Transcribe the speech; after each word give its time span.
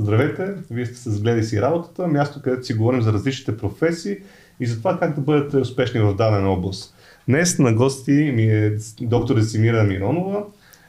Здравейте, 0.00 0.54
вие 0.70 0.86
сте 0.86 0.96
се 0.96 1.10
загледали 1.10 1.44
си 1.44 1.62
работата, 1.62 2.06
място 2.06 2.42
където 2.42 2.66
си 2.66 2.74
говорим 2.74 3.02
за 3.02 3.12
различните 3.12 3.56
професии 3.56 4.16
и 4.60 4.66
за 4.66 4.78
това 4.78 4.98
как 4.98 5.14
да 5.14 5.20
бъдете 5.20 5.56
успешни 5.56 6.00
в 6.00 6.14
дадена 6.14 6.50
област. 6.50 6.94
Днес 7.28 7.58
на 7.58 7.72
гости 7.72 8.32
ми 8.34 8.42
е 8.42 8.76
доктор 9.00 9.34
Десимира 9.34 9.84
Миронова. 9.84 10.44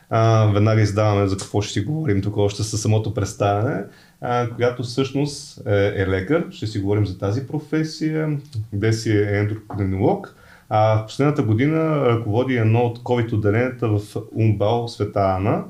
А, 0.10 0.46
веднага 0.54 0.82
издаваме 0.82 1.28
за 1.28 1.38
какво 1.38 1.62
ще 1.62 1.74
си 1.74 1.82
говорим 1.82 2.22
тук 2.22 2.38
още 2.38 2.64
със 2.64 2.82
самото 2.82 3.14
представяне, 3.14 3.84
а, 4.22 4.50
която 4.56 4.84
всъщност 4.84 5.68
е, 5.68 5.94
е 5.96 6.08
лекар. 6.08 6.46
Ще 6.52 6.68
си 6.68 6.80
говорим 6.80 7.06
за 7.06 7.18
тази 7.18 7.48
професия. 7.48 8.38
Деси 8.74 9.12
е 9.12 9.40
ендокринолог. 9.40 10.36
А 10.70 11.04
в 11.04 11.06
последната 11.06 11.44
година 11.44 12.06
ръководи 12.06 12.56
едно 12.56 12.80
от 12.80 13.00
COVID 13.00 13.34
отделенията 13.34 13.88
в 13.88 14.02
Умбал, 14.36 14.88
Света 14.88 15.20
Ана. 15.20 15.64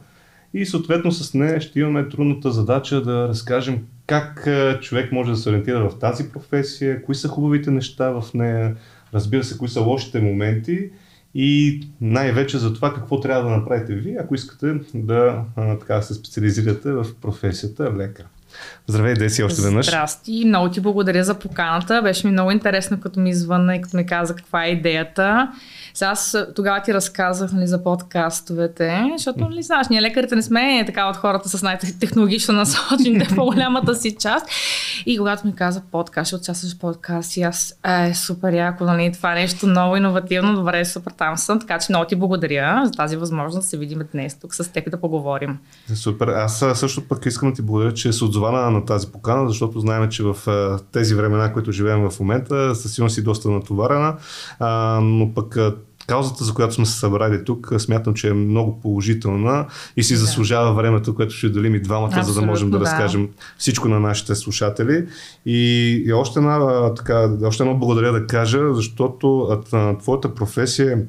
И 0.54 0.66
съответно 0.66 1.11
с 1.11 1.34
нея 1.34 1.61
ще 1.61 1.79
имаме 1.79 2.09
трудната 2.09 2.52
задача 2.52 3.02
да 3.02 3.27
разкажем 3.27 3.79
как 4.07 4.47
човек 4.82 5.11
може 5.11 5.32
да 5.32 5.37
се 5.37 5.50
ориентира 5.50 5.89
в 5.89 6.00
тази 6.00 6.29
професия, 6.29 7.04
кои 7.04 7.15
са 7.15 7.28
хубавите 7.28 7.71
неща 7.71 8.10
в 8.10 8.23
нея, 8.33 8.75
разбира 9.14 9.43
се, 9.43 9.57
кои 9.57 9.68
са 9.68 9.82
лошите 9.82 10.20
моменти 10.20 10.89
и 11.36 11.82
най-вече 12.01 12.57
за 12.57 12.73
това 12.73 12.93
какво 12.93 13.20
трябва 13.20 13.50
да 13.50 13.57
направите 13.57 13.96
вие, 13.96 14.18
ако 14.20 14.36
искате 14.36 14.73
да 14.93 15.42
така, 15.56 16.01
се 16.01 16.14
специализирате 16.14 16.92
в 16.92 17.06
професията 17.21 17.93
лекар. 17.97 18.25
Здравей, 18.87 19.14
Деси, 19.14 19.43
още 19.43 19.61
веднъж. 19.61 19.86
Здрасти, 19.86 20.43
много 20.45 20.70
ти 20.70 20.81
благодаря 20.81 21.23
за 21.23 21.39
поканата. 21.39 22.01
Беше 22.01 22.28
ми 22.28 22.34
много 22.34 22.51
интересно, 22.51 23.00
като 23.00 23.20
ми 23.20 23.29
извънна 23.29 23.75
и 23.75 23.81
като 23.81 23.97
ми 23.97 24.06
каза 24.06 24.36
каква 24.36 24.65
е 24.65 24.70
идеята. 24.70 25.51
Сега 25.93 26.11
аз 26.11 26.38
тогава 26.56 26.82
ти 26.82 26.93
разказах 26.93 27.52
нали, 27.52 27.68
за 27.68 27.84
подкастовете, 27.84 29.04
защото, 29.18 29.39
нали, 29.39 29.64
знаеш, 29.64 29.88
ние 29.88 30.02
лекарите 30.02 30.36
не 30.36 30.42
сме 30.42 30.84
така 30.86 31.10
от 31.10 31.18
хората 31.18 31.50
с 31.50 31.64
най-технологично 31.64 32.53
насочените 32.53 33.28
по-голямата 33.36 33.95
си 33.95 34.16
част. 34.20 34.45
И 35.06 35.17
когато 35.17 35.48
ми 35.48 35.56
каза 35.56 35.81
подкаст, 35.92 36.28
ще 36.28 36.36
участваш 36.36 36.75
в 36.75 36.80
подкаст 36.80 37.38
и 37.38 37.42
аз, 37.42 37.73
е, 37.86 38.14
супер 38.14 38.54
яко, 38.54 38.84
нали, 38.84 39.12
това 39.14 39.31
е 39.31 39.36
нещо 39.36 39.68
ново, 39.68 39.96
иновативно, 39.96 40.56
добре, 40.56 40.86
супер, 40.86 41.12
там 41.12 41.38
съм. 41.38 41.59
Така 41.59 41.80
че 41.80 41.88
много 41.90 42.06
ти 42.06 42.16
благодаря 42.16 42.81
за 42.86 42.92
тази 42.92 43.16
възможност 43.16 43.66
да 43.66 43.70
се 43.70 43.78
видим 43.78 44.02
днес 44.14 44.40
тук 44.40 44.56
с 44.56 44.72
теб 44.72 44.92
да 44.92 45.02
поговорим. 45.02 45.58
Супер. 45.96 46.28
Аз 46.28 46.66
също 46.74 47.08
пък 47.08 47.26
искам 47.26 47.50
да 47.50 47.56
ти 47.56 47.62
благодаря, 47.62 47.94
че 47.94 48.14
се 48.14 48.24
отзова 48.24 48.52
на, 48.52 48.72
на 48.72 48.86
тази 48.86 49.08
покана, 49.08 49.48
защото 49.48 49.80
знаем, 49.80 50.09
че 50.09 50.24
в 50.24 50.38
тези 50.92 51.16
времена, 51.16 51.53
които 51.53 51.72
живеем 51.72 52.09
в 52.09 52.20
момента, 52.20 52.76
със 52.76 52.94
сигурност 52.94 53.16
си 53.16 53.24
доста 53.24 53.50
натоварена, 53.50 54.18
а, 54.59 55.00
но 55.02 55.34
пък 55.34 55.58
каузата, 56.10 56.44
за 56.44 56.54
която 56.54 56.74
сме 56.74 56.86
се 56.86 57.00
събрали 57.00 57.46
тук, 57.46 57.74
смятам, 57.78 58.14
че 58.14 58.30
е 58.30 58.34
много 58.34 58.80
положителна 58.80 59.66
и 59.98 60.04
си 60.04 60.14
да. 60.14 60.20
заслужава 60.20 60.74
времето, 60.74 61.16
което 61.16 61.34
ще 61.34 61.50
делим 61.50 61.76
и 61.76 61.82
двамата, 61.82 62.08
Абсолютно, 62.08 62.34
за 62.34 62.40
да 62.40 62.46
можем 62.46 62.70
да, 62.70 62.78
да 62.78 62.86
разкажем 62.86 63.30
всичко 63.58 63.88
на 63.88 64.00
нашите 64.00 64.36
слушатели. 64.36 65.08
И, 65.46 65.92
и 66.06 66.14
още, 66.14 66.40
една, 66.40 66.94
така, 66.94 67.30
още 67.44 67.64
едно 67.64 67.76
благодаря 67.76 68.12
да 68.12 68.28
кажа, 68.28 68.74
защото 68.74 69.50
твоята 70.00 70.36
професия 70.36 71.02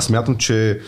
смятам, 0.00 0.36
че 0.36 0.80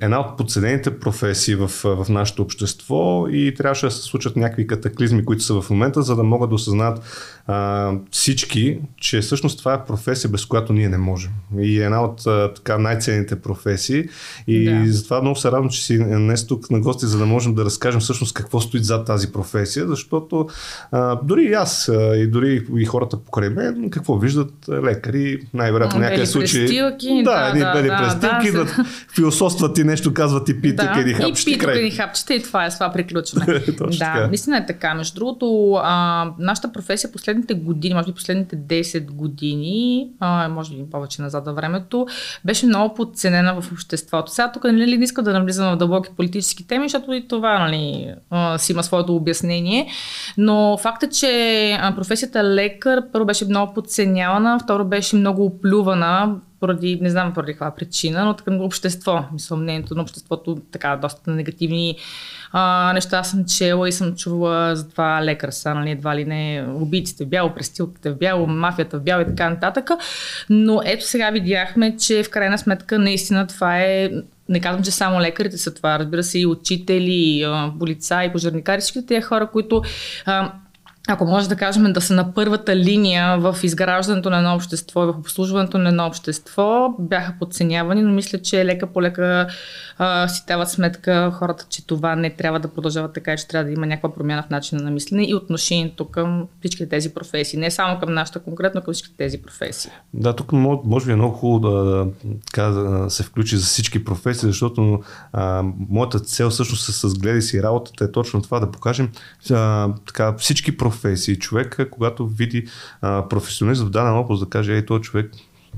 една 0.00 0.20
от 0.20 0.36
подценените 0.36 0.98
професии 0.98 1.54
в, 1.54 1.70
в 1.84 2.06
нашето 2.08 2.42
общество 2.42 3.26
и 3.30 3.54
трябваше 3.54 3.86
да 3.86 3.92
се 3.92 4.02
случат 4.02 4.36
някакви 4.36 4.66
катаклизми, 4.66 5.24
които 5.24 5.42
са 5.42 5.60
в 5.60 5.70
момента, 5.70 6.02
за 6.02 6.16
да 6.16 6.22
могат 6.22 6.50
да 6.50 6.54
осъзнат 6.54 7.02
а, 7.46 7.92
всички, 8.10 8.78
че 8.96 9.20
всъщност 9.20 9.58
това 9.58 9.74
е 9.74 9.84
професия, 9.84 10.30
без 10.30 10.46
която 10.46 10.72
ние 10.72 10.88
не 10.88 10.98
можем. 10.98 11.30
И 11.58 11.80
е 11.80 11.84
една 11.84 12.04
от 12.04 12.26
а, 12.26 12.54
така 12.54 12.78
най-ценните 12.78 13.40
професии. 13.40 14.04
И 14.46 14.64
да. 14.64 14.92
затова 14.92 15.20
много 15.20 15.36
се 15.36 15.48
радвам, 15.48 15.68
че 15.68 15.84
си 15.84 15.98
днес 15.98 16.46
тук 16.46 16.70
на 16.70 16.80
гости, 16.80 17.06
за 17.06 17.18
да 17.18 17.26
можем 17.26 17.54
да 17.54 17.64
разкажем 17.64 18.00
всъщност 18.00 18.34
какво 18.34 18.60
стои 18.60 18.80
зад 18.80 19.06
тази 19.06 19.32
професия, 19.32 19.88
защото 19.88 20.48
а, 20.92 21.18
дори 21.22 21.44
и 21.44 21.52
аз, 21.52 21.88
а, 21.88 22.16
и 22.16 22.26
дори 22.26 22.66
и 22.76 22.84
хората 22.84 23.16
покрай 23.16 23.48
мен, 23.48 23.90
какво 23.90 24.18
виждат 24.18 24.52
лекари, 24.68 25.38
най-вероятно 25.54 26.00
някакъв 26.00 26.28
случай. 26.28 26.66
Да, 27.22 27.48
едни 27.48 27.60
да, 27.60 27.72
бели 27.72 27.88
да, 27.88 27.96
престилки, 27.96 28.52
да, 28.52 28.64
да, 28.64 28.84
философстват 29.52 29.74
ти 29.74 29.84
нещо, 29.84 30.14
казват 30.14 30.48
и 30.48 30.60
питат 30.60 30.92
да, 30.94 31.00
едни 31.00 31.12
хапчета. 31.12 31.50
И 31.50 31.54
питат 31.54 31.76
едни 31.76 31.90
хапчета 31.90 32.34
и 32.34 32.42
това 32.42 32.66
е, 32.66 32.70
това 32.70 32.92
приключваме. 32.92 33.46
да, 33.98 34.26
наистина 34.26 34.56
е 34.56 34.66
така. 34.66 34.94
Между 34.94 35.14
другото, 35.14 35.72
а, 35.82 36.30
нашата 36.38 36.72
професия 36.72 37.12
послед 37.12 37.32
последните 37.32 37.54
години, 37.54 37.94
може 37.94 38.06
би 38.06 38.14
последните 38.14 38.56
10 38.56 39.10
години, 39.10 40.08
а, 40.20 40.48
може 40.48 40.74
би 40.74 40.90
повече 40.90 41.22
назад 41.22 41.44
във 41.46 41.56
времето, 41.56 42.06
беше 42.44 42.66
много 42.66 42.94
подценена 42.94 43.60
в 43.60 43.72
обществото. 43.72 44.32
Сега 44.32 44.52
тук 44.52 44.64
нали, 44.64 44.98
не 44.98 45.04
искам 45.04 45.24
да 45.24 45.32
навлизам 45.32 45.74
в 45.74 45.76
дълбоки 45.76 46.10
политически 46.16 46.66
теми, 46.66 46.88
защото 46.88 47.12
и 47.12 47.28
това 47.28 47.58
нали, 47.58 48.14
а, 48.30 48.58
си 48.58 48.72
има 48.72 48.82
своето 48.82 49.16
обяснение. 49.16 49.88
Но 50.38 50.78
факта, 50.82 51.08
че 51.08 51.78
професията 51.96 52.44
лекар 52.44 53.02
първо 53.12 53.26
беше 53.26 53.44
много 53.44 53.74
подценявана, 53.74 54.58
второ 54.58 54.84
беше 54.84 55.16
много 55.16 55.44
оплювана 55.44 56.36
поради, 56.62 56.98
не 57.02 57.10
знам 57.10 57.34
поради 57.34 57.52
каква 57.52 57.74
причина, 57.74 58.24
но 58.24 58.34
така 58.36 58.54
общество, 58.54 59.24
мисля, 59.32 59.56
мнението 59.56 59.94
на 59.94 60.02
обществото, 60.02 60.58
така, 60.72 60.96
доста 60.96 61.30
негативни 61.30 61.96
а, 62.52 62.92
неща 62.94 63.22
съм 63.24 63.44
чела 63.44 63.88
и 63.88 63.92
съм 63.92 64.14
чувала 64.14 64.76
за 64.76 64.88
това 64.88 65.24
лекар 65.24 65.50
са, 65.50 65.74
нали, 65.74 65.90
едва 65.90 66.16
ли 66.16 66.24
не 66.24 66.66
убийците 66.74 67.24
в 67.24 67.28
бяло, 67.28 67.54
престилките 67.54 68.10
в 68.10 68.18
бяло, 68.18 68.46
мафията 68.46 68.98
в 68.98 69.02
бяло 69.02 69.22
и 69.22 69.26
така 69.26 69.50
нататък. 69.50 69.90
Но 70.50 70.80
ето 70.84 71.06
сега 71.06 71.30
видяхме, 71.30 71.96
че 71.96 72.22
в 72.22 72.30
крайна 72.30 72.58
сметка 72.58 72.98
наистина 72.98 73.46
това 73.46 73.80
е 73.80 74.10
не 74.48 74.60
казвам, 74.60 74.84
че 74.84 74.90
само 74.90 75.20
лекарите 75.20 75.58
са 75.58 75.74
това, 75.74 75.98
разбира 75.98 76.22
се 76.22 76.38
и 76.38 76.46
учители, 76.46 77.46
полицаи, 77.78 78.32
пожарникари, 78.32 78.80
всички 78.80 79.06
тези 79.06 79.22
хора, 79.22 79.46
които 79.52 79.82
а, 80.26 80.52
ако 81.08 81.24
може 81.24 81.48
да 81.48 81.56
кажем, 81.56 81.92
да 81.92 82.00
са 82.00 82.14
на 82.14 82.34
първата 82.34 82.76
линия 82.76 83.38
в 83.38 83.56
изграждането 83.62 84.30
на 84.30 84.38
едно 84.38 84.54
общество 84.54 85.04
и 85.04 85.06
в 85.06 85.18
обслужването 85.18 85.78
на 85.78 85.88
едно 85.88 86.06
общество, 86.06 86.94
бяха 86.98 87.34
подценявани, 87.38 88.02
но 88.02 88.12
мисля, 88.12 88.38
че 88.38 88.64
лека 88.64 88.86
по 88.86 89.02
лека 89.02 89.46
си 90.28 90.42
дават 90.48 90.70
сметка 90.70 91.30
хората, 91.34 91.66
че 91.68 91.86
това 91.86 92.16
не 92.16 92.30
трябва 92.30 92.60
да 92.60 92.68
продължава 92.68 93.12
така, 93.12 93.36
че 93.36 93.48
трябва 93.48 93.64
да 93.64 93.72
има 93.72 93.86
някаква 93.86 94.14
промяна 94.14 94.42
в 94.42 94.50
начина 94.50 94.82
на 94.82 94.90
мислене 94.90 95.24
и 95.24 95.34
отношението 95.34 96.04
към 96.04 96.46
всички 96.60 96.88
тези 96.88 97.14
професии. 97.14 97.58
Не 97.58 97.70
само 97.70 98.00
към 98.00 98.14
нашата, 98.14 98.40
конкретно 98.40 98.82
към 98.82 98.94
всички 98.94 99.16
тези 99.16 99.38
професии. 99.38 99.90
Да, 100.14 100.36
тук 100.36 100.52
може 100.52 101.06
би 101.06 101.12
е 101.12 101.16
много 101.16 101.34
хубаво 101.34 101.60
да, 101.60 102.06
да, 102.56 102.70
да 102.70 103.10
се 103.10 103.22
включи 103.22 103.56
за 103.56 103.66
всички 103.66 104.04
професии, 104.04 104.48
защото 104.48 105.02
а, 105.32 105.62
моята 105.90 106.20
цел 106.20 106.50
всъщност 106.50 106.94
с 106.94 107.18
гледай 107.18 107.42
си 107.42 107.62
работата 107.62 108.04
е 108.04 108.12
точно 108.12 108.42
това 108.42 108.60
да 108.60 108.70
покажем 108.70 109.10
а, 109.50 109.88
така, 110.06 110.34
всички 110.38 110.76
професии. 110.76 110.91
Човек, 111.38 111.88
когато 111.90 112.26
види 112.26 112.66
а, 113.00 113.28
професионалист 113.28 113.82
в 113.82 113.90
даден 113.90 114.16
област, 114.16 114.44
да 114.44 114.50
каже, 114.50 114.74
ей, 114.74 114.86
този 114.86 115.02
човек 115.02 115.30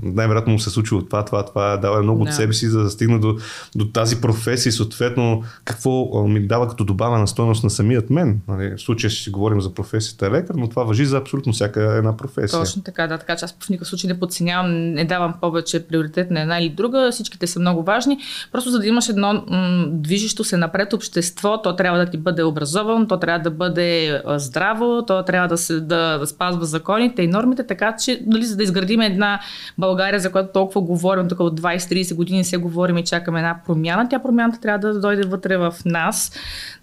най-вероятно 0.03 0.53
му 0.53 0.59
се 0.59 0.71
случило 0.71 1.03
това, 1.03 1.25
това, 1.25 1.45
това, 1.47 1.77
дава 1.77 2.03
много 2.03 2.25
да. 2.25 2.31
от 2.31 2.35
себе 2.35 2.53
си, 2.53 2.69
за 2.69 2.83
да 2.83 2.91
стигне 2.91 3.19
до, 3.19 3.37
до 3.77 3.85
тази 3.85 4.21
професия 4.21 4.71
и 4.71 4.73
съответно 4.73 5.43
какво 5.65 6.25
ми 6.29 6.47
дава 6.47 6.69
като 6.69 6.85
добавена 6.85 7.29
стойност 7.29 7.65
на 7.65 7.71
самият 7.71 8.11
мен. 8.11 8.41
Нали, 8.49 8.75
в 8.77 8.81
случая 8.81 9.11
ще 9.11 9.23
си 9.23 9.31
говорим 9.31 9.61
за 9.61 9.75
професията 9.75 10.31
лекар, 10.31 10.55
но 10.55 10.69
това 10.69 10.85
въжи 10.85 11.05
за 11.05 11.17
абсолютно 11.17 11.53
всяка 11.53 11.83
една 11.83 12.17
професия. 12.17 12.61
Точно 12.61 12.83
така, 12.83 13.07
да, 13.07 13.19
така 13.19 13.37
че 13.37 13.45
аз 13.45 13.57
в 13.61 13.69
никакъв 13.69 13.89
случай 13.89 14.09
не 14.09 14.21
подценявам, 14.21 14.93
не 14.93 15.05
давам 15.05 15.35
повече 15.41 15.87
приоритет 15.87 16.31
на 16.31 16.41
една 16.41 16.59
или 16.59 16.69
друга, 16.69 17.09
всичките 17.13 17.47
са 17.47 17.61
много 17.61 17.83
важни. 17.83 18.19
Просто 18.53 18.71
за 18.71 18.79
да 18.79 18.87
имаш 18.87 19.09
едно 19.09 19.33
м- 19.33 19.87
движещо 19.89 20.45
се 20.45 20.57
напред 20.57 20.93
общество, 20.93 21.63
то 21.63 21.77
трябва 21.77 21.99
да 21.99 22.11
ти 22.11 22.17
бъде 22.17 22.43
образован, 22.43 23.09
то 23.09 23.19
трябва 23.19 23.39
да 23.39 23.51
бъде 23.51 24.23
здраво, 24.27 25.05
то 25.07 25.25
трябва 25.25 25.49
да, 25.49 25.59
се, 25.59 25.81
да, 25.81 26.19
да 26.19 26.27
спазва 26.27 26.65
законите 26.65 27.23
и 27.23 27.29
нормите, 27.29 27.67
така 27.67 27.97
че 27.97 28.23
нали, 28.27 28.45
за 28.45 28.57
да 28.57 28.63
изградим 28.63 29.01
една 29.01 29.41
България, 29.85 30.21
за 30.21 30.33
която 30.33 30.53
толкова 30.53 30.81
говорим, 30.81 31.29
тук 31.29 31.41
от 31.41 31.61
20-30 31.61 32.15
години 32.15 32.45
се 32.45 32.57
говорим 32.57 32.99
и 32.99 33.05
чакаме 33.05 33.39
една 33.39 33.61
промяна, 33.67 34.09
тя 34.11 34.19
промяната 34.19 34.61
трябва 34.61 34.93
да 34.93 35.01
дойде 35.01 35.27
вътре 35.27 35.57
в 35.57 35.75
нас, 35.85 36.33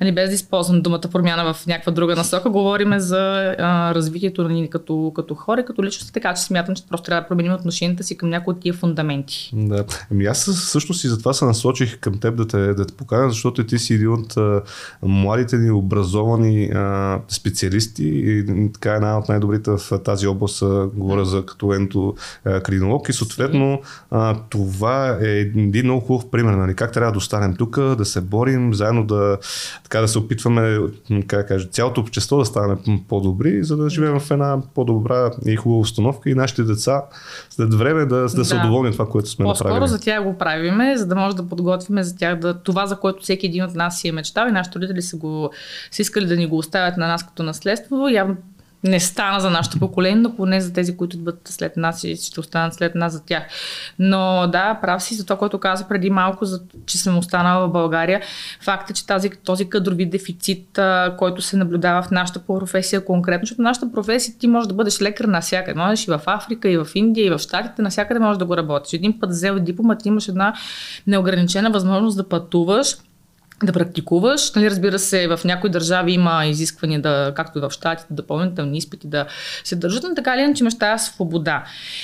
нали, 0.01 0.11
без 0.11 0.29
да 0.29 0.35
използвам 0.35 0.81
думата 0.81 1.01
промяна 1.11 1.53
в 1.53 1.67
някаква 1.67 1.91
друга 1.91 2.15
насока. 2.15 2.49
Говориме 2.49 2.99
за 2.99 3.55
а, 3.59 3.95
развитието 3.95 4.47
ни 4.47 4.69
като, 4.69 5.11
като 5.15 5.35
хора, 5.35 5.65
като 5.65 5.83
личности, 5.83 6.13
така 6.13 6.33
че 6.33 6.41
смятам, 6.43 6.75
че 6.75 6.83
просто 6.89 7.05
трябва 7.05 7.21
да 7.21 7.27
променим 7.27 7.53
отношенията 7.53 8.03
си 8.03 8.17
към 8.17 8.29
някои 8.29 8.53
от 8.53 8.59
тия 8.59 8.73
фундаменти. 8.73 9.51
Да. 9.53 9.85
Ами 10.11 10.25
аз 10.25 10.39
също 10.39 10.93
си 10.93 11.07
затова 11.07 11.33
се 11.33 11.45
насочих 11.45 11.99
към 11.99 12.19
теб 12.19 12.35
да 12.35 12.47
те, 12.47 12.57
да 12.57 12.85
те 12.85 12.93
поканя, 12.93 13.29
защото 13.29 13.65
ти 13.65 13.79
си 13.79 13.93
един 13.93 14.13
от 14.13 14.37
а, 14.37 14.61
младите 15.03 15.57
ни 15.57 15.71
образовани 15.71 16.65
а, 16.65 17.19
специалисти 17.27 18.03
и 18.03 18.45
така 18.73 18.93
една 18.93 19.17
от 19.17 19.29
най-добрите 19.29 19.71
в 19.71 19.99
тази 19.99 20.27
област, 20.27 20.61
а, 20.61 20.87
говоря 20.93 21.25
за 21.25 21.45
като 21.45 21.73
енто 21.73 22.15
технолог 22.91 23.09
и 23.09 23.13
съответно 23.13 23.81
а, 24.11 24.35
това 24.49 25.17
е 25.21 25.27
един 25.27 25.85
много 25.85 26.01
хубав 26.01 26.31
пример, 26.31 26.53
нали, 26.53 26.75
как 26.75 26.91
трябва 26.91 27.11
да 27.11 27.17
останем 27.17 27.55
тук, 27.55 27.79
да 27.79 28.05
се 28.05 28.21
борим, 28.21 28.73
заедно 28.73 29.05
да, 29.05 29.37
така, 29.83 30.01
да 30.01 30.07
се 30.07 30.19
опитваме, 30.19 30.79
как 31.27 31.47
кажа, 31.47 31.67
цялото 31.67 32.01
общество 32.01 32.37
да 32.37 32.45
стане 32.45 32.75
по-добри, 33.07 33.63
за 33.63 33.77
да 33.77 33.89
живеем 33.89 34.19
в 34.19 34.31
една 34.31 34.57
по-добра 34.75 35.31
и 35.45 35.55
хубава 35.55 35.81
установка 35.81 36.29
и 36.29 36.35
нашите 36.35 36.63
деца 36.63 37.01
след 37.49 37.73
време 37.73 38.05
да, 38.05 38.15
да, 38.15 38.27
да. 38.27 38.45
са 38.45 38.61
доволни 38.61 38.91
това, 38.91 39.07
което 39.07 39.29
сме 39.29 39.43
По-скоро 39.43 39.67
направили. 39.67 39.89
за 39.89 39.99
тях 39.99 40.23
го 40.23 40.37
правиме, 40.37 40.97
за 40.97 41.07
да 41.07 41.15
може 41.15 41.35
да 41.35 41.49
подготвиме 41.49 42.03
за 42.03 42.17
тях 42.17 42.39
да, 42.39 42.53
това, 42.53 42.85
за 42.85 42.95
което 42.95 43.23
всеки 43.23 43.45
един 43.45 43.63
от 43.63 43.75
нас 43.75 43.99
си 43.99 44.07
е 44.07 44.11
мечтал 44.11 44.47
и 44.47 44.51
нашите 44.51 44.75
родители 44.75 45.01
са, 45.01 45.17
го, 45.17 45.51
са 45.91 46.01
искали 46.01 46.25
да 46.25 46.35
ни 46.35 46.47
го 46.47 46.57
оставят 46.57 46.97
на 46.97 47.07
нас 47.07 47.25
като 47.25 47.43
наследство. 47.43 48.09
Явно 48.09 48.35
не 48.83 48.99
стана 48.99 49.39
за 49.39 49.49
нашето 49.49 49.79
поколение, 49.79 50.15
но 50.15 50.35
поне 50.35 50.61
за 50.61 50.73
тези, 50.73 50.97
които 50.97 51.17
идват 51.17 51.41
след 51.45 51.77
нас 51.77 52.03
и 52.03 52.15
ще 52.15 52.39
останат 52.39 52.73
след 52.73 52.95
нас 52.95 53.13
за 53.13 53.25
тях. 53.25 53.43
Но 53.99 54.47
да, 54.51 54.79
прав 54.81 55.03
си 55.03 55.15
за 55.15 55.25
това, 55.25 55.37
което 55.37 55.59
каза 55.59 55.87
преди 55.87 56.09
малко, 56.09 56.45
за, 56.45 56.61
че 56.85 56.97
съм 56.97 57.17
останала 57.17 57.67
в 57.67 57.71
България. 57.71 58.21
Факт 58.61 58.89
е, 58.89 58.93
че 58.93 59.07
тази, 59.07 59.29
този 59.29 59.69
кадрови 59.69 60.05
дефицит, 60.05 60.77
а, 60.77 61.15
който 61.17 61.41
се 61.41 61.57
наблюдава 61.57 62.01
в 62.01 62.11
нашата 62.11 62.39
професия 62.39 63.05
конкретно, 63.05 63.45
защото 63.45 63.61
нашата 63.61 63.91
професия 63.91 64.35
ти 64.39 64.47
можеш 64.47 64.67
да 64.67 64.73
бъдеш 64.73 65.01
лекар 65.01 65.25
навсякъде. 65.25 65.79
Можеш 65.79 66.07
и 66.07 66.11
в 66.11 66.21
Африка, 66.25 66.69
и 66.69 66.77
в 66.77 66.87
Индия, 66.95 67.25
и 67.25 67.29
в 67.29 67.39
Штатите, 67.39 67.81
навсякъде 67.81 68.19
можеш 68.19 68.37
да 68.37 68.45
го 68.45 68.57
работиш. 68.57 68.93
Един 68.93 69.19
път 69.19 69.29
взел 69.29 69.59
диплома, 69.59 69.95
ти 69.95 70.07
имаш 70.07 70.27
една 70.27 70.53
неограничена 71.07 71.69
възможност 71.69 72.17
да 72.17 72.29
пътуваш 72.29 72.95
да 73.65 73.73
практикуваш. 73.73 74.51
Нали, 74.51 74.69
разбира 74.69 74.99
се, 74.99 75.27
в 75.27 75.39
някои 75.45 75.69
държави 75.69 76.11
има 76.11 76.45
изисквания, 76.45 77.01
да, 77.01 77.33
както 77.35 77.57
и 77.57 77.61
в 77.61 77.71
щатите, 77.71 78.13
допълнителни 78.13 78.77
изпити 78.77 79.07
да 79.07 79.25
се 79.63 79.75
държат, 79.75 80.03
но 80.03 80.15
така 80.15 80.37
ли 80.37 80.41
иначе 80.41 80.63
имаш 80.63 80.77
тази 80.77 81.05
свобода. 81.05 81.63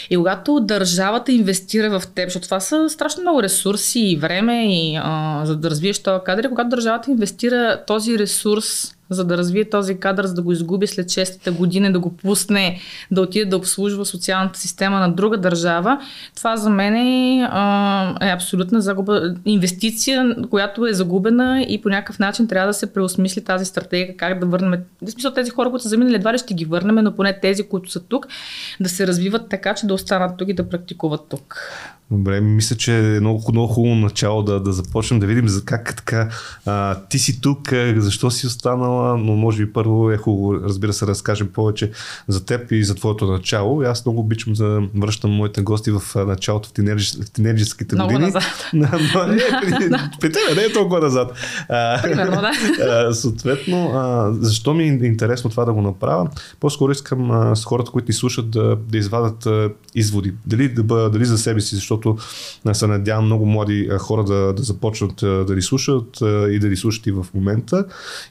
И 0.09 0.17
когато 0.17 0.59
държавата 0.59 1.31
инвестира 1.31 1.99
в 1.99 2.07
теб, 2.07 2.27
защото 2.27 2.47
това 2.47 2.59
са 2.59 2.89
страшно 2.89 3.21
много 3.21 3.43
ресурси 3.43 3.99
и 3.99 4.15
време, 4.15 4.75
и, 4.75 4.99
а, 5.03 5.41
за 5.45 5.55
да 5.55 5.69
развиеш 5.69 5.99
този 6.03 6.23
кадър, 6.25 6.49
когато 6.49 6.69
държавата 6.69 7.11
инвестира 7.11 7.83
този 7.87 8.19
ресурс 8.19 8.96
за 9.09 9.23
да 9.23 9.37
развие 9.37 9.69
този 9.69 9.99
кадър, 9.99 10.25
за 10.25 10.33
да 10.33 10.41
го 10.41 10.51
изгуби 10.51 10.87
след 10.87 11.07
6-та 11.07 11.51
година, 11.51 11.93
да 11.93 11.99
го 11.99 12.17
пусне, 12.17 12.79
да 13.11 13.21
отиде 13.21 13.45
да 13.45 13.57
обслужва 13.57 14.05
социалната 14.05 14.59
система 14.59 14.99
на 14.99 15.11
друга 15.11 15.37
държава, 15.37 15.99
това 16.35 16.57
за 16.57 16.69
мен 16.69 16.95
е, 16.95 17.39
е 18.21 18.29
абсолютна 18.31 18.81
загуба, 18.81 19.35
инвестиция, 19.45 20.35
която 20.49 20.85
е 20.85 20.93
загубена 20.93 21.65
и 21.69 21.81
по 21.81 21.89
някакъв 21.89 22.19
начин 22.19 22.47
трябва 22.47 22.67
да 22.67 22.73
се 22.73 22.93
преосмисли 22.93 23.43
тази 23.43 23.65
стратегия, 23.65 24.17
как 24.17 24.39
да 24.39 24.45
върнем. 24.45 24.83
В 25.01 25.11
смисъл 25.11 25.31
тези 25.31 25.51
хора, 25.51 25.69
които 25.69 25.83
са 25.83 25.89
заминали, 25.89 26.15
едва 26.15 26.33
ли 26.33 26.37
ще 26.37 26.53
ги 26.53 26.65
върнем, 26.65 26.95
но 26.95 27.15
поне 27.15 27.39
тези, 27.39 27.63
които 27.63 27.91
са 27.91 27.99
тук, 27.99 28.27
да 28.79 28.89
се 28.89 29.07
развиват 29.07 29.49
така, 29.49 29.75
че 29.75 29.87
да 29.87 29.93
останат 29.93 30.37
тук 30.37 30.49
и 30.49 30.53
да 30.53 30.69
практикуват 30.69 31.21
тук. 31.29 31.71
Добре, 32.11 32.41
мисля, 32.41 32.75
че 32.75 33.15
е 33.15 33.19
много, 33.19 33.51
много 33.51 33.73
хубаво 33.73 33.95
начало 33.95 34.43
да, 34.43 34.59
да 34.59 34.73
започнем 34.73 35.19
да 35.19 35.25
видим 35.25 35.47
за 35.47 35.65
как 35.65 35.95
така 35.95 36.29
а, 36.65 36.95
ти 37.09 37.19
си 37.19 37.41
тук, 37.41 37.73
защо 37.97 38.31
си 38.31 38.47
останала, 38.47 39.17
но 39.17 39.35
може 39.35 39.65
би 39.65 39.73
първо 39.73 40.11
е 40.11 40.17
хубаво, 40.17 40.53
разбира 40.53 40.93
се, 40.93 41.05
да 41.05 41.11
разкажем 41.11 41.47
повече 41.47 41.91
за 42.27 42.45
теб 42.45 42.71
и 42.71 42.83
за 42.83 42.95
твоето 42.95 43.31
начало. 43.31 43.83
И 43.83 43.85
аз 43.85 44.05
много 44.05 44.19
обичам 44.19 44.53
да 44.53 44.81
връщам 44.95 45.31
моите 45.31 45.61
гости 45.61 45.91
в 45.91 46.01
началото 46.15 46.69
в, 46.69 46.73
тинейджерските 47.33 47.95
много 47.95 48.13
години. 48.13 48.25
назад. 48.25 48.43
но 48.73 49.27
не, 49.27 49.37
при, 49.61 49.89
при 50.19 50.31
тебе 50.31 50.55
не 50.55 50.61
е 50.61 50.73
толкова 50.73 50.99
назад. 50.99 51.31
Примерно, 52.03 52.41
да. 52.41 52.51
А, 52.87 53.13
съответно, 53.13 53.91
а, 53.93 54.33
защо 54.39 54.73
ми 54.73 54.83
е 54.83 54.87
интересно 54.87 55.49
това 55.49 55.65
да 55.65 55.73
го 55.73 55.81
направя? 55.81 56.29
По-скоро 56.59 56.91
искам 56.91 57.31
а, 57.31 57.55
с 57.55 57.65
хората, 57.65 57.91
които 57.91 58.07
ни 58.07 58.13
слушат, 58.13 58.51
да, 58.51 58.75
да 58.75 58.97
извадат 58.97 59.45
а, 59.45 59.69
изводи. 59.95 60.33
Дали, 60.45 60.69
да 60.69 61.09
дали 61.09 61.25
за 61.25 61.37
себе 61.37 61.61
си, 61.61 61.75
защото 61.75 61.96
защото 62.05 62.73
се 62.73 62.87
надявам 62.87 63.25
много 63.25 63.45
млади 63.45 63.89
хора 63.99 64.23
да, 64.23 64.53
да 64.53 64.63
започнат 64.63 65.15
да 65.21 65.55
ни 65.55 65.61
слушат 65.61 66.21
и 66.49 66.59
да 66.59 66.67
ни 66.67 66.75
слушат 66.75 67.07
и 67.07 67.11
в 67.11 67.25
момента. 67.33 67.85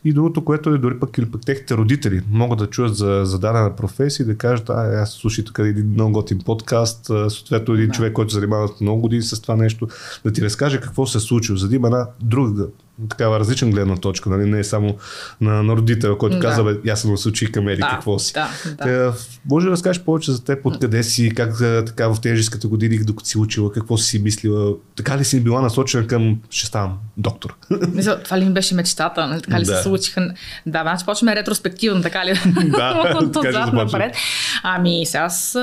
И 0.04 0.12
другото, 0.12 0.44
което 0.44 0.70
е 0.70 0.78
дори 0.78 0.98
пък 1.00 1.18
или 1.18 1.30
пък 1.30 1.46
техните 1.46 1.76
родители 1.76 2.22
могат 2.30 2.58
да 2.58 2.66
чуят 2.66 2.96
за, 2.96 3.20
за 3.24 3.38
дадена 3.38 3.76
професия 3.76 4.24
и 4.24 4.26
да 4.26 4.36
кажат, 4.38 4.70
а, 4.70 5.02
аз 5.02 5.10
слушай 5.10 5.44
тук 5.44 5.58
един 5.58 5.90
много 5.90 6.12
готин 6.12 6.38
подкаст, 6.38 7.04
съответно 7.06 7.74
един 7.74 7.86
да. 7.86 7.92
човек, 7.92 8.12
който 8.12 8.32
се 8.32 8.34
занимава 8.34 8.68
много 8.80 9.00
години 9.00 9.22
с 9.22 9.40
това 9.40 9.56
нещо, 9.56 9.88
да 10.24 10.32
ти 10.32 10.42
разкаже 10.42 10.80
какво 10.80 11.06
се 11.06 11.18
е 11.18 11.20
случило, 11.20 11.58
за 11.58 11.68
да 11.68 11.76
има 11.76 11.86
една 11.86 12.06
друга 12.20 12.66
такава 13.08 13.40
различна 13.40 13.70
гледна 13.70 13.96
точка, 13.96 14.30
нали? 14.30 14.50
не 14.50 14.58
е 14.58 14.64
само 14.64 14.96
на, 15.40 15.62
на 15.62 15.76
родител, 15.76 16.18
който 16.18 16.36
да. 16.36 16.42
казва, 16.42 16.64
бе, 16.64 16.90
аз 16.90 17.00
съм 17.00 17.16
се 17.16 17.28
учи 17.28 17.52
към 17.52 17.68
Ери, 17.68 17.80
да, 17.80 17.88
какво 17.88 18.18
си. 18.18 18.32
Да, 18.32 18.48
да. 18.66 19.12
Те, 19.12 19.18
може 19.50 19.66
да 19.66 19.72
разкажеш 19.72 20.02
повече 20.02 20.32
за 20.32 20.44
теб, 20.44 20.66
откъде 20.66 21.02
си, 21.02 21.32
как 21.34 21.58
така 21.86 22.08
в 22.08 22.20
тежеската 22.20 22.68
години, 22.68 22.98
докато 22.98 23.28
си 23.28 23.38
учила, 23.38 23.72
какво 23.72 23.96
си 23.96 24.18
мислила, 24.18 24.74
така 24.96 25.18
ли 25.18 25.24
си 25.24 25.40
била 25.40 25.60
насочена 25.60 26.06
към, 26.06 26.38
ще 26.50 26.66
ставам 26.66 26.98
доктор? 27.16 27.56
Мисля, 27.88 28.22
това 28.22 28.38
ли 28.38 28.44
ми 28.44 28.52
беше 28.52 28.74
мечтата, 28.74 29.26
нали? 29.26 29.42
така 29.42 29.60
ли 29.60 29.64
да. 29.64 29.76
се 29.76 29.82
случиха? 29.82 30.34
Да, 30.66 30.82
значи 30.82 31.04
почваме 31.04 31.36
ретроспективно, 31.36 32.02
така 32.02 32.24
ли? 32.24 32.32
Да, 32.76 33.18
Отзад 33.36 33.72
напред. 33.72 34.16
Ами, 34.62 35.06
сега 35.06 35.24
аз 35.24 35.56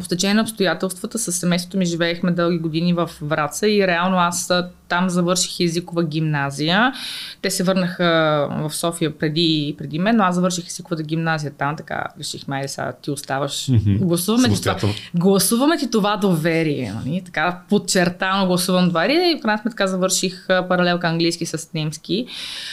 по 0.00 0.08
течение 0.08 0.34
на 0.34 0.42
обстоятелствата 0.42 1.18
с 1.18 1.32
семейството 1.32 1.78
ми 1.78 1.86
живеехме 1.86 2.30
дълги 2.30 2.58
години 2.58 2.92
в 2.92 3.10
Враца 3.22 3.68
и 3.68 3.86
реално 3.86 4.16
аз 4.16 4.52
там 4.88 5.10
завърших 5.10 5.60
езикова 5.60 6.04
гимназия. 6.04 6.39
Те 7.42 7.50
се 7.50 7.62
върнаха 7.62 8.48
в 8.50 8.74
София 8.74 9.18
преди, 9.18 9.74
преди 9.78 9.98
мен, 9.98 10.16
но 10.16 10.24
аз 10.24 10.34
завърших 10.34 10.66
езиковата 10.66 11.02
гимназия 11.02 11.52
там, 11.58 11.76
така 11.76 12.04
реших, 12.18 12.48
май 12.48 12.68
сега 12.68 12.92
ти 13.02 13.10
оставаш. 13.10 13.52
Mm-hmm. 13.52 13.98
Гласуваме, 13.98 14.48
ти 14.48 14.62
това, 14.62 14.76
гласуваме 15.14 15.76
ти 15.78 15.90
това 15.90 16.16
доверие. 16.16 16.92
Нали? 16.94 17.22
Така 17.24 17.60
подчертано 17.68 18.46
гласувам 18.46 18.86
доверие 18.86 19.30
и 19.30 19.38
в 19.38 19.42
крайна 19.42 19.62
сметка 19.62 19.88
завърших 19.88 20.46
паралелка 20.46 21.08
английски 21.08 21.46
с 21.46 21.70
немски. 21.74 22.26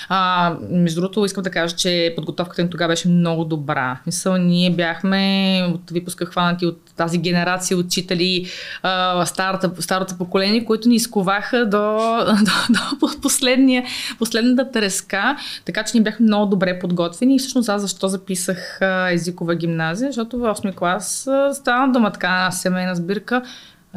А, 0.10 0.54
между 0.70 1.02
другото, 1.02 1.26
искам 1.26 1.44
да 1.44 1.50
кажа, 1.50 1.76
че 1.76 2.14
подготовката 2.16 2.64
ни 2.64 2.70
тогава 2.70 2.92
беше 2.92 3.08
много 3.08 3.46
добра. 3.46 4.00
Мисъл, 4.06 4.38
ние 4.38 4.72
бяхме 4.72 5.62
от 5.74 5.92
випуска 5.92 6.26
хванати 6.26 6.66
от 6.66 6.80
тази 6.96 7.18
генерация 7.18 7.78
учители, 7.78 8.46
а, 8.84 9.26
старата, 9.26 9.72
старото 9.80 10.18
поколение, 10.18 10.66
които 10.66 10.90
ни 10.90 10.96
изковаха 10.96 11.66
до 11.66 11.78
до, 12.46 12.52
до 12.70 13.00
последния, 13.58 13.84
последната 14.20 14.72
треска, 14.72 15.38
така 15.66 15.84
че 15.84 15.92
ние 15.98 16.04
бяхме 16.04 16.26
много 16.26 16.46
добре 16.46 16.80
подготвени. 16.80 17.36
И 17.36 17.40
всъщност 17.40 17.70
аз 17.70 17.82
защо 17.82 18.08
записах 18.08 18.80
езикова 19.12 19.56
гимназия, 19.56 20.10
защото 20.10 20.38
в 20.38 20.42
8 20.42 20.76
клас 20.76 21.30
стана 21.54 21.94
дума 21.94 22.12
така 22.12 22.52
семейна 22.52 22.96
сбирка, 22.96 23.42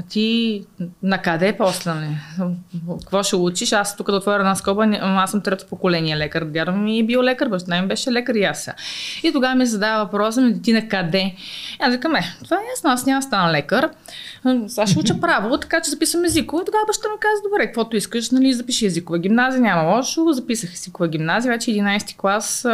а 0.01 0.03
ти 0.09 0.65
на 1.03 1.19
къде 1.19 1.57
после? 1.59 1.95
Не? 1.95 2.21
Какво 3.01 3.23
ще 3.23 3.37
учиш? 3.37 3.73
Аз 3.73 3.97
тук 3.97 4.11
да 4.11 4.17
отворя 4.17 4.39
една 4.39 4.55
скоба, 4.55 4.99
аз 5.01 5.31
съм 5.31 5.41
трето 5.41 5.67
поколение 5.67 6.17
лекар. 6.17 6.45
Дядо 6.45 6.73
ми 6.73 6.99
е 6.99 7.05
бил 7.05 7.23
лекар, 7.23 7.49
баща 7.49 7.83
ми 7.83 7.89
беше 7.89 8.13
лекар 8.13 8.35
и 8.35 8.45
аз. 8.45 8.71
И 9.23 9.33
тогава 9.33 9.55
ми 9.55 9.67
задава 9.67 10.05
въпроса 10.05 10.53
ти 10.63 10.73
на 10.73 10.89
къде? 10.89 11.35
Аз 11.81 11.93
викам, 11.93 12.17
е, 12.17 12.23
това 12.45 12.57
е 12.57 12.71
ясно, 12.71 12.91
аз 12.91 13.07
няма 13.07 13.23
стана 13.23 13.53
лекар. 13.53 13.91
Аз 14.79 14.91
ще 14.91 14.99
уча 14.99 15.21
право, 15.21 15.59
така 15.59 15.81
че 15.81 15.91
записвам 15.91 16.25
езиково. 16.25 16.65
Тогава 16.65 16.85
баща 16.87 17.09
ми 17.09 17.21
каза, 17.21 17.43
добре, 17.51 17.67
каквото 17.67 17.97
искаш, 17.97 18.31
нали, 18.31 18.53
запиши 18.53 18.87
езикова 18.87 19.19
гимназия, 19.19 19.61
няма 19.61 19.97
лошо. 19.97 20.33
Записах 20.33 20.73
езикова 20.75 21.09
гимназия, 21.09 21.53
вече 21.53 21.71
11 21.71 22.17
клас 22.17 22.67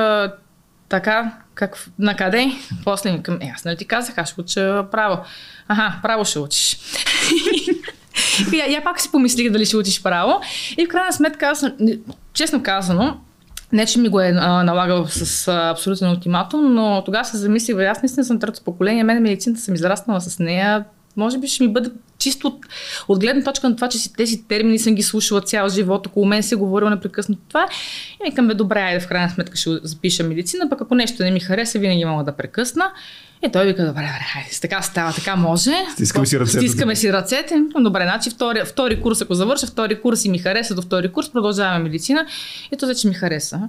така, 0.89 1.33
как, 1.55 1.89
на 1.99 2.17
къде? 2.17 2.53
После 2.85 3.13
ми 3.13 3.23
към, 3.23 3.39
е, 3.41 3.53
аз 3.55 3.65
нали 3.65 3.77
ти 3.77 3.85
казах, 3.85 4.19
аз 4.19 4.31
ще 4.31 4.41
уча 4.41 4.87
право. 4.91 5.19
Аха, 5.69 5.99
право 6.03 6.25
ще 6.25 6.39
учиш. 6.39 6.79
и 8.53 8.57
я, 8.57 8.67
я 8.67 8.85
пак 8.85 9.01
си 9.01 9.11
помислих 9.11 9.51
дали 9.51 9.67
ще 9.67 9.77
учиш 9.77 10.03
право. 10.03 10.41
И 10.79 10.87
в 10.87 10.89
крайна 10.89 11.13
сметка, 11.13 11.47
аз, 11.47 11.65
честно 12.33 12.63
казано, 12.63 13.17
не, 13.73 13.87
че 13.87 13.99
ми 13.99 14.09
го 14.09 14.21
е 14.21 14.33
а, 14.37 14.63
налагал 14.65 15.07
с 15.07 15.49
а, 15.49 15.71
абсолютен 15.71 16.11
ултиматум, 16.11 16.75
но 16.75 17.03
тогава 17.05 17.25
се 17.25 17.37
замислих, 17.37 17.77
аз 17.77 18.03
наистина 18.03 18.25
съм 18.25 18.39
трето 18.41 18.63
поколение, 18.65 19.05
мен 19.05 19.23
медицината 19.23 19.61
съм 19.61 19.75
израснала 19.75 20.21
с 20.21 20.39
нея, 20.39 20.85
може 21.17 21.39
би 21.39 21.49
ще 21.49 21.65
ми 21.65 21.73
бъде 21.73 21.91
чисто 22.19 22.47
от, 22.47 22.67
от 23.09 23.21
гледна 23.21 23.43
точка 23.43 23.69
на 23.69 23.77
това, 23.77 23.89
че 23.89 23.99
си 23.99 24.13
тези 24.13 24.43
термини 24.43 24.79
съм 24.79 24.95
ги 24.95 25.03
слушала 25.03 25.41
цял 25.41 25.69
живот, 25.69 26.07
около 26.07 26.27
мен 26.27 26.43
се 26.43 26.55
е 26.55 26.59
говорила 26.59 26.91
непрекъснато 26.91 27.43
това. 27.49 27.69
И 28.27 28.31
викам, 28.31 28.49
бе, 28.49 28.55
добре, 28.55 28.81
айде 28.81 29.01
в 29.01 29.09
крайна 29.09 29.31
сметка 29.31 29.57
ще 29.57 29.71
запиша 29.83 30.25
медицина, 30.25 30.69
пък 30.69 30.81
ако 30.81 30.95
нещо 30.95 31.23
не 31.23 31.31
ми 31.31 31.41
хареса, 31.41 31.79
винаги 31.79 32.05
мога 32.05 32.25
да 32.25 32.33
прекъсна. 32.33 32.93
И 33.43 33.53
той 33.53 33.67
вика, 33.67 33.87
добре, 33.87 34.03
добре, 34.03 34.27
хайде, 34.33 34.49
така 34.61 34.83
става, 34.83 35.13
така 35.13 35.37
може. 35.37 35.73
Стискаме 35.93 36.27
си 36.27 36.41
ръцете. 36.41 36.59
Стискаме 36.59 36.97
си 36.97 37.13
ръцете. 37.13 37.63
Добре, 37.81 38.03
значи 38.03 38.31
втори, 38.31 38.65
втори 38.65 39.01
курс, 39.01 39.21
ако 39.23 39.35
завърша, 39.35 39.67
втори 39.67 40.01
курс 40.01 40.25
и 40.25 40.29
ми 40.31 40.39
хареса 40.39 40.75
до 40.75 40.83
втори 40.83 41.13
курс, 41.13 41.33
продължаваме 41.33 41.79
медицина. 41.79 42.27
И 42.73 42.77
то 42.77 42.87
вече 42.87 43.09
ми 43.09 43.15
хареса. 43.15 43.61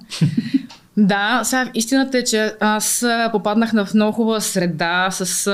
Да, 1.00 1.40
сега 1.44 1.70
истината 1.74 2.18
е, 2.18 2.24
че 2.24 2.54
аз 2.60 3.06
попаднах 3.32 3.72
в 3.72 3.94
много 3.94 4.12
хубава 4.12 4.40
среда 4.40 5.08
с 5.10 5.50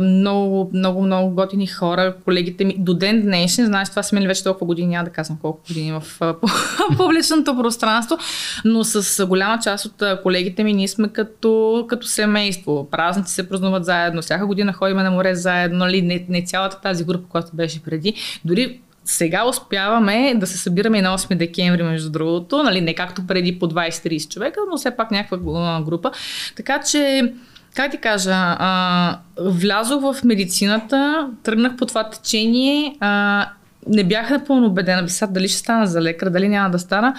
много, 0.00 0.70
много, 0.74 1.02
много 1.02 1.34
готини 1.34 1.66
хора, 1.66 2.14
колегите 2.24 2.64
ми 2.64 2.76
до 2.78 2.94
ден 2.94 3.22
днешен, 3.22 3.66
знаеш, 3.66 3.90
това 3.90 4.02
са 4.02 4.16
минали 4.16 4.28
вече 4.28 4.44
толкова 4.44 4.66
години, 4.66 4.88
няма 4.88 5.04
да 5.04 5.10
казвам 5.10 5.38
колко 5.42 5.60
години 5.68 5.92
в 5.92 6.20
публичното 6.96 7.56
пространство, 7.56 8.18
но 8.64 8.84
с 8.84 9.26
голяма 9.26 9.58
част 9.62 9.84
от 9.84 10.02
колегите 10.22 10.64
ми 10.64 10.72
ние 10.72 10.88
сме 10.88 11.08
като, 11.08 11.84
като 11.88 12.06
семейство. 12.06 12.88
Празници 12.90 13.34
се 13.34 13.48
празнуват 13.48 13.84
заедно, 13.84 14.22
всяка 14.22 14.46
година 14.46 14.72
ходим 14.72 14.96
на 14.96 15.10
море 15.10 15.34
заедно, 15.34 15.78
нали? 15.78 16.02
не, 16.02 16.26
не 16.28 16.44
цялата 16.44 16.80
тази 16.80 17.04
група, 17.04 17.28
която 17.28 17.56
беше 17.56 17.82
преди. 17.82 18.14
Дори 18.44 18.80
сега 19.04 19.48
успяваме 19.48 20.34
да 20.36 20.46
се 20.46 20.58
събираме 20.58 21.02
на 21.02 21.18
8 21.18 21.34
декември, 21.34 21.82
между 21.82 22.10
другото, 22.10 22.62
нали, 22.62 22.80
не 22.80 22.94
както 22.94 23.26
преди 23.26 23.58
по 23.58 23.68
20-30 23.68 24.28
човека, 24.28 24.60
но 24.70 24.76
все 24.76 24.96
пак 24.96 25.10
някаква 25.10 25.38
група. 25.82 26.10
Така 26.56 26.80
че, 26.80 27.32
как 27.74 27.90
ти 27.90 27.96
кажа, 27.96 28.34
а, 28.34 29.18
влязох 29.40 30.00
в 30.02 30.24
медицината, 30.24 31.28
тръгнах 31.42 31.76
по 31.76 31.86
това 31.86 32.10
течение, 32.10 32.96
а, 33.00 33.46
не 33.88 34.04
бях 34.04 34.30
напълно 34.30 34.66
убедена, 34.66 35.08
сега 35.08 35.32
дали 35.32 35.48
ще 35.48 35.58
стана 35.58 35.86
за 35.86 36.02
лекар, 36.02 36.30
дали 36.30 36.48
няма 36.48 36.70
да 36.70 36.78
стана. 36.78 37.14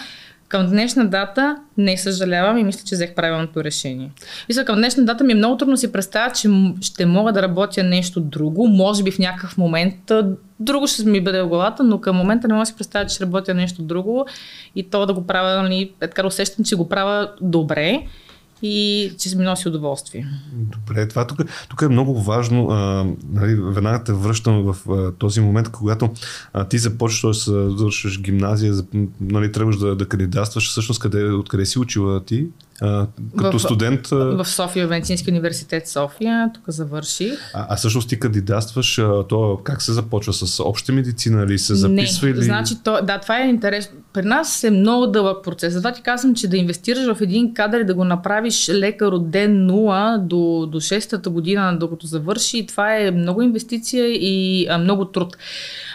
Към 0.48 0.68
днешна 0.68 1.08
дата 1.08 1.58
не 1.78 1.98
съжалявам 1.98 2.58
и 2.58 2.64
мисля, 2.64 2.82
че 2.86 2.96
взех 2.96 3.16
правилното 3.16 3.64
решение. 3.64 4.12
Мисля, 4.50 4.66
към 4.66 4.76
днешна 4.76 5.06
дата 5.06 5.24
ми 5.24 5.32
е 5.32 5.36
много 5.36 5.58
трудно 5.58 5.78
си 5.78 5.92
представя, 5.92 6.32
че 6.32 6.50
ще 6.82 7.06
мога 7.06 7.34
да 7.34 7.42
работя 7.42 7.84
нещо 7.84 8.22
друго. 8.22 8.68
Може 8.68 9.04
би 9.04 9.12
в 9.12 9.20
някакъв 9.20 9.58
момент 9.58 10.12
друго 10.60 10.88
ще 10.88 11.06
ми 11.06 11.22
бъде 11.22 11.42
в 11.42 11.48
главата, 11.48 11.84
но 11.84 12.02
към 12.02 12.16
момента 12.16 12.48
не 12.48 12.54
мога 12.54 12.62
да 12.62 12.66
си 12.66 12.76
представя, 12.76 13.06
че 13.06 13.16
ще 13.16 13.26
работя 13.26 13.54
нещо 13.54 13.82
друго 13.82 14.26
и 14.76 14.90
то 14.90 15.06
да 15.06 15.14
го 15.14 15.28
правя, 15.28 15.64
нали, 15.64 15.94
е 16.02 16.08
така 16.08 16.28
усещам, 16.28 16.66
че 16.66 16.76
го 16.76 16.90
правя 16.90 17.32
добре 17.42 18.02
и 18.66 19.12
че 19.18 19.38
ми 19.38 19.44
носи 19.44 19.68
удоволствие. 19.68 20.28
Добре, 20.54 21.08
това 21.08 21.28
тук, 21.28 21.40
тук 21.70 21.82
е 21.82 21.88
много 21.88 22.24
важно. 22.24 22.70
А, 22.70 23.08
нали, 23.30 23.56
веднага 23.56 24.04
те 24.04 24.14
връщам 24.14 24.74
в 24.74 24.90
а, 24.90 25.12
този 25.12 25.42
момент, 25.42 25.70
когато 25.70 26.10
а, 26.54 26.68
ти 26.68 26.78
започваш 26.78 27.46
да 27.46 27.78
завършиш 27.78 28.22
гимназия, 28.22 28.74
нали, 29.22 29.52
тръгваш 29.52 29.78
да, 29.78 29.96
да 29.96 30.08
кандидатстваш. 30.08 30.70
Всъщност, 30.70 31.00
къде, 31.00 31.24
откъде 31.24 31.66
си 31.66 31.80
учила 31.80 32.26
ти? 32.26 32.48
А, 32.82 33.08
като 33.38 33.60
в, 33.60 33.62
студент. 33.62 34.08
В 34.08 34.46
София, 34.46 34.88
в 34.88 34.90
Медицински 34.90 35.32
университет 35.32 35.88
София, 35.88 36.52
тук 36.54 36.64
завърших. 36.68 37.52
А, 37.54 37.68
а 37.70 37.76
всъщност 37.76 38.10
ти 38.10 38.20
кандидатстваш, 38.20 39.02
то 39.30 39.60
как 39.64 39.82
се 39.82 39.94
започва? 39.94 40.34
С 40.34 40.64
обща 40.64 40.94
медицина 40.94 41.44
или 41.44 41.60
се 41.60 41.76
записва? 41.76 42.28
Не, 42.28 42.34
или... 42.34 42.44
значи, 42.44 42.76
то, 42.84 43.00
да, 43.04 43.20
това 43.20 43.40
е 43.40 43.50
интересно. 43.50 43.98
При 44.14 44.22
нас 44.22 44.64
е 44.64 44.72
много 44.72 45.08
дълъг 45.08 45.44
процес. 45.44 45.74
Затова 45.74 45.92
ти 45.92 46.02
казвам, 46.02 46.36
че 46.36 46.48
да 46.48 46.58
инвестираш 46.58 47.18
в 47.18 47.22
един 47.22 47.54
кадър 47.54 47.80
и 47.80 47.86
да 47.86 47.94
го 47.94 48.04
направиш 48.04 48.70
лекар 48.70 49.08
от 49.08 49.30
ден 49.30 49.68
0 49.68 50.18
до, 50.18 50.66
до 50.72 50.80
6-та 50.80 51.30
година, 51.30 51.78
докато 51.80 52.08
завърши, 52.08 52.68
това 52.68 52.98
е 52.98 53.12
много 53.12 53.42
инвестиция 53.42 54.08
и 54.08 54.68
а, 54.70 54.78
много 54.78 55.06
труд. 55.06 55.38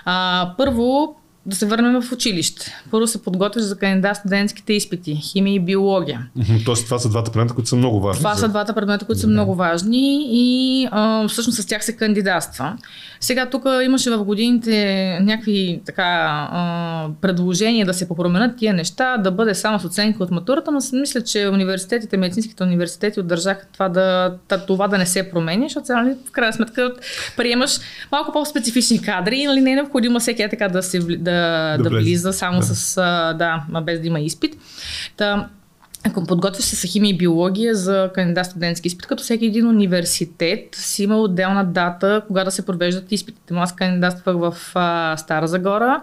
А, 0.04 0.54
първо, 0.58 1.19
да 1.47 1.56
се 1.56 1.66
върнем 1.66 2.02
в 2.02 2.12
училище. 2.12 2.75
Първо 2.90 3.06
се 3.06 3.23
подготвяш 3.23 3.64
за 3.64 3.78
кандидат 3.78 4.16
студентските 4.16 4.73
изпити, 4.73 5.14
химия 5.14 5.54
и 5.54 5.61
биология. 5.61 6.26
Тоест 6.64 6.85
това 6.85 6.99
са 6.99 7.09
двата 7.09 7.32
предмета, 7.32 7.54
които 7.54 7.68
са 7.68 7.76
много 7.76 8.00
важни. 8.00 8.18
Това 8.18 8.35
за... 8.35 8.40
са 8.40 8.49
двата 8.49 8.75
предмета, 8.75 9.06
които 9.06 9.20
са 9.20 9.26
много 9.26 9.54
важни 9.54 10.28
и 10.30 10.88
а, 10.90 11.28
всъщност 11.28 11.62
с 11.62 11.66
тях 11.66 11.85
се 11.85 11.97
кандидатства. 11.97 12.76
Сега 13.20 13.47
тук 13.47 13.64
имаше 13.85 14.11
в 14.11 14.25
годините 14.25 15.18
някакви 15.23 15.80
така 15.87 16.49
а, 16.52 17.09
предложения 17.20 17.87
да 17.87 17.94
се 17.94 18.09
попроменят 18.09 18.56
тия 18.56 18.75
неща, 18.75 19.16
да 19.16 19.30
бъде 19.30 19.54
само 19.54 19.80
с 19.80 19.85
оценка 19.85 20.23
от 20.23 20.30
матурата, 20.30 20.70
но 20.70 20.80
мисля, 20.92 21.20
че 21.20 21.49
университетите, 21.49 22.16
медицинските 22.16 22.62
университети 22.62 23.20
отдържаха 23.20 23.66
това 23.73 23.88
да, 23.88 24.35
това 24.66 24.88
да 24.88 24.99
не 24.99 25.06
се 25.06 25.30
променя, 25.30 25.62
защото 25.62 25.92
нали, 25.92 26.14
в 26.28 26.30
крайна 26.30 26.52
сметка 26.52 26.92
приемаш 27.37 27.78
малко 28.12 28.32
по-специфични 28.32 29.02
кадри, 29.02 29.47
нали, 29.47 29.61
не 29.61 29.73
е 29.73 29.75
необходимо 29.75 30.20
всеки 30.20 30.42
е 30.42 30.49
така 30.49 30.68
да 30.68 30.82
се 30.82 30.99
да 30.99 31.29
да, 31.30 31.76
да, 31.78 31.90
да 31.90 31.90
влиза 31.90 32.32
само 32.32 32.60
да. 32.60 32.66
с, 32.66 32.96
да, 33.38 33.64
без 33.82 34.00
да 34.00 34.06
има 34.06 34.20
изпит. 34.20 34.56
Та, 35.16 35.49
ако 36.04 36.25
подготвяш 36.25 36.64
се 36.64 36.76
с 36.76 36.82
химия 36.82 37.10
и 37.10 37.16
биология 37.16 37.75
за 37.75 38.10
кандидат 38.14 38.46
студентски 38.46 38.88
изпит, 38.88 39.06
като 39.06 39.22
всеки 39.22 39.46
един 39.46 39.66
университет 39.66 40.75
си 40.75 41.02
има 41.02 41.20
отделна 41.20 41.64
дата, 41.64 42.22
кога 42.26 42.44
да 42.44 42.50
се 42.50 42.66
провеждат 42.66 43.12
изпитите. 43.12 43.54
Аз 43.54 43.76
кандидатствах 43.76 44.37
в 44.37 44.56
а, 44.75 45.16
Стара 45.16 45.49
Загора 45.49 46.00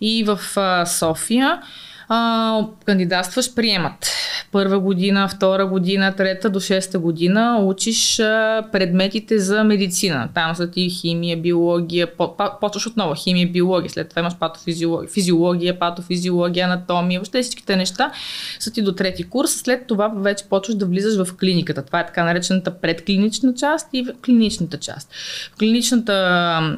и 0.00 0.24
в 0.24 0.40
а, 0.56 0.86
София 0.86 1.62
а, 2.08 2.66
кандидатстваш, 2.84 3.54
приемат. 3.54 4.12
Първа 4.52 4.78
година, 4.78 5.28
втора 5.28 5.66
година, 5.66 6.14
трета 6.16 6.50
до 6.50 6.60
шеста 6.60 6.98
година 6.98 7.58
учиш 7.62 8.20
а, 8.20 8.64
предметите 8.72 9.38
за 9.38 9.64
медицина. 9.64 10.28
Там 10.34 10.54
са 10.54 10.70
ти 10.70 10.90
химия, 10.90 11.36
биология, 11.36 12.16
по, 12.16 12.36
почваш 12.60 12.86
отново 12.86 13.14
химия, 13.14 13.48
биология, 13.48 13.90
след 13.90 14.08
това 14.08 14.20
имаш 14.20 14.36
патофизиология, 14.36 15.10
физиология, 15.10 15.78
патофизиология, 15.78 16.64
анатомия, 16.64 17.20
въобще 17.20 17.42
всичките 17.42 17.76
неща 17.76 18.12
са 18.58 18.72
ти 18.72 18.82
до 18.82 18.92
трети 18.92 19.24
курс. 19.24 19.50
След 19.50 19.86
това 19.86 20.08
вече 20.16 20.44
почваш 20.44 20.76
да 20.76 20.86
влизаш 20.86 21.26
в 21.26 21.36
клиниката. 21.36 21.82
Това 21.82 22.00
е 22.00 22.06
така 22.06 22.24
наречената 22.24 22.80
предклинична 22.80 23.54
част 23.54 23.88
и 23.92 24.06
клиничната 24.24 24.78
част. 24.78 25.10
В 25.54 25.58
клиничната 25.58 26.14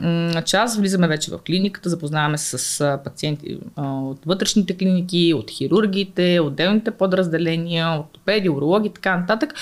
м- 0.02 0.42
част 0.42 0.78
влизаме 0.78 1.08
вече 1.08 1.30
в 1.30 1.38
клиниката, 1.46 1.90
запознаваме 1.90 2.38
се 2.38 2.58
с 2.58 2.98
пациенти 3.04 3.58
а, 3.76 3.92
от 3.92 4.18
вътрешните 4.26 4.76
клиники, 4.76 5.19
от 5.34 5.50
хирургите, 5.50 6.40
отделните 6.40 6.90
подразделения, 6.90 8.00
ортопеди, 8.00 8.48
урологи 8.48 8.88
и 8.88 8.92
така 8.92 9.16
нататък. 9.16 9.54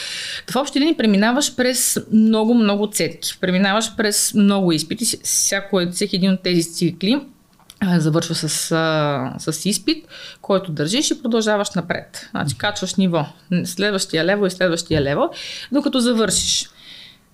В 0.51 0.57
общи 0.57 0.81
линии 0.81 0.97
преминаваш 0.97 1.57
през 1.57 1.99
много-много 2.13 2.91
цетки. 2.93 3.39
Преминаваш 3.41 3.97
през 3.97 4.35
много 4.35 4.73
изпити. 4.73 5.05
Всяко, 5.23 5.81
всеки 5.93 6.17
един 6.17 6.33
от 6.33 6.43
тези 6.43 6.63
цикли 6.63 7.21
завършва 7.97 8.35
с, 8.35 8.49
с 9.39 9.67
изпит, 9.67 10.07
който 10.43 10.73
държиш 10.73 11.11
и 11.11 11.23
продължаваш 11.23 11.71
напред. 11.71 12.29
Значи 12.31 12.59
качваш 12.59 12.95
ниво. 12.95 13.27
Следващия 13.65 14.25
лево 14.25 14.47
и 14.47 14.51
следващия 14.51 15.03
лево, 15.03 15.31
докато 15.73 16.01
завършиш. 16.01 16.71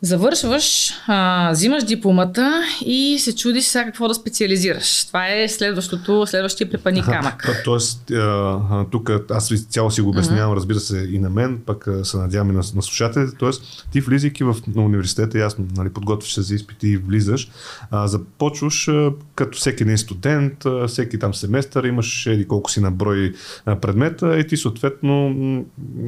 Завършваш, 0.04 0.92
а, 1.06 1.50
взимаш 1.52 1.84
дипломата 1.84 2.62
и 2.86 3.18
се 3.18 3.36
чудиш 3.36 3.64
сега 3.64 3.84
какво 3.84 4.08
да 4.08 4.14
специализираш. 4.14 5.04
Това 5.04 5.28
е 5.28 5.48
следващото, 5.48 6.26
следващия 6.26 6.70
препани 6.70 7.02
камък. 7.02 7.48
А, 7.48 7.62
тоест, 7.64 8.10
а, 8.10 8.84
тук 8.90 9.10
аз 9.30 9.52
цяло 9.68 9.90
си 9.90 10.00
го 10.00 10.10
обяснявам, 10.10 10.56
разбира 10.56 10.80
се, 10.80 11.08
и 11.12 11.18
на 11.18 11.30
мен, 11.30 11.60
пък 11.66 11.88
се 12.02 12.16
надявам 12.16 12.50
и 12.50 12.52
на, 12.52 12.58
на 12.58 12.82
слушателите. 12.82 13.36
Тоест, 13.38 13.86
ти 13.92 14.00
влизайки 14.00 14.44
в 14.44 14.56
на 14.76 14.82
университета, 14.82 15.38
ясно, 15.38 15.66
нали, 15.76 15.88
подготвиш 15.88 16.32
се 16.32 16.42
за 16.42 16.54
изпити 16.54 16.88
и 16.88 16.96
влизаш, 16.96 17.50
а, 17.90 18.06
започваш 18.06 18.88
а, 18.88 19.10
като 19.34 19.58
всеки 19.58 19.82
един 19.82 19.98
студент, 19.98 20.66
а, 20.66 20.86
всеки 20.88 21.18
там 21.18 21.34
семестър, 21.34 21.84
имаш 21.84 22.26
еди 22.26 22.48
колко 22.48 22.70
си 22.70 22.80
на 22.80 22.90
брой 22.90 23.32
а, 23.66 23.76
предмета 23.76 24.38
и 24.38 24.46
ти 24.46 24.56
съответно 24.56 25.34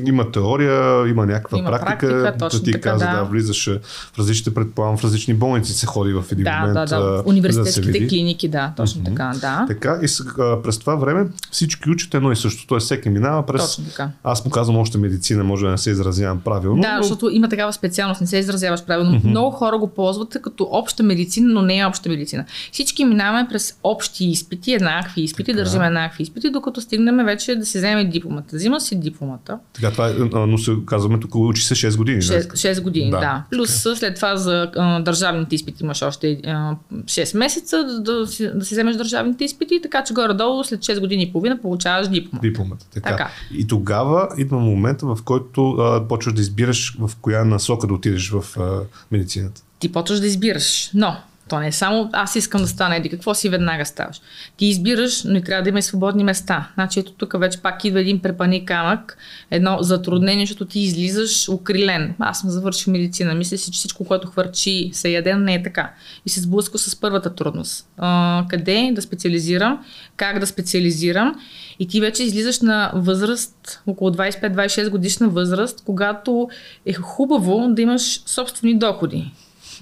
има 0.06 0.32
теория, 0.32 1.08
има 1.08 1.26
някаква 1.26 1.58
има 1.58 1.70
практика, 1.70 2.08
практика 2.08 2.36
точно 2.38 2.58
да 2.58 2.64
ти 2.64 2.72
така, 2.72 2.90
каза 2.90 3.04
да. 3.04 3.16
да 3.16 3.24
влизаш 3.24 3.70
в 4.14 4.18
различните, 4.18 4.54
предполагам, 4.54 4.96
в 4.96 5.04
различни 5.04 5.34
болници 5.34 5.72
се 5.72 5.86
ходи 5.86 6.12
в 6.12 6.24
един 6.32 6.44
да, 6.44 6.58
момент. 6.60 6.74
Да, 6.74 7.00
да, 7.00 7.22
университетските 7.26 8.00
да 8.00 8.08
клиники, 8.08 8.48
да, 8.48 8.72
точно 8.76 9.02
mm-hmm. 9.02 9.04
така, 9.04 9.32
да. 9.40 9.64
Така, 9.68 10.00
и 10.02 10.06
а, 10.38 10.62
през 10.62 10.78
това 10.78 10.94
време 10.94 11.26
всички 11.50 11.90
учат 11.90 12.14
едно 12.14 12.32
и 12.32 12.36
също. 12.36 12.66
Тоест 12.66 12.84
всеки 12.84 13.08
минава 13.08 13.46
през... 13.46 13.62
Точно 13.62 13.84
така. 13.84 14.10
Аз 14.24 14.44
му 14.44 14.50
казвам 14.50 14.76
още 14.76 14.98
медицина, 14.98 15.44
може 15.44 15.64
да 15.64 15.70
не 15.70 15.78
се 15.78 15.90
изразявам 15.90 16.40
правилно. 16.40 16.82
Да, 16.82 16.96
но... 16.96 17.02
защото 17.02 17.30
има 17.30 17.48
такава 17.48 17.72
специалност, 17.72 18.20
не 18.20 18.26
се 18.26 18.38
изразяваш 18.38 18.84
правилно. 18.84 19.20
Mm-hmm. 19.20 19.24
Много 19.28 19.50
хора 19.50 19.78
го 19.78 19.86
ползват 19.86 20.36
като 20.42 20.68
обща 20.70 21.02
медицина, 21.02 21.54
но 21.54 21.62
не 21.62 21.78
е 21.78 21.86
обща 21.86 22.08
медицина. 22.08 22.44
Всички 22.72 23.04
минаваме 23.04 23.48
през 23.48 23.78
общи 23.84 24.24
изпити, 24.24 24.72
еднакви 24.72 25.22
изпити, 25.22 25.52
така. 25.52 25.56
държим 25.56 25.82
еднакви 25.82 26.22
изпити, 26.22 26.50
докато 26.50 26.80
стигнем 26.80 27.24
вече 27.24 27.54
да 27.54 27.66
си 27.66 27.78
вземем 27.78 28.10
дипломата. 28.10 28.56
Взима 28.56 28.80
си 28.80 29.00
дипломата. 29.00 29.58
Така, 29.72 29.90
това 29.90 30.08
е, 30.08 30.12
но 30.46 30.58
се 30.58 30.72
казваме 30.86 31.20
тук 31.20 31.34
учи 31.34 31.62
се 31.62 31.74
6 31.74 31.96
години. 31.96 32.22
6, 32.22 32.52
6 32.52 32.82
години, 32.82 33.10
да. 33.10 33.20
да. 33.20 33.44
Плюс 33.50 33.65
така. 33.66 33.96
след 33.96 34.14
това 34.14 34.36
за 34.36 34.70
а, 34.76 35.00
държавните 35.00 35.54
изпити 35.54 35.84
имаш 35.84 36.02
още 36.02 36.40
а, 36.46 36.76
6 36.94 37.38
месеца 37.38 37.84
да, 37.84 38.00
да, 38.00 38.26
си, 38.26 38.50
да 38.54 38.64
си 38.64 38.74
вземеш 38.74 38.96
държавните 38.96 39.44
изпити, 39.44 39.80
така 39.82 40.04
че 40.04 40.14
горе-долу 40.14 40.64
след 40.64 40.80
6 40.80 41.00
години 41.00 41.22
и 41.22 41.32
половина 41.32 41.58
получаваш 41.62 42.08
диплома. 42.08 42.40
Дипломата. 42.42 42.86
Така. 42.94 43.10
така. 43.10 43.30
И 43.54 43.66
тогава 43.66 44.28
идва 44.38 44.58
момента, 44.58 45.06
в 45.06 45.18
който 45.24 45.70
а, 45.70 46.08
почваш 46.08 46.34
да 46.34 46.40
избираш 46.40 46.96
в 46.98 47.10
коя 47.20 47.44
насока 47.44 47.86
да 47.86 47.94
отидеш 47.94 48.30
в 48.30 48.44
а, 48.60 48.80
медицината. 49.10 49.62
Ти 49.78 49.92
почваш 49.92 50.20
да 50.20 50.26
избираш, 50.26 50.90
но 50.94 51.16
то 51.48 51.60
не 51.60 51.66
е 51.66 51.72
само 51.72 52.10
аз 52.12 52.36
искам 52.36 52.60
да 52.60 52.66
стана 52.66 52.96
еди, 52.96 53.08
какво 53.08 53.34
си 53.34 53.48
веднага 53.48 53.86
ставаш. 53.86 54.20
Ти 54.56 54.66
избираш, 54.66 55.24
но 55.24 55.36
и 55.36 55.42
трябва 55.42 55.62
да 55.62 55.68
има 55.68 55.78
и 55.78 55.82
свободни 55.82 56.24
места. 56.24 56.68
Значи 56.74 57.00
ето 57.00 57.12
тук 57.12 57.40
вече 57.40 57.62
пак 57.62 57.84
идва 57.84 58.00
един 58.00 58.20
препани 58.20 58.64
камък, 58.64 59.18
едно 59.50 59.78
затруднение, 59.80 60.46
защото 60.46 60.64
ти 60.64 60.80
излизаш 60.80 61.48
укрилен. 61.48 62.14
Аз 62.18 62.40
съм 62.40 62.50
завършил 62.50 62.92
медицина, 62.92 63.34
мисля 63.34 63.58
си, 63.58 63.72
че 63.72 63.76
всичко, 63.76 64.04
което 64.04 64.28
хвърчи, 64.28 64.90
се 64.92 65.08
яде, 65.08 65.34
не 65.34 65.54
е 65.54 65.62
така. 65.62 65.92
И 66.26 66.30
се 66.30 66.40
сблъска 66.40 66.78
с 66.78 66.96
първата 66.96 67.34
трудност. 67.34 67.88
А, 67.98 68.44
къде 68.48 68.90
да 68.94 69.02
специализирам, 69.02 69.84
как 70.16 70.38
да 70.38 70.46
специализирам 70.46 71.34
и 71.78 71.88
ти 71.88 72.00
вече 72.00 72.22
излизаш 72.22 72.60
на 72.60 72.90
възраст, 72.94 73.82
около 73.86 74.10
25-26 74.10 74.90
годишна 74.90 75.28
възраст, 75.28 75.82
когато 75.84 76.48
е 76.86 76.92
хубаво 76.92 77.68
да 77.68 77.82
имаш 77.82 78.20
собствени 78.26 78.78
доходи. 78.78 79.32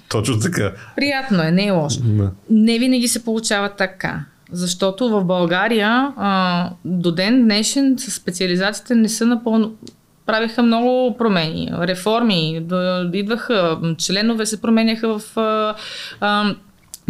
Точно 0.09 0.39
така. 0.39 0.71
Приятно 0.95 1.43
е, 1.43 1.51
не 1.51 1.65
е 1.65 1.71
лошо. 1.71 1.99
Не, 2.05 2.27
не 2.49 2.79
винаги 2.79 3.07
се 3.07 3.23
получава 3.23 3.69
така. 3.69 4.25
Защото 4.51 5.09
в 5.09 5.23
България 5.23 6.13
а, 6.17 6.69
до 6.85 7.11
ден 7.11 7.43
днешен 7.43 7.95
с 7.97 8.11
специализациите 8.11 8.95
не 8.95 9.09
са 9.09 9.25
напълно 9.25 9.75
правиха 10.25 10.63
много 10.63 11.17
промени, 11.17 11.71
реформи, 11.81 12.65
идваха, 13.13 13.79
членове 13.97 14.45
се 14.45 14.61
променяха 14.61 15.19
в 15.19 15.37
а, 15.37 15.75
а, 16.19 16.55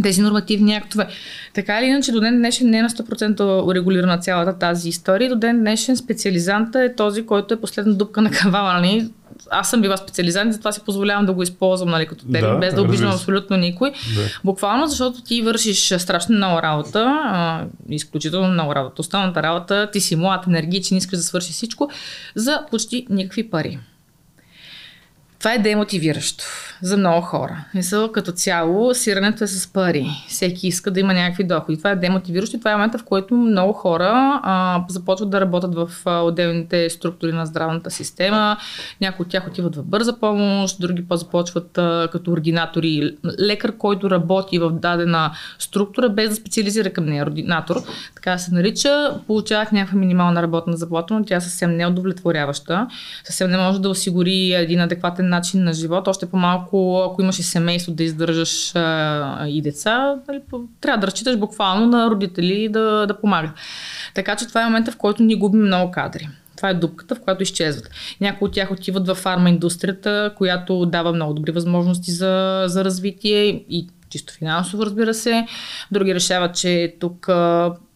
тези 0.03 0.21
нормативни 0.21 0.75
актове. 0.75 1.07
Така 1.53 1.79
или 1.79 1.85
иначе, 1.85 2.11
до 2.11 2.19
ден 2.19 2.37
днешен 2.37 2.69
не 2.69 2.77
е 2.77 2.81
на 2.81 2.89
100% 2.89 3.65
урегулирана 3.67 4.17
цялата 4.17 4.59
тази 4.59 4.89
история. 4.89 5.29
До 5.29 5.35
ден 5.35 5.59
днешен 5.59 5.97
специализанта 5.97 6.83
е 6.83 6.95
този, 6.95 7.25
който 7.25 7.53
е 7.53 7.61
последна 7.61 7.93
дупка 7.93 8.21
на 8.21 8.31
кавала. 8.31 8.73
Нали? 8.73 9.09
Аз 9.51 9.69
съм 9.69 9.81
била 9.81 9.97
специализант, 9.97 10.53
затова 10.53 10.71
си 10.71 10.81
позволявам 10.85 11.25
да 11.25 11.33
го 11.33 11.43
използвам 11.43 11.89
нали, 11.89 12.05
като 12.07 12.25
термин, 12.25 12.53
да, 12.53 12.57
без 12.57 12.73
да 12.73 12.81
обиждам 12.81 13.11
абсолютно 13.11 13.57
никой. 13.57 13.91
Да. 13.91 14.21
Буквално 14.43 14.87
защото 14.87 15.21
ти 15.21 15.41
вършиш 15.41 15.93
страшно 15.97 16.35
много 16.35 16.61
работа, 16.61 17.21
а, 17.25 17.65
изключително 17.89 18.47
много 18.47 18.75
работа. 18.75 19.01
Останалата 19.01 19.43
работа, 19.43 19.89
ти 19.91 20.01
си 20.01 20.15
млад, 20.15 20.47
енергичен, 20.47 20.97
искаш 20.97 21.17
да 21.17 21.23
свършиш 21.23 21.55
всичко 21.55 21.89
за 22.35 22.59
почти 22.71 23.07
никакви 23.09 23.49
пари. 23.49 23.79
Това 25.45 25.53
е 25.53 25.59
демотивиращо 25.59 26.43
за 26.81 26.97
много 26.97 27.21
хора. 27.21 27.65
Мисъл, 27.73 28.11
като 28.11 28.31
цяло, 28.31 28.93
сирането 28.93 29.43
е 29.43 29.47
с 29.47 29.73
пари. 29.73 30.07
Всеки 30.27 30.67
иска 30.67 30.91
да 30.91 30.99
има 30.99 31.13
някакви 31.13 31.43
доходи. 31.43 31.77
Това 31.77 31.91
е 31.91 31.95
демотивиращо 31.95 32.55
и 32.55 32.59
това 32.59 32.71
е 32.71 32.75
момента, 32.75 32.97
в 32.97 33.03
който 33.03 33.35
много 33.35 33.73
хора 33.73 34.41
а, 34.43 34.83
започват 34.89 35.29
да 35.29 35.41
работят 35.41 35.75
в 35.75 35.89
а, 36.05 36.21
отделните 36.21 36.89
структури 36.89 37.31
на 37.31 37.45
здравната 37.45 37.91
система. 37.91 38.57
Някои 39.01 39.23
от 39.23 39.29
тях 39.29 39.47
отиват 39.47 39.75
в 39.75 39.83
бърза 39.83 40.19
помощ, 40.19 40.79
други 40.79 41.07
по 41.07 41.15
започват 41.15 41.77
а, 41.77 42.09
като 42.11 42.31
ординатори. 42.31 43.17
Лекар, 43.39 43.77
който 43.77 44.09
работи 44.09 44.59
в 44.59 44.71
дадена 44.71 45.31
структура, 45.59 46.09
без 46.09 46.29
да 46.29 46.35
специализира 46.35 46.89
към 46.89 47.05
нея, 47.05 47.23
ординатор, 47.23 47.75
така 48.15 48.37
се 48.37 48.53
нарича, 48.53 49.19
получават 49.27 49.71
някаква 49.71 49.99
минимална 49.99 50.41
работна 50.41 50.77
заплата, 50.77 51.13
но 51.13 51.25
тя 51.25 51.39
съвсем 51.39 51.75
не 51.75 51.83
е 51.83 51.87
удовлетворяваща. 51.87 52.87
Съвсем 53.23 53.51
не 53.51 53.57
може 53.57 53.81
да 53.81 53.89
осигури 53.89 54.53
един 54.53 54.79
адекватен 54.79 55.34
начин 55.35 55.63
на 55.63 55.73
живот, 55.73 56.07
още 56.07 56.25
по-малко, 56.25 57.03
ако 57.11 57.21
имаш 57.21 57.39
и 57.39 57.43
семейство 57.43 57.91
да 57.91 58.03
издържаш 58.03 58.75
а, 58.75 59.47
и 59.47 59.61
деца, 59.61 60.15
нали, 60.27 60.41
трябва 60.81 60.99
да 60.99 61.07
разчиташ 61.07 61.37
буквално 61.37 61.85
на 61.85 62.09
родители 62.09 62.69
да, 62.69 63.05
да 63.07 63.19
помагат. 63.19 63.51
Така 64.13 64.35
че 64.35 64.47
това 64.47 64.61
е 64.61 64.65
момента, 64.65 64.91
в 64.91 64.97
който 64.97 65.23
ни 65.23 65.35
губим 65.35 65.61
много 65.61 65.91
кадри. 65.91 66.29
Това 66.57 66.69
е 66.69 66.73
дупката, 66.73 67.15
в 67.15 67.19
която 67.19 67.43
изчезват. 67.43 67.89
Някои 68.21 68.47
от 68.47 68.53
тях 68.53 68.71
отиват 68.71 69.07
в 69.07 69.15
фарма 69.15 69.49
индустрията, 69.49 70.33
която 70.37 70.85
дава 70.85 71.13
много 71.13 71.33
добри 71.33 71.51
възможности 71.51 72.11
за, 72.11 72.63
за 72.67 72.85
развитие 72.85 73.45
и 73.69 73.87
чисто 74.09 74.33
финансово, 74.33 74.85
разбира 74.85 75.13
се. 75.13 75.47
Други 75.91 76.15
решават, 76.15 76.55
че 76.55 76.95
тук 76.99 77.29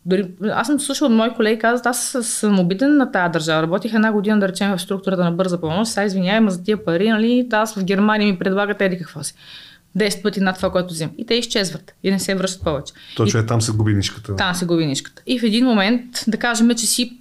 дори, 0.05 0.27
аз 0.51 0.67
съм 0.67 0.79
слушала 0.79 1.09
от 1.09 1.17
мои 1.17 1.33
колеги 1.33 1.59
казват, 1.59 1.85
аз 1.85 2.17
съм 2.21 2.59
обиден 2.59 2.97
на 2.97 3.11
тази 3.11 3.31
държава. 3.31 3.61
Работих 3.61 3.93
една 3.93 4.11
година, 4.11 4.39
да 4.39 4.47
речем, 4.47 4.77
в 4.77 4.81
структурата 4.81 5.23
на 5.23 5.31
бърза 5.31 5.61
помощ. 5.61 5.91
Сега 5.91 6.05
извинявай, 6.05 6.39
ма 6.39 6.51
за 6.51 6.63
тия 6.63 6.85
пари, 6.85 7.09
нали? 7.09 7.47
Аз 7.51 7.75
в 7.75 7.83
Германия 7.83 8.31
ми 8.31 8.39
предлагат 8.39 8.81
еди 8.81 8.97
какво 8.97 9.23
си. 9.23 9.33
10 9.97 10.21
пъти 10.21 10.39
над 10.39 10.55
това, 10.55 10.71
което 10.71 10.93
взимам. 10.93 11.13
И 11.17 11.25
те 11.25 11.33
изчезват 11.33 11.93
и 12.03 12.11
не 12.11 12.19
се 12.19 12.35
връщат 12.35 12.63
повече. 12.63 12.93
Точно 13.15 13.39
е, 13.39 13.45
там 13.45 13.61
се 13.61 13.71
губи 13.71 13.93
нишката. 13.93 14.35
Там 14.35 14.55
се 14.55 14.65
губи 14.65 14.85
нишката. 14.85 15.21
И 15.27 15.39
в 15.39 15.43
един 15.43 15.65
момент, 15.65 16.05
да 16.27 16.37
кажем, 16.37 16.69
че 16.69 16.85
си 16.85 17.17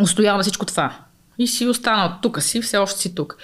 устоял 0.00 0.36
на 0.36 0.42
всичко 0.42 0.66
това. 0.66 0.98
И 1.38 1.46
си 1.46 1.66
останал 1.66 2.12
тук 2.22 2.42
си, 2.42 2.62
все 2.62 2.76
още 2.76 3.00
си 3.00 3.14
тук. 3.14 3.36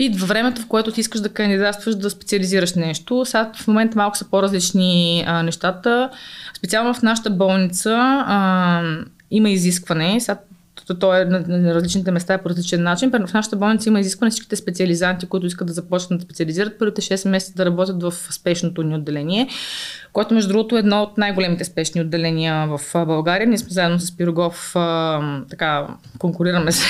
И 0.00 0.08
във 0.08 0.28
времето, 0.28 0.62
в 0.62 0.66
което 0.66 0.92
ти 0.92 1.00
искаш 1.00 1.20
да 1.20 1.28
кандидатстваш 1.28 1.94
да 1.94 2.10
специализираш 2.10 2.74
нещо, 2.74 3.24
сега 3.24 3.52
в 3.56 3.68
момента 3.68 3.96
малко 3.96 4.16
са 4.16 4.24
по-различни 4.30 5.24
а, 5.26 5.42
нещата. 5.42 6.10
Специално 6.54 6.94
в 6.94 7.02
нашата 7.02 7.30
болница 7.30 7.98
а, 8.26 8.82
има 9.30 9.50
изискване. 9.50 10.20
Сега 10.20 10.38
то 10.94 11.14
е 11.14 11.24
на 11.24 11.74
различните 11.74 12.10
места 12.10 12.34
е 12.34 12.42
по 12.42 12.48
различен 12.50 12.82
начин. 12.82 13.10
В 13.10 13.34
нашата 13.34 13.56
болница 13.56 13.88
има 13.88 14.00
изискване 14.00 14.30
всичките 14.30 14.56
специализанти, 14.56 15.26
които 15.26 15.46
искат 15.46 15.66
да 15.66 15.72
започнат 15.72 16.20
да 16.20 16.24
специализират 16.24 16.78
първите 16.78 17.00
6 17.00 17.28
месеца 17.28 17.54
да 17.56 17.66
работят 17.66 18.02
в 18.02 18.12
спешното 18.30 18.82
ни 18.82 18.94
отделение, 18.94 19.48
което 20.12 20.34
между 20.34 20.48
другото 20.48 20.76
е 20.76 20.78
едно 20.78 21.02
от 21.02 21.18
най-големите 21.18 21.64
спешни 21.64 22.00
отделения 22.00 22.66
в 22.66 23.06
България. 23.06 23.46
Ние 23.46 23.58
сме 23.58 23.70
заедно 23.70 23.98
с 23.98 24.16
Пирогов, 24.16 24.70
така 25.50 25.86
конкурираме 26.18 26.72
се, 26.72 26.86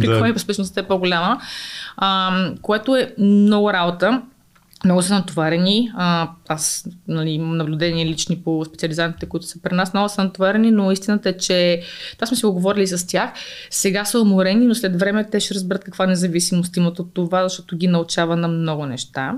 при 0.00 0.06
да. 0.06 0.18
кой 0.18 0.38
спешността 0.38 0.80
е 0.80 0.86
по-голяма, 0.86 1.40
което 2.62 2.96
е 2.96 3.14
много 3.18 3.72
работа. 3.72 4.22
Много 4.86 5.02
са 5.02 5.14
натоварени. 5.14 5.90
А, 5.94 6.28
аз 6.48 6.88
нали, 7.08 7.30
имам 7.30 7.56
наблюдение 7.56 8.06
лични 8.06 8.36
по 8.36 8.64
специализантите, 8.64 9.26
които 9.26 9.46
са 9.46 9.62
при 9.62 9.74
нас. 9.74 9.94
Много 9.94 10.08
са 10.08 10.24
натоварени, 10.24 10.70
но 10.70 10.92
истината 10.92 11.28
е, 11.28 11.36
че 11.36 11.82
това 12.12 12.26
сме 12.26 12.36
си 12.36 12.46
го 12.46 12.52
говорили 12.52 12.86
с 12.86 13.06
тях. 13.06 13.30
Сега 13.70 14.04
са 14.04 14.20
уморени, 14.20 14.66
но 14.66 14.74
след 14.74 14.98
време 15.00 15.24
те 15.30 15.40
ще 15.40 15.54
разберат 15.54 15.84
каква 15.84 16.06
независимост 16.06 16.76
имат 16.76 16.98
от 16.98 17.14
това, 17.14 17.42
защото 17.42 17.76
ги 17.76 17.88
научава 17.88 18.36
на 18.36 18.48
много 18.48 18.86
неща. 18.86 19.34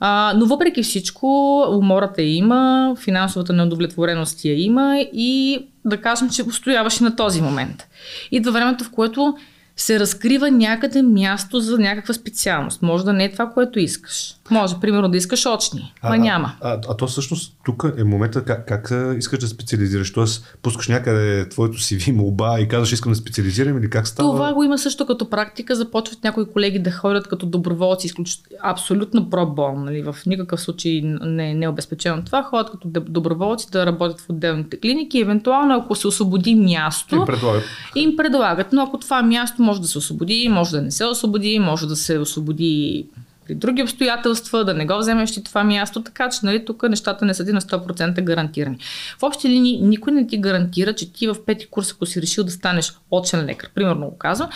А, 0.00 0.32
но 0.36 0.46
въпреки 0.46 0.82
всичко, 0.82 1.60
умората 1.70 2.22
я 2.22 2.34
има, 2.34 2.94
финансовата 3.04 3.52
неудовлетвореност 3.52 4.44
я 4.44 4.62
има 4.62 4.98
и 5.12 5.58
да 5.84 5.96
кажем, 5.96 6.30
че 6.30 6.42
устояваше 6.42 7.04
на 7.04 7.16
този 7.16 7.42
момент. 7.42 7.86
Идва 8.30 8.52
времето, 8.52 8.84
в 8.84 8.90
което 8.90 9.36
се 9.76 10.00
разкрива 10.00 10.50
някъде 10.50 11.02
място 11.02 11.60
за 11.60 11.78
някаква 11.78 12.14
специалност. 12.14 12.82
Може 12.82 13.04
да 13.04 13.12
не 13.12 13.24
е 13.24 13.32
това, 13.32 13.50
което 13.50 13.78
искаш. 13.78 14.34
Може, 14.50 14.74
примерно, 14.80 15.08
да 15.08 15.16
искаш 15.16 15.46
очни, 15.46 15.94
а, 16.02 16.14
а 16.14 16.16
няма. 16.16 16.52
А, 16.60 16.72
а, 16.72 16.80
а 16.88 16.96
то 16.96 17.06
всъщност 17.06 17.56
тук 17.64 17.84
е 17.96 18.04
момента 18.04 18.44
как, 18.44 18.68
как 18.68 18.92
искаш 19.18 19.38
да 19.38 19.48
специализираш. 19.48 20.12
Тоест, 20.12 20.56
пускаш 20.62 20.88
някъде 20.88 21.48
твоето 21.48 21.78
CV 21.78 22.12
молба 22.12 22.60
и 22.60 22.68
казваш 22.68 22.92
искам 22.92 23.12
да 23.12 23.16
специализирам 23.16 23.78
или 23.78 23.90
как 23.90 24.08
става? 24.08 24.32
Това 24.32 24.52
го 24.52 24.62
има 24.62 24.78
също 24.78 25.06
като 25.06 25.30
практика. 25.30 25.74
Започват 25.74 26.24
някои 26.24 26.44
колеги 26.52 26.78
да 26.78 26.90
ходят 26.90 27.28
като 27.28 27.46
доброволци, 27.46 28.06
изключ... 28.06 28.38
абсолютно 28.62 29.30
пробон. 29.30 29.84
Нали? 29.84 30.02
В 30.02 30.16
никакъв 30.26 30.60
случай 30.60 31.00
не, 31.04 31.54
не 31.54 31.64
е 31.64 31.68
обезпечено 31.68 32.24
това. 32.24 32.42
Ходят 32.42 32.70
като 32.70 32.88
доброволци 32.88 33.70
да 33.70 33.86
работят 33.86 34.20
в 34.20 34.30
отделните 34.30 34.80
клиники. 34.80 35.20
Евентуално, 35.20 35.74
ако 35.74 35.94
се 35.94 36.06
освободи 36.06 36.54
място, 36.54 37.16
им 37.16 37.24
предлагат. 37.26 37.64
Им 37.94 38.16
предлагат. 38.16 38.72
Но 38.72 38.82
ако 38.82 38.98
това 38.98 39.22
място 39.22 39.62
може 39.64 39.80
да 39.80 39.88
се 39.88 39.98
освободи, 39.98 40.48
може 40.48 40.70
да 40.70 40.82
не 40.82 40.90
се 40.90 41.04
освободи, 41.04 41.58
може 41.58 41.86
да 41.86 41.96
се 41.96 42.18
освободи 42.18 43.06
при 43.46 43.54
други 43.54 43.82
обстоятелства, 43.82 44.64
да 44.64 44.74
не 44.74 44.86
го 44.86 44.98
вземеш 44.98 45.32
ти 45.32 45.44
това 45.44 45.64
място, 45.64 46.02
така 46.02 46.30
че 46.30 46.38
нали, 46.42 46.64
тук 46.64 46.82
нещата 46.82 47.24
не 47.24 47.34
са 47.34 47.44
на 47.44 47.60
100% 47.60 48.22
гарантирани. 48.22 48.76
В 49.18 49.22
общи 49.22 49.48
линии 49.48 49.80
никой 49.80 50.12
не 50.12 50.26
ти 50.26 50.38
гарантира, 50.38 50.94
че 50.94 51.12
ти 51.12 51.26
в 51.26 51.36
пети 51.46 51.66
курс, 51.66 51.92
ако 51.92 52.06
си 52.06 52.22
решил 52.22 52.44
да 52.44 52.50
станеш 52.50 52.92
очен 53.10 53.44
лекар, 53.44 53.70
примерно 53.74 54.08
го 54.08 54.18
казвам, 54.18 54.48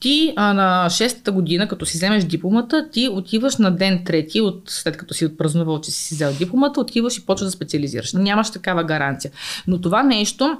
ти 0.00 0.32
а, 0.36 0.52
на 0.52 0.86
6-та 0.90 1.32
година, 1.32 1.68
като 1.68 1.86
си 1.86 1.96
вземеш 1.96 2.24
дипломата, 2.24 2.88
ти 2.92 3.08
отиваш 3.08 3.56
на 3.56 3.70
ден 3.70 4.04
трети, 4.04 4.40
от, 4.40 4.62
след 4.66 4.96
като 4.96 5.14
си 5.14 5.26
отпразнувал, 5.26 5.80
че 5.80 5.90
си 5.90 6.14
взел 6.14 6.32
дипломата, 6.38 6.80
отиваш 6.80 7.18
и 7.18 7.26
почваш 7.26 7.46
да 7.46 7.50
специализираш. 7.50 8.12
Нямаш 8.12 8.50
такава 8.50 8.84
гаранция. 8.84 9.30
Но 9.66 9.80
това 9.80 10.02
нещо 10.02 10.58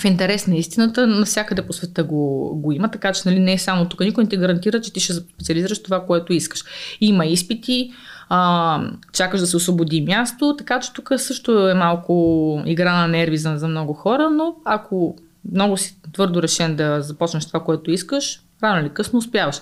в 0.00 0.04
интерес 0.04 0.46
на 0.46 0.56
истината, 0.56 1.06
навсякъде 1.06 1.62
по 1.62 1.72
света 1.72 2.04
го, 2.04 2.52
го 2.56 2.72
има, 2.72 2.90
така 2.90 3.12
че 3.12 3.22
нали, 3.26 3.40
не 3.40 3.52
е 3.52 3.58
само 3.58 3.88
тук. 3.88 4.00
Никой 4.00 4.24
не 4.24 4.30
ти 4.30 4.36
гарантира, 4.36 4.80
че 4.80 4.92
ти 4.92 5.00
ще 5.00 5.12
специализираш 5.12 5.82
това, 5.82 6.06
което 6.06 6.32
искаш. 6.32 6.64
Има 7.00 7.26
изпити, 7.26 7.92
а, 8.28 8.80
чакаш 9.12 9.40
да 9.40 9.46
се 9.46 9.56
освободи 9.56 10.00
място, 10.00 10.54
така 10.58 10.80
че 10.80 10.92
тук 10.92 11.12
също 11.16 11.68
е 11.68 11.74
малко 11.74 12.62
игра 12.66 13.00
на 13.00 13.08
нерви 13.08 13.36
за, 13.36 13.56
за 13.56 13.68
много 13.68 13.92
хора, 13.92 14.30
но 14.30 14.54
ако 14.64 15.16
много 15.52 15.76
си 15.76 15.96
твърдо 16.12 16.42
решен 16.42 16.76
да 16.76 17.02
започнеш 17.02 17.46
това, 17.46 17.60
което 17.60 17.90
искаш, 17.90 18.40
рано 18.62 18.80
или 18.80 18.88
късно 18.88 19.18
успяваш. 19.18 19.60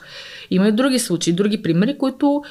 Има 0.50 0.68
и 0.68 0.72
други 0.72 0.98
случаи, 0.98 1.32
други 1.32 1.62
примери, 1.62 1.98
които 1.98 2.42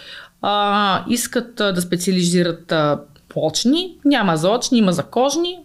а, 0.41 1.03
искат 1.09 1.61
а, 1.61 1.73
да 1.73 1.81
специализират 1.81 2.71
а, 2.71 2.99
почни, 3.29 3.95
няма 4.05 4.37
за 4.37 4.49
очни, 4.49 4.77
има 4.77 4.91
за 4.91 5.03
кожни, 5.03 5.59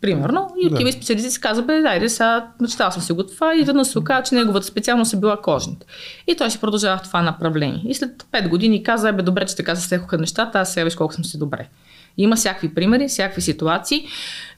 Примерно, 0.00 0.48
и 0.62 0.66
отива 0.66 0.82
да. 0.82 0.88
и 0.88 0.92
специалист 0.92 1.30
си 1.30 1.40
казва, 1.40 1.62
бе, 1.64 1.80
дайде, 1.80 2.08
сега 2.08 2.46
мечтал 2.60 2.90
съм 2.90 3.02
си 3.02 3.12
го 3.12 3.26
това 3.26 3.56
и 3.56 3.64
веднъж 3.64 3.86
се 3.86 3.98
оказа, 3.98 4.22
че 4.22 4.34
неговата 4.34 4.66
специалност 4.66 5.12
е 5.12 5.16
била 5.16 5.40
кожните. 5.42 5.86
И 6.26 6.36
той 6.36 6.50
си 6.50 6.60
продължава 6.60 6.98
в 6.98 7.02
това 7.02 7.22
направление. 7.22 7.82
И 7.88 7.94
след 7.94 8.22
5 8.32 8.48
години 8.48 8.82
каза, 8.82 9.12
бе, 9.12 9.22
добре, 9.22 9.46
че 9.46 9.56
така 9.56 9.76
се 9.76 9.86
стекоха 9.86 10.18
нещата, 10.18 10.58
аз 10.58 10.72
сега 10.72 10.84
виж 10.84 10.94
колко 10.94 11.14
съм 11.14 11.24
си 11.24 11.38
добре. 11.38 11.68
Има 12.16 12.36
всякакви 12.36 12.74
примери, 12.74 13.08
всякакви 13.08 13.42
ситуации, 13.42 14.06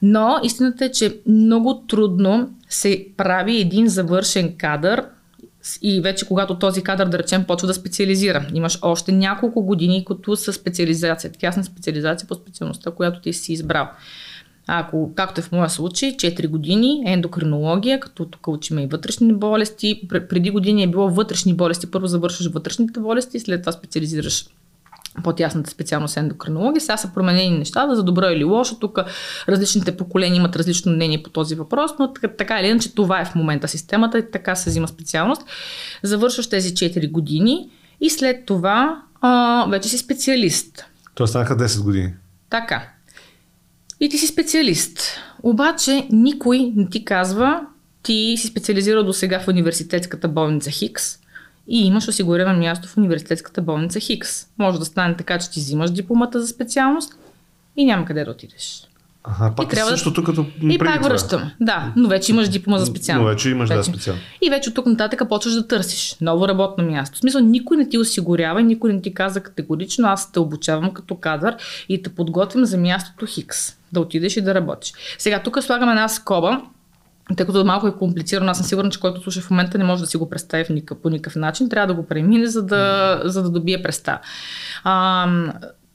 но 0.01 0.39
истината 0.43 0.85
е, 0.85 0.91
че 0.91 1.17
много 1.27 1.83
трудно 1.87 2.49
се 2.69 3.07
прави 3.17 3.61
един 3.61 3.87
завършен 3.87 4.57
кадър 4.57 5.05
и 5.81 6.01
вече 6.01 6.27
когато 6.27 6.59
този 6.59 6.83
кадър, 6.83 7.07
да 7.07 7.19
речем, 7.19 7.43
почва 7.43 7.67
да 7.67 7.73
специализира. 7.73 8.47
Имаш 8.53 8.79
още 8.81 9.11
няколко 9.11 9.61
години, 9.61 10.05
като 10.05 10.35
са 10.35 10.53
специализация, 10.53 11.31
тясна 11.31 11.63
специализация 11.63 12.27
по 12.27 12.35
специалността, 12.35 12.91
която 12.91 13.21
ти 13.21 13.33
си 13.33 13.53
избрал. 13.53 13.89
Ако, 14.67 15.11
както 15.15 15.41
е 15.41 15.43
в 15.43 15.51
моя 15.51 15.69
случай, 15.69 16.11
4 16.11 16.47
години 16.47 17.03
ендокринология, 17.05 17.99
като 17.99 18.25
тук 18.25 18.47
учим 18.47 18.79
и 18.79 18.87
вътрешни 18.87 19.33
болести. 19.33 20.01
Преди 20.09 20.49
години 20.49 20.83
е 20.83 20.87
било 20.87 21.09
вътрешни 21.09 21.53
болести. 21.53 21.91
Първо 21.91 22.07
завършваш 22.07 22.51
вътрешните 22.51 22.99
болести, 22.99 23.39
след 23.39 23.61
това 23.61 23.71
специализираш 23.71 24.45
по-тясната 25.23 25.69
специалност 25.69 26.17
ендокринология. 26.17 26.81
Сега 26.81 26.97
са 26.97 27.13
променени 27.13 27.57
нещата 27.57 27.95
за 27.95 28.03
добро 28.03 28.25
или 28.25 28.43
лошо. 28.43 28.75
Тук 28.79 28.99
различните 29.49 29.97
поколения 29.97 30.37
имат 30.37 30.55
различно 30.55 30.91
мнение 30.91 31.23
по 31.23 31.29
този 31.29 31.55
въпрос, 31.55 31.91
но 31.99 32.13
така, 32.13 32.27
така 32.27 32.59
или 32.59 32.67
иначе 32.67 32.95
това 32.95 33.21
е 33.21 33.25
в 33.25 33.35
момента 33.35 33.67
системата 33.67 34.19
и 34.19 34.31
така 34.31 34.55
се 34.55 34.69
взима 34.69 34.87
специалност. 34.87 35.41
Завършваш 36.03 36.49
тези 36.49 36.73
4 36.73 37.11
години 37.11 37.69
и 38.01 38.09
след 38.09 38.45
това 38.45 39.01
а, 39.21 39.65
вече 39.69 39.89
си 39.89 39.97
специалист. 39.97 40.85
Това 41.15 41.27
станаха 41.27 41.57
10 41.57 41.83
години. 41.83 42.13
Така. 42.49 42.87
И 44.01 44.09
ти 44.09 44.17
си 44.17 44.27
специалист. 44.27 44.99
Обаче 45.43 46.07
никой 46.11 46.71
не 46.75 46.89
ти 46.89 47.05
казва, 47.05 47.61
ти 48.03 48.35
си 48.37 48.47
специализирал 48.47 49.03
до 49.03 49.13
сега 49.13 49.39
в 49.39 49.47
университетската 49.47 50.27
болница 50.27 50.71
Хикс 50.71 51.19
и 51.67 51.87
имаш 51.87 52.07
осигурено 52.07 52.59
място 52.59 52.87
в 52.87 52.97
университетската 52.97 53.61
болница 53.61 53.99
Хикс. 53.99 54.47
Може 54.57 54.79
да 54.79 54.85
стане 54.85 55.17
така, 55.17 55.39
че 55.39 55.51
ти 55.51 55.59
взимаш 55.59 55.91
дипломата 55.91 56.41
за 56.41 56.47
специалност 56.47 57.13
и 57.75 57.85
няма 57.85 58.05
къде 58.05 58.23
да 58.23 58.31
отидеш. 58.31 58.87
Ага, 59.23 59.55
пак 59.55 59.65
и 59.65 59.69
трябва 59.69 59.91
същото 59.91 60.23
като 60.23 60.45
И 60.61 60.77
пак 60.77 61.03
връщам. 61.03 61.51
Да, 61.59 61.93
но 61.95 62.09
вече 62.09 62.31
имаш 62.31 62.49
диплома 62.49 62.77
за 62.77 62.85
специалност. 62.85 63.23
Но 63.23 63.29
вече 63.29 63.49
имаш 63.49 63.69
вече. 63.69 63.77
да 63.77 63.83
специално. 63.83 64.21
И 64.41 64.49
вече 64.49 64.69
от 64.69 64.75
тук 64.75 64.85
нататък 64.85 65.21
почваш 65.29 65.53
да 65.53 65.67
търсиш 65.67 66.15
ново 66.21 66.47
работно 66.47 66.85
място. 66.85 67.15
В 67.15 67.19
смисъл, 67.19 67.41
никой 67.41 67.77
не 67.77 67.89
ти 67.89 67.97
осигурява 67.97 68.61
никой 68.61 68.93
не 68.93 69.01
ти 69.01 69.13
каза 69.13 69.41
категорично, 69.41 70.07
аз 70.07 70.31
те 70.31 70.39
обучавам 70.39 70.93
като 70.93 71.15
кадър 71.15 71.55
и 71.89 72.03
те 72.03 72.09
подготвям 72.09 72.65
за 72.65 72.77
мястото 72.77 73.25
Хикс. 73.25 73.77
Да 73.91 73.99
отидеш 73.99 74.37
и 74.37 74.41
да 74.41 74.55
работиш. 74.55 74.93
Сега 75.17 75.39
тук 75.43 75.63
слагам 75.63 75.89
една 75.89 76.07
скоба, 76.07 76.61
тъй 77.37 77.45
като 77.45 77.65
малко 77.65 77.87
е 77.87 77.95
комплицирано, 77.95 78.51
аз 78.51 78.57
съм 78.57 78.65
сигурна, 78.65 78.89
че 78.89 78.99
който 78.99 79.21
слуша 79.21 79.41
в 79.41 79.49
момента 79.49 79.77
не 79.77 79.83
може 79.83 80.01
да 80.01 80.07
си 80.07 80.17
го 80.17 80.29
представи 80.29 80.63
в 80.63 80.69
никакъв, 80.69 80.97
по 81.01 81.09
никакъв 81.09 81.35
начин, 81.35 81.69
трябва 81.69 81.87
да 81.87 81.93
го 81.93 82.07
премине, 82.07 82.47
за 82.47 82.63
да, 82.63 83.21
за 83.25 83.43
да 83.43 83.49
добие 83.49 83.81
представа. 83.81 84.19
А, 84.83 85.27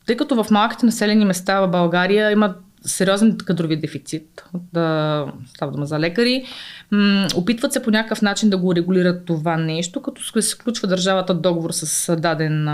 тъй 0.07 0.17
като 0.17 0.45
в 0.45 0.51
малките 0.51 0.87
населени 0.87 1.25
места 1.25 1.61
в 1.61 1.69
България 1.69 2.31
има 2.31 2.55
сериозен 2.87 3.39
кадрови 3.39 3.77
дефицит, 3.77 4.45
да 4.73 5.27
става 5.55 5.73
дума 5.73 5.87
за 5.87 6.01
лекари. 6.01 6.45
М- 6.91 7.29
опитват 7.37 7.73
се 7.73 7.83
по 7.83 7.91
някакъв 7.91 8.23
начин 8.23 8.51
да 8.51 8.59
го 8.59 8.75
регулират 8.75 9.25
това 9.25 9.57
нещо, 9.57 10.03
като 10.03 10.43
се 10.43 10.57
включва 10.57 10.89
държавата 10.89 11.35
договор 11.35 11.71
с 11.73 12.17
даден, 12.17 12.65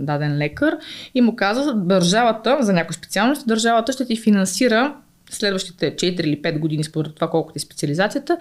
даден 0.00 0.38
лекар 0.38 0.76
и 1.14 1.20
му 1.20 1.36
казва, 1.36 1.74
държавата, 1.74 2.58
за 2.60 2.72
някои 2.72 2.94
специалности, 2.94 3.44
държавата 3.48 3.92
ще 3.92 4.06
ти 4.06 4.16
финансира 4.16 4.94
следващите 5.30 5.96
4 5.96 6.20
или 6.20 6.42
5 6.42 6.58
години, 6.58 6.84
според 6.84 7.14
това 7.14 7.30
колко 7.30 7.52
е 7.56 7.58
специализацията, 7.58 8.38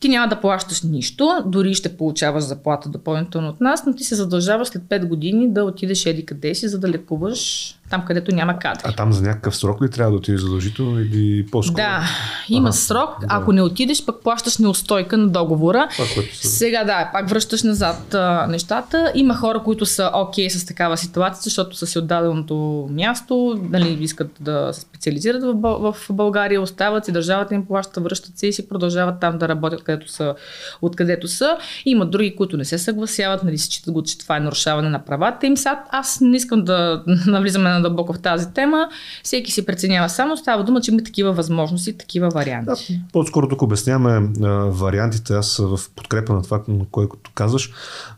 ти 0.00 0.08
няма 0.08 0.28
да 0.28 0.40
плащаш 0.40 0.82
нищо, 0.82 1.42
дори 1.46 1.74
ще 1.74 1.96
получаваш 1.96 2.44
заплата 2.44 2.88
допълнително 2.88 3.48
от 3.48 3.60
нас, 3.60 3.86
но 3.86 3.94
ти 3.94 4.04
се 4.04 4.14
задължаваш 4.14 4.68
след 4.68 4.82
5 4.82 5.06
години 5.06 5.52
да 5.52 5.64
отидеш 5.64 6.06
еди 6.06 6.26
къде 6.26 6.54
си, 6.54 6.68
за 6.68 6.78
да 6.78 6.88
лекуваш 6.88 7.74
там, 7.92 8.04
където 8.04 8.34
няма 8.34 8.58
кадри. 8.58 8.82
А 8.84 8.92
там 8.92 9.12
за 9.12 9.22
някакъв 9.22 9.56
срок 9.56 9.82
ли 9.82 9.90
трябва 9.90 10.12
да 10.12 10.16
отидеш 10.16 10.40
задължително 10.40 11.00
или 11.00 11.46
по-скоро? 11.46 11.76
Да, 11.76 12.02
има 12.48 12.68
ага, 12.68 12.72
срок. 12.72 13.20
Да. 13.20 13.26
Ако 13.28 13.52
не 13.52 13.62
отидеш, 13.62 14.04
пък 14.04 14.22
плащаш 14.22 14.58
неустойка 14.58 15.16
на 15.16 15.28
договора. 15.28 15.88
Това, 15.92 16.04
са... 16.32 16.48
Сега 16.48 16.84
да, 16.84 17.10
пак 17.12 17.28
връщаш 17.28 17.62
назад 17.62 18.14
а, 18.14 18.46
нещата. 18.46 19.12
Има 19.14 19.34
хора, 19.34 19.58
които 19.58 19.86
са 19.86 20.10
окей 20.14 20.46
okay 20.46 20.58
с 20.58 20.66
такава 20.66 20.96
ситуация, 20.96 21.42
защото 21.42 21.76
са 21.76 21.86
си 21.86 21.98
отдаденото 21.98 22.88
място, 22.90 23.60
нали, 23.70 23.98
искат 24.00 24.30
да 24.40 24.70
се 24.72 24.80
специализират 24.80 25.42
в, 25.42 25.92
в 25.92 26.12
България, 26.12 26.62
остават 26.62 27.04
си, 27.04 27.12
държавата 27.12 27.54
им 27.54 27.66
плаща, 27.66 28.00
връщат 28.00 28.38
се 28.38 28.46
и 28.46 28.52
си 28.52 28.68
продължават 28.68 29.20
там 29.20 29.38
да 29.38 29.48
работят 29.48 29.82
където 29.82 30.12
са, 30.12 30.34
откъдето 30.82 31.28
са. 31.28 31.56
Има 31.84 32.06
други, 32.06 32.36
които 32.36 32.56
не 32.56 32.64
се 32.64 32.78
съгласяват, 32.78 33.44
нали, 33.44 33.58
считат 33.58 33.94
го, 33.94 34.02
че 34.02 34.18
това 34.18 34.36
е 34.36 34.40
нарушаване 34.40 34.88
на 34.88 35.04
правата 35.04 35.46
им. 35.46 35.56
Сега 35.56 35.84
аз 35.90 36.20
не 36.20 36.36
искам 36.36 36.64
да 36.64 37.02
навлизаме 37.26 37.70
на 37.70 37.81
дълбоко 37.82 38.12
в 38.12 38.18
тази 38.18 38.52
тема. 38.54 38.88
Всеки 39.22 39.52
си 39.52 39.66
преценява 39.66 40.08
само. 40.08 40.36
Става 40.36 40.64
дума, 40.64 40.80
че 40.80 40.90
има 40.90 41.02
такива 41.02 41.32
възможности, 41.32 41.98
такива 41.98 42.28
варианти. 42.28 42.92
Да, 42.92 43.04
по-скоро 43.12 43.48
тук 43.48 43.62
обясняваме 43.62 44.30
а, 44.42 44.48
вариантите. 44.48 45.32
Аз 45.32 45.56
в 45.56 45.80
подкрепа 45.96 46.32
на 46.32 46.42
това, 46.42 46.62
което 46.90 47.30
казваш, 47.34 47.70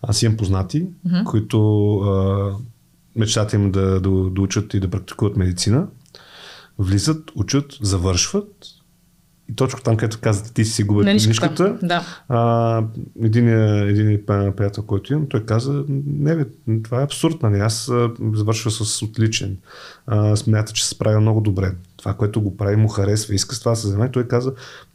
аз 0.02 0.22
имам 0.22 0.36
познати, 0.36 0.86
mm-hmm. 1.08 1.24
които 1.24 1.96
а, 1.96 2.52
мечтата 3.16 3.56
им 3.56 3.70
да, 3.70 4.00
да, 4.00 4.10
да 4.10 4.40
учат 4.40 4.74
и 4.74 4.80
да 4.80 4.90
практикуват 4.90 5.36
медицина. 5.36 5.86
Влизат, 6.78 7.30
учат, 7.34 7.78
завършват 7.82 8.73
и 9.50 9.56
точно 9.56 9.80
там, 9.84 9.96
където 9.96 10.18
казвате, 10.20 10.52
ти 10.52 10.64
си 10.64 10.84
губят 10.84 11.06
нишката 11.06 11.78
да. 11.82 12.02
а, 12.28 12.82
един, 13.22 13.48
един 13.88 14.20
приятел, 14.26 14.82
който 14.82 15.12
имам, 15.12 15.28
той 15.28 15.44
каза, 15.44 15.84
не 16.06 16.36
бе, 16.36 16.44
това 16.82 17.00
е 17.00 17.04
абсурд, 17.04 17.42
нали? 17.42 17.58
аз 17.58 17.90
завършва 18.32 18.70
с 18.70 19.02
отличен. 19.02 19.56
А, 20.06 20.36
смята, 20.36 20.72
че 20.72 20.84
се 20.84 20.94
справя 20.94 21.20
много 21.20 21.40
добре. 21.40 21.72
Това, 21.96 22.14
което 22.14 22.42
го 22.42 22.56
прави, 22.56 22.76
му 22.76 22.88
харесва, 22.88 23.34
иска 23.34 23.54
с 23.54 23.60
това 23.60 23.72
да 23.72 23.76
се 23.76 23.86
занимава. 23.86 24.10
Той 24.10 24.28
каза, 24.28 24.52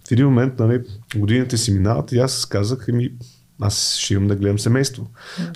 в 0.08 0.12
един 0.12 0.26
момент, 0.26 0.60
нали, 0.60 0.82
годините 1.16 1.58
си 1.58 1.72
минават 1.72 2.12
и 2.12 2.20
аз 2.20 2.46
казах, 2.46 2.88
ми, 2.88 3.12
аз 3.62 3.96
ще 3.98 4.14
имам 4.14 4.28
да 4.28 4.36
гледам 4.36 4.60
семейство. 4.60 5.08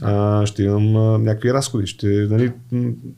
А, 0.02 0.46
ще 0.46 0.64
имам 0.64 0.96
а, 0.96 1.18
някакви 1.18 1.54
разходи. 1.54 1.88
Ще, 1.88 2.08
нали, 2.08 2.52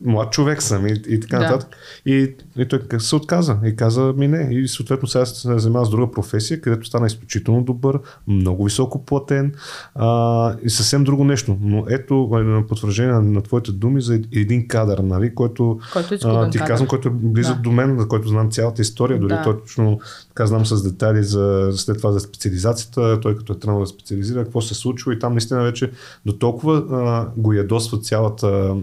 млад 0.01 0.31
човек 0.31 0.61
съм 0.61 0.87
и, 0.87 1.01
и 1.07 1.19
така 1.19 1.37
да. 1.37 1.43
нататък. 1.43 1.69
И, 2.05 2.35
и 2.57 2.67
той 2.67 2.79
се 2.99 3.15
отказа. 3.15 3.57
И 3.65 3.75
каза 3.75 4.13
ми 4.17 4.27
не. 4.27 4.49
И 4.51 4.67
съответно 4.67 5.07
сега 5.07 5.25
се 5.25 5.59
занимава 5.59 5.85
с 5.85 5.89
друга 5.89 6.11
професия, 6.11 6.61
където 6.61 6.87
стана 6.87 7.07
изключително 7.07 7.63
добър, 7.63 7.99
много 8.27 8.63
високо 8.63 9.05
платен 9.05 9.53
а, 9.95 10.55
и 10.63 10.69
съвсем 10.69 11.03
друго 11.03 11.23
нещо. 11.23 11.57
Но 11.61 11.85
ето 11.89 12.29
на 12.31 12.67
потвърждение 12.67 13.13
на, 13.13 13.21
на 13.21 13.41
твоите 13.41 13.71
думи 13.71 14.01
за 14.01 14.13
един 14.15 14.67
кадър, 14.67 14.97
нали, 14.97 15.35
който, 15.35 15.79
който 15.93 16.13
е 16.13 16.17
а, 16.23 16.49
ти 16.49 16.57
казвам, 16.57 16.87
който 16.87 17.07
е 17.07 17.11
близък 17.11 17.55
да. 17.55 17.61
до 17.61 17.71
мен, 17.71 17.99
за 17.99 18.07
който 18.07 18.27
знам 18.27 18.51
цялата 18.51 18.81
история, 18.81 19.19
дори 19.19 19.33
да. 19.33 19.43
точно 19.43 19.99
така 20.27 20.45
знам 20.45 20.65
с 20.65 20.83
детайли 20.83 21.23
за, 21.23 21.71
след 21.75 21.97
това 21.97 22.11
за 22.11 22.19
специализацията, 22.19 23.19
той 23.21 23.37
като 23.37 23.53
е 23.53 23.59
тръгнал 23.59 23.79
да 23.79 23.87
специализира, 23.87 24.43
какво 24.43 24.61
се 24.61 24.74
случва 24.75 25.13
и 25.13 25.19
там 25.19 25.33
наистина 25.33 25.63
вече 25.63 25.91
до 26.25 26.33
толкова 26.33 26.77
а, 26.91 27.27
го 27.37 27.53
ядосва 27.53 27.97
цялата 27.97 28.75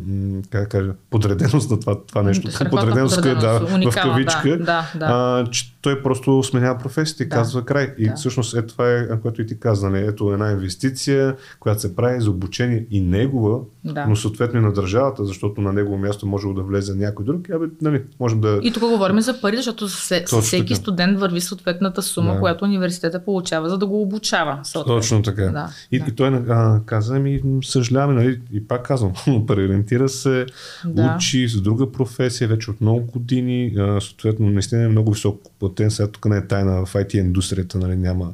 как 0.50 0.68
кажа, 0.68 0.92
подреденост 1.10 1.70
на 1.70 1.80
това, 1.80 2.00
това 2.06 2.22
нещо. 2.22 2.48
Подреденост, 2.70 3.16
подреденост 3.16 3.40
да, 3.40 3.74
уникална, 3.74 3.90
в 3.90 3.94
кавичка, 3.94 4.58
да, 4.58 4.90
да, 4.94 4.98
да. 4.98 5.06
А, 5.08 5.50
че 5.50 5.72
той 5.82 6.02
просто 6.02 6.42
сменява 6.42 6.78
професията 6.78 7.22
и 7.22 7.26
да. 7.26 7.36
казва 7.36 7.64
край. 7.64 7.94
И 7.98 8.08
да. 8.08 8.14
всъщност 8.14 8.56
е 8.56 8.66
това 8.66 8.92
е, 8.92 9.20
което 9.20 9.42
и 9.42 9.46
ти 9.46 9.60
каза. 9.60 9.90
Нали? 9.90 10.06
Ето 10.06 10.32
една 10.32 10.50
инвестиция, 10.50 11.36
която 11.60 11.80
се 11.80 11.96
прави 11.96 12.20
за 12.20 12.30
обучение 12.30 12.86
и 12.90 13.00
негова, 13.00 13.58
да. 13.84 14.06
но 14.06 14.16
съответно 14.16 14.60
и 14.60 14.62
на 14.62 14.72
държавата, 14.72 15.24
защото 15.24 15.60
на 15.60 15.72
негово 15.72 15.98
място 15.98 16.26
може 16.26 16.46
да 16.54 16.62
влезе 16.62 16.94
някой 16.94 17.24
друг. 17.24 17.50
Абе, 17.50 17.66
нали, 17.82 18.02
можем 18.20 18.40
да... 18.40 18.60
И 18.62 18.72
тук 18.72 18.82
говорим 18.82 19.20
за 19.20 19.40
пари, 19.40 19.56
защото 19.56 19.88
всеки 19.88 20.66
така. 20.66 20.74
студент 20.74 21.20
върви 21.20 21.40
съответната 21.40 22.02
сума, 22.02 22.34
да. 22.34 22.40
която 22.40 22.64
университета 22.64 23.24
получава, 23.24 23.68
за 23.68 23.78
да 23.78 23.86
го 23.86 24.02
обучава. 24.02 24.60
Съответно. 24.62 25.00
Точно 25.00 25.22
така. 25.22 25.42
Да. 25.42 25.68
И, 25.92 25.98
да. 25.98 26.04
и 26.08 26.12
той 26.12 26.28
а, 26.28 26.80
каза 26.86 27.18
ми, 27.18 27.40
съжаляваме, 27.64 28.22
нали, 28.22 28.40
и 28.52 28.68
пак 28.68 28.82
казвам, 28.82 29.12
преориентира 29.46 30.08
се, 30.08 30.46
да. 30.84 31.14
учи 31.16 31.48
с 31.48 31.60
друга 31.60 31.92
професия 31.92 32.48
вече 32.48 32.70
от 32.70 32.80
много 32.80 33.00
години, 33.00 33.74
а, 33.78 34.00
съответно 34.00 34.50
наистина 34.50 34.82
е 34.82 34.88
много 34.88 35.12
високо 35.12 35.50
платен, 35.58 35.90
сега 35.90 36.08
тук 36.08 36.24
не 36.24 36.36
е 36.36 36.46
тайна 36.46 36.86
в 36.86 36.92
IT 36.92 37.14
индустрията, 37.14 37.78
нали, 37.78 37.96
няма 37.96 38.32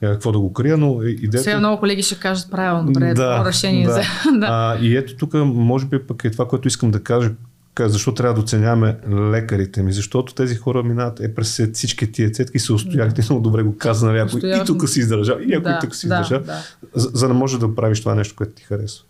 какво 0.00 0.32
да 0.32 0.38
го 0.38 0.52
крия, 0.52 0.76
но 0.76 1.02
идеята... 1.02 1.38
Сега 1.38 1.58
много 1.58 1.80
колеги 1.80 2.02
ще 2.02 2.18
кажат 2.18 2.50
правилно, 2.50 2.92
добре, 2.92 3.14
да, 3.14 3.42
е 3.44 3.48
решение 3.48 3.86
да. 3.86 3.92
за... 3.92 4.00
да. 4.38 4.46
А, 4.50 4.78
и 4.80 4.96
ето 4.96 5.16
тук, 5.16 5.34
може 5.44 5.86
би 5.86 5.98
пък 5.98 6.24
е 6.24 6.30
това, 6.30 6.48
което 6.48 6.68
искам 6.68 6.90
да 6.90 7.02
кажа, 7.02 7.30
защо 7.78 8.14
трябва 8.14 8.34
да 8.34 8.40
оценяваме 8.40 8.96
лекарите 9.32 9.82
ми? 9.82 9.92
Защото 9.92 10.34
тези 10.34 10.54
хора 10.54 10.82
минават 10.82 11.20
е 11.20 11.34
през 11.34 11.62
всички 11.72 12.12
тия 12.12 12.30
цетки 12.30 12.58
се 12.58 12.72
устояли, 12.72 13.10
да. 13.10 13.22
много 13.22 13.40
добре 13.40 13.62
го 13.62 13.76
каза, 13.76 14.06
нали, 14.06 14.18
ако 14.18 14.38
и 14.38 14.64
тук 14.66 14.88
си 14.88 15.00
издържал, 15.00 15.38
и 15.48 15.54
ако 15.54 15.64
да, 15.64 15.70
и 15.70 15.78
тук 15.80 15.94
си 15.94 16.06
издържал, 16.06 16.38
да, 16.38 16.44
да. 16.44 16.62
За, 16.94 17.10
за 17.14 17.28
да 17.28 17.34
може 17.34 17.58
да 17.58 17.74
правиш 17.74 18.00
това 18.00 18.14
нещо, 18.14 18.34
което 18.36 18.52
ти 18.52 18.62
харесва. 18.62 19.04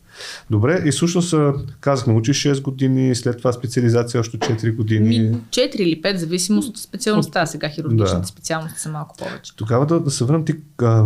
Добре, 0.51 0.83
и 0.87 0.91
всъщност 0.91 1.35
казахме, 1.81 2.15
учиш 2.15 2.43
6 2.43 2.63
години, 2.63 3.15
след 3.15 3.39
това 3.39 3.53
специализация 3.53 4.21
още 4.21 4.39
4 4.39 4.75
години. 4.75 5.37
4 5.51 5.77
или 5.77 6.03
5, 6.03 6.17
зависимост 6.17 6.69
от 6.69 6.79
специалността. 6.79 7.47
Сега 7.47 7.69
хирургичните 7.69 8.21
да. 8.21 8.27
специалности 8.27 8.81
са 8.81 8.89
малко 8.89 9.17
повече. 9.17 9.57
Тогава 9.57 9.87
да, 9.87 10.01
да 10.01 10.11
се 10.11 10.25
върнем 10.25 10.45
ти, 10.45 10.55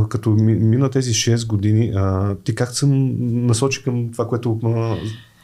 като 0.08 0.30
мина 0.30 0.90
тези 0.90 1.12
6 1.12 1.46
години, 1.46 1.94
ти 2.44 2.54
как 2.54 2.70
се 2.70 2.86
насочи 2.86 3.82
към 3.82 4.12
това, 4.12 4.28
което 4.28 4.58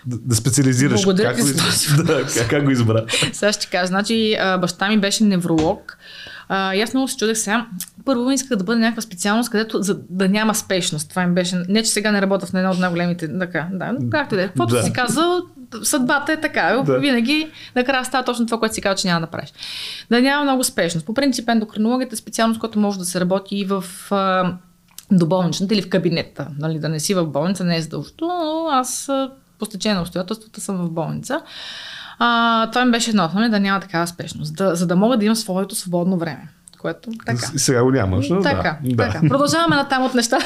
да, 0.07 0.17
да 0.19 0.35
специализираш. 0.35 1.03
Благодаря 1.05 1.35
как, 1.35 1.47
ти 1.47 1.57
този 1.57 2.03
да, 2.03 2.27
как, 2.27 2.49
как 2.51 2.65
го 2.65 2.71
избра? 2.71 3.05
Сега 3.33 3.53
ще 3.53 3.67
кажа. 3.67 3.87
Значи, 3.87 4.37
баща 4.61 4.89
ми 4.89 4.99
беше 4.99 5.25
невролог. 5.25 5.99
А, 6.49 6.83
аз 6.83 6.95
много 6.95 7.09
се 7.09 7.17
чудех 7.17 7.39
сега. 7.39 7.67
Първо 8.05 8.31
исках 8.31 8.59
да 8.59 8.65
бъде 8.65 8.81
някаква 8.81 9.03
специалност, 9.03 9.51
където 9.51 9.83
за, 9.83 9.99
да 10.11 10.29
няма 10.29 10.55
спешност. 10.55 11.11
Това 11.11 11.23
им 11.23 11.35
беше. 11.35 11.63
Не, 11.69 11.83
че 11.83 11.91
сега 11.91 12.13
не 12.13 12.23
работя 12.23 12.47
в 12.47 12.55
една 12.55 12.71
от 12.71 12.79
най-големите. 12.79 13.39
Така, 13.39 13.69
да, 13.73 13.97
както 14.11 14.35
и 14.35 14.39
да 14.39 14.45
е. 14.45 14.47
Каквото 14.47 14.75
да. 14.75 14.83
си 14.83 14.93
казал, 14.93 15.43
съдбата 15.83 16.33
е 16.33 16.41
така. 16.41 16.83
Да. 16.87 16.99
Винаги 16.99 17.51
накрая 17.77 18.05
става 18.05 18.25
точно 18.25 18.47
това, 18.47 18.59
което 18.59 18.75
си 18.75 18.81
казва, 18.81 18.97
че 18.97 19.09
няма 19.09 19.21
да 19.21 19.27
правиш. 19.27 19.53
Да 20.11 20.23
няма 20.23 20.45
много 20.45 20.65
спешност. 20.65 21.07
По 21.07 21.15
принцип, 21.15 21.49
ендокринологията 21.49 22.15
е 22.15 22.17
специалност, 22.17 22.61
която 22.61 22.79
може 22.79 22.99
да 22.99 23.05
се 23.05 23.21
работи 23.21 23.57
и 23.57 23.65
в 23.65 23.85
а, 24.11 24.55
до 25.11 25.27
болничната 25.27 25.75
или 25.75 25.83
в 25.83 25.89
кабинета. 25.89 26.49
Нали, 26.59 26.79
да 26.79 26.89
не 26.89 27.01
си 27.01 27.15
в 27.15 27.27
болница, 27.27 27.65
не 27.65 27.77
е 27.77 27.83
задължително, 27.83 28.35
но 28.45 28.69
аз 28.71 29.11
по 29.59 29.65
стечение 29.65 29.95
на 29.95 30.03
обстоятелствата 30.03 30.61
съм 30.61 30.77
в 30.77 30.91
болница. 30.91 31.41
А, 32.19 32.71
това 32.71 32.85
ми 32.85 32.91
беше 32.91 33.11
едно, 33.11 33.31
нали, 33.35 33.51
да 33.51 33.61
няма 33.61 33.81
такава 33.81 34.07
спешност, 34.07 34.57
да, 34.57 34.75
за 34.75 34.87
да 34.87 34.97
мога 34.97 35.17
да 35.17 35.25
имам 35.25 35.37
своето 35.37 35.75
свободно 35.75 36.19
време 36.19 36.49
което 36.87 37.11
така. 37.27 37.47
Сега 37.57 37.83
го 37.83 37.91
нямаш, 37.91 38.29
но 38.29 38.41
така, 38.41 38.79
да. 38.83 38.97
така. 38.97 39.29
Продължаваме 39.29 39.77
на 39.77 39.89
там 39.89 40.05
от 40.05 40.15
нещата, 40.15 40.45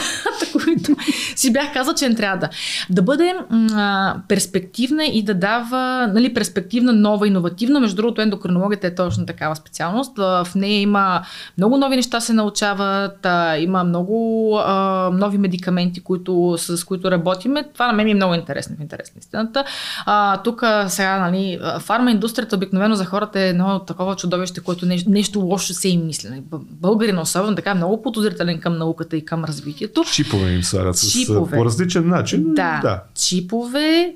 които 0.53 0.97
си 1.37 1.53
бях 1.53 1.73
казал, 1.73 1.95
че 1.95 2.09
не 2.09 2.15
трябва 2.15 2.37
да. 2.37 2.49
Да 2.91 3.03
бъде 3.03 3.35
м- 3.51 4.15
перспективна 4.29 5.05
и 5.05 5.23
да 5.23 5.35
дава 5.35 6.07
нали, 6.15 6.35
перспективна, 6.35 6.93
нова, 6.93 7.29
иновативна. 7.29 7.81
Между 7.81 7.97
другото, 7.97 8.21
ендокринологията 8.21 8.87
е 8.87 8.95
точно 8.95 9.27
такава 9.27 9.57
специалност. 9.57 10.19
В 10.19 10.49
нея 10.55 10.81
има 10.81 11.23
много 11.59 11.77
нови 11.77 11.97
неща 11.97 12.21
се 12.21 12.33
научават, 12.33 13.27
а, 13.27 13.57
има 13.59 13.85
много 13.85 14.57
а, 14.65 15.11
нови 15.13 15.39
медикаменти, 15.39 16.01
които, 16.01 16.55
с 16.59 16.85
които 16.85 17.11
работиме. 17.11 17.65
Това 17.75 17.87
на 17.87 17.93
мен 17.93 18.09
е 18.09 18.15
много 18.15 18.35
интересно 18.35 18.77
в 18.77 18.83
интерес 18.83 19.15
на 19.15 19.19
истината. 19.19 19.65
А, 20.07 20.37
тук 20.43 20.65
сега, 20.89 21.19
нали, 21.19 21.59
фарма 21.81 22.11
обикновено 22.53 22.95
за 22.95 23.05
хората 23.05 23.41
е 23.41 23.49
едно 23.49 23.79
такова 23.79 24.17
чудовище, 24.17 24.61
което 24.61 24.87
нещо, 24.87 25.11
нещо 25.11 25.41
лошо 25.41 25.75
се 25.75 25.89
им 25.89 26.07
мисли. 26.07 26.29
Нали, 26.29 26.43
българин 26.71 27.19
особено 27.19 27.57
така 27.57 27.75
много 27.75 28.03
подозрителен 28.03 28.61
към 28.61 28.79
науката 28.79 29.17
и 29.17 29.25
към 29.25 29.45
развитието. 29.45 30.05
Чипове 30.41 30.55
им 30.55 30.63
слагат 30.63 31.11
чипове. 31.11 31.57
по 31.57 31.65
различен 31.65 32.09
начин. 32.09 32.45
Да, 32.55 32.81
да. 32.83 33.03
чипове, 33.15 34.15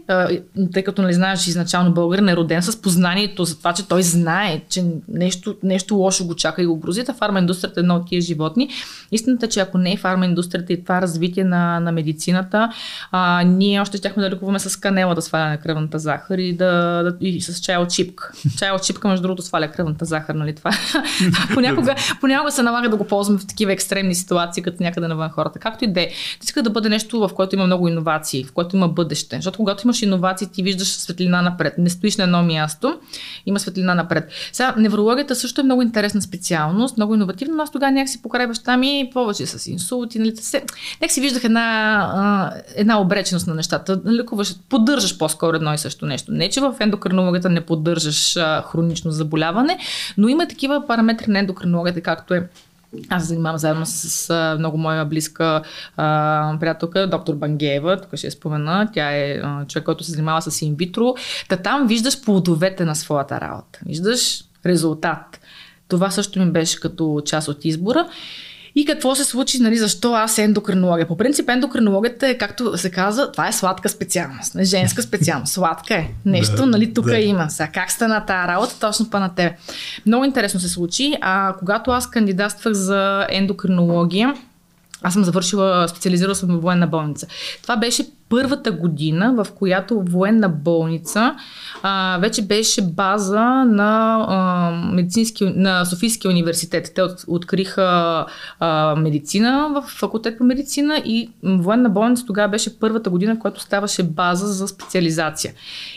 тъй 0.73 0.83
като 0.83 1.03
нали 1.03 1.15
знаеш 1.15 1.47
изначално 1.47 1.95
българин 1.95 2.29
е 2.29 2.37
роден 2.37 2.63
с 2.63 2.83
познанието 2.83 3.45
за 3.45 3.59
това, 3.59 3.73
че 3.73 3.89
той 3.89 4.03
знае, 4.03 4.61
че 4.69 4.85
нещо, 5.09 5.57
нещо 5.63 5.95
лошо 5.95 6.27
го 6.27 6.35
чака 6.35 6.63
и 6.63 6.67
го 6.67 6.77
грози. 6.77 7.05
А 7.09 7.15
фарма 7.15 7.39
индустрията 7.39 7.81
е 7.81 7.83
едно 7.83 7.95
от 7.95 8.09
тия 8.09 8.21
животни. 8.21 8.69
Истината, 9.13 9.49
че 9.49 9.61
ако 9.61 9.79
не 9.79 9.93
е 9.93 9.97
фарма 9.97 10.25
индустрията 10.25 10.73
и 10.73 10.83
това 10.83 11.03
развитие 11.03 11.45
на, 11.45 11.81
на 11.81 11.93
медицината, 11.93 12.73
а, 13.11 13.43
ние 13.43 13.81
още 13.81 13.97
щяхме 13.97 14.23
да 14.23 14.31
лекуваме 14.31 14.59
с 14.59 14.77
канела 14.77 15.15
да 15.15 15.23
сваля 15.23 15.49
на 15.49 15.57
кръвната 15.59 15.99
захар 15.99 16.39
и, 16.39 16.53
да, 16.53 17.03
да 17.03 17.27
и 17.27 17.41
с 17.41 17.61
чай 17.61 17.77
от 17.77 17.91
чипка. 17.91 18.33
Чай 18.59 18.71
от 18.71 18.83
чипка, 18.83 19.09
между 19.09 19.23
другото, 19.23 19.43
сваля 19.43 19.69
кръвната 19.69 20.05
захар, 20.05 20.35
нали 20.35 20.55
това? 20.55 20.71
понякога, 21.55 21.95
понякога 22.21 22.53
се 22.53 22.63
налага 22.63 22.89
да 22.89 22.97
го 22.97 23.05
ползваме 23.05 23.39
в 23.39 23.47
такива 23.47 23.73
екстремни 23.73 24.15
ситуации, 24.15 24.63
като 24.63 24.83
някъде 24.83 25.09
навън 25.09 25.31
хората. 25.31 25.59
Както 25.59 25.85
и 25.85 25.93
де. 25.93 26.11
Иска 26.43 26.63
да 26.63 26.71
бъде 26.71 26.89
нещо, 26.89 27.21
в 27.21 27.31
което 27.35 27.55
има 27.55 27.67
много 27.67 27.89
иновации, 27.89 28.45
в 28.45 28.53
което 28.53 28.77
има 28.77 28.89
бъдеще. 28.89 29.37
Защото 29.37 29.57
когато 29.57 29.87
имаш 29.87 30.03
иновации, 30.03 30.49
ти 30.53 30.63
виждаш 30.63 30.89
светлина 30.89 31.43
напред. 31.43 31.75
Не 31.79 31.91
стоиш 31.91 32.17
на 32.17 32.25
едно 32.25 32.43
място, 32.43 32.99
има 33.47 33.61
светлина 33.61 33.95
напред. 33.95 34.31
Сега, 34.53 34.75
неврологията 34.77 35.35
също 35.35 35.61
е 35.61 35.65
много 35.65 35.83
интересна 35.83 36.23
специалност, 36.23 36.97
много 36.97 37.15
иновативна, 37.15 37.57
но 37.57 37.63
аз 37.63 37.71
тогава 37.71 37.93
някакси 37.93 38.23
покрай 38.23 38.47
баща 38.47 38.77
ми 38.77 39.11
повече 39.13 39.47
с 39.47 39.67
инсулти. 39.67 40.19
Нали, 40.19 40.37
се, 40.37 40.65
си 41.09 41.21
виждах 41.21 41.45
една, 41.45 42.53
една 42.77 43.01
обреченост 43.01 43.47
на 43.47 43.55
нещата. 43.55 44.01
Лекуваш, 44.07 44.55
поддържаш 44.69 45.19
по-скоро 45.19 45.57
едно 45.57 45.75
и 45.75 45.79
също 45.79 46.07
нещо. 46.07 46.33
Не, 46.33 46.51
че 46.51 46.61
в 46.61 46.75
ендокринологията 46.81 47.49
не 47.49 47.61
поддържаш 47.61 48.37
а, 48.37 48.63
хронично 48.63 49.11
заболяване, 49.11 49.79
но 50.19 50.29
има 50.29 50.49
такива 50.49 50.87
параметри 50.87 51.31
на 51.31 51.39
ендокринологията, 51.39 52.01
както 52.01 52.35
е 52.35 52.49
аз 53.09 53.23
се 53.23 53.29
занимавам 53.29 53.59
заедно 53.59 53.87
с, 53.87 54.09
с 54.11 54.57
много 54.59 54.79
моя 54.79 55.05
близка 55.05 55.63
а, 55.97 56.57
приятелка, 56.61 57.07
доктор 57.07 57.35
Бангеева, 57.35 58.01
тук 58.01 58.17
ще 58.17 58.27
я 58.27 58.31
спомена. 58.31 58.89
Тя 58.93 59.11
е 59.11 59.41
а, 59.43 59.65
човек, 59.67 59.85
който 59.85 60.05
се 60.05 60.11
занимава 60.11 60.43
с 60.43 60.63
инвитро. 60.63 61.15
Та 61.49 61.57
там 61.57 61.87
виждаш 61.87 62.25
плодовете 62.25 62.85
на 62.85 62.95
своята 62.95 63.41
работа. 63.41 63.79
Виждаш 63.87 64.45
резултат. 64.67 65.41
Това 65.89 66.11
също 66.11 66.39
ми 66.39 66.51
беше 66.51 66.81
като 66.81 67.23
част 67.27 67.49
от 67.49 67.65
избора. 67.65 68.09
И 68.77 68.85
какво 68.85 69.15
се 69.15 69.25
случи, 69.25 69.63
нали, 69.63 69.77
защо 69.77 70.15
аз 70.15 70.39
ендокринология? 70.39 71.09
По 71.09 71.17
принцип 71.17 71.49
ендокринологията 71.49 72.29
е, 72.29 72.39
както 72.39 72.79
се 72.79 72.91
казва, 72.91 73.33
това 73.33 73.49
е 73.49 73.53
сладка 73.53 73.89
специалност, 73.89 74.55
не 74.55 74.65
женска 74.65 75.03
специалност. 75.03 75.53
Сладка 75.53 75.95
е. 75.95 76.11
Нещо, 76.25 76.57
да, 76.57 76.67
нали, 76.67 76.95
тук 76.95 77.07
да. 77.07 77.19
има. 77.19 77.51
Сега, 77.51 77.69
как 77.75 77.91
стана 77.91 78.27
тази 78.27 78.49
работа, 78.49 78.75
точно 78.81 79.11
па 79.11 79.21
на 79.21 79.35
тебе. 79.35 79.57
Много 80.07 80.25
интересно 80.25 80.61
се 80.61 80.69
случи. 80.69 81.15
А 81.21 81.55
когато 81.59 81.91
аз 81.91 82.11
кандидатствах 82.11 82.73
за 82.73 83.27
ендокринология, 83.31 84.35
аз 85.03 85.13
съм 85.13 85.25
завършила, 85.25 85.89
специализирала 85.89 86.35
съм 86.35 86.49
в 86.49 86.61
военна 86.61 86.87
болница. 86.87 87.27
Това 87.63 87.77
беше 87.77 88.07
първата 88.29 88.73
година, 88.73 89.35
в 89.37 89.47
която 89.55 90.03
военна 90.03 90.49
болница 90.49 91.35
а, 91.83 92.19
вече 92.21 92.43
беше 92.43 92.83
база 92.83 93.65
на, 93.65 94.25
а, 94.29 94.71
медицински, 94.93 95.45
на 95.57 95.85
Софийския 95.85 96.31
университет. 96.31 96.93
Те 96.95 97.03
от, 97.03 97.25
откриха 97.29 98.27
а, 98.61 98.97
медицина 98.97 99.69
в 99.75 99.83
факултет 99.89 100.39
по 100.39 100.45
медицина 100.45 101.03
и 101.05 101.31
военна 101.43 101.91
болница 101.91 102.25
тогава 102.27 102.49
беше 102.49 102.79
първата 102.79 103.11
година, 103.11 103.35
в 103.35 103.39
която 103.39 103.61
ставаше 103.61 104.03
база 104.03 104.47
за 104.47 104.69
специализация. 104.69 105.53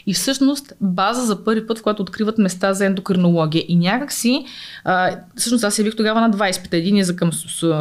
И 0.08 0.14
всъщност 0.14 0.74
база 0.82 1.22
за 1.22 1.44
първи 1.44 1.68
път, 1.68 1.80
в 1.80 1.84
която 1.84 2.02
откриват 2.02 2.38
места 2.38 2.74
за 2.74 2.86
ендокринология. 2.86 3.64
И 3.68 3.76
някакси, 3.76 4.46
а, 4.84 5.12
всъщност 5.36 5.64
аз 5.64 5.74
се 5.74 5.84
бих 5.84 5.96
тогава 5.96 6.22
на 6.22 6.32
25. 6.32 6.74
Един 6.74 6.98
е 6.98 7.04
за 7.04 7.16
към, 7.16 7.32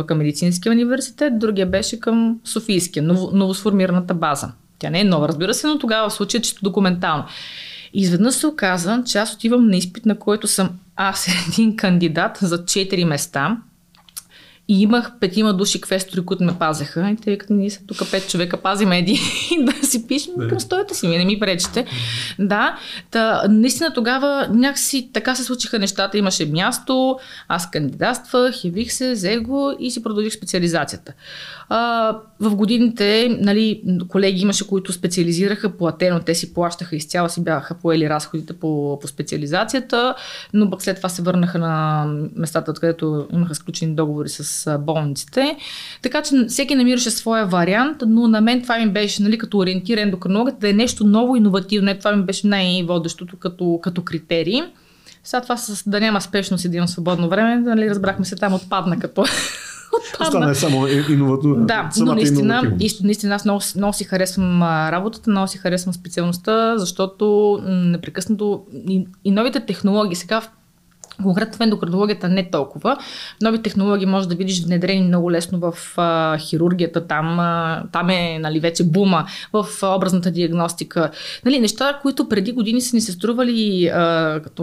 към 0.07 0.19
медицинския 0.19 0.73
университет, 0.73 1.39
другия 1.39 1.67
беше 1.67 2.01
към 2.01 2.41
Софийския, 2.45 3.03
ново, 3.03 3.31
новосформираната 3.33 4.15
база. 4.15 4.46
Тя 4.79 4.91
не 4.91 5.01
е 5.01 5.05
нова, 5.05 5.29
разбира 5.29 5.55
се, 5.55 5.67
но 5.67 5.79
тогава 5.79 6.09
в 6.09 6.12
случая 6.12 6.43
чисто 6.43 6.61
документално. 6.62 7.25
И 7.95 8.01
изведнъж 8.01 8.35
се 8.35 8.47
оказа, 8.47 9.03
че 9.07 9.19
аз 9.19 9.35
отивам 9.35 9.69
на 9.69 9.77
изпит, 9.77 10.07
на 10.07 10.19
който 10.19 10.47
съм 10.47 10.71
аз 10.97 11.29
един 11.49 11.77
кандидат 11.77 12.39
за 12.41 12.65
4 12.65 13.05
места. 13.05 13.57
И 14.69 14.83
имах 14.83 15.12
петима 15.21 15.55
души 15.55 15.81
квестори, 15.81 16.25
които 16.25 16.45
ме 16.45 16.59
пазеха. 16.59 17.11
И 17.11 17.17
те 17.17 17.31
викат, 17.31 17.51
ние 17.51 17.71
са 17.71 17.81
тук 17.87 18.11
пет 18.11 18.29
човека, 18.29 18.57
пазим 18.57 18.93
еди 18.93 19.21
да 19.61 19.87
си 19.87 20.07
пишем 20.07 20.33
към 20.49 20.61
стоята 20.61 20.95
си, 20.95 21.09
не 21.09 21.25
ми 21.25 21.41
пречите. 21.41 21.87
Да, 22.39 22.79
та, 23.11 23.43
наистина 23.49 23.93
тогава 23.95 24.49
някакси 24.51 25.11
така 25.12 25.35
се 25.35 25.45
случиха 25.45 25.79
нещата. 25.79 26.19
Имаше 26.19 26.47
място, 26.47 27.19
аз 27.49 27.71
кандидатствах, 27.71 28.65
явих 28.65 28.93
се, 28.93 29.12
взех 29.12 29.43
го 29.43 29.77
и 29.81 29.91
си 29.91 30.03
продължих 30.03 30.33
специализацията. 30.33 31.12
А, 31.68 32.12
в 32.40 32.55
годините, 32.55 33.37
нали, 33.40 33.83
колеги 34.09 34.42
имаше, 34.42 34.66
които 34.66 34.92
специализираха 34.92 35.76
платено, 35.76 36.20
те 36.20 36.35
си 36.35 36.55
плащаха 36.55 36.96
изцяло, 36.96 37.29
си 37.29 37.44
бяха 37.44 37.74
поели 37.74 38.09
разходите 38.09 38.52
по, 38.52 38.98
по 39.00 39.09
специализацията, 39.09 40.14
но 40.55 40.70
пък 40.70 40.83
след 40.83 40.96
това 40.96 41.09
се 41.09 41.22
върнаха 41.22 41.59
на 41.59 42.05
местата, 42.37 42.70
откъдето 42.70 43.26
имаха 43.33 43.55
сключени 43.55 43.94
договори 43.94 44.29
с 44.29 44.79
болниците. 44.79 45.57
Така 46.02 46.22
че 46.22 46.46
всеки 46.48 46.74
намираше 46.74 47.11
своя 47.11 47.46
вариант, 47.46 48.02
но 48.07 48.29
на 48.29 48.40
мен 48.40 48.62
това 48.62 48.79
ми 48.79 48.90
беше 48.90 49.22
нали, 49.22 49.38
като 49.38 49.59
ориентир 49.59 49.98
ендокринологията 49.98 50.61
да 50.61 50.68
е 50.68 50.72
нещо 50.72 51.05
ново, 51.05 51.37
иновативно. 51.37 51.98
Това 51.98 52.16
ми 52.16 52.22
беше 52.22 52.46
най-водещото 52.46 53.37
като, 53.37 53.81
като 53.83 54.02
критерий. 54.02 54.62
Сега 55.24 55.40
това 55.40 55.57
с 55.57 55.90
да 55.90 56.00
няма 56.00 56.20
спешност 56.20 56.64
и 56.64 56.68
да 56.68 56.76
имам 56.76 56.88
свободно 56.88 57.29
време, 57.29 57.57
нали, 57.57 57.90
разбрахме 57.90 58.24
се 58.24 58.37
там 58.37 58.55
отпадна 58.55 58.98
като 58.98 59.24
Остана 60.21 60.51
е 60.51 60.55
само 60.55 60.87
иновативно. 60.87 61.67
Да, 61.67 61.91
но 61.99 62.15
наистина, 62.15 62.77
наистина 63.03 63.35
аз 63.35 63.45
много, 63.45 63.61
много 63.77 63.93
си 63.93 64.05
харесвам 64.05 64.63
работата, 64.63 65.31
много 65.31 65.49
си 65.49 65.59
харесвам 65.59 65.95
специалността, 65.95 66.79
защото 66.79 67.59
непрекъснато 67.67 68.67
и, 68.73 69.07
и 69.25 69.31
новите 69.31 69.67
технологии 69.67 70.17
сега 70.17 70.43
Конкретно 71.22 71.59
в 71.59 71.61
ендокринологията 71.61 72.29
не 72.29 72.50
толкова. 72.50 72.96
Нови 73.42 73.62
технологии 73.62 74.07
може 74.07 74.29
да 74.29 74.35
видиш 74.35 74.64
внедрени 74.64 75.02
много 75.02 75.33
лесно 75.33 75.59
в 75.59 75.74
а, 75.96 76.38
хирургията. 76.38 77.07
Там, 77.07 77.40
а, 77.40 77.83
там 77.92 78.11
е 78.11 78.38
нали, 78.38 78.61
вече 78.61 78.85
бума 78.85 79.26
в 79.52 79.66
а, 79.83 79.94
образната 79.94 80.31
диагностика. 80.31 81.11
Нали, 81.44 81.61
неща, 81.61 81.98
които 82.02 82.29
преди 82.29 82.52
години 82.52 82.81
са 82.81 82.96
ни 82.96 83.00
се 83.00 83.12
стрували 83.12 83.87
а, 83.87 84.40
като 84.44 84.62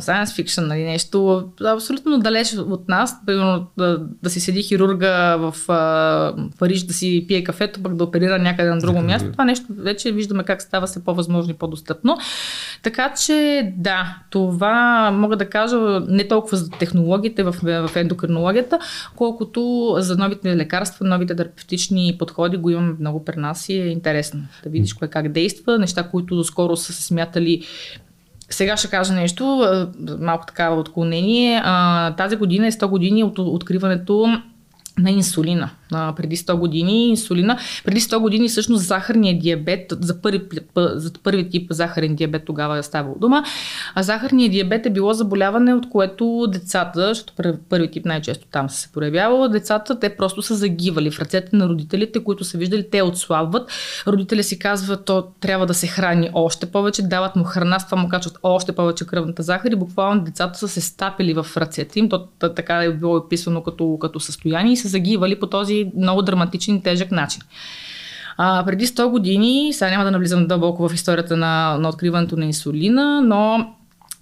science 0.00 0.24
fiction, 0.24 0.66
нали, 0.66 0.84
нещо 0.84 1.48
абсолютно 1.64 2.18
далеч 2.18 2.54
от 2.54 2.88
нас. 2.88 3.16
Примерно 3.26 3.66
да, 3.76 3.98
да 4.22 4.30
си 4.30 4.40
седи 4.40 4.62
хирурга 4.62 5.36
в 5.36 5.54
а, 5.68 6.34
Париж 6.58 6.82
да 6.82 6.94
си 6.94 7.24
пие 7.28 7.44
кафето, 7.44 7.82
пък 7.82 7.94
да 7.94 8.04
оперира 8.04 8.38
някъде 8.38 8.70
на 8.70 8.78
друго 8.78 9.00
място. 9.00 9.32
Това 9.32 9.44
нещо 9.44 9.66
вече 9.70 10.12
виждаме 10.12 10.44
как 10.44 10.62
става 10.62 10.88
се 10.88 11.04
по-възможно 11.04 11.50
и 11.50 11.54
по-достъпно. 11.54 12.16
Така 12.82 13.14
че 13.26 13.72
да, 13.76 14.16
това 14.30 15.10
мога 15.10 15.36
да 15.36 15.50
кажа 15.50 15.93
не 16.00 16.28
толкова 16.28 16.56
за 16.56 16.70
технологиите 16.70 17.42
в, 17.42 17.54
в 17.62 17.96
ендокринологията, 17.96 18.78
колкото 19.16 19.94
за 19.98 20.16
новите 20.16 20.56
лекарства, 20.56 21.06
новите 21.06 21.36
терапевтични 21.36 22.16
подходи 22.18 22.56
го 22.56 22.70
имаме 22.70 22.94
много 23.00 23.24
при 23.24 23.36
нас 23.36 23.68
и 23.68 23.72
е 23.72 23.86
интересно 23.86 24.42
да 24.64 24.70
видиш 24.70 24.94
кое 24.94 25.08
как 25.08 25.28
действа, 25.28 25.78
неща, 25.78 26.02
които 26.02 26.36
доскоро 26.36 26.76
са 26.76 26.92
се 26.92 27.02
смятали 27.02 27.62
сега 28.50 28.76
ще 28.76 28.88
кажа 28.88 29.12
нещо, 29.12 29.66
малко 30.20 30.46
такава 30.46 30.80
отклонение. 30.80 31.62
тази 32.16 32.36
година 32.36 32.66
е 32.66 32.70
100 32.70 32.86
години 32.86 33.24
от 33.24 33.38
откриването 33.38 34.42
на 34.98 35.10
инсулина. 35.10 35.70
А, 35.92 36.14
преди 36.14 36.36
100 36.36 36.54
години 36.54 37.08
инсулина, 37.08 37.58
преди 37.84 38.00
100 38.00 38.18
години 38.18 38.48
всъщност 38.48 38.86
захарния 38.86 39.38
диабет, 39.38 39.92
за 40.00 40.22
първи, 40.22 40.40
за 40.76 41.12
първи 41.22 41.50
тип 41.50 41.66
захарен 41.70 42.14
диабет 42.14 42.44
тогава 42.44 42.78
е 42.78 42.82
ставало 42.82 43.18
дума, 43.18 43.44
а 43.94 44.02
захарният 44.02 44.52
диабет 44.52 44.86
е 44.86 44.90
било 44.90 45.12
заболяване, 45.12 45.74
от 45.74 45.90
което 45.90 46.46
децата, 46.48 47.08
защото 47.08 47.32
първи 47.68 47.90
тип 47.90 48.04
най-често 48.04 48.46
там 48.50 48.70
се 48.70 48.92
проявявало, 48.92 49.48
децата 49.48 50.00
те 50.00 50.16
просто 50.16 50.42
са 50.42 50.54
загивали 50.54 51.10
в 51.10 51.20
ръцете 51.20 51.56
на 51.56 51.68
родителите, 51.68 52.24
които 52.24 52.44
са 52.44 52.58
виждали, 52.58 52.90
те 52.90 53.02
отслабват. 53.02 53.70
Родителя 54.06 54.42
си 54.42 54.58
казва, 54.58 55.04
то 55.04 55.26
трябва 55.40 55.66
да 55.66 55.74
се 55.74 55.86
храни 55.86 56.30
още 56.32 56.66
повече, 56.66 57.02
дават 57.02 57.36
му 57.36 57.44
храна, 57.44 57.78
с 57.78 57.84
това 57.84 58.02
му 58.02 58.08
качват 58.08 58.38
още 58.42 58.72
повече 58.72 59.06
кръвната 59.06 59.42
захар 59.42 59.70
и 59.70 59.76
буквално 59.76 60.24
децата 60.24 60.58
са 60.58 60.68
се 60.68 60.80
стапили 60.80 61.34
в 61.34 61.46
ръцете 61.56 61.98
им. 61.98 62.08
То 62.08 62.28
така 62.56 62.74
е 62.74 62.92
било 62.92 63.16
описано 63.16 63.62
като, 63.62 63.98
като 64.00 64.20
състояние 64.20 64.72
и 64.72 64.83
са 64.84 64.88
загивали 64.88 65.40
по 65.40 65.46
този 65.46 65.90
много 65.96 66.22
драматичен 66.22 66.76
и 66.76 66.82
тежък 66.82 67.10
начин. 67.10 67.42
А, 68.36 68.64
преди 68.64 68.86
100 68.86 69.08
години, 69.08 69.72
сега 69.72 69.90
няма 69.90 70.04
да 70.04 70.10
навлизам 70.10 70.46
дълбоко 70.46 70.88
в 70.88 70.94
историята 70.94 71.36
на, 71.36 71.78
на 71.78 71.88
откриването 71.88 72.36
на 72.36 72.44
инсулина, 72.44 73.22
но 73.22 73.74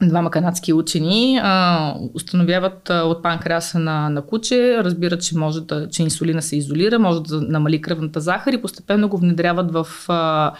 двама 0.08 0.30
канадски 0.30 0.72
учени 0.72 1.40
а, 1.42 1.94
установяват 2.14 2.90
а, 2.90 3.02
от 3.02 3.22
панкреаса 3.22 3.78
на, 3.78 4.08
на 4.08 4.22
куче, 4.22 4.84
разбират, 4.84 5.22
че, 5.22 5.38
може 5.38 5.60
да, 5.60 5.88
че 5.88 6.02
инсулина 6.02 6.42
се 6.42 6.56
изолира, 6.56 6.98
може 6.98 7.22
да 7.22 7.40
намали 7.40 7.80
кръвната 7.80 8.20
захар 8.20 8.52
и 8.52 8.62
постепенно 8.62 9.08
го 9.08 9.18
внедряват 9.18 9.72
в 9.72 9.86
а, 10.08 10.52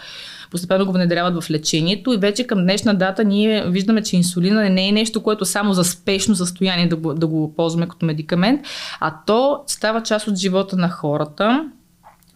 постепенно 0.53 0.85
го 0.85 0.91
внедряват 0.91 1.43
в 1.43 1.51
лечението 1.51 2.13
и 2.13 2.17
вече 2.17 2.47
към 2.47 2.61
днешна 2.61 2.93
дата 2.93 3.23
ние 3.23 3.63
виждаме, 3.67 4.03
че 4.03 4.15
инсулина 4.15 4.69
не 4.69 4.87
е 4.87 4.91
нещо, 4.91 5.23
което 5.23 5.45
само 5.45 5.73
за 5.73 5.83
спешно 5.83 6.35
състояние 6.35 6.87
да 6.87 6.95
го, 6.95 7.13
да 7.13 7.27
го 7.27 7.55
ползваме 7.55 7.87
като 7.87 8.05
медикамент, 8.05 8.61
а 8.99 9.13
то 9.27 9.63
става 9.67 10.03
част 10.03 10.27
от 10.27 10.35
живота 10.35 10.75
на 10.77 10.89
хората 10.89 11.69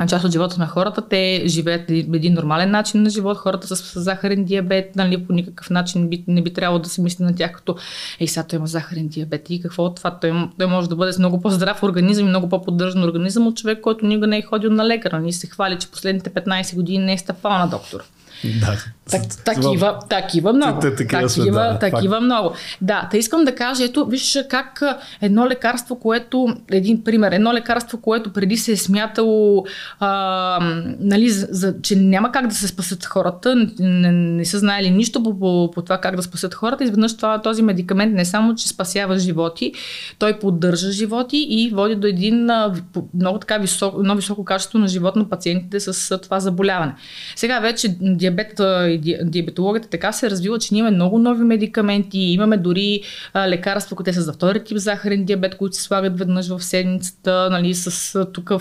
част 0.06 0.26
от 0.26 0.32
живота 0.32 0.56
на 0.60 0.68
хората. 0.68 1.02
Те 1.10 1.44
живеят 1.46 1.90
един 1.90 2.34
нормален 2.34 2.72
начин 2.72 3.04
на 3.04 3.10
живот. 3.10 3.38
Хората 3.38 3.76
с 3.76 4.00
захарен 4.00 4.44
диабет, 4.44 4.96
нали, 4.96 5.26
по 5.26 5.34
никакъв 5.34 5.70
начин 5.70 6.10
би, 6.10 6.24
не 6.28 6.42
би 6.42 6.54
трябвало 6.54 6.80
да 6.80 6.90
се 6.90 7.02
мисли 7.02 7.24
на 7.24 7.36
тях 7.36 7.52
като 7.52 7.76
ей, 8.20 8.28
сега 8.28 8.48
той 8.48 8.58
има 8.58 8.68
захарен 8.68 9.08
диабет 9.08 9.50
и 9.50 9.62
какво 9.62 9.84
от 9.84 9.96
това? 9.96 10.20
Той, 10.20 10.50
той 10.58 10.68
може 10.68 10.90
да 10.90 10.96
бъде 10.96 11.14
с 11.14 11.20
много 11.20 11.42
по-здрав 11.42 11.84
организъм 11.84 12.26
и 12.26 12.30
много 12.30 12.50
по-поддържан 12.50 13.04
организъм 13.04 13.48
от 13.48 13.58
човек, 13.58 13.82
който 13.82 14.06
никога 14.06 14.28
не 14.28 14.38
е 14.38 14.42
ходил 14.42 14.70
на 14.72 14.88
лекар. 14.88 15.12
Нали, 15.12 15.34
се 15.34 15.48
хвали, 15.48 15.80
че 15.80 15.92
последните 15.92 16.30
15 16.30 16.76
години 16.76 17.06
не 17.06 17.14
е 17.14 17.18
стъпал 17.18 17.52
на 17.52 17.68
доктор. 17.68 18.04
Да. 18.44 18.78
Так, 19.12 19.22
такива, 19.46 20.00
такива 20.10 20.54
много. 20.54 20.80
Те, 20.80 20.96
такива, 20.96 21.28
такива, 21.28 21.60
да, 21.60 21.80
такива 21.80 22.16
факт. 22.16 22.24
много. 22.24 22.54
Да, 22.82 23.08
те 23.12 23.18
искам 23.18 23.46
да 23.46 23.56
кажа, 23.56 23.84
ето, 23.84 24.06
виж 24.06 24.40
как 24.50 24.82
едно 25.22 25.48
лекарство, 25.48 26.00
което, 26.00 26.48
един 26.72 27.04
пример, 27.04 27.32
едно 27.32 27.54
лекарство, 27.54 28.02
което 28.02 28.34
преди 28.34 28.58
се 28.58 28.72
е 28.72 28.78
смятало, 28.78 29.66
а, 30.00 30.60
нали, 31.00 31.30
за, 31.30 31.76
че 31.82 31.96
няма 31.96 32.32
как 32.32 32.48
да 32.48 32.56
се 32.56 32.68
спасат 32.68 33.06
хората, 33.06 33.68
не, 33.80 34.12
не 34.12 34.46
са 34.46 34.60
знаели 34.60 34.90
нищо 34.90 35.24
по, 35.24 35.40
по, 35.40 35.72
по 35.72 35.82
това 35.82 35.98
как 35.98 36.16
да 36.16 36.24
спасат 36.24 36.54
хората, 36.54 36.84
изведнъж 36.84 37.18
това, 37.18 37.42
този 37.42 37.62
медикамент 37.62 38.14
не 38.14 38.26
само, 38.26 38.56
че 38.56 38.68
спасява 38.68 39.20
животи, 39.20 39.74
той 40.20 40.40
поддържа 40.40 40.92
животи 40.92 41.38
и 41.50 41.72
води 41.74 41.96
до 41.96 42.08
един 42.08 42.50
а, 42.50 42.74
много 43.14 43.40
така 43.40 43.58
високо, 43.58 44.00
много 44.00 44.18
високо 44.18 44.46
качество 44.46 44.80
на 44.80 44.88
живот 44.88 45.16
на 45.16 45.30
пациентите 45.30 45.80
с 45.80 46.18
това 46.18 46.40
заболяване. 46.40 46.96
Сега 47.36 47.60
вече 47.60 47.98
диабет 48.28 48.60
и 49.04 49.18
диабетологията 49.24 49.90
така 49.90 50.12
се 50.12 50.30
развила, 50.30 50.60
че 50.60 50.74
ние 50.74 50.80
имаме 50.80 50.96
много 50.96 51.20
нови 51.20 51.44
медикаменти, 51.44 52.20
имаме 52.20 52.58
дори 52.58 53.02
а, 53.34 53.50
лекарства, 53.50 53.96
които 53.96 54.14
са 54.14 54.22
за 54.22 54.34
втори 54.34 54.64
тип 54.64 54.78
захарен 54.78 55.26
диабет, 55.26 55.58
които 55.58 55.76
се 55.76 55.82
слагат 55.82 56.20
веднъж 56.20 56.48
в 56.48 56.64
седмицата, 56.64 57.50
нали, 57.52 57.74
с 57.74 58.26
тук 58.34 58.54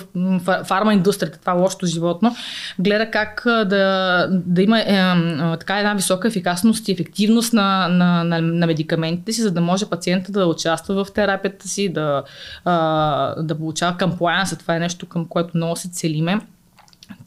фарма 0.64 0.94
индустрията, 0.94 1.40
това 1.40 1.52
лошото 1.52 1.86
животно, 1.86 2.36
гледа 2.78 3.10
как 3.10 3.42
да, 3.44 4.26
да 4.30 4.62
има 4.62 4.80
е, 4.80 4.82
е, 4.82 5.58
така 5.58 5.78
една 5.78 5.94
висока 5.94 6.28
ефикасност 6.28 6.88
и 6.88 6.92
ефективност 6.92 7.52
на, 7.52 7.88
на, 7.88 8.24
на, 8.24 8.40
на 8.40 8.66
медикаментите 8.66 9.32
си, 9.32 9.42
за 9.42 9.50
да 9.50 9.60
може 9.60 9.86
пациента 9.86 10.32
да 10.32 10.46
участва 10.46 11.04
в 11.04 11.12
терапията 11.12 11.68
си, 11.68 11.88
да, 11.88 12.22
а, 12.64 13.42
да 13.42 13.54
получава 13.54 13.96
камплайанса. 13.96 14.58
Това 14.58 14.76
е 14.76 14.80
нещо, 14.80 15.06
към 15.06 15.26
което 15.26 15.50
много 15.54 15.76
се 15.76 15.90
целиме. 15.90 16.40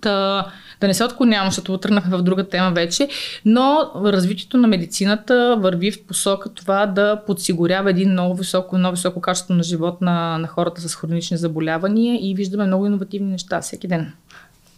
Та, 0.02 0.46
да 0.82 0.88
не 0.88 0.94
се 0.94 1.04
отклонявам, 1.04 1.48
защото 1.48 1.78
тръгнахме 1.78 2.18
в 2.18 2.22
друга 2.22 2.44
тема 2.44 2.72
вече, 2.72 3.08
но 3.46 3.92
развитието 3.96 4.58
на 4.58 4.68
медицината 4.68 5.58
върви 5.60 5.92
в 5.92 6.06
посока 6.06 6.50
това 6.50 6.86
да 6.86 7.22
подсигурява 7.28 7.90
един 7.90 8.12
много 8.12 8.36
високо, 8.36 8.78
много 8.78 8.96
високо 8.96 9.22
качество 9.22 9.54
на 9.54 9.64
живот 9.64 10.02
на, 10.02 10.38
на 10.38 10.48
хората 10.48 10.82
с 10.82 10.96
хронични 10.96 11.38
заболявания 11.38 12.20
и 12.22 12.36
виждаме 12.36 12.66
много 12.66 12.86
иновативни 12.86 13.32
неща 13.32 13.62
всеки 13.62 13.88
ден. 13.88 14.14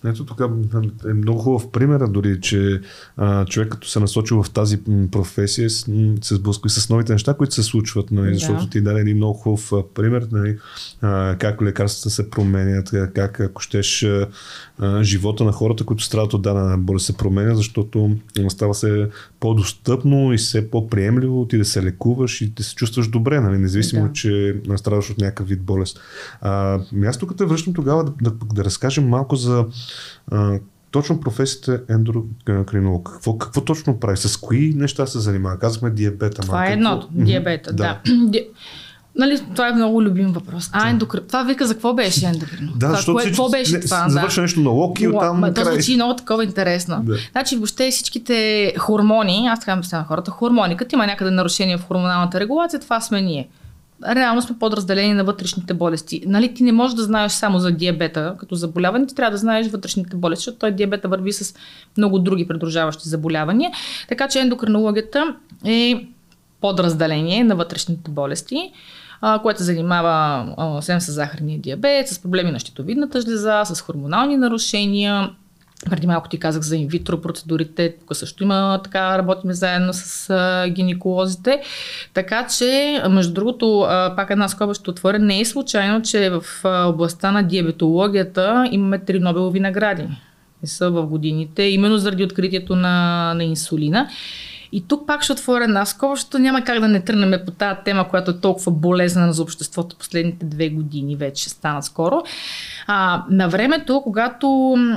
Ето 0.05 0.25
тук 0.25 0.41
е 1.09 1.13
много 1.13 1.39
хубав 1.39 1.71
пример, 1.71 2.07
дори, 2.07 2.41
че 2.41 2.81
а, 3.17 3.45
човек 3.45 3.69
като 3.69 3.87
се 3.87 3.99
насочил 3.99 4.43
в 4.43 4.49
тази 4.49 4.79
професия 5.11 5.69
се 5.69 6.35
сблъсква 6.35 6.67
и 6.67 6.69
с 6.69 6.89
новите 6.89 7.13
неща, 7.13 7.33
които 7.33 7.53
се 7.53 7.63
случват, 7.63 8.11
нали, 8.11 8.33
защото 8.33 8.63
да. 8.63 8.69
ти 8.69 8.81
даде 8.81 8.99
един 8.99 9.17
много 9.17 9.33
хубав 9.33 9.71
пример, 9.95 10.27
нали, 10.31 10.57
а, 11.01 11.35
как 11.39 11.61
лекарствата 11.61 12.09
се 12.09 12.29
променят, 12.29 12.91
как 13.13 13.39
ако 13.39 13.61
щеш 13.61 14.03
а, 14.03 14.27
живота 15.03 15.43
на 15.43 15.51
хората, 15.51 15.83
които 15.83 16.03
страдат 16.03 16.33
от 16.33 16.41
дадена 16.41 16.77
болест 16.77 17.05
се 17.05 17.17
променя, 17.17 17.55
защото 17.55 18.17
става 18.49 18.73
се 18.73 19.09
по-достъпно 19.39 20.33
и 20.33 20.37
все 20.37 20.69
по-приемливо 20.69 21.47
ти 21.47 21.57
да 21.57 21.65
се 21.65 21.83
лекуваш 21.83 22.41
и 22.41 22.49
да 22.49 22.63
се 22.63 22.75
чувстваш 22.75 23.07
добре, 23.07 23.39
нали, 23.39 23.57
независимо, 23.57 24.07
да. 24.07 24.13
че 24.13 24.55
страдаш 24.75 25.09
от 25.09 25.17
някакъв 25.17 25.47
вид 25.47 25.61
болест. 25.61 25.99
А, 26.41 26.79
аз 27.05 27.17
тук 27.17 27.37
те 27.37 27.45
връщам 27.45 27.73
тогава 27.73 28.03
да, 28.03 28.13
да, 28.21 28.31
да 28.53 28.63
разкажем 28.63 29.07
малко 29.07 29.35
за 29.35 29.65
а, 30.31 30.59
точно 30.91 31.19
професията 31.19 31.81
е 31.89 31.93
ендокринолог. 31.93 33.09
Какво, 33.13 33.37
какво 33.37 33.61
точно 33.61 33.99
прави? 33.99 34.17
С 34.17 34.37
кои 34.37 34.73
неща 34.75 35.05
се 35.05 35.19
занимава? 35.19 35.59
Казахме 35.59 35.89
диабета. 35.89 36.41
Това 36.41 36.67
е 36.67 36.73
едното. 36.73 37.07
Диабета, 37.11 37.73
да. 37.73 37.99
да. 38.05 38.39
Нали, 39.15 39.39
това 39.55 39.69
е 39.69 39.73
много 39.73 40.03
любим 40.03 40.31
въпрос. 40.31 40.69
А, 40.73 40.89
ендокрин. 40.89 41.23
Това 41.27 41.43
вика 41.43 41.67
за 41.67 41.73
какво 41.73 41.93
беше 41.93 42.25
ендокрин? 42.25 42.71
Да, 42.75 42.79
това, 42.79 42.95
защото 42.95 43.13
кое, 43.13 43.25
какво 43.25 43.49
беше 43.49 43.73
не, 43.73 43.79
това? 43.79 44.09
Завършва 44.09 44.41
да. 44.41 44.41
нещо 44.41 44.59
на 44.59 44.69
локи 44.69 45.03
и 45.03 45.07
оттам 45.07 45.53
Това 45.55 45.71
звучи 45.71 45.95
много 45.95 46.15
такова 46.15 46.43
интересно. 46.43 47.01
Да. 47.03 47.17
Значи 47.31 47.55
въобще 47.55 47.91
всичките 47.91 48.73
хормони, 48.77 49.47
аз 49.47 49.59
така 49.59 49.75
мисля 49.75 49.97
на 49.97 50.03
хората, 50.03 50.31
хормони, 50.31 50.77
като 50.77 50.95
има 50.95 51.05
някъде 51.05 51.31
нарушение 51.31 51.77
в 51.77 51.87
хормоналната 51.87 52.39
регулация, 52.39 52.79
това 52.79 53.01
сме 53.01 53.21
ние 53.21 53.47
реално 54.07 54.41
сме 54.41 54.59
подразделени 54.59 55.13
на 55.13 55.23
вътрешните 55.23 55.73
болести. 55.73 56.23
Нали, 56.25 56.53
ти 56.53 56.63
не 56.63 56.71
можеш 56.71 56.95
да 56.95 57.03
знаеш 57.03 57.31
само 57.31 57.59
за 57.59 57.71
диабета 57.71 58.35
като 58.39 58.55
заболяване, 58.55 59.07
ти 59.07 59.15
трябва 59.15 59.31
да 59.31 59.37
знаеш 59.37 59.67
вътрешните 59.67 60.15
болести, 60.15 60.41
защото 60.41 60.57
той 60.57 60.71
диабета 60.71 61.07
върви 61.07 61.33
с 61.33 61.55
много 61.97 62.19
други 62.19 62.47
придружаващи 62.47 63.09
заболявания. 63.09 63.71
Така 64.09 64.27
че 64.27 64.39
ендокринологията 64.39 65.35
е 65.65 66.07
подразделение 66.61 67.43
на 67.43 67.55
вътрешните 67.55 68.11
болести 68.11 68.71
което 69.41 69.63
занимава 69.63 70.45
освен 70.57 71.01
с 71.01 71.11
захарния 71.11 71.59
диабет, 71.59 72.07
с 72.07 72.19
проблеми 72.19 72.51
на 72.51 72.59
щитовидната 72.59 73.21
жлеза, 73.21 73.61
с 73.65 73.81
хормонални 73.81 74.37
нарушения, 74.37 75.29
преди 75.89 76.07
малко 76.07 76.29
ти 76.29 76.39
казах 76.39 76.61
за 76.61 76.77
инвитро 76.77 77.21
процедурите, 77.21 77.95
тук 77.99 78.15
също 78.15 78.43
има 78.43 78.79
така, 78.83 79.17
работим 79.17 79.53
заедно 79.53 79.93
с 79.93 80.29
а, 80.29 80.69
гинеколозите. 80.69 81.61
Така 82.13 82.47
че, 82.57 83.01
между 83.09 83.33
другото, 83.33 83.81
а, 83.81 84.13
пак 84.15 84.29
една 84.29 84.47
скоба 84.47 84.73
ще 84.73 84.89
отворя, 84.89 85.19
не 85.19 85.39
е 85.39 85.45
случайно, 85.45 86.01
че 86.01 86.29
в 86.29 86.43
а, 86.63 86.87
областта 86.87 87.31
на 87.31 87.43
диабетологията 87.43 88.69
имаме 88.71 88.99
три 88.99 89.19
Нобелови 89.19 89.59
награди. 89.59 90.03
Са 90.63 90.89
в 90.89 91.05
годините, 91.05 91.63
именно 91.63 91.97
заради 91.97 92.23
откритието 92.23 92.75
на, 92.75 93.33
на 93.33 93.43
инсулина. 93.43 94.09
И 94.71 94.87
тук 94.87 95.07
пак 95.07 95.23
ще 95.23 95.33
отворя 95.33 95.63
една 95.63 95.85
скоба, 95.85 96.15
защото 96.15 96.39
няма 96.39 96.63
как 96.63 96.79
да 96.79 96.87
не 96.87 97.01
тръгнем 97.01 97.39
по 97.45 97.51
тази 97.51 97.79
тема, 97.85 98.09
която 98.09 98.31
е 98.31 98.39
толкова 98.39 98.71
болезнена 98.71 99.33
за 99.33 99.43
обществото 99.43 99.95
последните 99.95 100.45
две 100.45 100.69
години, 100.69 101.15
вече 101.15 101.49
стана 101.49 101.83
скоро. 101.83 102.23
А, 102.87 103.23
на 103.29 103.49
времето, 103.49 104.01
когато 104.03 104.47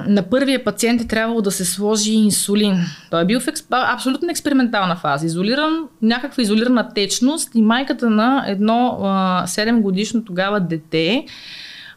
на 0.06 0.22
първия 0.22 0.64
пациент 0.64 1.00
е 1.00 1.06
трябвало 1.06 1.40
да 1.40 1.50
се 1.50 1.64
сложи 1.64 2.12
инсулин, 2.12 2.76
той 3.10 3.22
е 3.22 3.24
бил 3.24 3.40
в 3.40 3.48
експ... 3.48 3.66
абсолютно 3.70 4.30
експериментална 4.30 4.96
фаза. 4.96 5.26
Изолиран, 5.26 5.78
някаква 6.02 6.42
изолирана 6.42 6.88
течност 6.94 7.50
и 7.54 7.62
майката 7.62 8.10
на 8.10 8.44
едно 8.46 8.98
а, 9.02 9.44
7 9.46 9.80
годишно 9.80 10.24
тогава 10.24 10.60
дете, 10.60 11.24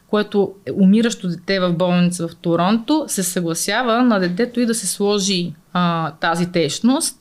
което 0.08 0.52
е 0.66 0.72
умиращо 0.72 1.28
дете 1.28 1.60
в 1.60 1.72
болница 1.72 2.28
в 2.28 2.36
Торонто, 2.36 3.04
се 3.08 3.22
съгласява 3.22 4.02
на 4.02 4.18
детето 4.18 4.60
и 4.60 4.66
да 4.66 4.74
се 4.74 4.86
сложи 4.86 5.52
а, 5.72 6.10
тази 6.10 6.52
течност. 6.52 7.20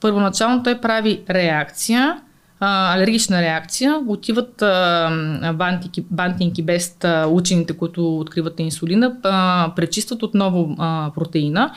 Първоначално 0.00 0.62
той 0.62 0.80
прави 0.80 1.22
реакция, 1.30 2.20
а, 2.60 2.94
алергична 2.94 3.42
реакция, 3.42 4.00
отиват 4.06 4.62
а, 4.62 5.52
бантинки, 5.54 6.04
бантинки 6.10 6.62
без 6.62 6.96
а, 7.04 7.26
учените, 7.26 7.72
които 7.72 8.18
откриват 8.18 8.60
инсулина, 8.60 9.16
а, 9.22 9.72
пречистват 9.76 10.22
отново 10.22 10.76
а, 10.78 11.10
протеина, 11.14 11.72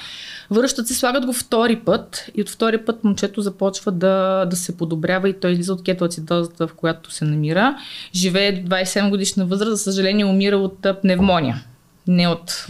връщат 0.52 0.88
се, 0.88 0.94
слагат 0.94 1.26
го 1.26 1.34
втори 1.34 1.76
път 1.76 2.30
и 2.36 2.42
от 2.42 2.50
втори 2.50 2.78
път 2.78 3.04
момчето 3.04 3.42
започва 3.42 3.92
да, 3.92 4.46
да 4.46 4.56
се 4.56 4.78
подобрява 4.78 5.30
и 5.30 5.40
той 5.40 5.52
излиза 5.52 5.74
от 5.74 5.84
кетоацидозата, 5.84 6.68
в 6.68 6.74
която 6.74 7.12
се 7.12 7.26
намира. 7.26 7.78
Живее 8.16 8.52
до 8.52 8.76
27 8.76 9.10
годишна 9.10 9.46
възраст, 9.46 9.72
за 9.72 9.78
съжаление 9.78 10.26
умира 10.26 10.58
от 10.58 10.88
пневмония. 11.02 11.64
Не 12.08 12.28
от... 12.28 12.66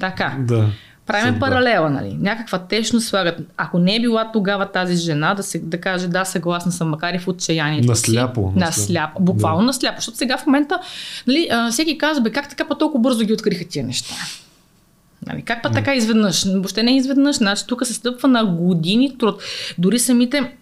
Така. 0.00 0.36
Да. 0.38 0.66
Правим 1.06 1.38
паралела, 1.38 1.90
нали? 1.90 2.16
Някаква 2.20 2.58
течност 2.58 3.08
слагат. 3.08 3.38
Ако 3.56 3.78
не 3.78 3.96
е 3.96 4.00
била 4.00 4.30
тогава 4.32 4.72
тази 4.72 4.96
жена 4.96 5.34
да, 5.34 5.42
се, 5.42 5.58
да 5.58 5.80
каже 5.80 6.08
да, 6.08 6.24
съгласна 6.24 6.72
съм, 6.72 6.88
макар 6.88 7.14
и 7.14 7.18
в 7.18 7.28
отчаянието 7.28 7.88
насляпо, 7.88 8.52
си. 8.52 8.58
Насляпо. 8.58 9.20
Буквално 9.20 9.60
да. 9.60 9.66
насляпо. 9.66 9.96
Защото 9.96 10.18
сега 10.18 10.36
в 10.38 10.46
момента 10.46 10.80
нали, 11.26 11.50
всеки 11.70 11.98
казва, 11.98 12.22
бе, 12.22 12.30
как 12.30 12.48
така 12.48 12.64
па 12.68 12.78
толкова 12.78 13.02
бързо 13.02 13.24
ги 13.24 13.32
откриха 13.32 13.64
тия 13.64 13.84
неща? 13.84 14.14
Нали, 15.26 15.42
как 15.42 15.62
па 15.62 15.70
така 15.70 15.94
изведнъж? 15.94 16.44
Въобще 16.44 16.82
не 16.82 16.96
изведнъж. 16.96 17.36
Значи 17.36 17.64
тук 17.66 17.86
се 17.86 17.94
стъпва 17.94 18.28
на 18.28 18.44
години 18.44 19.18
труд. 19.18 19.42
Дори 19.78 19.98
самите 19.98 20.52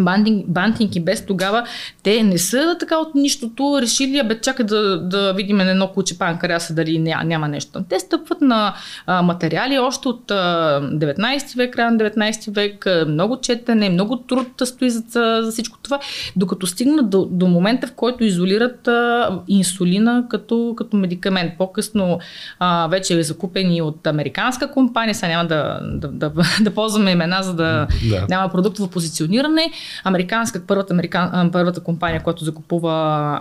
Бантинг, 0.00 0.46
бантинг 0.48 0.96
и 0.96 1.00
без 1.00 1.26
тогава, 1.26 1.66
те 2.02 2.22
не 2.22 2.38
са 2.38 2.76
така 2.80 2.98
от 2.98 3.14
нищото 3.14 3.78
решили, 3.82 4.22
бе 4.28 4.40
чакай 4.40 4.66
да, 4.66 5.00
да 5.00 5.32
видим 5.32 5.60
едно 5.60 5.88
куче 5.88 6.18
панкаряса 6.18 6.74
дали 6.74 6.98
ня, 6.98 7.22
няма 7.24 7.48
нещо. 7.48 7.84
Те 7.88 8.00
стъпват 8.00 8.40
на 8.40 8.74
а, 9.06 9.22
материали 9.22 9.78
още 9.78 10.08
от 10.08 10.30
а, 10.30 10.80
19 10.82 11.56
век, 11.56 11.74
края 11.74 11.90
на 11.90 11.98
19 11.98 12.54
век, 12.54 12.86
а, 12.86 13.06
много 13.08 13.40
четене, 13.40 13.90
много 13.90 14.16
труд 14.16 14.48
стои 14.64 14.90
за, 14.90 15.02
за 15.42 15.52
всичко 15.52 15.78
това, 15.82 15.98
докато 16.36 16.66
стигнат 16.66 17.10
до, 17.10 17.24
до 17.24 17.46
момента, 17.46 17.86
в 17.86 17.92
който 17.92 18.24
изолират 18.24 18.88
а, 18.88 19.30
инсулина 19.48 20.24
като, 20.30 20.74
като 20.76 20.96
медикамент. 20.96 21.52
По-късно 21.58 22.18
а, 22.58 22.86
вече 22.86 23.18
е 23.18 23.22
закупени 23.22 23.82
от 23.82 24.06
американска 24.06 24.70
компания, 24.70 25.14
сега 25.14 25.28
няма 25.28 25.48
да, 25.48 25.80
да, 25.82 26.08
да, 26.08 26.32
да 26.60 26.70
ползваме 26.74 27.10
имена, 27.10 27.42
за 27.42 27.54
да, 27.54 27.86
да. 28.10 28.26
няма 28.28 28.48
продуктово 28.48 28.88
позициониране 28.88 29.72
Американска, 30.04 30.66
първата, 30.66 30.92
американ, 30.94 31.50
първата 31.52 31.80
компания, 31.80 32.22
която 32.22 32.44
закупува 32.44 32.94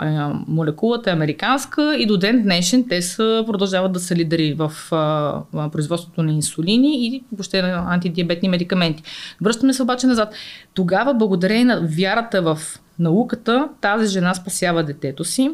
е, 0.03 0.35
молекулата 0.47 1.09
е 1.09 1.13
американска 1.13 1.95
и 1.99 2.05
до 2.05 2.17
ден 2.17 2.43
днешен 2.43 2.85
те 2.89 3.01
са, 3.01 3.43
продължават 3.47 3.91
да 3.91 3.99
са 3.99 4.15
лидери 4.15 4.53
в 4.53 4.71
а, 4.91 5.69
производството 5.71 6.23
на 6.23 6.31
инсулини 6.31 7.07
и 7.07 7.23
въобще 7.31 7.61
на 7.61 7.85
антидиабетни 7.87 8.49
медикаменти. 8.49 9.03
Връщаме 9.41 9.73
се 9.73 9.83
обаче 9.83 10.07
назад. 10.07 10.33
Тогава, 10.73 11.13
благодарение 11.13 11.65
на 11.65 11.87
вярата 11.97 12.41
в 12.41 12.59
науката, 12.99 13.69
тази 13.81 14.13
жена 14.13 14.33
спасява 14.33 14.83
детето 14.83 15.23
си 15.23 15.51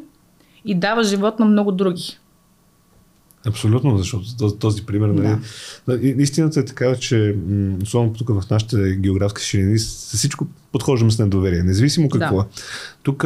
и 0.65 0.75
дава 0.75 1.03
живот 1.03 1.39
на 1.39 1.45
много 1.45 1.71
други. 1.71 2.17
Абсолютно, 3.47 3.97
защото 3.97 4.37
този, 4.37 4.59
този 4.59 4.85
пример. 4.85 5.07
Нали, 5.07 5.37
да. 5.87 6.23
Истината 6.23 6.59
е 6.59 6.65
така, 6.65 6.95
че 6.95 7.35
особено 7.83 8.13
тук 8.13 8.29
в 8.29 8.49
нашите 8.49 8.95
географски 8.95 9.43
ширини, 9.43 9.77
всичко 9.77 10.47
подхождаме 10.71 11.11
с 11.11 11.19
недоверие, 11.19 11.63
независимо 11.63 12.09
какво 12.09 12.35
да. 12.35 12.41
е. 12.41 12.45
Тук 13.03 13.25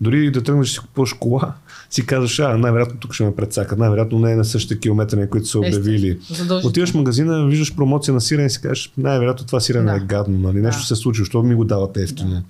дори 0.00 0.30
да 0.30 0.42
тръгнеш 0.42 0.68
си 0.68 0.78
купуваш 0.78 1.12
кола, 1.12 1.54
си 1.90 2.06
казваш, 2.06 2.38
а, 2.38 2.58
най-вероятно 2.58 3.00
тук 3.00 3.12
ще 3.12 3.24
ме 3.24 3.36
предсакат, 3.36 3.78
най-вероятно 3.78 4.18
не 4.18 4.32
е 4.32 4.36
на 4.36 4.44
същите 4.44 4.78
километри, 4.78 5.16
на 5.16 5.30
които 5.30 5.46
са 5.46 5.58
обявили. 5.58 6.18
Отиваш 6.64 6.90
в 6.90 6.94
магазина, 6.94 7.46
виждаш 7.46 7.76
промоция 7.76 8.14
на 8.14 8.20
сирене 8.20 8.46
и 8.46 8.50
си 8.50 8.60
кажеш, 8.60 8.92
най-вероятно 8.98 9.46
това 9.46 9.60
сирене 9.60 9.90
да. 9.90 9.96
е 9.96 10.00
гадно, 10.00 10.38
нали? 10.38 10.60
нещо 10.60 10.80
да. 10.80 10.86
се 10.86 10.96
случи, 10.96 11.18
защото 11.18 11.42
ми 11.42 11.54
го 11.54 11.64
дават 11.64 11.96
ефтино. 11.96 12.30
Да. 12.30 12.42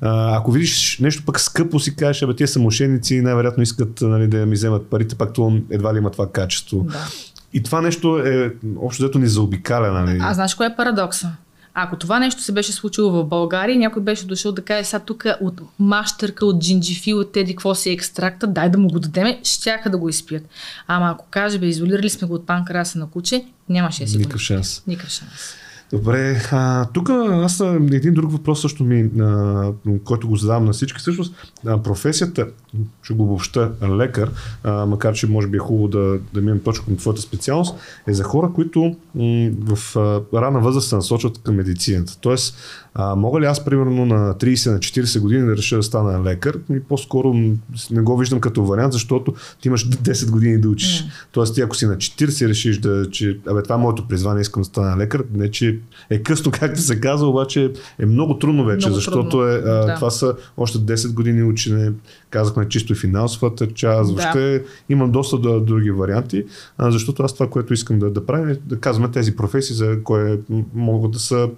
А, 0.00 0.36
ако 0.36 0.52
видиш 0.52 0.98
нещо 0.98 1.22
пък 1.26 1.40
скъпо, 1.40 1.80
си 1.80 1.96
кажеш, 1.96 2.22
абе, 2.22 2.36
тия 2.36 2.48
са 2.48 2.58
мошенници, 2.58 3.20
най-вероятно 3.20 3.62
искат 3.62 4.00
нали, 4.00 4.28
да 4.28 4.46
ми 4.46 4.54
вземат 4.54 4.86
парите, 4.86 5.14
пак 5.14 5.32
това 5.32 5.58
едва 5.70 5.94
ли 5.94 5.98
има 5.98 6.10
това 6.10 6.30
качество. 6.32 6.86
Да. 6.90 7.08
И 7.52 7.62
това 7.62 7.80
нещо 7.80 8.18
е 8.18 8.52
общо 8.76 9.02
взето 9.02 9.18
ни 9.18 9.26
заобикаля. 9.26 9.92
Нали? 9.92 10.18
А 10.22 10.34
знаеш 10.34 10.54
кое 10.54 10.66
е 10.66 10.76
парадокса? 10.76 11.32
Ако 11.78 11.96
това 11.96 12.18
нещо 12.18 12.42
се 12.42 12.52
беше 12.52 12.72
случило 12.72 13.10
в 13.10 13.24
България, 13.24 13.78
някой 13.78 14.02
беше 14.02 14.26
дошъл 14.26 14.52
да 14.52 14.62
каже, 14.62 14.84
сега 14.84 15.00
тук 15.00 15.24
от 15.40 15.60
мащърка, 15.78 16.46
от 16.46 16.62
джинджифил, 16.62 17.18
от 17.18 17.32
теди, 17.32 17.52
какво 17.52 17.74
си 17.74 17.90
е 17.90 17.92
екстракта, 17.92 18.46
дай 18.46 18.70
да 18.70 18.78
му 18.78 18.88
го 18.88 19.00
дадеме, 19.00 19.40
щяха 19.44 19.90
да 19.90 19.98
го 19.98 20.08
изпият. 20.08 20.48
Ама 20.86 21.10
ако 21.10 21.26
каже, 21.30 21.58
бе, 21.58 21.66
изолирали 21.66 22.10
сме 22.10 22.28
го 22.28 22.34
от 22.34 22.46
панкраса 22.46 22.98
на 22.98 23.10
куче, 23.10 23.44
нямаше 23.68 24.04
да 24.04 24.10
си 24.10 24.18
Никакъв 24.18 24.40
шанс. 24.40 24.82
Никакъв 24.86 25.12
шанс. 25.12 25.54
Добре, 25.92 26.40
тук 26.92 27.10
аз 27.10 27.60
един 27.90 28.14
друг 28.14 28.32
въпрос 28.32 28.60
също 28.60 28.84
ми, 28.84 29.10
а, 29.20 29.72
който 30.04 30.28
го 30.28 30.36
задавам 30.36 30.64
на 30.64 30.72
всички. 30.72 30.98
Всъщност, 31.00 31.34
а, 31.66 31.82
професията, 31.82 32.46
ще 33.02 33.14
го 33.14 33.22
обобща 33.22 33.72
лекар, 33.82 34.30
а, 34.64 34.86
макар 34.86 35.14
че 35.14 35.26
може 35.26 35.46
би 35.46 35.56
е 35.56 35.60
хубаво 35.60 35.88
да, 35.88 36.18
да 36.34 36.40
минем 36.40 36.60
точно 36.64 36.84
към 36.84 36.96
твоята 36.96 37.20
специалност, 37.22 37.76
е 38.06 38.14
за 38.14 38.24
хора, 38.24 38.50
които 38.54 38.96
м- 39.14 39.50
в 39.60 39.96
а, 39.96 40.40
рана 40.40 40.60
възраст 40.60 40.88
се 40.88 40.96
насочват 40.96 41.38
към 41.38 41.54
медицината. 41.54 42.18
Тоест, 42.20 42.56
а, 42.98 43.14
мога 43.14 43.40
ли 43.40 43.44
аз, 43.44 43.64
примерно, 43.64 44.06
на 44.06 44.34
30, 44.34 44.72
на 44.72 44.78
40 44.78 45.20
години 45.20 45.46
да 45.46 45.56
реша 45.56 45.76
да 45.76 45.82
стана 45.82 46.24
лекар? 46.24 46.58
И 46.70 46.80
по-скоро 46.80 47.34
не 47.90 48.02
го 48.02 48.16
виждам 48.16 48.40
като 48.40 48.64
вариант, 48.64 48.92
защото 48.92 49.34
ти 49.60 49.68
имаш 49.68 49.88
10 49.88 50.30
години 50.30 50.60
да 50.60 50.68
учиш. 50.68 51.04
Mm. 51.04 51.06
Тоест, 51.32 51.54
ти 51.54 51.60
ако 51.60 51.76
си 51.76 51.86
на 51.86 51.96
40 51.96 52.48
решиш 52.48 52.78
да, 52.78 53.10
че, 53.10 53.38
абе, 53.48 53.62
това 53.62 53.74
е 53.74 53.78
моето 53.78 54.08
призвание, 54.08 54.40
искам 54.40 54.62
да 54.62 54.66
стана 54.66 54.96
лекар, 54.96 55.24
не 55.34 55.50
че 55.50 55.78
е 56.10 56.22
късно, 56.22 56.52
както 56.60 56.80
се 56.80 57.00
казва, 57.00 57.28
обаче 57.28 57.72
е 57.98 58.06
много 58.06 58.38
трудно 58.38 58.64
вече, 58.64 58.86
много 58.86 58.94
защото 58.94 59.28
трудно. 59.28 59.48
Е, 59.48 59.54
а, 59.54 59.86
да. 59.86 59.94
това 59.94 60.10
са 60.10 60.34
още 60.56 60.78
10 60.78 61.12
години 61.14 61.42
учене, 61.42 61.92
казахме 62.36 62.68
чисто 62.68 62.94
финансовата 62.94 63.66
част, 63.66 64.10
въобще 64.10 64.58
да. 64.58 64.64
имам 64.88 65.10
доста 65.10 65.38
да, 65.38 65.60
други 65.60 65.90
варианти, 65.90 66.44
а, 66.78 66.90
защото 66.90 67.22
аз 67.22 67.34
това, 67.34 67.50
което 67.50 67.72
искам 67.72 67.98
да, 67.98 68.10
да 68.10 68.26
правя, 68.26 68.50
е 68.50 68.54
да 68.54 68.80
казваме 68.80 69.10
тези 69.10 69.36
професии, 69.36 69.76
за 69.76 70.02
кое 70.02 70.38
могат 70.74 71.10
да 71.10 71.18
са 71.18 71.48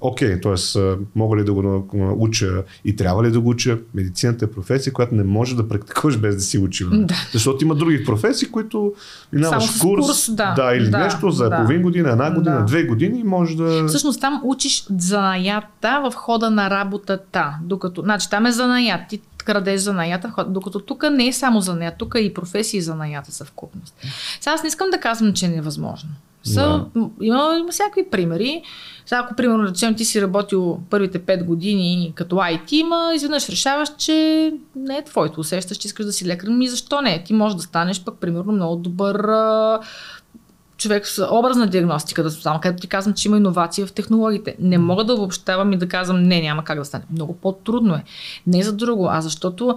окей, 0.00 0.28
okay, 0.28 0.42
т.е. 0.42 1.04
мога 1.14 1.36
ли 1.36 1.44
да 1.44 1.52
го 1.52 1.88
уча 2.18 2.62
и 2.84 2.96
трябва 2.96 3.24
ли 3.24 3.30
да 3.30 3.40
го 3.40 3.48
уча? 3.48 3.78
Медицината 3.94 4.44
е 4.44 4.50
професия, 4.50 4.92
която 4.92 5.14
не 5.14 5.24
може 5.24 5.56
да 5.56 5.68
практикуваш 5.68 6.16
без 6.16 6.36
да 6.36 6.42
си 6.42 6.58
учил. 6.58 6.88
Да. 6.92 7.14
Защото 7.32 7.64
има 7.64 7.74
други 7.74 8.04
професии, 8.04 8.50
които 8.50 8.92
минаваш 9.32 9.78
курс, 9.80 10.06
курс 10.06 10.30
да, 10.34 10.54
да, 10.54 10.74
или 10.76 10.90
да, 10.90 10.98
нещо 10.98 11.30
за 11.30 11.48
да, 11.48 11.56
половин 11.56 11.82
година, 11.82 12.10
една 12.10 12.34
година, 12.34 12.58
да. 12.58 12.64
две 12.64 12.84
години 12.84 13.20
и 13.20 13.24
може 13.24 13.56
да... 13.56 13.86
Всъщност 13.88 14.20
там 14.20 14.40
учиш 14.44 14.86
занаята 14.98 16.10
в 16.10 16.14
хода 16.14 16.50
на 16.50 16.70
работата. 16.70 17.54
Докато, 17.62 18.02
значи 18.02 18.30
там 18.30 18.46
е 18.46 18.52
занаят, 18.52 19.00
ти 19.08 19.20
крадеш 19.48 19.80
занаята, 19.80 20.32
докато 20.48 20.80
тук 20.80 21.04
не 21.10 21.26
е 21.26 21.32
само 21.32 21.60
занаят, 21.60 21.94
тук 21.98 22.14
и 22.18 22.34
професии 22.34 22.80
занаята 22.80 23.32
са 23.32 23.44
в 23.44 23.52
купност. 23.52 23.94
Сега 24.40 24.54
аз 24.54 24.62
не 24.62 24.66
искам 24.66 24.90
да 24.90 24.98
казвам, 24.98 25.32
че 25.32 25.46
е 25.46 25.48
невъзможно. 25.48 26.10
Са, 26.44 26.84
да. 26.94 27.08
има, 27.20 27.56
има 27.60 27.70
всякакви 27.70 28.10
примери. 28.10 28.62
Сега, 29.06 29.20
ако, 29.24 29.34
примерно, 29.34 29.64
речем, 29.64 29.94
ти 29.94 30.04
си 30.04 30.22
работил 30.22 30.80
първите 30.90 31.20
5 31.20 31.44
години 31.44 32.12
като 32.14 32.36
IT, 32.36 32.72
има 32.72 33.12
изведнъж 33.14 33.48
решаваш, 33.48 33.88
че 33.98 34.52
не 34.76 34.96
е 34.96 35.04
твоето. 35.04 35.40
Усещаш, 35.40 35.76
че 35.76 35.88
искаш 35.88 36.06
да 36.06 36.12
си 36.12 36.26
лекар. 36.26 36.48
Ми 36.48 36.68
защо 36.68 37.00
не? 37.00 37.24
Ти 37.24 37.32
можеш 37.32 37.56
да 37.56 37.62
станеш 37.62 38.04
пък, 38.04 38.14
примерно, 38.20 38.52
много 38.52 38.76
добър 38.76 39.26
човек 40.78 41.06
с 41.06 41.28
образна 41.30 41.66
диагностика, 41.66 42.22
да 42.22 42.30
само 42.30 42.60
където 42.60 42.80
ти 42.80 42.86
казвам, 42.86 43.14
че 43.14 43.28
има 43.28 43.36
иновации 43.36 43.86
в 43.86 43.92
технологиите. 43.92 44.56
Не 44.60 44.78
мога 44.78 45.04
да 45.04 45.14
обобщавам 45.14 45.72
и 45.72 45.76
да 45.76 45.88
казвам, 45.88 46.22
не, 46.22 46.40
няма 46.40 46.64
как 46.64 46.78
да 46.78 46.84
стане. 46.84 47.04
Много 47.12 47.34
по-трудно 47.34 47.94
е. 47.94 48.04
Не 48.46 48.62
за 48.62 48.72
друго, 48.72 49.08
а 49.10 49.20
защото 49.20 49.76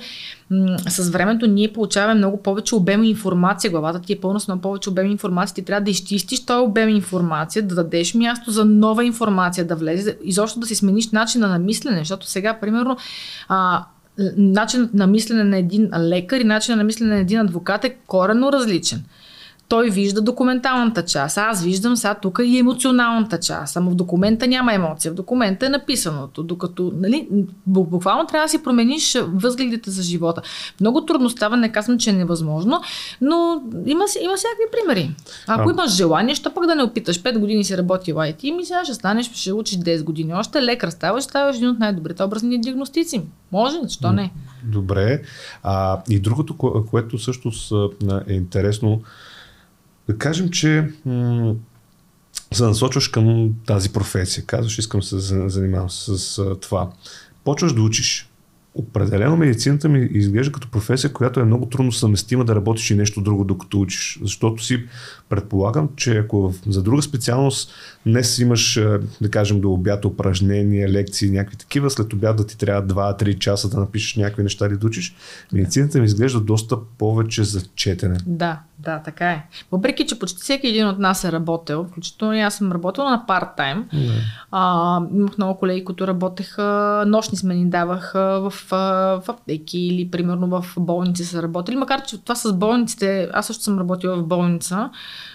м- 0.50 0.78
с 0.90 1.10
времето 1.10 1.48
ние 1.48 1.74
получаваме 1.74 2.14
много 2.14 2.44
повече 2.44 2.76
обем 2.76 3.04
информация. 3.04 3.72
Главата 3.72 4.02
ти 4.02 4.14
е 4.14 4.20
пълна 4.20 4.40
с 4.40 4.48
много 4.48 4.62
повече 4.62 4.90
обем 4.90 5.12
информация. 5.12 5.56
Ти 5.56 5.66
трябва 5.66 5.84
да 5.84 5.92
изчистиш 5.92 6.46
този 6.46 6.66
обем 6.66 6.90
информация, 6.90 7.68
да 7.68 7.76
дадеш 7.76 8.14
място 8.14 8.52
за 8.52 8.66
нова 8.66 9.06
информация 9.06 9.68
да 9.68 9.76
влезе, 9.76 10.18
изобщо 10.24 10.60
да 10.60 10.66
си 10.66 10.76
смениш 10.76 11.12
начина 11.12 11.48
на 11.48 11.60
мислене, 11.60 12.00
защото 12.00 12.28
сега, 12.28 12.60
примерно, 12.60 12.98
а, 13.48 13.86
начинът 14.38 14.94
на 14.94 15.08
мислене 15.08 15.44
на 15.44 15.58
един 15.58 15.90
лекар 16.00 16.40
и 16.40 16.44
начинът 16.44 16.78
на 16.78 16.84
мислене 16.84 17.14
на 17.14 17.20
един 17.20 17.40
адвокат 17.40 17.86
е 17.86 17.96
корено 18.08 18.52
различен 18.52 19.04
той 19.72 19.90
вижда 19.90 20.22
документалната 20.22 21.06
част. 21.06 21.38
Аз 21.38 21.64
виждам 21.64 21.98
сега 21.98 22.14
тук 22.14 22.40
и 22.44 22.58
емоционалната 22.58 23.40
част. 23.40 23.74
Само 23.74 23.92
в 23.92 23.96
документа 23.96 24.48
няма 24.48 24.74
емоция. 24.74 25.12
В 25.12 25.16
документа 25.16 25.66
е 25.66 25.70
написаното. 25.70 26.44
Докато, 26.44 26.92
нали, 26.96 27.28
буквално 27.68 28.28
трябва 28.28 28.46
да 28.46 28.50
си 28.50 28.64
промениш 28.64 29.18
възгледите 29.28 29.92
за 29.92 30.04
живота. 30.04 30.42
Много 30.80 31.06
трудно 31.06 31.30
става, 31.30 31.58
не 31.58 31.72
казвам, 31.72 32.00
че 32.00 32.10
е 32.10 32.14
невъзможно, 32.14 32.82
но 33.22 33.62
има, 33.86 34.06
има 34.22 34.38
всякакви 34.38 34.66
примери. 34.72 35.16
Ако 35.48 35.70
а... 35.70 35.72
имаш 35.72 35.92
желание, 35.92 36.36
ще 36.36 36.50
пък 36.50 36.66
да 36.66 36.76
не 36.76 36.84
опиташ. 36.84 37.22
5 37.22 37.40
години 37.40 37.64
си 37.64 37.78
работи 37.78 38.14
в 38.14 38.16
IT 38.16 38.44
и 38.44 38.52
ми 38.52 38.66
сега 38.66 38.86
ще 38.86 38.94
станеш, 38.94 39.32
ще 39.34 39.54
учиш 39.54 39.78
10 39.78 40.04
години. 40.04 40.34
Още 40.34 40.64
лекар 40.64 40.90
ставаш, 40.90 41.24
ставаш 41.24 41.56
един 41.56 41.70
от 41.70 41.80
най-добрите 41.80 42.24
образни 42.24 42.62
диагностици. 42.62 43.22
Може, 43.52 43.78
защо 43.84 44.12
не? 44.12 44.32
Добре. 44.64 45.22
А, 45.64 46.02
и 46.10 46.20
другото, 46.20 46.58
което 46.90 47.18
също 47.18 47.52
е 48.28 48.34
интересно, 48.34 49.02
да 50.12 50.18
кажем, 50.18 50.50
че 50.50 50.88
м- 51.06 51.56
се 52.54 52.64
насочваш 52.64 53.08
към 53.08 53.54
тази 53.66 53.90
професия. 53.90 54.44
Казваш, 54.46 54.80
искам 54.80 55.04
се 55.04 55.20
занимавам 55.50 55.90
с, 55.90 56.18
с 56.18 56.56
това. 56.62 56.90
Почваш 57.44 57.74
да 57.74 57.82
учиш. 57.82 58.28
определено 58.76 59.38
медицината 59.38 59.90
ми 59.90 60.10
изглежда 60.12 60.52
като 60.52 60.72
професия, 60.72 61.14
която 61.14 61.40
е 61.40 61.44
много 61.44 61.66
трудно 61.66 61.92
съвместима 61.92 62.46
да 62.46 62.56
работиш 62.56 62.92
и 62.92 62.96
нещо 62.96 63.22
друго 63.22 63.44
докато 63.44 63.82
учиш. 63.82 64.20
Защото 64.24 64.64
си 64.64 64.84
предполагам, 65.30 65.90
че 65.96 66.18
ако 66.18 66.54
за 66.68 66.84
друга 66.84 67.02
специалност 67.02 67.72
днес 68.06 68.40
имаш, 68.40 68.82
да 69.22 69.32
кажем, 69.32 69.62
до 69.62 69.72
обяд 69.72 70.06
упражнения, 70.06 70.90
лекции, 70.90 71.32
някакви 71.32 71.58
такива, 71.58 71.90
след 71.90 72.14
обяд 72.14 72.38
да 72.38 72.48
ти 72.48 72.58
трябва 72.58 72.94
2-3 72.94 73.38
часа 73.40 73.70
да 73.70 73.80
напишеш 73.80 74.16
някакви 74.16 74.44
неща 74.44 74.68
или 74.68 74.78
да 74.78 74.88
учиш, 74.88 75.16
медицината 75.54 76.00
ми 76.00 76.06
изглежда 76.06 76.40
доста 76.40 76.78
повече 76.98 77.44
за 77.44 77.62
четене. 77.76 78.18
Да, 78.26 78.60
да, 78.84 79.00
така 79.00 79.32
е. 79.32 79.46
Въпреки, 79.72 80.06
че 80.06 80.20
почти 80.20 80.42
всеки 80.42 80.68
един 80.68 80.88
от 80.88 81.00
нас 81.00 81.24
е 81.24 81.32
работил, 81.32 81.86
включително 81.86 82.34
и 82.34 82.40
аз 82.40 82.56
съм 82.56 82.72
работила 82.72 83.10
на 83.10 83.26
парт-тайм. 83.28 83.84
А, 84.52 85.02
имах 85.16 85.38
много 85.38 85.60
колеги, 85.60 85.86
които 85.86 86.08
работеха, 86.08 87.04
нощни 87.08 87.38
смени 87.38 87.70
даваха 87.70 88.50
в, 88.50 88.54
в 88.70 89.24
аптеки 89.28 89.80
или 89.80 90.12
примерно 90.12 90.48
в 90.48 90.66
болници 90.80 91.26
са 91.26 91.44
работили. 91.44 91.76
Макар, 91.76 92.04
че 92.04 92.22
това 92.22 92.36
с 92.36 92.54
болниците, 92.54 93.30
аз 93.34 93.48
също 93.48 93.64
съм 93.64 93.80
работила 93.80 94.16
в 94.16 94.28
болница, 94.28 94.90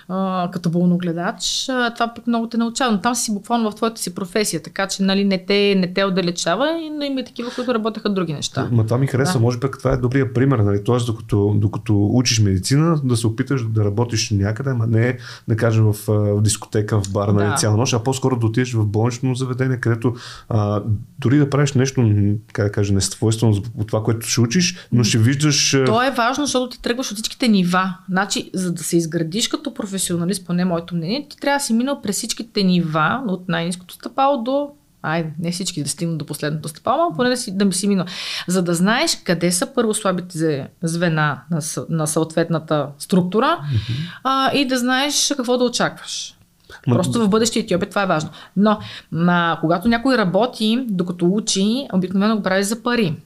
а, 0.08 0.48
като 0.52 0.70
болногледач, 0.70 1.68
а, 1.68 1.94
това 1.94 2.14
пък 2.14 2.26
много 2.26 2.48
те 2.48 2.56
научава. 2.56 2.92
Но 2.92 3.00
там 3.00 3.14
си 3.14 3.34
буквално 3.34 3.70
в 3.70 3.74
твоята 3.74 4.00
си 4.00 4.14
професия, 4.14 4.62
така 4.62 4.88
че 4.88 5.02
нали, 5.02 5.24
не, 5.24 5.44
те, 5.46 5.74
не 5.78 5.92
те 5.92 6.04
отдалечава, 6.04 6.66
но 6.98 7.04
има 7.04 7.20
и 7.20 7.24
такива, 7.24 7.50
които 7.54 7.74
работеха 7.74 8.08
други 8.08 8.32
неща. 8.32 8.68
Ма 8.72 8.84
това 8.84 8.98
ми 8.98 9.06
харесва, 9.06 9.38
да. 9.38 9.40
може 9.42 9.58
би 9.58 9.66
това 9.78 9.92
е 9.92 9.96
добрия 9.96 10.32
пример. 10.32 10.58
Нали? 10.58 10.84
Тоест, 10.84 11.06
докато, 11.06 11.54
докато 11.56 12.06
учиш 12.12 12.40
медицина, 12.40 13.00
да 13.04 13.16
се 13.16 13.26
опиташ 13.26 13.68
да 13.68 13.84
работиш 13.84 14.30
някъде, 14.30 14.70
ама 14.70 14.86
не 14.86 15.18
да 15.48 15.56
кажем 15.56 15.84
в, 15.84 15.96
в 16.08 16.42
дискотека, 16.42 17.02
в 17.02 17.12
бар, 17.12 17.28
нали, 17.28 17.48
да. 17.48 17.54
цяла 17.54 17.76
нощ, 17.76 17.92
а 17.92 18.02
по-скоро 18.02 18.38
да 18.38 18.46
отидеш 18.46 18.72
в 18.72 18.86
болнично 18.86 19.34
заведение, 19.34 19.76
където 19.76 20.14
а, 20.48 20.82
дори 21.18 21.38
да 21.38 21.50
правиш 21.50 21.72
нещо, 21.72 22.10
как 22.52 22.66
да 22.66 22.72
кажа, 22.72 22.94
несвойствено 22.94 23.62
от 23.78 23.86
това, 23.86 24.02
което 24.02 24.26
ще 24.26 24.40
учиш, 24.40 24.88
но 24.92 25.04
ще 25.04 25.18
виждаш. 25.18 25.70
То 25.86 26.02
е 26.02 26.10
важно, 26.10 26.46
защото 26.46 26.68
ти 26.68 26.82
тръгваш 26.82 27.10
от 27.10 27.16
всичките 27.16 27.48
нива. 27.48 27.94
Значи, 28.10 28.50
за 28.54 28.72
да 28.72 28.84
се 28.84 28.96
изградиш 28.96 29.48
като 29.48 29.74
професионалист, 29.74 29.95
професионалист, 29.96 30.46
поне 30.46 30.64
моето 30.64 30.94
мнение, 30.94 31.26
ти 31.28 31.36
трябва 31.36 31.58
да 31.58 31.64
си 31.64 31.72
минал 31.72 32.02
през 32.02 32.16
всичките 32.16 32.62
нива, 32.62 33.22
от 33.28 33.48
най-низкото 33.48 33.94
стъпало 33.94 34.42
до 34.42 34.70
Айде, 35.02 35.32
не 35.38 35.52
всички 35.52 35.82
да 35.82 35.88
стигнат 35.88 36.18
до 36.18 36.26
последното 36.26 36.68
стъпало, 36.68 37.10
но 37.10 37.16
поне 37.16 37.28
да, 37.28 37.36
си, 37.36 37.56
да 37.56 37.64
ми 37.64 37.72
си 37.72 37.88
минал. 37.88 38.06
За 38.48 38.62
да 38.62 38.74
знаеш 38.74 39.20
къде 39.24 39.52
са 39.52 39.66
първо 39.74 39.94
слабите 39.94 40.68
звена 40.82 41.40
на, 41.50 41.60
на 41.88 42.06
съответната 42.06 42.88
структура 42.98 43.46
mm-hmm. 43.46 44.20
а, 44.24 44.54
и 44.54 44.66
да 44.66 44.78
знаеш 44.78 45.34
какво 45.36 45.58
да 45.58 45.64
очакваш. 45.64 46.34
Просто 46.84 47.24
в 47.24 47.28
бъдещия 47.28 47.66
ти 47.66 47.76
опит 47.76 47.88
това 47.88 48.02
е 48.02 48.06
важно. 48.06 48.30
Но 48.56 48.78
а, 49.14 49.58
когато 49.60 49.88
някой 49.88 50.18
работи, 50.18 50.84
докато 50.88 51.26
учи, 51.26 51.86
обикновено 51.92 52.36
го 52.36 52.42
прави 52.42 52.64
за 52.64 52.82
пари. 52.82 53.16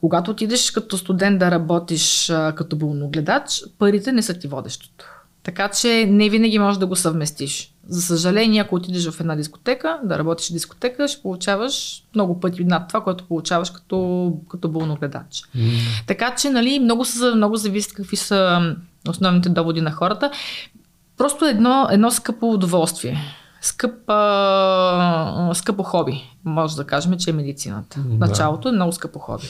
Когато 0.00 0.30
отидеш 0.30 0.70
като 0.70 0.98
студент 0.98 1.38
да 1.38 1.50
работиш 1.50 2.30
а, 2.30 2.52
като 2.56 2.76
болногледач, 2.76 3.62
парите 3.78 4.12
не 4.12 4.22
са 4.22 4.38
ти 4.38 4.48
водещото. 4.48 5.21
Така 5.42 5.68
че 5.68 6.06
не 6.06 6.28
винаги 6.28 6.58
можеш 6.58 6.78
да 6.78 6.86
го 6.86 6.96
съвместиш. 6.96 7.74
За 7.86 8.02
съжаление, 8.02 8.60
ако 8.60 8.74
отидеш 8.74 9.10
в 9.10 9.20
една 9.20 9.36
дискотека, 9.36 10.00
да 10.04 10.18
работиш 10.18 10.48
в 10.48 10.52
дискотека, 10.52 11.08
ще 11.08 11.22
получаваш 11.22 12.04
много 12.14 12.40
пъти 12.40 12.64
над 12.64 12.88
това, 12.88 13.00
което 13.00 13.24
получаваш 13.24 13.70
като, 13.70 14.32
като 14.48 14.68
болногледач. 14.68 15.42
Mm. 15.56 16.06
Така 16.06 16.34
че, 16.34 16.50
нали, 16.50 16.78
много, 16.78 17.04
са, 17.04 17.34
много 17.36 17.56
зависи 17.56 17.94
какви 17.94 18.16
са 18.16 18.60
основните 19.08 19.48
доводи 19.48 19.80
на 19.80 19.92
хората. 19.92 20.30
Просто 21.16 21.44
едно, 21.44 21.88
едно 21.90 22.10
скъпо 22.10 22.50
удоволствие 22.50 23.18
скъп, 23.62 24.10
а, 24.10 25.50
скъпо 25.54 25.82
хоби. 25.82 26.24
Може 26.44 26.76
да 26.76 26.84
кажем, 26.84 27.18
че 27.18 27.30
е 27.30 27.32
медицината. 27.32 28.00
Да. 28.00 28.26
Началото 28.26 28.68
е 28.68 28.72
много 28.72 28.92
скъпо 28.92 29.18
хоби. 29.18 29.48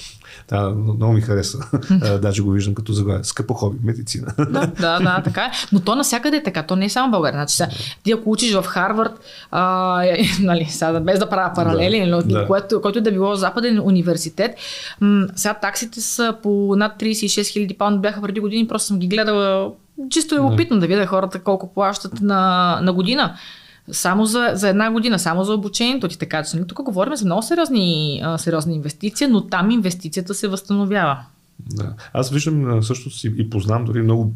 Да, 0.48 0.70
много 0.70 1.12
ми 1.12 1.20
хареса. 1.20 1.58
Даже 2.22 2.42
го 2.42 2.50
виждам 2.50 2.74
като 2.74 2.92
заглавие. 2.92 3.24
Скъпо 3.24 3.54
хоби, 3.54 3.78
медицина. 3.82 4.26
да, 4.38 4.66
да, 4.66 4.98
да, 5.00 5.22
така 5.24 5.44
е. 5.44 5.50
Но 5.72 5.80
то 5.80 5.94
навсякъде 5.94 6.36
е 6.36 6.42
така. 6.42 6.62
То 6.62 6.76
не 6.76 6.84
е 6.84 6.88
само 6.88 7.10
България. 7.10 7.38
Значи, 7.38 7.56
сега, 7.56 7.70
ти 8.02 8.12
ако 8.12 8.30
учиш 8.30 8.54
в 8.54 8.62
Харвард, 8.62 9.20
а, 9.50 10.04
е, 10.04 10.18
нали, 10.40 10.64
сега, 10.64 11.00
без 11.00 11.18
да 11.18 11.28
правя 11.28 11.54
паралели, 11.54 12.00
да, 12.00 12.06
но, 12.06 12.22
да. 12.22 12.46
Което, 12.46 12.82
който 12.82 13.00
да 13.00 13.12
било 13.12 13.34
западен 13.34 13.80
университет, 13.80 14.54
м- 15.00 15.26
сега 15.36 15.54
таксите 15.54 16.00
са 16.00 16.36
по 16.42 16.74
над 16.76 16.92
36 17.00 17.52
хиляди 17.52 17.74
паунда 17.74 18.00
бяха 18.00 18.22
преди 18.22 18.40
години. 18.40 18.68
Просто 18.68 18.86
съм 18.86 18.98
ги 18.98 19.08
гледала 19.08 19.72
чисто 20.10 20.34
е 20.34 20.40
опитно 20.40 20.76
да. 20.76 20.80
да 20.80 20.86
видя 20.86 21.06
хората 21.06 21.38
колко 21.38 21.74
плащат 21.74 22.20
на, 22.20 22.78
на 22.82 22.92
година. 22.92 23.36
Само 23.93 24.26
за, 24.26 24.51
за 24.55 24.68
една 24.68 24.90
година, 24.90 25.18
само 25.18 25.45
за 25.45 25.53
обучението 25.55 26.09
ти. 26.09 26.18
Така 26.18 26.43
че 26.43 26.57
нали, 26.57 26.66
тук 26.66 26.82
говорим 26.82 27.16
за 27.16 27.24
много 27.24 27.43
сериозни, 27.43 28.20
а, 28.24 28.38
сериозни 28.38 28.74
инвестиции, 28.74 29.26
но 29.26 29.47
там 29.47 29.70
инвестицията 29.70 30.34
се 30.34 30.49
възстановява. 30.49 31.18
Да. 31.70 31.95
Аз 32.12 32.30
виждам 32.30 32.82
също 32.82 33.11
си 33.11 33.34
и 33.36 33.51
познам 33.51 33.84
дори 33.84 34.03
много 34.03 34.32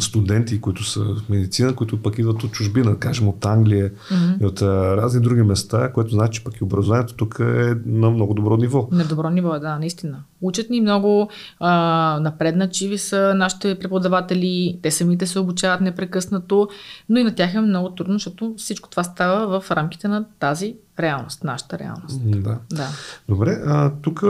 студенти, 0.00 0.60
които 0.60 0.84
са 0.84 1.00
в 1.00 1.28
медицина, 1.28 1.74
които 1.74 2.02
пък 2.02 2.18
идват 2.18 2.44
от 2.44 2.52
чужбина, 2.52 2.98
кажем 2.98 3.28
от 3.28 3.44
Англия 3.44 3.90
mm-hmm. 3.90 4.42
и 4.42 4.46
от 4.46 4.62
а, 4.62 4.96
разни 4.96 5.20
други 5.20 5.42
места, 5.42 5.92
което 5.92 6.10
значи 6.10 6.44
пък 6.44 6.56
и 6.56 6.64
образованието 6.64 7.14
тук 7.14 7.36
е 7.40 7.74
на 7.86 8.10
много 8.10 8.34
добро 8.34 8.56
ниво. 8.56 8.88
На 8.92 9.04
добро 9.04 9.30
ниво, 9.30 9.58
да, 9.58 9.78
наистина. 9.78 10.22
Учат 10.40 10.70
ни 10.70 10.80
много, 10.80 11.30
а, 11.60 12.18
напредначиви 12.20 12.98
са 12.98 13.34
нашите 13.36 13.78
преподаватели, 13.78 14.78
те 14.82 14.90
самите 14.90 15.26
се 15.26 15.38
обучават 15.38 15.80
непрекъснато, 15.80 16.68
но 17.08 17.18
и 17.18 17.24
на 17.24 17.34
тях 17.34 17.54
е 17.54 17.60
много 17.60 17.90
трудно, 17.90 18.14
защото 18.14 18.54
всичко 18.56 18.88
това 18.88 19.04
става 19.04 19.60
в 19.60 19.70
рамките 19.70 20.08
на 20.08 20.24
тази 20.38 20.76
реалност, 20.98 21.44
нашата 21.44 21.78
реалност. 21.78 22.20
Да. 22.24 22.58
да. 22.72 22.88
Добре, 23.28 23.62
а, 23.66 23.92
тук 24.02 24.24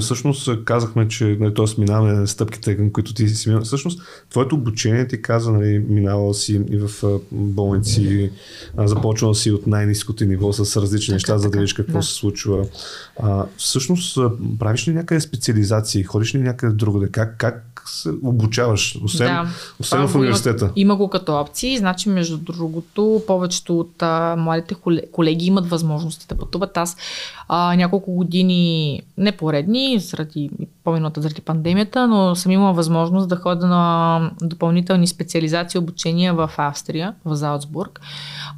Всъщност 0.00 0.64
казахме, 0.64 1.08
че 1.08 1.36
нали, 1.40 1.54
т.е. 1.54 1.80
минаваме 1.80 2.26
стъпките, 2.26 2.76
към 2.76 2.92
които 2.92 3.14
ти 3.14 3.28
си 3.28 3.48
минал. 3.48 3.64
Всъщност, 3.64 4.00
твоето 4.30 4.54
обучение 4.54 5.08
ти 5.08 5.22
каза, 5.22 5.52
нали, 5.52 5.78
минавал 5.88 6.34
си 6.34 6.60
и 6.70 6.78
в 6.78 7.20
болници, 7.32 8.30
започвал 8.78 9.34
си 9.34 9.50
от 9.50 9.66
най-низкото 9.66 10.24
ниво 10.24 10.52
с 10.52 10.80
различни 10.80 11.06
така, 11.06 11.14
неща, 11.14 11.38
за 11.38 11.50
да 11.50 11.58
видиш 11.58 11.72
какво 11.72 11.98
да. 11.98 12.02
се 12.02 12.14
случва. 12.14 12.66
А, 13.22 13.44
всъщност, 13.56 14.18
правиш 14.58 14.88
ли 14.88 14.92
някъде 14.92 15.20
специализации, 15.20 16.02
ходиш 16.02 16.34
ли 16.34 16.38
някъде 16.38 16.74
другаде? 16.74 17.08
Как, 17.10 17.36
как 17.38 17.64
се 17.86 18.10
обучаваш, 18.22 18.98
освен, 19.04 19.28
да, 19.28 19.48
освен 19.80 20.08
в 20.08 20.14
университета? 20.14 20.64
Има, 20.64 20.72
има 20.76 20.96
го 20.96 21.10
като 21.10 21.40
опции. 21.40 21.78
Значи, 21.78 22.08
между 22.08 22.36
другото, 22.36 23.22
повечето 23.26 23.78
от 23.78 24.02
а, 24.02 24.36
младите 24.38 24.74
колеги 25.12 25.46
имат 25.46 25.70
възможности 25.70 26.26
да 26.28 26.34
пътуват. 26.34 26.76
Аз 26.76 26.96
а, 27.48 27.76
няколко 27.76 28.12
години, 28.12 29.02
не 29.18 29.32
поредни, 29.32 29.98
заради 29.98 30.50
по-миналата 30.84 31.20
заради 31.20 31.40
пандемията, 31.40 32.06
но 32.06 32.34
съм 32.34 32.52
имала 32.52 32.72
възможност 32.72 33.28
да 33.28 33.36
ходя 33.36 33.66
на 33.66 34.30
допълнителни 34.42 35.06
специализации, 35.06 35.78
обучения 35.78 36.34
в 36.34 36.50
Австрия, 36.56 37.14
в 37.24 37.34
Залцбург, 37.34 38.00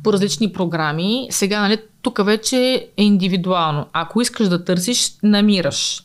по 0.02 0.12
различни 0.12 0.52
програми. 0.52 1.26
Сега, 1.30 1.60
нали, 1.60 1.78
тук 2.02 2.24
вече 2.24 2.88
е 2.96 3.04
индивидуално. 3.04 3.86
Ако 3.92 4.20
искаш 4.20 4.48
да 4.48 4.64
търсиш, 4.64 5.12
намираш. 5.22 6.02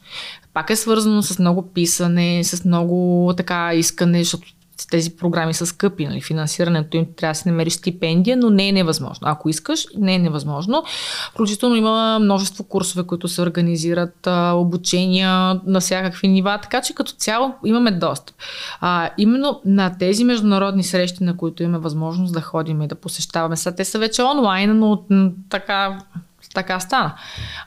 Пак 0.53 0.69
е 0.69 0.75
свързано 0.75 1.21
с 1.21 1.39
много 1.39 1.61
писане, 1.61 2.43
с 2.43 2.65
много 2.65 3.33
така 3.37 3.73
искане, 3.73 4.23
защото 4.23 4.47
тези 4.87 5.15
програми 5.15 5.53
са 5.53 5.65
скъпи, 5.65 6.05
нали, 6.05 6.21
финансирането 6.21 6.97
им 6.97 7.05
трябва 7.15 7.31
да 7.31 7.39
се 7.39 7.49
намери 7.49 7.69
стипендия, 7.69 8.37
но 8.37 8.49
не 8.49 8.67
е 8.67 8.71
невъзможно. 8.71 9.27
Ако 9.27 9.49
искаш, 9.49 9.87
не 9.97 10.15
е 10.15 10.19
невъзможно. 10.19 10.83
Включително 11.31 11.75
има 11.75 12.19
множество 12.21 12.63
курсове, 12.63 13.07
които 13.07 13.27
се 13.27 13.41
организират, 13.41 14.27
обучения 14.53 15.61
на 15.65 15.79
всякакви 15.79 16.27
нива, 16.27 16.59
така 16.61 16.81
че 16.81 16.95
като 16.95 17.11
цяло 17.11 17.53
имаме 17.65 17.91
достъп. 17.91 18.35
А, 18.81 19.09
именно 19.17 19.61
на 19.65 19.97
тези 19.97 20.23
международни 20.23 20.83
срещи, 20.83 21.23
на 21.23 21.37
които 21.37 21.63
имаме 21.63 21.77
възможност 21.77 22.33
да 22.33 22.41
ходим 22.41 22.81
и 22.81 22.87
да 22.87 22.95
посещаваме, 22.95 23.57
са 23.57 23.75
те 23.75 23.85
са 23.85 23.99
вече 23.99 24.23
онлайн, 24.23 24.79
но 24.79 25.03
така 25.49 25.97
така 26.53 26.79
стана. 26.79 27.13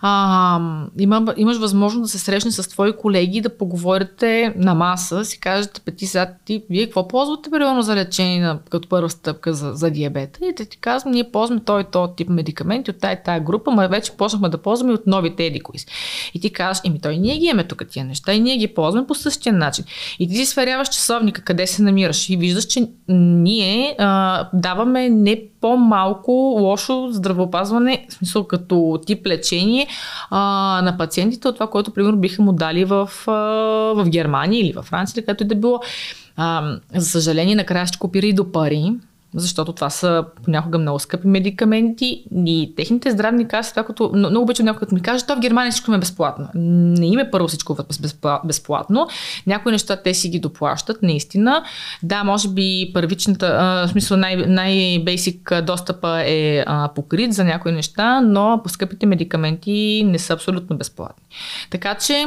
А, 0.01 0.61
има, 0.99 1.35
имаш 1.37 1.57
възможност 1.57 2.03
да 2.03 2.09
се 2.09 2.18
срещнеш 2.18 2.55
с 2.55 2.68
твои 2.68 2.97
колеги, 2.97 3.41
да 3.41 3.57
поговорите 3.57 4.55
на 4.57 4.74
маса, 4.74 5.24
си 5.24 5.41
кажете, 5.41 5.80
пети 5.80 6.07
сега 6.07 6.30
ти, 6.45 6.64
вие 6.70 6.85
какво 6.85 7.09
ползвате 7.09 7.51
примерно 7.51 7.82
за 7.82 7.97
лечение 7.97 8.41
на, 8.41 8.59
като 8.70 8.89
първа 8.89 9.11
стъпка 9.11 9.55
за, 9.55 9.72
за 9.72 9.91
диабета? 9.91 10.39
И 10.47 10.55
те 10.55 10.64
ти 10.64 10.78
казвам, 10.78 11.12
ние 11.12 11.30
ползваме 11.30 11.61
той 11.64 11.80
и 11.80 11.85
този 11.93 12.12
тип 12.16 12.28
медикаменти 12.28 12.91
от 12.91 13.01
тая 13.01 13.22
тая 13.22 13.41
група, 13.41 13.70
но 13.70 13.89
вече 13.89 14.12
почнахме 14.12 14.49
да 14.49 14.59
ползваме 14.59 14.93
от 14.93 15.07
новите 15.07 15.45
едикоис. 15.45 15.87
И 16.35 16.41
ти 16.41 16.53
казваш, 16.53 16.80
еми 16.85 17.01
той 17.01 17.16
ние 17.16 17.39
ги 17.39 17.45
имаме 17.45 17.64
тук 17.64 17.82
тия 17.89 18.05
неща 18.05 18.32
и 18.32 18.41
ние 18.41 18.57
ги 18.57 18.74
ползваме 18.74 19.07
по 19.07 19.14
същия 19.14 19.53
начин. 19.53 19.85
И 20.18 20.28
ти 20.28 20.35
си 20.35 20.47
сверяваш 20.47 20.89
часовника, 20.89 21.43
къде 21.43 21.66
се 21.66 21.82
намираш 21.82 22.30
и 22.30 22.37
виждаш, 22.37 22.64
че 22.64 22.89
ние 23.09 23.97
а, 23.99 24.49
даваме 24.53 25.09
не 25.09 25.43
по-малко 25.65 26.33
лошо 26.61 27.09
здравеопазване, 27.11 28.07
в 28.09 28.12
смисъл 28.12 28.45
като 28.45 29.01
тип 29.07 29.27
лечение 29.27 29.87
а, 30.31 30.39
на 30.85 30.97
пациентите 30.99 31.49
от 31.49 31.57
това, 31.57 31.67
което, 31.67 31.91
примерно, 31.91 32.17
биха 32.17 32.43
му 32.43 32.53
дали 32.53 32.85
в, 32.85 33.11
а, 33.27 33.33
в 33.95 34.09
Германия 34.09 34.61
или 34.61 34.73
във 34.73 34.85
Франция, 34.85 35.25
където 35.25 35.45
и 35.45 35.47
да 35.47 35.55
било. 35.55 35.81
А, 36.37 36.77
за 36.95 37.07
съжаление, 37.07 37.55
накрая 37.55 37.87
ще 37.87 37.99
копира 37.99 38.27
и 38.27 38.33
до 38.33 38.53
пари, 38.53 38.93
защото 39.35 39.72
това 39.72 39.91
са 39.91 40.24
понякога 40.45 40.78
много 40.78 40.99
скъпи 40.99 41.26
медикаменти 41.26 42.24
и 42.47 42.72
техните 42.76 43.11
здравни 43.11 43.49
каси, 43.49 43.70
това 43.70 43.85
като 43.85 44.11
много 44.14 44.43
обичам 44.43 44.66
някой 44.66 44.80
като 44.80 44.95
ми 44.95 45.03
каже, 45.03 45.26
то 45.26 45.37
в 45.37 45.41
Германия 45.41 45.72
всичко 45.72 45.95
е 45.95 45.99
безплатно. 45.99 46.49
Не 46.55 47.07
им 47.07 47.18
е 47.18 47.30
първо 47.30 47.49
всичко 47.49 47.76
безплатно. 48.45 49.09
Някои 49.47 49.72
неща 49.72 49.97
те 49.97 50.14
си 50.14 50.28
ги 50.28 50.39
доплащат, 50.39 51.03
наистина. 51.03 51.64
Да, 52.03 52.24
може 52.24 52.49
би 52.49 52.91
първичната, 52.95 53.47
в 53.87 53.91
смисъл 53.91 54.16
най- 54.16 54.37
най-бейсик 54.37 55.53
достъпа 55.62 56.22
е 56.26 56.64
покрит 56.95 57.32
за 57.32 57.45
някои 57.45 57.72
неща, 57.72 58.20
но 58.20 58.61
по 58.62 58.68
скъпите 58.68 59.07
медикаменти 59.07 60.03
не 60.07 60.18
са 60.18 60.32
абсолютно 60.32 60.76
безплатни. 60.76 61.24
Така 61.70 61.95
че 61.95 62.26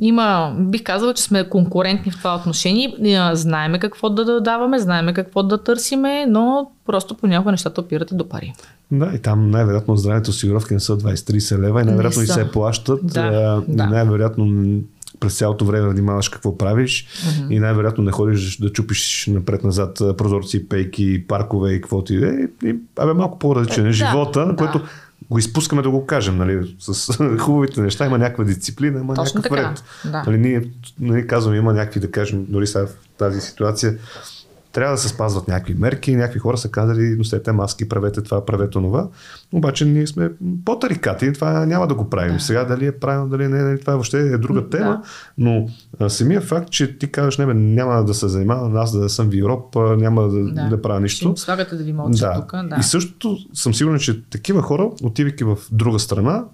има, 0.00 0.56
бих 0.58 0.82
казала, 0.82 1.14
че 1.14 1.22
сме 1.22 1.48
конкурентни 1.48 2.12
в 2.12 2.18
това 2.18 2.36
отношение. 2.36 2.94
Знаеме 3.32 3.78
какво 3.78 4.10
да 4.10 4.40
даваме, 4.40 4.78
знаеме 4.78 5.14
какво 5.14 5.42
да 5.42 5.62
търсиме, 5.62 6.26
но 6.26 6.70
просто 6.86 7.14
понякога 7.14 7.50
нещата 7.50 7.80
опират 7.80 8.10
и 8.10 8.16
до 8.16 8.28
пари. 8.28 8.52
Да, 8.90 9.10
и 9.14 9.18
там 9.18 9.50
най-вероятно 9.50 9.96
здравните 9.96 10.30
осигуровки 10.30 10.74
не 10.74 10.80
са 10.80 10.98
20-30 10.98 11.58
лева 11.58 11.82
и 11.82 11.84
най-вероятно 11.84 12.22
и 12.22 12.26
се 12.26 12.50
плащат. 12.50 13.00
Да, 13.02 13.62
и 13.68 13.74
да. 13.76 13.86
най-вероятно 13.86 14.46
през 15.20 15.38
цялото 15.38 15.64
време 15.64 15.88
внимаваш 15.88 16.28
какво 16.28 16.58
правиш 16.58 17.06
uh-huh. 17.06 17.50
и 17.50 17.58
най-вероятно 17.58 18.04
не 18.04 18.12
ходиш 18.12 18.56
да 18.56 18.72
чупиш 18.72 19.26
напред-назад 19.32 19.98
прозорци, 20.18 20.68
пейки, 20.68 21.24
паркове 21.28 21.72
и 21.72 21.80
какво 21.80 22.04
ти 22.04 22.16
е. 22.16 22.48
И, 22.64 22.76
абе, 22.98 23.12
малко 23.12 23.38
по-различен 23.38 23.86
е, 23.86 23.92
живота, 23.92 24.46
да. 24.46 24.56
което 24.56 24.80
го 25.30 25.38
изпускаме 25.38 25.82
да 25.82 25.90
го 25.90 26.06
кажем, 26.06 26.36
нали, 26.36 26.76
с 26.78 27.12
хубавите 27.40 27.80
неща, 27.80 28.06
има 28.06 28.18
някаква 28.18 28.44
дисциплина, 28.44 29.00
има 29.00 29.14
Точно 29.14 29.38
някакъв 29.38 29.58
така. 29.58 29.70
ред. 29.70 29.84
Да. 30.12 30.22
Нали, 30.26 30.38
ние 30.38 30.62
нали, 31.00 31.26
казваме, 31.26 31.56
има 31.56 31.72
някакви, 31.72 32.00
да 32.00 32.10
кажем, 32.10 32.46
дори 32.48 32.66
сега 32.66 32.86
в 32.86 32.90
тази 33.18 33.40
ситуация, 33.40 33.94
трябва 34.76 34.94
да 34.94 34.98
се 34.98 35.08
спазват 35.08 35.48
някакви 35.48 35.74
мерки, 35.74 36.16
някакви 36.16 36.38
хора 36.38 36.56
са 36.56 36.70
казали, 36.70 37.16
носете 37.16 37.52
маски, 37.52 37.88
правете 37.88 38.22
това, 38.22 38.44
правете 38.46 38.70
това. 38.70 39.08
Обаче 39.52 39.84
ние 39.84 40.06
сме 40.06 40.30
по-тарикати 40.64 41.32
това 41.32 41.66
няма 41.66 41.86
да 41.86 41.94
го 41.94 42.10
правим. 42.10 42.34
Да. 42.34 42.40
Сега 42.40 42.64
дали 42.64 42.86
е 42.86 42.92
правилно, 42.92 43.28
дали 43.28 43.48
не, 43.48 43.62
не, 43.62 43.78
това 43.78 43.92
въобще 43.92 44.18
е 44.18 44.38
друга 44.38 44.68
тема, 44.68 44.90
да. 44.90 45.02
но 45.38 45.68
а, 45.98 46.10
самия 46.10 46.40
факт, 46.40 46.70
че 46.70 46.98
ти 46.98 47.12
казваш, 47.12 47.38
не, 47.38 47.46
бе, 47.46 47.54
няма 47.54 48.04
да 48.04 48.14
се 48.14 48.28
занимавам, 48.28 48.76
аз 48.76 48.98
да 48.98 49.08
съм 49.08 49.30
в 49.30 49.38
Европа, 49.38 49.96
няма 49.98 50.28
да, 50.28 50.52
да. 50.52 50.68
да 50.68 50.82
правя 50.82 51.00
нищо. 51.00 51.32
Ще 51.36 51.40
слагате 51.40 51.76
да 51.76 51.84
ви 51.84 51.92
мълчат 51.92 52.20
да. 52.20 52.34
тук. 52.34 52.52
Да. 52.52 52.76
И 52.80 52.82
същото 52.82 53.36
съм 53.54 53.74
сигурен, 53.74 53.98
че 53.98 54.30
такива 54.30 54.62
хора, 54.62 54.90
отивайки 55.02 55.44
в 55.44 55.58
друга 55.72 55.98
страна, 55.98 56.44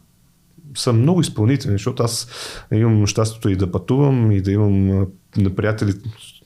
са 0.77 0.93
много 0.93 1.20
изпълнителни, 1.20 1.75
защото 1.75 2.03
аз 2.03 2.29
имам 2.73 3.07
щастието 3.07 3.49
и 3.49 3.57
да 3.57 3.70
пътувам 3.70 4.33
и 4.33 4.41
да 4.41 4.53
имам 4.53 5.07
на 5.37 5.55
приятели, 5.55 5.95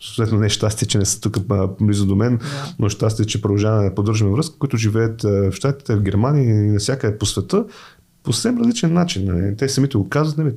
съответно 0.01 0.39
не 0.39 0.47
е 0.47 0.51
щастие, 0.51 0.89
че 0.89 0.99
не 0.99 1.05
са 1.05 1.20
тук 1.20 1.39
близо 1.80 2.07
до 2.07 2.16
мен, 2.16 2.39
yeah. 2.39 2.74
но 2.78 2.89
щастие, 2.89 3.24
че 3.26 3.43
продължаваме 3.43 3.89
да 3.89 3.95
поддържаме 3.95 4.30
връзка, 4.30 4.59
които 4.59 4.76
живеят 4.76 5.22
в 5.22 5.53
Штатите, 5.53 5.97
в 5.97 6.03
Германия 6.03 6.55
и 6.55 6.70
навсякъде 6.70 7.18
по 7.18 7.26
света 7.26 7.64
по 8.27 8.33
съвсем 8.33 8.59
различен 8.59 8.93
начин. 8.93 9.24
Нали. 9.24 9.57
Те 9.57 9.68
самите 9.68 9.99
го 9.99 10.09
казват, 10.09 10.39
нали, 10.39 10.53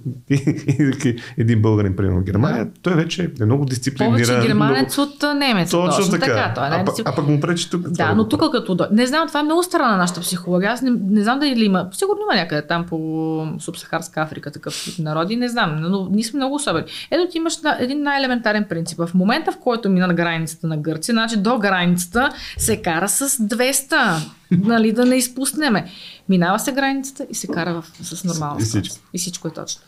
един 1.37 1.61
българин, 1.61 1.95
примерно 1.95 2.21
Германия, 2.21 2.67
той 2.81 2.93
вече 2.93 3.31
е 3.41 3.45
много 3.45 3.65
дисциплиниран. 3.65 4.13
Повече 4.13 4.47
германец 4.47 4.97
много... 4.97 5.11
от 5.11 5.37
немец. 5.37 5.71
Точно, 5.71 5.97
точно 5.97 6.11
така. 6.11 6.25
така. 6.25 6.51
Той 6.55 6.67
е 6.67 6.69
а, 6.69 6.85
а, 7.05 7.15
пък 7.15 7.27
му 7.27 7.39
пречи 7.39 7.69
тук. 7.69 7.89
Да, 7.89 8.13
но 8.13 8.27
тук 8.27 8.51
като... 8.51 8.87
Не 8.91 9.07
знам, 9.07 9.27
това 9.27 9.39
е 9.39 9.43
много 9.43 9.63
страна 9.63 9.91
на 9.91 9.97
нашата 9.97 10.21
психология. 10.21 10.71
Аз 10.71 10.81
не, 10.81 10.91
не 11.09 11.23
знам 11.23 11.39
дали 11.39 11.65
има. 11.65 11.87
Сигурно 11.91 12.21
има 12.21 12.41
някъде 12.41 12.67
там 12.67 12.85
по 12.85 13.47
Субсахарска 13.59 14.21
Африка 14.21 14.51
такъв 14.51 14.83
тип 14.83 14.99
народи. 14.99 15.35
Не 15.35 15.49
знам, 15.49 15.75
но 15.81 16.07
ние 16.11 16.23
сме 16.23 16.37
много 16.37 16.55
особени. 16.55 16.85
Ето 17.11 17.31
ти 17.31 17.37
имаш 17.37 17.53
един 17.79 18.03
най-елементарен 18.03 18.65
принцип. 18.69 18.97
В 18.97 19.09
момента, 19.13 19.51
в 19.51 19.57
който 19.57 19.89
мина 19.89 20.07
на 20.07 20.13
границата 20.13 20.67
на 20.67 20.77
Гърция, 20.77 21.13
значи 21.13 21.37
до 21.37 21.57
границата 21.57 22.29
се 22.57 22.81
кара 22.81 23.09
с 23.09 23.29
200 23.29 24.38
нали, 24.51 24.91
да 24.91 25.05
не 25.05 25.15
изпуснеме. 25.15 25.91
Минава 26.29 26.59
се 26.59 26.71
границата 26.71 27.27
и 27.29 27.35
се 27.35 27.47
кара 27.47 27.81
в, 27.81 28.05
с 28.05 28.23
нормална 28.23 28.61
и 28.61 28.63
всичко. 28.63 28.97
И 29.13 29.19
всичко 29.19 29.47
е 29.47 29.51
точно. 29.51 29.81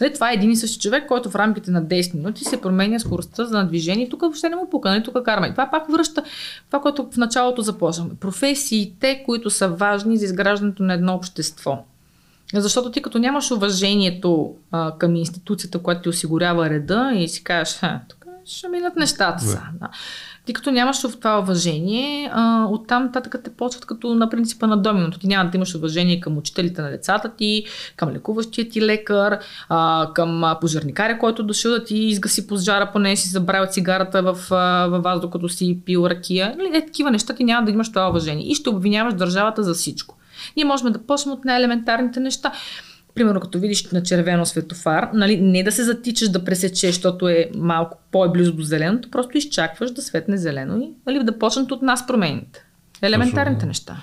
Нали, 0.00 0.14
това 0.14 0.30
е 0.30 0.34
един 0.34 0.50
и 0.50 0.56
същи 0.56 0.80
човек, 0.80 1.08
който 1.08 1.30
в 1.30 1.34
рамките 1.34 1.70
на 1.70 1.84
10 1.84 2.14
минути 2.14 2.44
се 2.44 2.60
променя 2.60 2.98
скоростта 2.98 3.44
за 3.44 3.64
движение. 3.64 4.08
Тук 4.08 4.20
въобще 4.20 4.48
не 4.48 4.56
му 4.56 4.70
пука, 4.70 4.90
нали, 4.90 5.02
тук 5.02 5.24
караме. 5.24 5.50
Това 5.50 5.70
пак 5.70 5.92
връща 5.92 6.24
това, 6.66 6.80
което 6.80 7.08
в 7.12 7.16
началото 7.16 7.62
започваме. 7.62 8.10
Професиите, 8.20 9.22
които 9.24 9.50
са 9.50 9.68
важни 9.68 10.16
за 10.16 10.24
изграждането 10.24 10.82
на 10.82 10.94
едно 10.94 11.14
общество. 11.14 11.84
Защото 12.54 12.90
ти 12.90 13.02
като 13.02 13.18
нямаш 13.18 13.50
уважението 13.50 14.54
а, 14.70 14.98
към 14.98 15.16
институцията, 15.16 15.78
която 15.78 16.02
ти 16.02 16.08
осигурява 16.08 16.70
реда 16.70 17.12
и 17.14 17.28
си 17.28 17.44
кажеш, 17.44 17.80
тук 18.08 18.24
ще 18.44 18.68
минат 18.68 18.96
нещата 18.96 19.44
са. 19.44 19.62
Да. 19.80 19.90
Ти 20.46 20.52
като 20.52 20.70
нямаш 20.70 21.08
в 21.08 21.16
това 21.18 21.38
уважение, 21.38 22.30
а, 22.32 22.66
оттам 22.70 23.12
татък 23.12 23.36
те 23.44 23.50
почват 23.50 23.86
като 23.86 24.14
на 24.14 24.30
принципа 24.30 24.66
на 24.66 24.76
доминото. 24.76 25.18
Ти 25.18 25.26
няма 25.26 25.50
да 25.50 25.56
имаш 25.56 25.74
уважение 25.74 26.20
към 26.20 26.38
учителите 26.38 26.82
на 26.82 26.90
децата 26.90 27.32
ти, 27.36 27.64
към 27.96 28.10
лекуващия 28.10 28.68
ти 28.68 28.82
лекар, 28.82 29.38
а, 29.68 30.08
към 30.14 30.56
пожарникаря, 30.60 31.18
който 31.18 31.42
е 31.42 31.44
дошъл 31.44 31.72
да 31.72 31.84
ти 31.84 31.98
изгаси 31.98 32.46
пожара, 32.46 32.90
поне 32.92 33.16
си 33.16 33.28
забравя 33.28 33.66
цигарата 33.66 34.22
в, 34.22 34.38
във 34.90 35.02
вас, 35.02 35.20
докато 35.20 35.48
си 35.48 35.78
пил 35.84 36.06
ракия. 36.06 36.54
Нали, 36.58 36.76
е, 36.76 36.86
такива 36.86 37.10
неща 37.10 37.34
ти 37.34 37.44
няма 37.44 37.64
да 37.64 37.72
имаш 37.72 37.88
това 37.88 38.08
уважение. 38.08 38.46
И 38.46 38.54
ще 38.54 38.70
обвиняваш 38.70 39.14
държавата 39.14 39.62
за 39.62 39.74
всичко. 39.74 40.16
Ние 40.56 40.64
можем 40.64 40.92
да 40.92 41.06
почнем 41.06 41.34
от 41.34 41.44
най-елементарните 41.44 42.20
неща 42.20 42.52
примерно 43.14 43.40
като 43.40 43.58
видиш 43.58 43.90
на 43.90 44.02
червено 44.02 44.46
светофар, 44.46 45.08
нали, 45.14 45.40
не 45.40 45.62
да 45.62 45.72
се 45.72 45.84
затичаш 45.84 46.28
да 46.28 46.44
пресечеш, 46.44 46.94
защото 46.94 47.28
е 47.28 47.50
малко 47.54 47.98
по-близо 48.12 48.52
до 48.52 48.62
зеленото, 48.62 49.10
просто 49.10 49.38
изчакваш 49.38 49.90
да 49.90 50.02
светне 50.02 50.36
зелено 50.36 50.80
и 50.80 50.90
нали, 51.06 51.24
да 51.24 51.38
почнат 51.38 51.72
от 51.72 51.82
нас 51.82 52.06
промените. 52.06 52.64
Елементарните 53.02 53.58
Точно. 53.58 53.68
неща. 53.68 53.96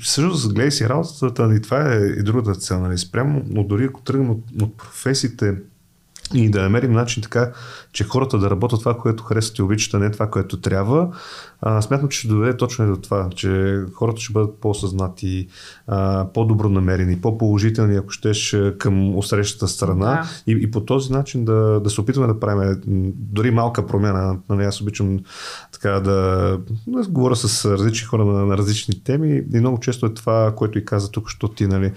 Всъщност, 0.00 0.54
гледай 0.54 0.70
си 0.70 0.88
работата, 0.88 1.54
и 1.54 1.62
това 1.62 1.94
е 1.94 1.98
и 1.98 2.22
другата 2.22 2.54
цел. 2.54 2.80
Нали? 2.80 2.98
Спрямо, 2.98 3.42
но 3.46 3.64
дори 3.64 3.84
ако 3.84 4.02
тръгнем 4.02 4.30
от, 4.30 4.44
от 4.62 4.76
професиите, 4.76 5.54
и 6.34 6.50
да 6.50 6.62
намерим 6.62 6.92
начин 6.92 7.22
така, 7.22 7.52
че 7.92 8.04
хората 8.04 8.38
да 8.38 8.50
работят 8.50 8.80
това, 8.80 8.96
което 8.96 9.22
харесват 9.22 9.58
и 9.58 9.62
обичат, 9.62 9.94
а 9.94 9.98
не 9.98 10.10
това, 10.10 10.30
което 10.30 10.60
трябва. 10.60 11.08
А, 11.60 11.82
смятам, 11.82 12.08
че 12.08 12.18
ще 12.18 12.28
доведе 12.28 12.56
точно 12.56 12.86
до 12.86 12.96
това, 12.96 13.30
че 13.36 13.80
хората 13.94 14.20
ще 14.20 14.32
бъдат 14.32 14.60
по-съзнати, 14.60 15.48
а, 15.86 16.26
по-добронамерени, 16.34 17.20
по-положителни, 17.20 17.96
ако 17.96 18.10
щеш, 18.10 18.56
към 18.78 19.18
усрещата 19.18 19.68
страна 19.68 20.28
да. 20.46 20.52
и, 20.52 20.58
и 20.60 20.70
по 20.70 20.80
този 20.80 21.12
начин 21.12 21.44
да, 21.44 21.80
да 21.84 21.90
се 21.90 22.00
опитваме 22.00 22.32
да 22.32 22.40
правим 22.40 22.80
дори 23.16 23.50
малка 23.50 23.86
промяна. 23.86 24.38
Нали, 24.48 24.64
аз 24.64 24.80
обичам 24.80 25.18
така 25.72 25.90
да, 25.90 26.58
да 26.86 27.08
говоря 27.08 27.36
с 27.36 27.64
различни 27.64 28.06
хора 28.06 28.24
на, 28.24 28.46
на 28.46 28.58
различни 28.58 29.04
теми 29.04 29.42
и 29.54 29.60
много 29.60 29.80
често 29.80 30.06
е 30.06 30.14
това, 30.14 30.52
което 30.56 30.78
и 30.78 30.84
каза 30.84 31.10
тук, 31.10 31.30
що 31.30 31.48
ти, 31.48 31.66
нали, 31.66 31.92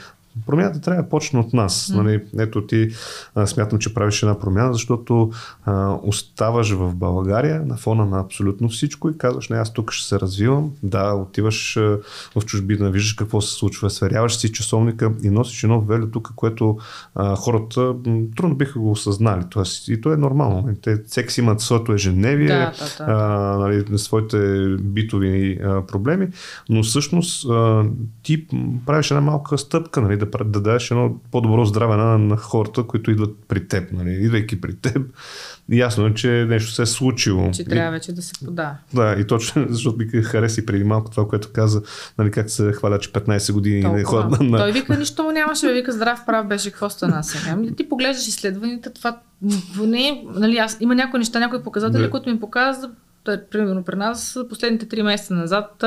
Промяната 0.45 0.81
трябва 0.81 1.03
да 1.03 1.09
почне 1.09 1.39
от 1.39 1.53
нас. 1.53 1.87
Mm. 1.87 1.95
Нали, 1.95 2.21
ето 2.39 2.67
ти 2.67 2.89
а, 3.35 3.47
смятам, 3.47 3.79
че 3.79 3.93
правиш 3.93 4.23
една 4.23 4.39
промяна, 4.39 4.73
защото 4.73 5.31
а, 5.65 5.97
оставаш 6.03 6.71
в 6.71 6.95
България 6.95 7.65
на 7.65 7.77
фона 7.77 8.05
на 8.05 8.19
абсолютно 8.19 8.69
всичко 8.69 9.09
и 9.09 9.17
казваш, 9.17 9.49
не, 9.49 9.57
аз 9.57 9.73
тук 9.73 9.91
ще 9.91 10.07
се 10.07 10.19
развивам. 10.19 10.71
Да, 10.83 11.13
отиваш 11.13 11.77
а, 11.77 11.99
в 12.35 12.45
чужбина, 12.45 12.91
виждаш 12.91 13.13
какво 13.13 13.41
се 13.41 13.53
случва, 13.53 13.89
сверяваш 13.89 14.37
си 14.37 14.51
часовника 14.51 15.11
и 15.23 15.29
носиш 15.29 15.63
едно 15.63 15.81
веле 15.81 16.07
тук, 16.11 16.31
което 16.35 16.77
а, 17.15 17.35
хората 17.35 17.95
м, 18.05 18.21
трудно 18.35 18.55
биха 18.55 18.79
го 18.79 18.91
осъзнали. 18.91 19.43
Тоест, 19.49 19.87
и 19.87 20.01
то 20.01 20.13
е 20.13 20.17
нормално. 20.17 20.75
Те, 20.81 21.03
всеки 21.07 21.41
имат 21.41 21.61
своето 21.61 21.93
ежедневие, 21.93 22.47
да, 22.47 22.73
да, 22.79 23.05
да. 23.05 23.11
А, 23.11 23.57
нали, 23.57 23.97
своите 23.97 24.67
битови 24.81 25.59
а, 25.63 25.85
проблеми, 25.85 26.27
но 26.69 26.83
всъщност 26.83 27.49
а, 27.49 27.83
ти 28.23 28.47
правиш 28.85 29.11
една 29.11 29.21
малка 29.21 29.57
стъпка, 29.57 30.01
нали, 30.01 30.19
да, 30.25 30.43
да 30.43 30.61
дадеш 30.61 30.91
едно 30.91 31.15
по-добро 31.31 31.65
здраве 31.65 31.95
на, 31.95 32.17
на 32.17 32.37
хората, 32.37 32.83
които 32.83 33.11
идват 33.11 33.35
при 33.47 33.67
теб. 33.67 33.91
Нали? 33.91 34.09
Идвайки 34.11 34.61
при 34.61 34.75
теб, 34.75 35.01
ясно 35.69 36.07
е, 36.07 36.13
че 36.13 36.45
нещо 36.49 36.71
се 36.71 36.81
е 36.81 36.85
случило. 36.85 37.51
Че 37.51 37.65
трябва 37.65 37.91
вече 37.91 38.11
да 38.11 38.21
се 38.21 38.33
пода. 38.45 38.75
Да, 38.93 39.15
и 39.19 39.27
точно, 39.27 39.65
защото 39.69 39.97
ми 39.97 40.23
хареси 40.23 40.65
преди 40.65 40.83
малко 40.83 41.11
това, 41.11 41.27
което 41.27 41.49
каза, 41.53 41.81
нали, 42.17 42.31
как 42.31 42.49
се 42.49 42.71
хваля, 42.71 42.99
че 42.99 43.11
15 43.11 43.53
години 43.53 43.81
Толкова. 43.81 43.97
не 43.97 44.03
ходят 44.03 44.41
на... 44.41 44.57
Той 44.57 44.71
вика, 44.71 44.97
нищо 44.97 45.23
му 45.23 45.31
нямаше, 45.31 45.73
вика 45.73 45.91
здрав 45.91 46.25
прав 46.25 46.47
беше, 46.47 46.71
какво 46.71 46.89
стана 46.89 47.23
сега. 47.23 47.51
Ами 47.53 47.75
ти 47.75 47.89
поглеждаш 47.89 48.27
изследванията, 48.27 48.93
това 48.93 49.19
не, 49.79 50.23
нали, 50.35 50.57
аз, 50.57 50.77
има 50.79 50.95
някои 50.95 51.19
неща, 51.19 51.39
някои 51.39 51.63
показатели, 51.63 52.01
да. 52.01 52.09
които 52.09 52.29
ми 52.29 52.39
показват 52.39 52.91
примерно 53.51 53.83
при 53.83 53.95
нас 53.95 54.39
последните 54.49 54.87
три 54.87 55.03
месеца 55.03 55.33
назад 55.33 55.83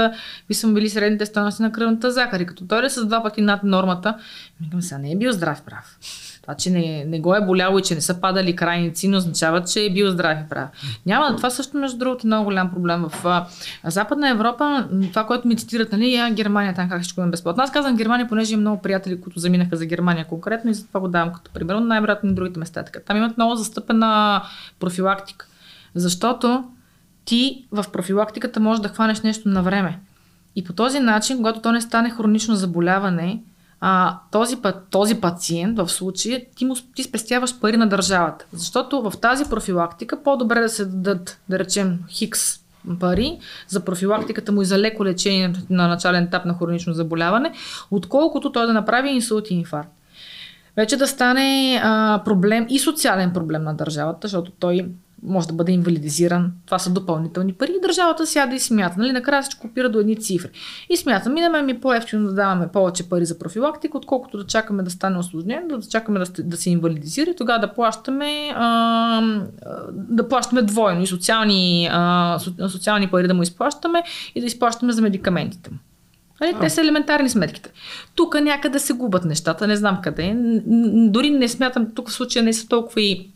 ви 0.48 0.54
съм 0.54 0.74
били 0.74 0.88
средните 0.88 1.26
стойности 1.26 1.62
на 1.62 1.72
кръвната 1.72 2.10
захар 2.10 2.40
и 2.40 2.46
като 2.46 2.64
дойде 2.64 2.90
с 2.90 3.06
два 3.06 3.22
пъти 3.22 3.42
над 3.42 3.62
нормата, 3.62 4.18
викам 4.60 4.82
сега 4.82 4.98
не 4.98 5.12
е 5.12 5.16
бил 5.16 5.32
здрав 5.32 5.62
прав. 5.62 5.98
Това, 6.46 6.54
че 6.54 6.70
не, 6.70 7.04
не 7.04 7.20
го 7.20 7.34
е 7.34 7.40
боляло 7.40 7.78
и 7.78 7.82
че 7.82 7.94
не 7.94 8.00
са 8.00 8.20
падали 8.20 8.56
крайници, 8.56 9.08
не 9.08 9.16
означава, 9.16 9.64
че 9.64 9.84
е 9.84 9.90
бил 9.90 10.10
здрав 10.10 10.38
и 10.46 10.48
прав. 10.48 10.68
Няма, 11.06 11.36
това 11.36 11.50
също, 11.50 11.76
между 11.76 11.98
другото, 11.98 12.26
е 12.26 12.28
много 12.28 12.44
голям 12.44 12.70
проблем. 12.70 13.04
В 13.08 13.26
а, 13.26 13.46
Западна 13.84 14.30
Европа, 14.30 14.88
това, 15.08 15.26
което 15.26 15.48
ми 15.48 15.56
цитират, 15.56 15.92
нали, 15.92 16.14
я 16.14 16.30
Германия, 16.30 16.74
там 16.74 16.88
как 16.88 17.02
ще 17.02 17.20
е 17.20 17.24
безплатно. 17.24 17.62
Аз 17.62 17.72
казвам 17.72 17.96
Германия, 17.96 18.28
понеже 18.28 18.52
имам 18.52 18.60
много 18.60 18.82
приятели, 18.82 19.20
които 19.20 19.38
заминаха 19.38 19.76
за 19.76 19.86
Германия 19.86 20.24
конкретно 20.24 20.70
и 20.70 20.74
затова 20.74 21.00
го 21.00 21.08
давам 21.08 21.32
като 21.32 21.50
пример. 21.50 21.74
Най-вероятно 21.74 22.28
на 22.28 22.34
другите 22.34 22.58
места. 22.58 22.82
Така. 22.82 23.00
Там 23.00 23.16
имат 23.16 23.36
много 23.36 23.54
застъпена 23.54 24.42
профилактика. 24.80 25.46
Защото 25.94 26.64
ти 27.26 27.66
в 27.72 27.84
профилактиката 27.92 28.60
можеш 28.60 28.82
да 28.82 28.88
хванеш 28.88 29.20
нещо 29.20 29.48
на 29.48 29.62
време. 29.62 30.00
И 30.56 30.64
по 30.64 30.72
този 30.72 31.00
начин, 31.00 31.36
когато 31.36 31.60
то 31.60 31.72
не 31.72 31.80
стане 31.80 32.10
хронично 32.10 32.54
заболяване, 32.54 33.42
а, 33.80 34.18
този, 34.32 34.56
този 34.90 35.14
пациент 35.14 35.78
в 35.78 35.88
случая 35.88 36.42
ти, 36.56 36.64
му, 36.64 36.74
ти 36.94 37.02
спестяваш 37.02 37.60
пари 37.60 37.76
на 37.76 37.88
държавата. 37.88 38.46
Защото 38.52 39.10
в 39.10 39.12
тази 39.20 39.44
профилактика 39.44 40.22
по-добре 40.22 40.60
да 40.60 40.68
се 40.68 40.84
дадат, 40.84 41.40
да 41.48 41.58
речем, 41.58 41.98
хикс 42.10 42.60
пари 43.00 43.38
за 43.68 43.84
профилактиката 43.84 44.52
му 44.52 44.62
и 44.62 44.64
за 44.64 44.78
леко 44.78 45.04
лечение 45.04 45.52
на 45.70 45.88
начален 45.88 46.24
етап 46.24 46.44
на 46.44 46.54
хронично 46.54 46.92
заболяване, 46.92 47.52
отколкото 47.90 48.52
той 48.52 48.66
да 48.66 48.72
направи 48.72 49.10
инсулт 49.10 49.50
и 49.50 49.54
инфаркт. 49.54 49.92
Вече 50.76 50.96
да 50.96 51.06
стане 51.06 51.80
а, 51.82 52.22
проблем 52.24 52.66
и 52.70 52.78
социален 52.78 53.32
проблем 53.32 53.62
на 53.62 53.74
държавата, 53.74 54.28
защото 54.28 54.50
той 54.50 54.88
може 55.22 55.46
да 55.46 55.54
бъде 55.54 55.72
инвалидизиран. 55.72 56.52
Това 56.66 56.78
са 56.78 56.90
допълнителни 56.90 57.52
пари. 57.52 57.72
И 57.78 57.80
държавата 57.80 58.26
сяда 58.26 58.54
и 58.54 58.60
смята. 58.60 58.94
Нали? 58.98 59.12
Накрая 59.12 59.42
се 59.42 59.58
копира 59.58 59.88
до 59.88 60.00
едни 60.00 60.16
цифри. 60.16 60.50
И 60.90 60.96
смята, 60.96 61.30
ми 61.30 61.40
на 61.40 61.50
мен 61.50 61.66
ми 61.66 61.80
по-ефтино 61.80 62.26
да 62.26 62.34
даваме 62.34 62.68
повече 62.68 63.08
пари 63.08 63.26
за 63.26 63.38
профилактика, 63.38 63.98
отколкото 63.98 64.38
да 64.38 64.46
чакаме 64.46 64.82
да 64.82 64.90
стане 64.90 65.18
осложнено, 65.18 65.78
да 65.78 65.88
чакаме 65.88 66.18
да, 66.18 66.42
да 66.42 66.56
се 66.56 66.70
инвалидизира 66.70 67.30
и 67.30 67.36
тогава 67.36 67.60
да 67.60 67.74
плащаме, 67.74 68.52
а, 68.54 69.22
да 69.92 70.28
плащаме 70.28 70.62
двойно 70.62 71.02
и 71.02 71.06
социални, 71.06 71.88
а, 71.92 72.38
социални 72.68 73.08
пари 73.08 73.28
да 73.28 73.34
му 73.34 73.42
изплащаме 73.42 74.02
и 74.34 74.40
да 74.40 74.46
изплащаме 74.46 74.92
за 74.92 75.02
медикаментите 75.02 75.70
му. 75.70 75.78
Нали? 76.40 76.56
Те 76.60 76.70
са 76.70 76.80
елементарни 76.80 77.28
сметките. 77.28 77.70
Тук 78.14 78.40
някъде 78.40 78.78
се 78.78 78.92
губят 78.92 79.24
нещата, 79.24 79.66
не 79.66 79.76
знам 79.76 79.98
къде. 80.02 80.36
Дори 81.08 81.30
не 81.30 81.48
смятам, 81.48 81.94
тук 81.94 82.10
в 82.10 82.12
случая 82.12 82.42
не 82.42 82.52
са 82.52 82.68
толкова 82.68 83.00
и 83.00 83.30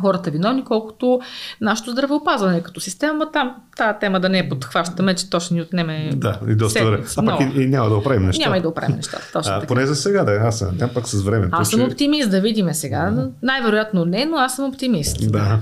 хората 0.00 0.30
виновни, 0.30 0.64
колкото 0.64 1.20
нашето 1.60 1.90
здравеопазване 1.90 2.62
като 2.62 2.80
система. 2.80 3.30
Там 3.32 3.54
тази 3.76 3.98
тема 4.00 4.20
да 4.20 4.28
не 4.28 4.38
я 4.38 4.48
подхващаме, 4.48 5.14
че 5.14 5.30
точно 5.30 5.56
ни 5.56 5.62
отнеме. 5.62 6.10
Да, 6.14 6.40
и 6.48 6.54
доста 6.54 6.84
време. 6.84 7.04
А 7.16 7.24
пък 7.24 7.40
и, 7.40 7.62
и, 7.62 7.66
няма 7.66 7.88
да 7.88 7.96
оправим 7.96 8.26
нещата. 8.26 8.48
Няма 8.48 8.58
и 8.58 8.62
да 8.62 8.68
оправим 8.68 8.96
нещата. 8.96 9.30
Точно 9.32 9.52
а, 9.52 9.54
така. 9.54 9.66
Поне 9.66 9.86
за 9.86 9.96
сега, 9.96 10.24
да. 10.24 10.32
Аз 10.32 10.58
съм 10.58 10.78
пак 10.94 11.08
с 11.08 11.22
времето. 11.22 11.50
Аз 11.52 11.70
съм 11.70 11.80
че... 11.80 11.86
оптимист, 11.86 12.30
да 12.30 12.40
видиме 12.40 12.74
сега. 12.74 13.10
Да. 13.10 13.30
Най-вероятно 13.42 14.04
не, 14.04 14.24
но 14.24 14.36
аз 14.36 14.56
съм 14.56 14.64
оптимист. 14.64 15.32
Да. 15.32 15.60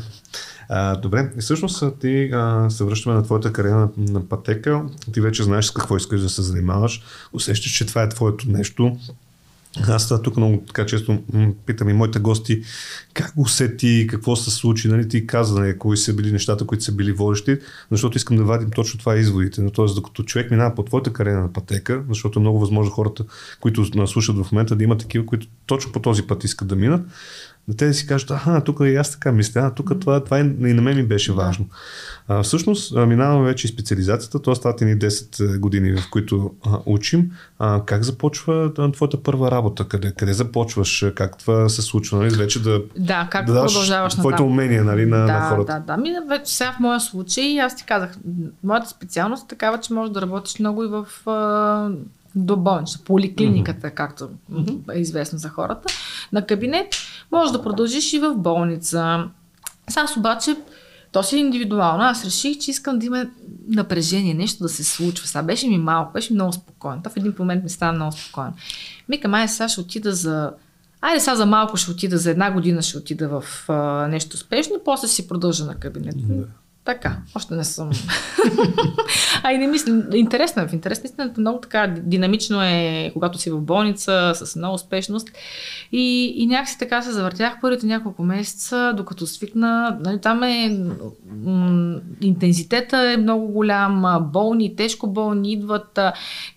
А, 0.69 0.97
добре, 0.97 1.31
и 1.39 1.41
всъщност 1.41 1.85
ти 2.01 2.31
а, 2.33 2.71
се 2.71 2.85
връщаме 2.85 3.17
на 3.17 3.23
твоята 3.23 3.53
кариера 3.53 3.77
на, 3.77 3.89
на 3.97 4.29
пътека. 4.29 4.83
Ти 5.13 5.21
вече 5.21 5.43
знаеш 5.43 5.65
с 5.65 5.71
какво 5.71 5.97
искаш 5.97 6.21
да 6.21 6.29
се 6.29 6.43
занимаваш. 6.43 7.03
Усещаш, 7.33 7.73
че 7.73 7.87
това 7.87 8.03
е 8.03 8.09
твоето 8.09 8.49
нещо. 8.49 8.97
Аз 9.89 10.09
това 10.09 10.23
тук 10.23 10.37
много 10.37 10.63
така 10.67 10.87
често 10.87 11.23
питам 11.67 11.89
и 11.89 11.93
моите 11.93 12.19
гости 12.19 12.63
как 13.15 13.35
го 13.35 13.43
усети, 13.43 14.07
какво 14.11 14.37
се 14.37 14.51
случи, 14.51 14.89
нали, 14.89 15.09
ти 15.09 15.27
каза, 15.27 15.61
нали, 15.61 15.79
кои 15.79 15.97
са 15.97 16.15
били 16.15 16.33
нещата, 16.33 16.67
които 16.67 16.85
са 16.85 16.93
били 16.93 17.13
водещи, 17.13 17.59
защото 17.91 18.17
искам 18.17 18.37
да 18.37 18.45
вадим 18.45 18.71
точно 18.71 19.01
това 19.01 19.17
изводите. 19.17 19.61
Но 19.63 19.71
т.е. 19.71 19.85
докато 19.95 20.23
човек 20.23 20.51
минава 20.51 20.75
по 20.75 20.83
твоята 20.83 21.13
кариера 21.13 21.41
на 21.41 21.53
пътека, 21.53 22.03
защото 22.09 22.39
е 22.39 22.43
много 22.43 22.61
възможно 22.61 22.93
хората, 22.93 23.25
които 23.61 24.07
слушат 24.07 24.37
в 24.37 24.53
момента, 24.53 24.77
да 24.77 24.85
има 24.85 24.99
такива, 24.99 25.27
които 25.27 25.47
точно 25.67 25.93
по 25.93 26.01
този 26.01 26.23
път 26.23 26.45
искат 26.45 26.69
да 26.69 26.77
минат, 26.77 27.07
да 27.69 27.77
те 27.77 27.87
да 27.87 27.95
си 27.95 28.07
кажат, 28.07 28.31
аха, 28.31 28.63
тук 28.65 28.81
и 28.83 28.97
аз 28.97 29.11
така 29.11 29.33
мисля, 29.33 29.61
а 29.61 29.71
тук 29.71 30.01
това, 30.01 30.25
това 30.25 30.39
и 30.39 30.45
на 30.45 30.83
мен 30.83 30.97
ми 30.97 31.03
беше 31.03 31.33
важно. 31.33 31.67
А, 32.29 32.43
всъщност, 32.43 32.97
минаваме 32.97 33.47
вече 33.47 33.67
и 33.67 33.71
специализацията, 33.71 34.43
т.е. 34.43 34.55
това 34.55 34.75
ни 34.81 34.99
10 34.99 35.59
години, 35.59 35.97
в 35.97 36.11
които 36.11 36.55
а, 36.67 36.79
учим. 36.87 37.31
А, 37.59 37.83
как 37.87 38.03
започва 38.03 38.73
а, 38.79 38.93
твоята 38.93 39.23
първа 39.23 39.51
работа? 39.51 39.85
Къде, 39.85 40.13
къде 40.13 40.33
започваш? 40.33 41.07
Как 41.15 41.39
това 41.39 41.69
се 41.69 41.83
случва? 41.83 42.19
Нали? 42.19 42.37
Вече 42.37 42.63
да, 42.63 42.83
да, 42.99 43.29
как 43.31 43.47
да 43.47 43.53
продължаваш 43.53 44.15
твоите 44.15 44.43
на 44.43 44.49
умения 44.49 44.85
нали, 44.85 45.07
на, 45.07 45.17
да, 45.17 45.33
на 45.33 45.49
хората. 45.49 45.83
Да, 45.87 45.97
да. 45.97 46.03
Ми, 46.03 46.11
вече 46.29 46.57
сега 46.57 46.73
в 46.73 46.81
моя 46.81 47.01
случай, 47.01 47.61
аз 47.61 47.77
ти 47.77 47.85
казах, 47.85 48.19
моята 48.65 48.89
специалност 48.89 49.45
е 49.45 49.49
такава, 49.49 49.81
че 49.81 49.93
можеш 49.93 50.13
да 50.13 50.23
работиш 50.23 50.59
много 50.59 50.85
и 50.85 50.87
в 50.87 51.07
до 52.35 52.57
болнична, 52.57 53.01
поликлиниката, 53.05 53.87
mm-hmm. 53.87 53.95
както 53.95 54.29
е 54.95 54.99
известно 54.99 55.39
за 55.39 55.49
хората, 55.49 55.95
на 56.33 56.47
кабинет, 56.47 56.87
може 57.33 57.53
да 57.53 57.63
продължиш 57.63 58.13
и 58.13 58.19
в 58.19 58.35
болница. 58.35 59.25
Сега 59.89 60.07
обаче, 60.17 60.57
то 61.13 61.23
си 61.23 61.37
е 61.37 61.39
индивидуално. 61.39 62.05
Аз 62.05 62.25
реших, 62.25 62.59
че 62.59 62.71
искам 62.71 62.99
да 62.99 63.07
има 63.07 63.27
напрежение, 63.69 64.35
нещо 64.35 64.63
да 64.63 64.69
се 64.69 64.85
случва. 64.85 65.27
Сега 65.27 65.43
беше 65.43 65.69
ми 65.69 65.79
малко, 65.79 66.13
беше 66.13 66.35
много 66.35 66.53
спокойно. 66.53 67.03
То 67.03 67.11
в 67.11 67.17
един 67.17 67.35
момент 67.39 67.65
ми 67.65 67.71
стана 67.71 67.93
много 67.93 68.13
спокойно. 68.13 68.53
Мика, 69.09 69.29
май 69.29 69.49
сега 69.49 69.69
ще 69.69 69.81
отида 69.81 70.13
за 70.15 70.53
Айде 71.01 71.21
сега 71.21 71.37
за 71.37 71.47
малко 71.47 71.77
ще 71.77 71.91
отида, 71.91 72.19
за 72.19 72.31
една 72.31 72.51
година 72.51 72.83
ще 72.83 72.99
отида 72.99 73.29
в 73.29 73.69
а, 73.69 74.09
нещо 74.09 74.37
спешно, 74.37 74.81
после 74.85 75.09
си 75.09 75.29
продължа 75.29 75.65
на 75.65 75.75
кабинет. 75.75 76.15
Да. 76.17 76.45
Така, 76.85 77.17
още 77.35 77.55
не 77.55 77.65
съм. 77.65 77.91
а 79.43 79.53
и 79.53 79.59
не 79.59 79.67
мисля, 79.67 80.03
интересно 80.15 80.63
е. 80.63 80.69
В 80.69 80.73
интерес 80.73 81.03
наистина 81.03 81.33
много 81.39 81.61
така 81.61 81.87
динамично 81.87 82.63
е, 82.63 83.11
когато 83.13 83.39
си 83.39 83.51
в 83.51 83.61
болница, 83.61 84.33
с 84.35 84.57
много 84.57 84.75
успешност. 84.75 85.29
И, 85.93 86.35
и 86.37 86.47
някакси 86.47 86.79
така 86.79 87.03
се 87.03 87.13
завъртях 87.13 87.61
първите 87.61 87.87
няколко 87.87 88.23
месеца, 88.23 88.95
докато 88.97 89.27
свикна. 89.27 89.99
Нали, 90.01 90.21
там 90.21 90.43
е 90.43 90.79
м- 91.45 92.01
интензитета 92.21 93.13
е 93.13 93.17
много 93.17 93.47
голям, 93.47 94.05
болни, 94.33 94.77
тежко 94.77 95.07
болни 95.07 95.53
идват. 95.53 95.99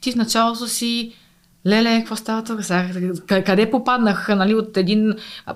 Ти 0.02 0.12
в 0.12 0.16
началото 0.16 0.68
си 0.68 1.14
леле, 1.68 2.00
какво 2.00 2.16
става 2.16 2.44
тук? 2.44 2.60
Къде 3.28 3.72
попаднах 3.72 4.28
нали, 4.30 4.56
от 4.56 4.78
един 4.78 5.14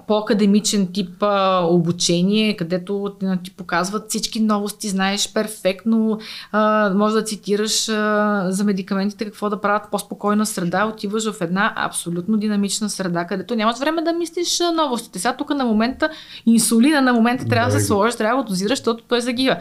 по-академичен 0.08 0.88
тип 0.94 1.24
а, 1.24 1.66
обучение, 1.66 2.56
където 2.56 3.16
ти 3.44 3.52
показват 3.52 4.10
всички 4.10 4.40
новости, 4.40 4.90
знаеш 4.90 5.34
перфектно, 5.34 6.20
а, 6.52 6.92
може 6.96 7.16
да 7.16 7.24
цитираш 7.24 7.90
а, 7.90 8.46
за 8.50 8.64
медикаментите 8.64 9.26
какво 9.26 9.50
да 9.50 9.62
правят 9.62 9.92
по-спокойна 9.92 10.46
среда, 10.46 10.86
отиваш 10.86 11.32
в 11.32 11.42
една 11.42 11.74
абсолютно 11.76 12.38
динамична 12.38 12.90
среда, 12.90 13.26
където 13.26 13.56
нямаш 13.56 13.78
време 13.80 14.02
да 14.02 14.14
мислиш 14.14 14.60
новостите. 14.76 15.20
Сега 15.20 15.36
тук 15.36 15.50
на 15.50 15.66
момента 15.66 16.10
инсулина 16.46 17.02
на 17.02 17.14
момента 17.14 17.46
трябва 17.46 17.70
да, 17.70 17.76
да 17.76 17.82
се 17.82 17.88
сложиш, 17.88 18.16
трябва 18.16 18.38
да 18.38 18.44
го 18.44 18.50
дозираш, 18.50 18.78
защото 18.80 19.04
той 19.08 19.22
загива. 19.22 19.58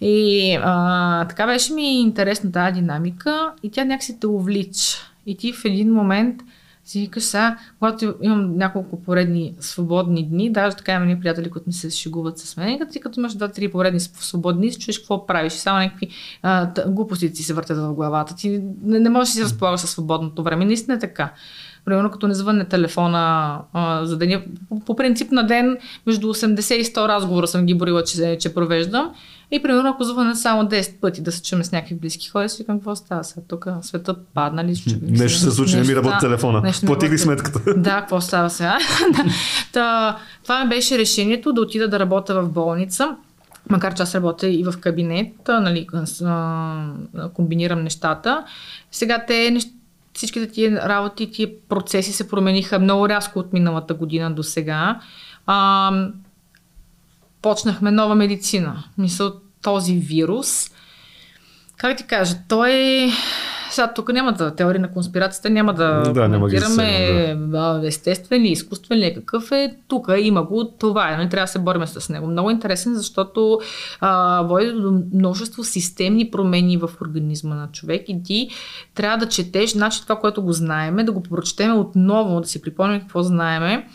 И 0.00 0.58
а, 0.62 1.28
така 1.28 1.46
беше 1.46 1.72
ми 1.72 2.00
интересна 2.00 2.52
тази 2.52 2.72
динамика 2.80 3.52
и 3.62 3.70
тя 3.70 3.84
някакси 3.84 4.20
те 4.20 4.26
увлича. 4.26 5.09
И 5.26 5.36
ти 5.36 5.52
в 5.52 5.64
един 5.64 5.92
момент 5.92 6.42
си 6.84 7.00
викаш 7.00 7.22
сега, 7.22 7.56
когато 7.78 8.14
имам 8.22 8.56
няколко 8.56 9.02
поредни 9.02 9.54
свободни 9.60 10.28
дни, 10.28 10.52
даже 10.52 10.76
така 10.76 10.92
имам 10.92 11.20
приятели, 11.20 11.50
които 11.50 11.66
ми 11.66 11.72
се 11.72 11.90
шегуват 11.90 12.38
с 12.38 12.56
мен, 12.56 12.78
като 12.78 12.92
ти 12.92 13.00
като 13.00 13.20
имаш 13.20 13.34
два-три 13.34 13.68
поредни 13.68 14.00
свободни 14.00 14.60
дни, 14.60 14.78
чуеш 14.78 14.98
какво 14.98 15.26
правиш, 15.26 15.52
само 15.52 15.78
някакви 15.78 16.08
а, 16.42 16.70
глупости 16.86 17.32
ти 17.32 17.42
се 17.42 17.54
въртят 17.54 17.78
в 17.78 17.94
главата. 17.94 18.36
Ти 18.36 18.62
не, 18.82 19.00
не 19.00 19.10
можеш 19.10 19.34
да 19.34 19.38
си 19.38 19.44
разполагаш 19.44 19.80
със 19.80 19.90
свободното 19.90 20.42
време. 20.42 20.64
Наистина 20.64 20.96
е 20.96 20.98
така. 20.98 21.32
Примерно 21.84 22.10
като 22.10 22.28
не 22.28 22.34
звънне 22.34 22.64
телефона 22.64 23.58
а, 23.72 24.04
за 24.04 24.18
деня. 24.18 24.42
По, 24.68 24.80
по 24.80 24.96
принцип 24.96 25.32
на 25.32 25.46
ден 25.46 25.78
между 26.06 26.34
80 26.34 26.74
и 26.74 26.84
100 26.84 27.08
разговора 27.08 27.46
съм 27.46 27.66
ги 27.66 27.74
борила, 27.74 28.04
че, 28.04 28.38
че 28.40 28.54
провеждам. 28.54 29.14
И 29.50 29.62
примерно 29.62 29.88
ако 29.90 30.04
звъня 30.04 30.36
само 30.36 30.62
10 30.62 31.00
пъти 31.00 31.22
да 31.22 31.32
се 31.32 31.42
чуме 31.42 31.64
с 31.64 31.72
някакви 31.72 31.94
близки 31.94 32.28
хора, 32.28 32.48
си 32.48 32.62
викам 32.62 32.78
какво 32.78 32.96
става 32.96 33.24
сега. 33.24 33.40
Тук 33.48 33.66
светът 33.82 34.18
падна 34.34 34.64
ли? 34.64 34.74
Нещо 35.02 35.38
се 35.38 35.50
случи, 35.50 35.76
не 35.76 35.82
ми 35.82 35.96
работи 35.96 36.16
телефона. 36.20 36.72
Плати 36.86 37.10
ли 37.10 37.18
сметката? 37.18 37.60
Да, 37.76 38.00
какво 38.00 38.20
става 38.20 38.50
сега? 38.50 38.78
Та, 39.72 40.18
това 40.42 40.64
ми 40.64 40.68
беше 40.68 40.98
решението 40.98 41.52
да 41.52 41.60
отида 41.60 41.88
да 41.88 41.98
работя 41.98 42.42
в 42.42 42.48
болница. 42.48 43.16
Макар 43.70 43.94
че 43.94 44.02
аз 44.02 44.14
работя 44.14 44.48
и 44.48 44.64
в 44.64 44.74
кабинет, 44.80 45.32
нали, 45.48 45.86
комбинирам 47.34 47.82
нещата. 47.82 48.44
Сега 48.90 49.24
те 49.26 49.56
всичките 50.12 50.46
тия 50.46 50.88
работи, 50.88 51.30
тия 51.30 51.48
процеси 51.68 52.12
се 52.12 52.28
промениха 52.28 52.78
много 52.78 53.08
рязко 53.08 53.38
от 53.38 53.52
миналата 53.52 53.94
година 53.94 54.30
до 54.30 54.42
сега. 54.42 55.00
Почнахме 57.42 57.90
нова 57.90 58.14
медицина. 58.14 58.84
Мисля, 58.98 59.32
този 59.62 59.92
вирус, 59.94 60.70
как 61.76 61.96
ти 61.96 62.04
кажа, 62.06 62.36
той 62.48 62.70
е 62.70 63.10
сега 63.70 63.92
тук 63.94 64.12
няма 64.12 64.32
да, 64.32 64.54
теория 64.54 64.80
на 64.80 64.90
конспирацията 64.90 65.50
няма 65.50 65.74
да, 65.74 66.02
да 66.02 66.24
коментираме 66.24 67.34
да. 67.36 67.80
естествен 67.84 68.42
ли, 68.42 68.48
изкуствен 68.48 68.98
ли, 68.98 69.04
е, 69.04 69.14
какъв 69.14 69.52
е. 69.52 69.76
Тук 69.88 70.08
има 70.18 70.42
го, 70.42 70.64
това 70.78 71.08
е, 71.08 71.10
не 71.10 71.16
нали, 71.16 71.28
трябва 71.28 71.44
да 71.44 71.52
се 71.52 71.58
борим 71.58 71.86
с 71.86 72.08
него. 72.08 72.26
Много 72.26 72.50
интересен, 72.50 72.94
защото 72.94 73.60
а, 74.00 74.42
води 74.42 74.72
до 74.72 75.02
множество 75.14 75.64
системни 75.64 76.30
промени 76.30 76.76
в 76.76 76.90
организма 77.02 77.54
на 77.54 77.68
човек 77.72 78.04
и 78.08 78.22
ти 78.22 78.48
трябва 78.94 79.18
да 79.18 79.28
четеш, 79.28 79.72
значи 79.72 80.02
това, 80.02 80.16
което 80.16 80.42
го 80.42 80.52
знаеме, 80.52 81.04
да 81.04 81.12
го 81.12 81.22
прочетеме 81.22 81.74
отново, 81.74 82.40
да 82.40 82.48
си 82.48 82.62
припомним 82.62 83.00
какво 83.00 83.22
знаеме 83.22 83.86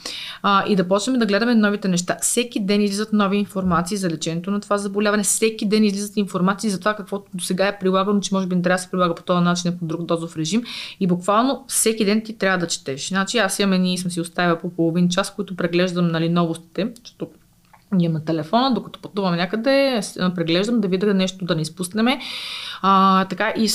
а, 0.41 0.63
и 0.67 0.75
да 0.75 0.87
почнем 0.87 1.19
да 1.19 1.25
гледаме 1.25 1.55
новите 1.55 1.87
неща. 1.87 2.17
Всеки 2.21 2.59
ден 2.59 2.81
излизат 2.81 3.13
нови 3.13 3.37
информации 3.37 3.97
за 3.97 4.09
лечението 4.09 4.51
на 4.51 4.59
това 4.59 4.77
заболяване, 4.77 5.23
всеки 5.23 5.65
ден 5.65 5.83
излизат 5.83 6.17
информации 6.17 6.69
за 6.69 6.79
това, 6.79 6.93
каквото 6.93 7.25
до 7.33 7.43
сега 7.43 7.67
е 7.67 7.79
прилагано, 7.79 8.19
че 8.19 8.33
може 8.33 8.47
би 8.47 8.55
не 8.55 8.61
трябва 8.61 8.75
да 8.75 8.83
се 8.83 8.91
прилага 8.91 9.15
по 9.15 9.23
този 9.23 9.43
начин 9.43 9.64
начин 9.65 9.79
по 9.79 9.85
друг 9.85 10.05
дозов 10.05 10.37
режим 10.37 10.63
и 10.99 11.07
буквално 11.07 11.65
всеки 11.67 12.05
ден 12.05 12.23
ти 12.23 12.37
трябва 12.37 12.57
да 12.57 12.67
четеш. 12.67 13.07
Значи 13.07 13.37
аз 13.37 13.59
имам 13.59 13.85
и 13.85 13.97
съм 13.97 14.11
си 14.11 14.21
оставя 14.21 14.59
по 14.59 14.69
половин 14.69 15.09
час, 15.09 15.35
които 15.35 15.55
преглеждам 15.55 16.07
нали, 16.07 16.29
новостите, 16.29 16.91
защото 17.03 17.31
имам 17.99 18.13
на 18.13 18.25
телефона, 18.25 18.73
докато 18.73 19.01
пътувам 19.01 19.35
някъде, 19.35 19.99
преглеждам 20.35 20.81
да 20.81 20.87
видя 20.87 21.13
нещо 21.13 21.45
да 21.45 21.55
не 21.55 21.61
изпуснеме. 21.61 22.19
А, 22.81 23.25
така 23.25 23.53
и 23.57 23.69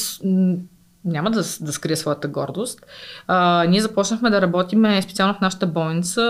няма 1.05 1.30
да, 1.30 1.42
да 1.61 1.72
скрия 1.72 1.96
своята 1.96 2.28
гордост. 2.28 2.86
А, 3.26 3.64
ние 3.68 3.80
започнахме 3.80 4.30
да 4.30 4.40
работим 4.40 5.03
специално 5.03 5.34
в 5.34 5.40
нашата 5.40 5.66
болница 5.66 6.22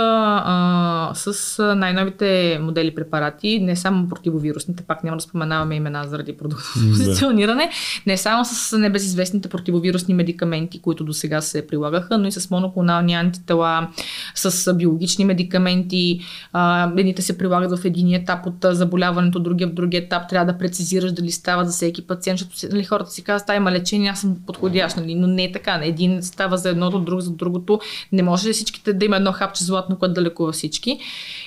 а, 0.45 1.11
с 1.15 1.75
най-новите 1.77 2.59
модели 2.63 2.95
препарати, 2.95 3.61
не 3.61 3.77
само 3.77 4.09
противовирусните, 4.09 4.83
пак 4.83 5.05
няма 5.05 5.17
да 5.17 5.23
споменаваме 5.23 5.75
имена 5.75 6.05
заради 6.09 6.37
позициониране, 6.37 7.71
не 8.07 8.17
само 8.17 8.45
с 8.45 8.79
небезизвестните 8.79 9.49
противовирусни 9.49 10.15
медикаменти, 10.15 10.83
които 10.83 11.05
до 11.05 11.13
сега 11.13 11.41
се 11.41 11.67
прилагаха, 11.67 12.19
но 12.19 12.27
и 12.27 12.33
с 12.33 12.51
моноклонални 12.51 13.15
антитела, 13.15 13.89
с 14.35 14.75
биологични 14.75 15.25
медикаменти. 15.25 16.21
А, 16.53 16.93
едните 16.97 17.23
се 17.23 17.39
прилагат 17.39 17.79
в 17.79 17.85
един 17.85 18.15
етап 18.15 18.47
от 18.47 18.55
заболяването, 18.65 19.39
другия 19.39 19.69
в 19.69 19.75
другия 19.75 20.01
етап. 20.01 20.29
Трябва 20.29 20.53
да 20.53 20.59
прецизираш 20.59 21.13
дали 21.13 21.31
става 21.31 21.65
за 21.65 21.73
всеки 21.73 22.07
пациент, 22.07 22.39
защото 22.39 22.75
нали, 22.75 22.85
хората 22.85 23.11
си 23.11 23.25
казват, 23.25 23.57
има 23.57 23.73
лечение, 23.73 24.11
аз 24.11 24.21
съм 24.21 24.37
под 24.47 24.60
подходящ, 24.61 24.97
нали? 24.97 25.15
но 25.15 25.27
не 25.27 25.45
е 25.45 25.53
така. 25.53 25.81
Един 25.83 26.23
става 26.23 26.57
за 26.57 26.69
едното, 26.69 26.99
друг 26.99 27.21
за 27.21 27.31
другото. 27.31 27.81
Не 28.13 28.23
може 28.23 28.53
всичките 28.53 28.93
да 28.93 29.05
има 29.05 29.17
едно 29.17 29.33
хапче 29.33 29.65
златно, 29.65 29.97
което 29.97 30.15
да 30.15 30.23
лекува 30.23 30.53
всички. 30.53 30.99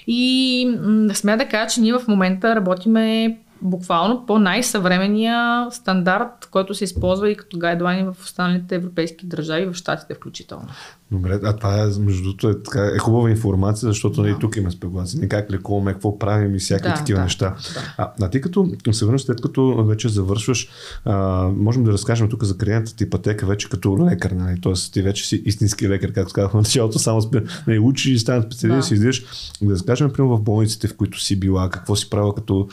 И 0.07 0.66
м- 0.82 1.16
смея 1.16 1.38
да 1.38 1.45
кажа, 1.45 1.74
че 1.74 1.82
ние 1.82 1.93
в 1.93 2.07
момента 2.07 2.55
работиме 2.55 3.38
буквално 3.61 4.26
по 4.26 4.39
най-съвременния 4.39 5.68
стандарт, 5.72 6.47
който 6.51 6.76
се 6.76 6.84
използва 6.84 7.30
и 7.30 7.36
като 7.36 7.57
гайдлайни 7.57 8.03
в 8.03 8.16
останалите 8.22 8.76
европейски 8.76 9.26
държави, 9.26 9.66
в 9.66 9.74
щатите 9.74 10.14
включително. 10.14 10.68
Добре, 11.14 11.39
а 11.43 11.53
това 11.55 11.82
е, 11.82 11.86
между 11.99 12.24
другото, 12.24 12.49
е, 12.49 12.64
така, 12.64 12.91
е 12.95 12.97
хубава 12.97 13.30
информация, 13.30 13.89
защото 13.89 14.22
нали, 14.22 14.32
да. 14.32 14.38
и 14.38 14.39
тук 14.39 14.55
има 14.55 14.72
спекулации. 14.72 15.20
Не 15.20 15.28
как 15.28 15.51
лекуваме, 15.51 15.93
какво 15.93 16.20
правим 16.20 16.55
и 16.55 16.59
всякакви 16.59 16.89
да, 16.89 16.95
такива 16.95 17.18
да, 17.18 17.24
неща. 17.24 17.55
Да. 17.74 17.93
А, 17.97 18.11
а 18.22 18.30
ти 18.30 18.41
като 18.41 18.70
върнеш 19.03 19.22
след 19.22 19.41
като 19.41 19.86
вече 19.86 20.09
завършваш, 20.09 20.70
а, 21.05 21.47
можем 21.57 21.84
да 21.84 21.91
разкажем 21.91 22.30
тук 22.30 22.43
за 22.43 22.57
кариерата 22.57 22.95
ти 22.95 23.09
пътека 23.09 23.45
вече 23.45 23.70
като 23.70 24.05
лекар. 24.05 24.32
Нали? 24.32 24.61
Тоест 24.61 24.93
ти 24.93 25.01
вече 25.01 25.28
си 25.28 25.43
истински 25.45 25.89
лекар, 25.89 26.14
както 26.14 26.34
казах 26.34 26.51
в 26.51 26.53
началото, 26.53 26.99
само 26.99 27.22
нали, 27.68 27.80
учиш 27.80 28.14
и 28.14 28.20
стана 28.20 28.41
специалист 28.43 28.89
да. 28.89 28.95
и 28.95 28.97
излизаш. 28.97 29.26
Да 29.61 29.74
разкажем, 29.74 30.14
примерно 30.14 30.38
в 30.38 30.41
болниците, 30.41 30.88
в 30.88 30.95
които 30.95 31.20
си 31.20 31.39
била, 31.39 31.70
какво 31.70 31.95
си 31.95 32.09
правила 32.09 32.36
като, 32.36 32.68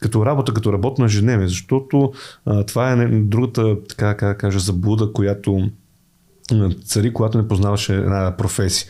като 0.00 0.26
работа, 0.26 0.54
като 0.54 0.72
работна 0.72 1.04
ежедневие, 1.04 1.48
защото 1.48 2.12
а, 2.46 2.64
това 2.64 2.92
е 2.92 3.06
другата, 3.06 3.76
така 3.88 4.16
как 4.16 4.40
кажа, 4.40 4.58
заблуда, 4.58 5.12
която 5.12 5.70
цари, 6.84 7.12
когато 7.12 7.38
не 7.38 7.48
познаваше 7.48 7.94
една 7.94 8.34
професия. 8.38 8.88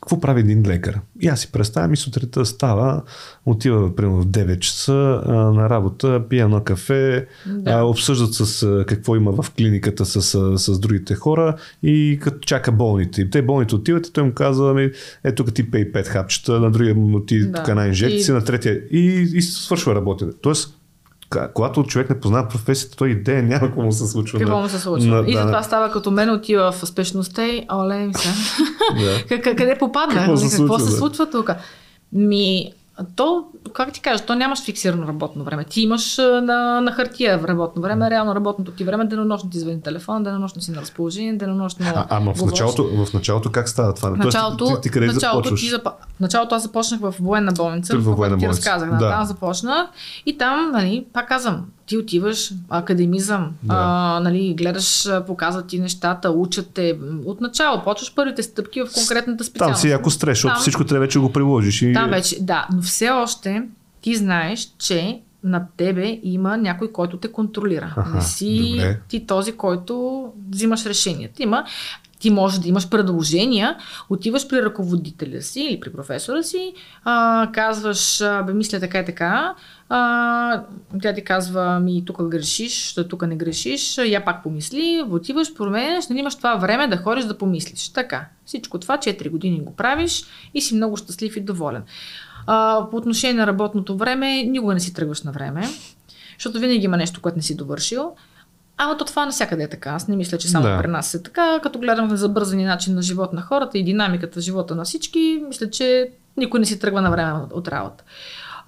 Какво 0.00 0.20
прави 0.20 0.40
един 0.40 0.66
лекар? 0.66 1.00
И 1.20 1.28
аз 1.28 1.40
си 1.40 1.52
представям 1.52 1.92
и 1.92 1.96
сутринта 1.96 2.46
става, 2.46 3.02
отива 3.46 3.96
примерно 3.96 4.22
в 4.22 4.26
9 4.26 4.58
часа 4.58 5.22
а, 5.26 5.32
на 5.32 5.70
работа, 5.70 6.22
пие 6.28 6.46
на 6.46 6.64
кафе, 6.64 7.26
да. 7.46 7.70
а, 7.70 7.82
обсъждат 7.82 8.34
с 8.34 8.62
а, 8.62 8.84
какво 8.86 9.16
има 9.16 9.42
в 9.42 9.50
клиниката 9.50 10.04
с, 10.04 10.22
с, 10.22 10.58
с 10.58 10.78
другите 10.78 11.14
хора 11.14 11.56
и 11.82 12.18
като 12.22 12.38
чака 12.38 12.72
болните. 12.72 13.22
И 13.22 13.30
те 13.30 13.42
болните 13.42 13.74
отиват 13.74 14.06
и 14.06 14.12
той 14.12 14.24
му 14.24 14.32
казва, 14.32 14.70
ами, 14.70 14.90
ето 15.24 15.44
тук 15.44 15.54
ти 15.54 15.70
пей 15.70 15.92
5 15.92 16.06
хапчета, 16.06 16.60
на 16.60 16.70
другия 16.70 16.94
му 16.94 17.20
ти 17.20 17.40
да. 17.40 17.52
тук 17.52 17.68
една 17.68 17.86
инжекция, 17.86 18.32
и... 18.32 18.36
на 18.36 18.44
третия 18.44 18.74
и, 18.90 19.30
и 19.34 19.42
свършва 19.42 19.94
работа. 19.94 20.32
Тоест, 20.40 20.79
когато 21.54 21.82
човек 21.82 22.10
не 22.10 22.20
познава 22.20 22.48
професията, 22.48 22.96
той 22.96 23.08
идея 23.08 23.42
няма 23.42 23.60
какво 23.60 23.82
му 23.82 23.92
се 23.92 24.06
случва. 24.06 24.38
Какво 24.38 24.60
му 24.60 24.68
се 24.68 24.78
случва. 24.78 25.22
На, 25.22 25.30
и 25.30 25.34
затова 25.34 25.58
да, 25.58 25.62
става 25.62 25.90
като 25.90 26.10
мен 26.10 26.30
отива 26.30 26.72
в 26.72 26.86
спешността 26.86 27.46
и 27.46 27.66
оле, 27.72 28.10
сега. 28.16 29.42
Къде 29.42 29.76
попадна? 29.78 30.14
Какво, 30.14 30.36
се, 30.36 30.56
какво 30.56 30.78
случва, 30.78 30.90
се 30.90 30.98
случва 30.98 31.30
тук? 31.30 31.50
Ми, 32.12 32.72
то, 33.16 33.44
как 33.72 33.92
ти 33.92 34.00
кажа, 34.00 34.24
то 34.24 34.34
нямаш 34.34 34.64
фиксирано 34.64 35.08
работно 35.08 35.44
време. 35.44 35.64
Ти 35.64 35.80
имаш 35.80 36.18
на, 36.18 36.80
на 36.80 36.92
хартия 36.92 37.40
работно 37.48 37.82
време, 37.82 38.10
реално 38.10 38.34
работното 38.34 38.72
ти 38.72 38.84
време, 38.84 39.04
денонощно 39.04 39.50
ти 39.50 39.58
звъни 39.58 39.82
телефон, 39.82 40.22
денонощно 40.22 40.62
си 40.62 40.70
на 40.70 40.80
разположение, 40.80 41.32
денонощно. 41.32 41.86
А, 41.94 42.06
ама 42.10 42.34
в 42.34 42.42
началото, 42.44 43.06
в 43.06 43.12
началото 43.14 43.52
как 43.52 43.68
става 43.68 43.94
това? 43.94 44.10
В 44.10 44.16
началото, 44.16 44.56
Тоест, 44.56 44.76
ти, 44.76 44.82
ти, 44.82 44.90
къде 44.90 45.06
началото, 45.06 45.36
започваш? 45.36 45.60
Ти 45.60 45.68
запа... 45.68 45.92
началото 46.20 46.54
аз 46.54 46.62
започнах 46.62 47.00
в 47.00 47.14
военна 47.20 47.52
болница, 47.52 47.98
в 47.98 48.14
военна 48.14 48.36
ти 48.36 48.44
болница. 48.44 48.70
разказах. 48.70 48.98
Да. 48.98 49.10
Там 49.10 49.24
започнах 49.24 49.88
и 50.26 50.38
там, 50.38 50.70
нали, 50.72 51.06
пак 51.12 51.28
казвам, 51.28 51.66
ти 51.90 51.98
отиваш, 51.98 52.52
академизъм, 52.68 53.52
да. 53.62 53.74
а, 53.78 54.20
нали, 54.20 54.54
гледаш, 54.54 55.08
показват 55.26 55.66
ти 55.66 55.78
нещата, 55.78 56.30
учат 56.30 56.70
те. 56.74 56.98
От 57.24 57.40
начало 57.40 57.82
почваш 57.84 58.14
първите 58.14 58.42
стъпки 58.42 58.82
в 58.82 58.88
конкретната 58.94 59.44
специалност. 59.44 59.82
Там 59.82 59.90
си 59.90 59.92
ако 59.92 60.10
стрес, 60.10 60.36
защото 60.36 60.60
всичко 60.60 60.84
трябва 60.84 61.06
вече 61.06 61.18
го 61.18 61.32
приложиш. 61.32 61.82
И... 61.82 61.92
Там 61.92 62.10
вече, 62.10 62.36
да, 62.40 62.68
но 62.74 62.82
все 62.82 63.10
още 63.10 63.62
ти 64.02 64.16
знаеш, 64.16 64.68
че 64.78 65.20
над 65.44 65.62
тебе 65.76 66.20
има 66.22 66.56
някой, 66.56 66.92
който 66.92 67.16
те 67.16 67.32
контролира. 67.32 67.94
Аха, 67.96 68.16
Не 68.16 68.22
си 68.22 68.70
добре. 68.72 69.00
ти 69.08 69.26
този, 69.26 69.52
който 69.52 70.24
взимаш 70.50 70.86
решенията. 70.86 71.42
Има 71.42 71.64
ти 72.20 72.30
можеш 72.30 72.58
да 72.58 72.68
имаш 72.68 72.88
предложения, 72.88 73.76
отиваш 74.10 74.48
при 74.48 74.62
ръководителя 74.62 75.42
си 75.42 75.60
или 75.60 75.80
при 75.80 75.92
професора 75.92 76.42
си, 76.42 76.72
а, 77.04 77.48
казваш, 77.52 78.22
бе, 78.46 78.52
мисля 78.52 78.80
така 78.80 78.98
и 78.98 79.04
така, 79.04 79.54
а, 79.92 80.62
тя 81.02 81.14
ти 81.14 81.24
казва, 81.24 81.80
ми 81.80 82.04
тук 82.04 82.22
грешиш, 82.22 82.94
тук 83.08 83.26
не 83.26 83.36
грешиш, 83.36 83.98
я 83.98 84.24
пак 84.24 84.42
помисли, 84.42 85.04
отиваш, 85.10 85.54
променяш, 85.54 86.08
нали 86.08 86.20
имаш 86.20 86.36
това 86.36 86.56
време 86.56 86.88
да 86.88 86.96
ходиш 86.96 87.24
да 87.24 87.38
помислиш. 87.38 87.88
Така, 87.88 88.24
всичко 88.44 88.78
това 88.78 88.98
4 88.98 89.30
години 89.30 89.60
го 89.60 89.76
правиш 89.76 90.24
и 90.54 90.60
си 90.60 90.74
много 90.74 90.96
щастлив 90.96 91.36
и 91.36 91.40
доволен. 91.40 91.82
А, 92.46 92.86
по 92.90 92.96
отношение 92.96 93.34
на 93.34 93.46
работното 93.46 93.96
време, 93.96 94.42
никога 94.42 94.74
не 94.74 94.80
си 94.80 94.94
тръгваш 94.94 95.22
на 95.22 95.32
време, 95.32 95.68
защото 96.38 96.58
винаги 96.58 96.84
има 96.84 96.96
нещо, 96.96 97.20
което 97.20 97.38
не 97.38 97.42
си 97.42 97.56
довършил. 97.56 98.14
Ама 98.76 98.96
то 98.96 99.04
това 99.04 99.26
навсякъде 99.26 99.62
е 99.62 99.68
така. 99.68 99.90
Аз 99.90 100.08
не 100.08 100.16
мисля, 100.16 100.38
че 100.38 100.48
само 100.48 100.66
да. 100.66 100.78
при 100.78 100.88
нас 100.88 101.14
е 101.14 101.22
така. 101.22 101.60
Като 101.62 101.78
гледам 101.78 102.08
на 102.08 102.16
забързани 102.16 102.64
начин 102.64 102.94
на 102.94 103.02
живот 103.02 103.32
на 103.32 103.42
хората 103.42 103.78
и 103.78 103.84
динамиката 103.84 104.40
в 104.40 104.42
живота 104.42 104.74
на 104.74 104.84
всички, 104.84 105.42
мисля, 105.48 105.70
че 105.70 106.10
никой 106.36 106.60
не 106.60 106.66
си 106.66 106.78
тръгва 106.78 107.02
на 107.02 107.10
време 107.10 107.32
от 107.52 107.68
работа. 107.68 108.04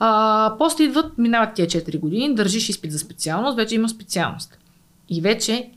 А, 0.04 0.54
после 0.58 0.84
идват, 0.84 1.18
минават 1.18 1.54
тия 1.54 1.66
4 1.66 1.98
години, 1.98 2.34
държиш 2.34 2.68
изпит 2.68 2.92
за 2.92 2.98
специалност, 2.98 3.56
вече 3.56 3.74
има 3.74 3.88
специалност. 3.88 4.58
И 5.08 5.20
вече 5.20 5.70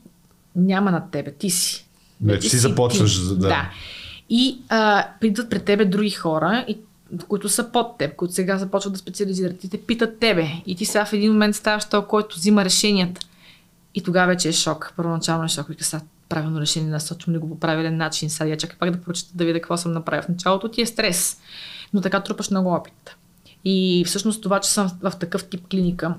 няма 0.56 0.90
над 0.90 1.10
тебе, 1.10 1.32
ти 1.32 1.50
си. 1.50 1.86
Вече, 2.20 2.48
си 2.48 2.58
започваш. 2.58 3.16
Ти. 3.16 3.28
Да. 3.28 3.36
да. 3.36 3.70
И 4.30 4.58
а, 4.68 5.06
придват 5.20 5.50
пред 5.50 5.64
тебе 5.64 5.84
други 5.84 6.10
хора 6.10 6.64
и 6.68 6.78
които 7.28 7.48
са 7.48 7.72
под 7.72 7.98
теб, 7.98 8.16
които 8.16 8.34
сега 8.34 8.58
започват 8.58 8.92
да 8.92 8.98
специализират 8.98 9.64
и 9.64 9.70
те 9.70 9.78
питат 9.80 10.18
тебе. 10.18 10.48
И 10.66 10.76
ти 10.76 10.84
сега 10.84 11.04
в 11.04 11.12
един 11.12 11.32
момент 11.32 11.56
ставаш 11.56 11.84
то, 11.84 12.06
който 12.06 12.36
взима 12.36 12.64
решенията. 12.64 13.20
И 13.94 14.02
тогава 14.02 14.26
вече 14.26 14.48
е 14.48 14.52
шок. 14.52 14.92
Първоначално 14.96 15.44
е 15.44 15.48
шок. 15.48 15.68
Вика, 15.68 15.84
сега 15.84 16.02
правилно 16.28 16.60
решение, 16.60 16.90
насочвам 16.90 17.34
ли 17.34 17.38
го 17.38 17.48
по 17.48 17.60
правилен 17.60 17.96
начин. 17.96 18.30
Сега 18.30 18.50
я 18.50 18.56
чакай 18.56 18.78
пак 18.78 18.90
да 18.90 19.00
прочета 19.00 19.30
да 19.34 19.44
видя 19.44 19.60
какво 19.60 19.76
съм 19.76 19.92
направил. 19.92 20.22
В 20.22 20.28
началото 20.28 20.68
ти 20.68 20.82
е 20.82 20.86
стрес, 20.86 21.40
но 21.94 22.00
така 22.00 22.20
трупаш 22.20 22.50
много 22.50 22.74
опит. 22.74 23.15
И 23.68 24.04
всъщност 24.06 24.42
това, 24.42 24.60
че 24.60 24.70
съм 24.70 24.90
в 25.02 25.12
такъв 25.20 25.44
тип 25.44 25.68
клиника, 25.70 26.14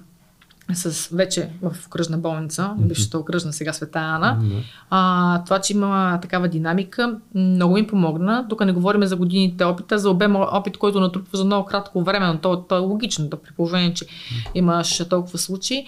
с 0.73 1.09
вече 1.15 1.49
в 1.61 1.75
окръжна 1.87 2.17
болница, 2.17 2.61
mm-hmm. 2.61 2.87
бившата 2.87 3.17
окръжна 3.17 3.53
сега 3.53 3.73
Света 3.73 3.99
Ана. 3.99 4.39
Mm-hmm. 4.41 4.61
А, 4.89 5.43
това, 5.43 5.59
че 5.59 5.73
има 5.73 6.19
такава 6.21 6.47
динамика, 6.47 7.19
много 7.35 7.73
ми 7.73 7.87
помогна. 7.87 8.45
Тук 8.49 8.65
не 8.65 8.71
говорим 8.71 9.05
за 9.05 9.15
годините 9.15 9.63
опита, 9.63 9.97
за 9.97 10.09
обем 10.09 10.35
опит, 10.35 10.77
който 10.77 10.99
натрупва 10.99 11.37
за 11.37 11.45
много 11.45 11.65
кратко 11.65 12.03
време, 12.03 12.27
но 12.27 12.37
то, 12.37 12.61
то 12.61 12.75
е 12.75 12.79
логично, 12.79 13.27
да 13.27 13.41
при 13.41 13.51
положение, 13.51 13.93
че 13.93 14.05
имаш 14.55 15.01
толкова 15.09 15.37
случаи. 15.37 15.85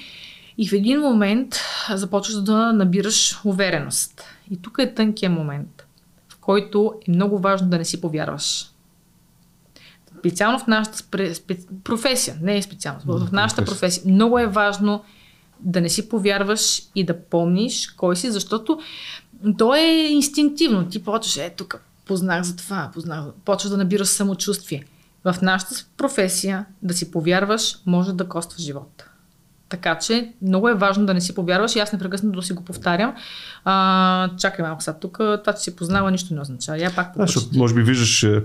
И 0.58 0.68
в 0.68 0.74
един 0.74 1.00
момент 1.00 1.56
започваш 1.94 2.36
да 2.36 2.74
набираш 2.74 3.40
увереност. 3.46 4.24
И 4.52 4.62
тук 4.62 4.78
е 4.80 4.94
тънкият 4.94 5.34
момент, 5.34 5.88
в 6.30 6.38
който 6.38 6.94
е 7.08 7.12
много 7.12 7.40
важно 7.40 7.70
да 7.70 7.78
не 7.78 7.86
си 7.86 8.02
повярваш. 8.02 8.66
Специално 10.20 10.60
в 10.60 10.68
нашата 10.68 10.98
спре, 10.98 11.36
спе, 11.36 11.58
професия, 11.84 12.38
не 12.42 12.58
е 12.58 12.62
специално, 12.62 13.00
в 13.06 13.32
нашата 13.32 13.66
професия, 13.66 14.04
много 14.06 14.40
е 14.40 14.48
важно 14.48 15.04
да 15.60 15.82
не 15.82 15.90
си 15.90 16.10
повярваш 16.10 16.82
и 16.96 17.04
да 17.04 17.20
помниш 17.20 17.88
кой 17.88 18.16
си, 18.16 18.32
защото 18.32 18.80
то 19.58 19.76
е 19.76 20.08
инстинктивно. 20.10 20.90
Ти 20.90 21.04
почваш, 21.04 21.38
е, 21.38 21.54
тук 21.58 21.82
познах 22.06 22.44
за 22.44 22.56
това, 22.56 22.92
познах, 22.94 23.26
почваш 23.46 23.70
да 23.70 23.78
набираш 23.78 24.08
самочувствие. 24.08 24.84
В 25.24 25.36
нашата 25.42 25.76
професия 25.98 26.66
да 26.82 26.94
си 26.94 27.12
повярваш 27.12 27.78
може 27.86 28.14
да 28.14 28.30
коства 28.30 28.64
живота. 28.64 29.09
Така 29.70 29.98
че 30.00 30.30
много 30.42 30.70
е 30.70 30.74
важно 30.74 31.06
да 31.06 31.14
не 31.14 31.22
си 31.22 31.36
повярваш 31.36 31.76
и 31.76 31.80
аз 31.80 31.94
непрекъснато 31.94 32.40
да 32.40 32.46
си 32.46 32.54
го 32.54 32.64
повтарям. 32.64 33.14
А, 33.66 34.30
чакай 34.38 34.66
малко 34.66 34.84
сега 34.84 34.98
тук, 35.00 35.18
това, 35.18 35.54
че 35.54 35.64
си 35.64 35.76
познава, 35.76 36.12
нищо 36.12 36.34
не 36.34 36.42
означава. 36.42 36.78
Я 36.78 36.96
пак 36.96 37.18
да, 37.18 37.26
защото 37.26 37.58
може 37.58 37.74
би 37.74 37.82
виждаш 37.82 38.24
е, 38.24 38.44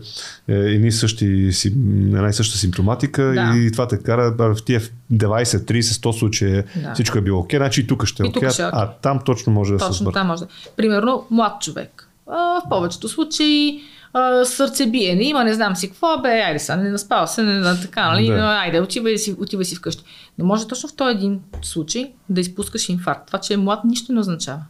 е, 0.49 0.55
едни 0.55 0.93
същи, 0.93 1.51
една 1.65 2.29
и 2.29 2.33
съща 2.33 2.59
симптоматика 2.59 3.23
да. 3.23 3.53
и 3.57 3.73
това 3.73 3.89
те 3.89 3.99
кара 3.99 4.35
в 4.39 4.57
тия 4.65 4.81
20, 5.13 5.45
30, 5.45 5.81
100 5.81 6.19
случаи 6.19 6.63
да. 6.77 6.95
всичко 6.95 7.19
е 7.19 7.21
било 7.21 7.41
окей, 7.41 7.59
значи 7.59 7.81
и 7.81 7.87
тук 7.87 8.05
ще 8.05 8.23
е 8.23 8.27
окей, 8.27 8.49
okay, 8.49 8.71
а 8.73 8.91
там 8.91 9.21
точно 9.25 9.53
може 9.53 9.73
точно 9.73 9.89
да 9.89 9.95
се 9.95 9.99
Точно 9.99 10.13
там 10.13 10.27
може. 10.27 10.45
Примерно, 10.77 11.27
млад 11.31 11.63
човек. 11.63 12.09
А, 12.27 12.37
в 12.37 12.63
повечето 12.69 13.09
случаи 13.09 13.81
а, 14.15 14.45
сърцебиене, 14.45 15.23
има 15.23 15.45
не 15.45 15.55
знам 15.55 15.77
си 15.77 15.89
какво, 15.89 16.19
бе, 16.23 16.29
айде 16.29 16.59
са, 16.59 16.77
не 16.77 16.91
наспал 16.91 17.27
се, 17.27 17.43
не, 17.43 17.81
така, 17.81 18.11
нали, 18.11 18.27
да. 18.27 18.35
айде, 18.35 18.81
отивай 18.81 19.19
си, 19.19 19.37
отивай 19.41 19.65
си 19.65 19.77
вкъщи. 19.77 20.05
Но 20.39 20.45
може 20.45 20.69
точно 20.69 20.89
в 20.89 20.97
този 20.97 21.17
един 21.17 21.41
случай 21.63 22.13
да 22.29 22.41
изпускаш 22.41 22.89
инфаркт. 22.89 23.27
Това, 23.27 23.39
че 23.39 23.55
е 23.55 23.57
млад, 23.57 23.85
нищо 23.85 24.13
не 24.13 24.21
означава. 24.21 24.61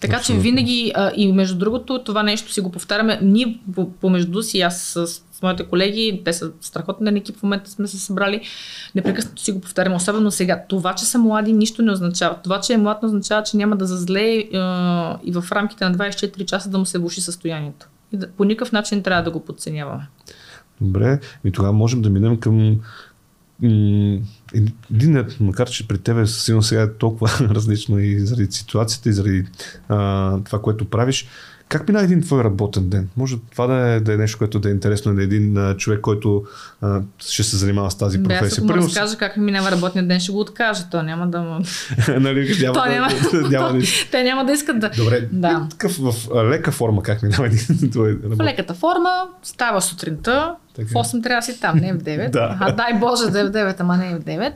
Така 0.00 0.16
Абсолютно. 0.16 0.42
че 0.42 0.48
винаги, 0.48 0.92
а, 0.94 1.12
и 1.16 1.32
между 1.32 1.58
другото, 1.58 2.04
това 2.04 2.22
нещо 2.22 2.52
си 2.52 2.60
го 2.60 2.72
повтаряме, 2.72 3.18
ние 3.22 3.60
помежду 4.00 4.42
си, 4.42 4.60
аз 4.60 4.82
с, 4.82 5.22
моите 5.42 5.64
колеги, 5.64 6.22
те 6.24 6.32
са 6.32 6.50
страхотен 6.60 7.16
екип, 7.16 7.36
в 7.36 7.42
момента 7.42 7.70
сме 7.70 7.86
се 7.86 7.98
събрали, 7.98 8.40
непрекъснато 8.94 9.42
си 9.42 9.52
го 9.52 9.60
повтаряме, 9.60 9.96
особено 9.96 10.30
сега. 10.30 10.64
Това, 10.68 10.94
че 10.94 11.04
са 11.04 11.18
млади, 11.18 11.52
нищо 11.52 11.82
не 11.82 11.92
означава. 11.92 12.36
Това, 12.44 12.60
че 12.60 12.72
е 12.72 12.78
млад, 12.78 13.02
не 13.02 13.06
означава, 13.06 13.42
че 13.42 13.56
няма 13.56 13.76
да 13.76 13.86
зазлее 13.86 14.48
а, 14.54 15.18
и 15.24 15.32
в 15.32 15.44
рамките 15.52 15.84
на 15.84 15.94
24 15.94 16.44
часа 16.44 16.70
да 16.70 16.78
му 16.78 16.86
се 16.86 16.98
влуши 16.98 17.20
състоянието. 17.20 17.88
И 18.12 18.16
да, 18.16 18.28
по 18.30 18.44
никакъв 18.44 18.72
начин 18.72 19.02
трябва 19.02 19.22
да 19.22 19.30
го 19.30 19.44
подценяваме. 19.44 20.08
Добре, 20.80 21.20
и 21.44 21.52
тогава 21.52 21.72
можем 21.72 22.02
да 22.02 22.10
минем 22.10 22.36
към 22.36 22.80
един, 24.90 25.24
макар 25.40 25.70
че 25.70 25.88
при 25.88 25.98
тебе 25.98 26.26
силно 26.26 26.62
сега 26.62 26.82
е 26.82 26.92
толкова 26.92 27.30
различно 27.50 27.98
и 27.98 28.20
заради 28.20 28.52
ситуацията, 28.52 29.08
и 29.08 29.12
заради 29.12 29.44
а, 29.88 30.38
това, 30.44 30.62
което 30.62 30.84
правиш, 30.84 31.26
как 31.72 31.88
мина 31.88 32.00
един 32.00 32.22
твой 32.22 32.44
работен 32.44 32.88
ден? 32.88 33.08
Може 33.16 33.36
това 33.52 33.66
да 33.66 33.74
е, 33.74 34.00
да 34.00 34.14
е 34.14 34.16
нещо, 34.16 34.38
което 34.38 34.58
да 34.58 34.68
е 34.68 34.72
интересно 34.72 35.12
на 35.12 35.22
един 35.22 35.56
а, 35.58 35.76
човек, 35.76 36.00
който 36.00 36.44
а, 36.80 37.00
ще 37.18 37.42
се 37.42 37.56
занимава 37.56 37.90
с 37.90 37.98
тази 37.98 38.22
професия. 38.22 38.64
Да, 38.64 38.72
ако 38.72 38.80
му 38.80 38.86
разкажа 38.86 39.16
как 39.16 39.36
ми 39.36 39.44
минава 39.44 39.70
работния 39.70 40.06
ден, 40.06 40.20
ще 40.20 40.32
го 40.32 40.40
откажа. 40.40 40.84
То 40.90 41.02
няма 41.02 41.26
да 41.26 41.40
му... 41.40 41.58
нали, 42.20 42.56
няма, 42.60 42.74
то 42.74 42.86
няма, 42.86 43.08
да, 43.32 43.48
няма 43.48 43.72
да... 43.78 43.86
Те 44.10 44.22
няма 44.22 44.44
да 44.44 44.52
искат 44.52 44.80
да... 44.80 44.90
Добре, 44.96 45.28
да. 45.32 45.66
Такъв, 45.70 45.96
в 45.96 46.14
лека 46.44 46.72
форма 46.72 47.02
как 47.02 47.22
минава 47.22 47.46
един 47.70 47.90
твой 47.90 48.10
работен 48.10 48.36
В 48.36 48.44
леката 48.44 48.74
форма 48.74 49.28
става 49.42 49.82
сутринта, 49.82 50.54
така. 50.76 50.88
в 50.88 50.92
8 50.92 51.22
трябва 51.22 51.40
да 51.40 51.42
си 51.42 51.60
там, 51.60 51.78
не 51.78 51.92
в 51.92 51.96
9. 51.96 52.30
да. 52.30 52.56
А 52.60 52.72
дай 52.72 52.94
Боже 52.94 53.30
да 53.30 53.40
е 53.40 53.44
в 53.44 53.50
9, 53.50 53.76
ама 53.78 53.96
не 53.96 54.10
е 54.10 54.14
в 54.14 54.20
9. 54.20 54.52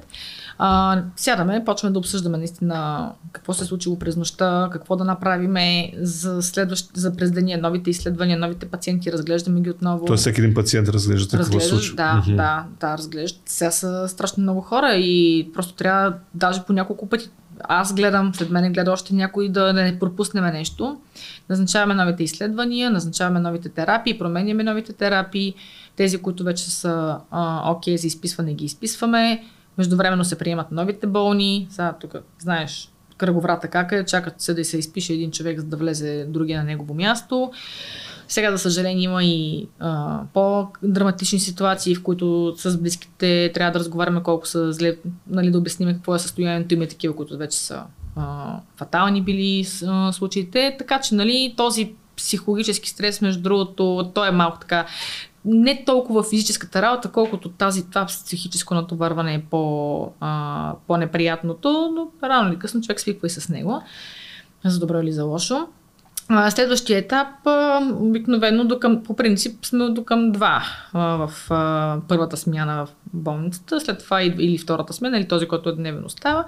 А, 0.59 1.03
сядаме, 1.17 1.65
почваме 1.65 1.93
да 1.93 1.99
обсъждаме 1.99 2.39
наистина 2.39 3.11
какво 3.33 3.53
се 3.53 3.65
е 3.65 3.67
случило 3.67 3.99
през 3.99 4.17
нощта, 4.17 4.69
какво 4.73 4.97
да 4.97 5.05
направиме 5.05 5.93
за, 6.01 6.43
следващ, 6.43 6.91
за 6.95 7.17
през 7.17 7.31
деня, 7.31 7.59
новите 7.63 7.91
изследвания, 7.91 8.39
новите 8.39 8.67
пациенти, 8.67 9.13
разглеждаме 9.13 9.61
ги 9.61 9.71
отново. 9.71 10.05
Тоест 10.07 10.21
всеки 10.21 10.41
един 10.41 10.55
пациент 10.55 10.89
разглежда 10.89 11.39
какво 11.39 11.61
се 11.61 11.69
случва. 11.69 11.97
Да, 11.97 12.23
mm-hmm. 12.27 12.37
да, 12.37 12.65
да, 12.81 12.99
разглеждат. 12.99 13.43
Сега 13.47 13.71
са 13.71 14.09
страшно 14.09 14.43
много 14.43 14.61
хора 14.61 14.93
и 14.95 15.49
просто 15.55 15.75
трябва 15.75 16.15
даже 16.35 16.65
по 16.65 16.73
няколко 16.73 17.09
пъти 17.09 17.31
аз 17.61 17.95
гледам, 17.95 18.35
след 18.35 18.51
мен 18.51 18.73
гледа 18.73 18.93
още 18.93 19.15
някой 19.15 19.49
да 19.49 19.73
не 19.73 19.99
пропуснем 19.99 20.45
нещо. 20.45 20.97
Назначаваме 21.49 21.95
новите 21.95 22.25
изследвания, 22.25 22.91
назначаваме 22.91 23.41
новите 23.41 23.69
терапии, 23.69 24.19
променяме 24.19 24.63
новите 24.63 24.93
терапии. 24.93 25.55
Тези, 25.97 26.19
които 26.19 26.45
вече 26.45 26.71
са 26.71 27.19
окей 27.67 27.95
okay, 27.95 28.01
за 28.01 28.07
изписване, 28.07 28.55
ги 28.55 28.65
изписваме. 28.65 29.45
Междувременно 29.79 30.25
се 30.25 30.39
приемат 30.39 30.73
новите 30.73 31.07
болни. 31.07 31.67
Сега 31.71 31.95
тук, 32.01 32.15
знаеш, 32.39 32.93
кръговрата 33.17 33.69
как 33.69 33.93
е, 33.93 34.05
чакат 34.05 34.41
се 34.41 34.55
да 34.55 34.65
се 34.65 34.79
изпише 34.79 35.13
един 35.13 35.31
човек, 35.31 35.61
за 35.61 35.67
да 35.67 35.77
влезе 35.77 36.27
другия 36.29 36.59
на 36.59 36.65
негово 36.65 36.95
място. 36.95 37.53
Сега, 38.29 38.51
за 38.51 38.59
съжаление, 38.59 39.05
има 39.05 39.25
и 39.25 39.69
а, 39.79 40.21
по-драматични 40.35 41.39
ситуации, 41.39 41.95
в 41.95 42.03
които 42.03 42.55
с 42.57 42.79
близките 42.79 43.53
трябва 43.55 43.73
да 43.73 43.79
разговаряме 43.79 44.23
колко 44.23 44.47
са 44.47 44.73
зле, 44.73 44.97
нали, 45.27 45.51
да 45.51 45.59
обясним 45.59 45.95
какво 45.95 46.15
е 46.15 46.19
състоянието. 46.19 46.75
Има 46.75 46.87
такива, 46.87 47.17
които 47.17 47.39
вече 47.39 47.59
са 47.59 47.83
а, 48.17 48.57
фатални 48.77 49.23
били 49.23 49.67
а, 49.87 50.13
случаите. 50.13 50.77
Така 50.79 51.01
че, 51.01 51.15
нали, 51.15 51.55
този 51.57 51.93
психологически 52.17 52.89
стрес, 52.89 53.21
между 53.21 53.43
другото, 53.43 54.11
той 54.15 54.29
е 54.29 54.31
малко 54.31 54.59
така 54.59 54.87
не 55.47 55.85
толкова 55.85 56.23
физическата 56.23 56.83
работа, 56.83 57.11
колкото 57.11 57.49
тази, 57.49 57.91
това 57.91 58.07
психическо 58.07 58.75
натоварване 58.75 59.35
е 59.35 59.43
по, 59.51 60.13
а, 60.21 60.75
по-неприятното, 60.87 61.93
но 61.97 62.29
рано 62.29 62.49
или 62.49 62.59
късно 62.59 62.81
човек 62.81 63.01
свиква 63.01 63.27
и 63.27 63.31
с 63.31 63.49
него, 63.49 63.83
за 64.65 64.79
добро 64.79 65.01
или 65.01 65.13
за 65.13 65.25
лошо. 65.25 65.69
А, 66.29 66.51
следващия 66.51 66.99
етап, 66.99 67.29
обикновено 68.01 68.65
до 68.65 68.79
към, 68.79 69.03
по 69.03 69.17
принцип 69.17 69.67
сме 69.67 69.89
до 69.89 70.05
към 70.05 70.33
два 70.33 70.63
а, 70.93 71.27
в 71.27 71.51
а, 71.51 71.99
първата 72.09 72.37
смяна 72.37 72.87
в 72.87 72.89
болницата, 73.13 73.81
след 73.81 73.99
това 73.99 74.23
или 74.23 74.59
втората 74.59 74.93
смяна, 74.93 75.19
или 75.19 75.29
този, 75.29 75.49
който 75.49 75.69
е 75.69 75.73
дневен 75.73 76.05
остава. 76.05 76.45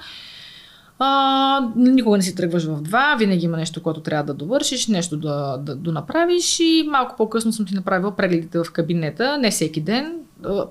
А, 0.99 1.70
никога 1.76 2.16
не 2.16 2.22
си 2.22 2.34
тръгваш 2.34 2.64
в 2.64 2.82
два, 2.82 3.16
винаги 3.18 3.44
има 3.44 3.57
нещо, 3.57 3.82
което 3.82 4.01
трябва 4.01 4.24
да 4.24 4.34
довършиш, 4.34 4.86
нещо 4.86 5.16
да, 5.16 5.57
да, 5.57 5.76
да 5.76 5.92
направиш 5.92 6.61
и 6.61 6.88
малко 6.90 7.14
по-късно 7.16 7.53
съм 7.53 7.66
ти 7.66 7.74
направила 7.74 8.16
прегледите 8.16 8.59
в 8.59 8.72
кабинета, 8.72 9.38
не 9.38 9.51
всеки 9.51 9.80
ден, 9.80 10.14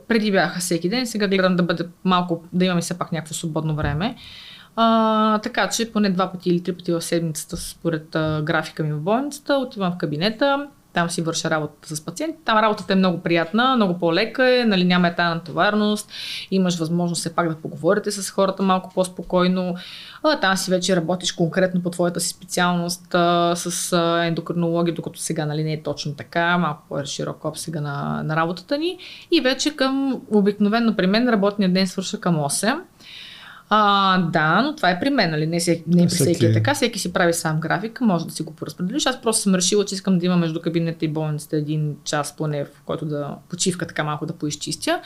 преди 0.07 0.31
бяха 0.31 0.59
всеки 0.59 0.89
ден, 0.89 1.07
сега 1.07 1.27
гледам 1.27 1.55
да 1.55 1.63
бъде 1.63 1.87
малко, 2.03 2.43
да 2.53 2.65
имаме 2.65 2.81
все 2.81 2.97
пак 2.97 3.11
някакво 3.11 3.33
свободно 3.33 3.75
време. 3.75 4.15
А, 4.75 5.39
така 5.39 5.69
че 5.69 5.91
поне 5.91 6.09
два 6.09 6.31
пъти 6.31 6.49
или 6.49 6.63
три 6.63 6.73
пъти 6.73 6.91
в 6.91 7.01
седмицата, 7.01 7.57
според 7.57 8.15
а, 8.15 8.41
графика 8.41 8.83
ми 8.83 8.93
в 8.93 9.01
болницата, 9.01 9.55
отивам 9.55 9.91
в 9.91 9.97
кабинета, 9.97 10.67
там 10.97 11.09
си 11.09 11.21
върша 11.21 11.49
работата 11.49 11.95
с 11.95 12.01
пациенти. 12.01 12.37
Там 12.45 12.57
работата 12.57 12.93
е 12.93 12.95
много 12.95 13.19
приятна, 13.19 13.75
много 13.75 13.99
по-лека 13.99 14.59
е, 14.61 14.65
нали, 14.65 14.83
няма 14.83 15.15
тази 15.15 15.35
натоварност, 15.35 16.11
имаш 16.51 16.77
възможност 16.77 17.19
все 17.19 17.35
пак 17.35 17.49
да 17.49 17.55
поговорите 17.55 18.11
с 18.11 18.29
хората 18.29 18.63
малко 18.63 18.91
по-спокойно. 18.93 19.75
А, 20.23 20.39
там 20.39 20.57
си 20.57 20.71
вече 20.71 20.95
работиш 20.95 21.31
конкретно 21.31 21.83
по 21.83 21.89
твоята 21.89 22.19
си 22.19 22.29
специалност 22.29 23.15
а, 23.15 23.53
с 23.55 23.93
а, 23.93 24.25
ендокринология, 24.25 24.93
докато 24.93 25.19
сега 25.19 25.45
нали, 25.45 25.63
не 25.63 25.73
е 25.73 25.83
точно 25.83 26.15
така, 26.15 26.57
малко 26.57 26.83
по-широк 26.89 27.45
обсега 27.45 27.81
на, 27.81 28.23
на 28.23 28.35
работата 28.35 28.77
ни. 28.77 28.97
И 29.31 29.41
вече 29.41 29.75
към 29.75 30.21
обикновено 30.31 30.95
при 30.95 31.07
мен 31.07 31.29
работният 31.29 31.73
ден 31.73 31.87
свърша 31.87 32.19
към 32.19 32.35
8. 32.35 32.79
А, 33.69 34.17
да, 34.21 34.61
но 34.61 34.75
това 34.75 34.89
е 34.89 34.99
при 34.99 35.09
мен, 35.09 35.31
нали? 35.31 35.47
Не, 35.47 35.59
всеки, 35.59 35.83
не 35.87 36.07
при 36.07 36.15
всеки 36.15 36.45
е 36.45 36.53
така. 36.53 36.73
Всеки 36.73 36.99
си 36.99 37.13
прави 37.13 37.33
сам 37.33 37.59
график, 37.59 38.01
може 38.01 38.25
да 38.25 38.31
си 38.31 38.43
го 38.43 38.55
поразпределиш. 38.55 39.05
Аз 39.05 39.21
просто 39.21 39.41
съм 39.41 39.55
решила, 39.55 39.85
че 39.85 39.95
искам 39.95 40.19
да 40.19 40.25
има 40.25 40.37
между 40.37 40.61
кабинета 40.61 41.05
и 41.05 41.07
болницата 41.07 41.57
един 41.57 41.95
час 42.03 42.35
поне, 42.35 42.65
в 42.65 42.81
който 42.85 43.05
да 43.05 43.35
почивка 43.49 43.87
така 43.87 44.03
малко 44.03 44.25
да 44.25 44.33
поизчистя 44.33 44.99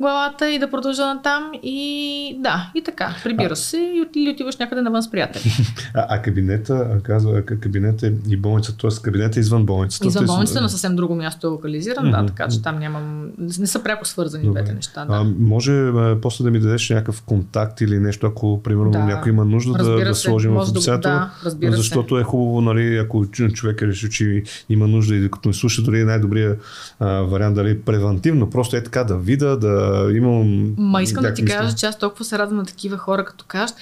главата 0.00 0.50
и 0.50 0.58
да 0.58 0.70
продължа 0.70 1.06
на 1.06 1.22
там. 1.22 1.50
И 1.62 2.36
да, 2.40 2.70
и 2.74 2.82
така. 2.82 3.14
Прибира 3.24 3.56
се 3.56 3.76
и 3.76 4.06
или 4.20 4.30
отиваш 4.30 4.56
някъде 4.56 4.82
навън 4.82 5.02
с 5.02 5.10
приятели. 5.10 5.52
А, 5.94 6.06
а 6.08 6.22
кабинета, 6.22 7.00
казва, 7.02 7.42
кабинета 7.46 8.12
и 8.28 8.36
болницата, 8.36 8.78
т.е. 8.78 9.02
кабинета 9.02 9.38
е 9.38 9.40
извън 9.40 9.66
болницата. 9.66 10.06
Извън 10.06 10.26
болницата, 10.26 10.60
на 10.60 10.68
съвсем 10.68 10.96
друго 10.96 11.14
място 11.14 11.46
е 11.46 11.50
локализиран, 11.50 12.06
mm-hmm. 12.06 12.20
да, 12.20 12.26
така 12.26 12.48
че 12.48 12.62
там 12.62 12.78
нямам. 12.78 13.30
Не 13.38 13.66
са 13.66 13.82
пряко 13.82 14.04
свързани 14.04 14.50
двете 14.50 14.72
неща. 14.72 15.04
Да. 15.04 15.14
А, 15.14 15.24
може 15.38 15.72
а, 15.72 16.18
после 16.22 16.44
да 16.44 16.50
ми 16.50 16.60
дадеш 16.60 16.90
някакъв 16.90 17.22
контакт 17.22 17.80
или 17.80 17.98
нещо, 18.06 18.26
ако 18.26 18.62
примерно 18.62 18.90
да. 18.90 18.98
някой 18.98 19.32
има 19.32 19.44
нужда 19.44 19.72
да, 19.72 20.04
да 20.04 20.14
сложим 20.14 20.52
в 20.52 20.66
описателя. 20.70 21.30
Да, 21.44 21.72
защото 21.72 22.16
се. 22.16 22.20
е 22.20 22.24
хубаво, 22.24 22.60
нали, 22.60 22.96
ако 22.96 23.26
човек 23.30 23.82
е 23.82 23.86
решил, 23.86 24.08
че 24.08 24.42
има 24.68 24.88
нужда 24.88 25.14
и 25.14 25.20
докато 25.20 25.48
ме 25.48 25.54
слуша, 25.54 25.82
дори 25.82 26.00
е 26.00 26.04
най-добрият 26.04 26.60
а, 27.00 27.06
вариант, 27.06 27.54
дали 27.54 27.80
превентивно, 27.80 28.50
просто 28.50 28.76
е 28.76 28.82
така 28.82 29.04
да 29.04 29.16
вида, 29.16 29.56
да 29.56 30.06
имам. 30.14 30.74
Ма 30.78 31.02
искам 31.02 31.22
да 31.22 31.34
ти 31.34 31.44
кажа, 31.44 31.76
че 31.76 31.86
аз 31.86 31.98
толкова 31.98 32.24
се 32.24 32.38
радвам 32.38 32.58
на 32.58 32.64
такива 32.64 32.96
хора, 32.96 33.24
като 33.24 33.44
кажат, 33.48 33.76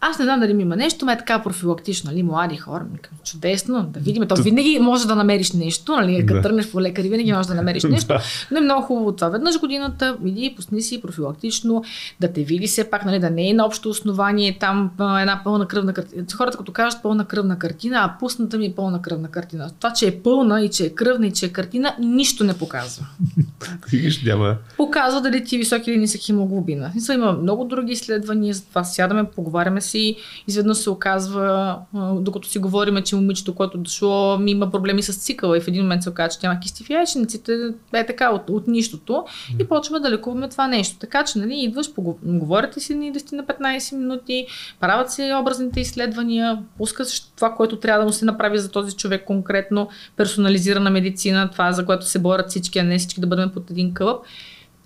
аз 0.00 0.18
не 0.18 0.24
знам 0.24 0.40
дали 0.40 0.54
ми 0.54 0.62
има 0.62 0.76
нещо, 0.76 1.06
ме 1.06 1.12
е 1.12 1.18
така 1.18 1.42
профилактично, 1.42 2.10
нали, 2.10 2.22
млади 2.22 2.56
хора. 2.56 2.86
Чудесно, 3.24 3.82
да 3.82 4.00
видим. 4.00 4.28
То 4.28 4.34
винаги 4.34 4.78
може 4.78 5.06
да 5.06 5.16
намериш 5.16 5.52
нещо, 5.52 5.96
нали, 5.96 6.26
като 6.26 6.34
да. 6.34 6.42
тръгнеш 6.42 6.70
по 6.70 6.80
лекари, 6.80 7.08
винаги 7.08 7.32
може 7.32 7.48
да 7.48 7.54
намериш 7.54 7.82
нещо. 7.90 8.14
Но 8.50 8.58
е 8.58 8.60
много 8.60 8.82
хубаво 8.82 9.12
това. 9.12 9.28
Веднъж 9.28 9.60
годината, 9.60 10.16
иди, 10.24 10.52
пусни 10.56 10.82
си 10.82 11.00
профилактично, 11.00 11.84
да 12.20 12.32
те 12.32 12.44
види 12.44 12.66
все 12.66 12.90
пак, 12.90 13.04
нали, 13.04 13.18
да 13.18 13.30
не 13.30 13.50
е 13.50 13.54
на 13.54 13.66
общо 13.66 13.88
основание 13.88 14.56
там 14.60 14.90
една 15.20 15.40
пълна 15.44 15.68
кръвна 15.68 15.92
картина. 15.94 16.24
Хората 16.36 16.58
като 16.58 16.72
кажат 16.72 17.02
пълна 17.02 17.24
кръвна 17.24 17.58
картина, 17.58 17.96
а 17.98 18.18
пусната 18.18 18.58
ми 18.58 18.66
е 18.66 18.74
пълна 18.76 19.02
кръвна 19.02 19.28
картина. 19.28 19.70
Това, 19.80 19.92
че 19.92 20.06
е 20.06 20.20
пълна 20.20 20.62
и 20.62 20.70
че 20.70 20.86
е 20.86 20.90
кръвна 20.90 21.26
и 21.26 21.32
че 21.32 21.46
е 21.46 21.48
картина, 21.48 21.94
нищо 21.98 22.44
не 22.44 22.58
показва. 22.58 23.06
няма. 24.24 24.56
Показва 24.76 25.20
дали 25.20 25.44
ти 25.44 25.56
е 25.56 25.58
висок 25.58 25.86
или 25.86 25.98
нисък 25.98 26.20
хемоглобина. 26.20 26.92
Има 27.14 27.32
много 27.32 27.64
други 27.64 27.92
изследвания, 27.92 28.54
за 28.54 28.64
това 28.64 28.84
сядаме, 28.84 29.24
поговаряме 29.24 29.80
си, 29.88 30.16
изведнъж 30.46 30.78
се 30.78 30.90
оказва, 30.90 31.78
докато 32.14 32.48
си 32.48 32.58
говорим, 32.58 33.02
че 33.02 33.16
момичето, 33.16 33.54
което 33.54 33.78
дошло, 33.78 34.38
ми 34.38 34.50
има 34.50 34.70
проблеми 34.70 35.02
с 35.02 35.24
цикъла 35.24 35.56
и 35.56 35.60
в 35.60 35.68
един 35.68 35.82
момент 35.82 36.02
се 36.02 36.10
оказва, 36.10 36.40
че 36.40 36.46
няма 36.46 36.60
кисти 36.60 36.84
в 36.84 36.90
яйчениците, 36.90 37.52
е 37.92 38.06
така 38.06 38.30
от, 38.30 38.50
от 38.50 38.66
нищото 38.66 39.24
и 39.58 39.68
почваме 39.68 40.00
да 40.00 40.10
лекуваме 40.10 40.48
това 40.48 40.68
нещо. 40.68 40.98
Така 40.98 41.24
че, 41.24 41.38
нали, 41.38 41.54
идваш, 41.54 41.90
говорите 42.22 42.80
си 42.80 42.94
ни 42.94 43.12
10 43.12 43.32
на 43.32 43.44
15 43.44 43.96
минути, 43.96 44.46
правят 44.80 45.10
се 45.10 45.34
образните 45.40 45.80
изследвания, 45.80 46.62
пускаш 46.78 47.20
това, 47.20 47.54
което 47.54 47.76
трябва 47.76 48.00
да 48.00 48.06
му 48.06 48.12
се 48.12 48.24
направи 48.24 48.58
за 48.58 48.70
този 48.70 48.96
човек 48.96 49.24
конкретно, 49.24 49.88
персонализирана 50.16 50.90
медицина, 50.90 51.50
това, 51.50 51.72
за 51.72 51.86
което 51.86 52.06
се 52.06 52.18
борят 52.18 52.50
всички, 52.50 52.78
а 52.78 52.84
не 52.84 52.98
всички 52.98 53.20
да 53.20 53.26
бъдем 53.26 53.50
под 53.50 53.70
един 53.70 53.94
кълъп. 53.94 54.24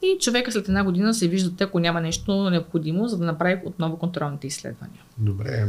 И 0.02 0.18
човека 0.20 0.52
след 0.52 0.68
една 0.68 0.84
година 0.84 1.14
се 1.14 1.28
вижда, 1.28 1.64
ако 1.64 1.80
няма 1.80 2.00
нещо 2.00 2.50
необходимо, 2.50 3.08
за 3.08 3.18
да 3.18 3.24
направи 3.24 3.60
отново 3.64 3.96
контролните 3.96 4.46
изследвания. 4.46 5.00
Добре. 5.18 5.66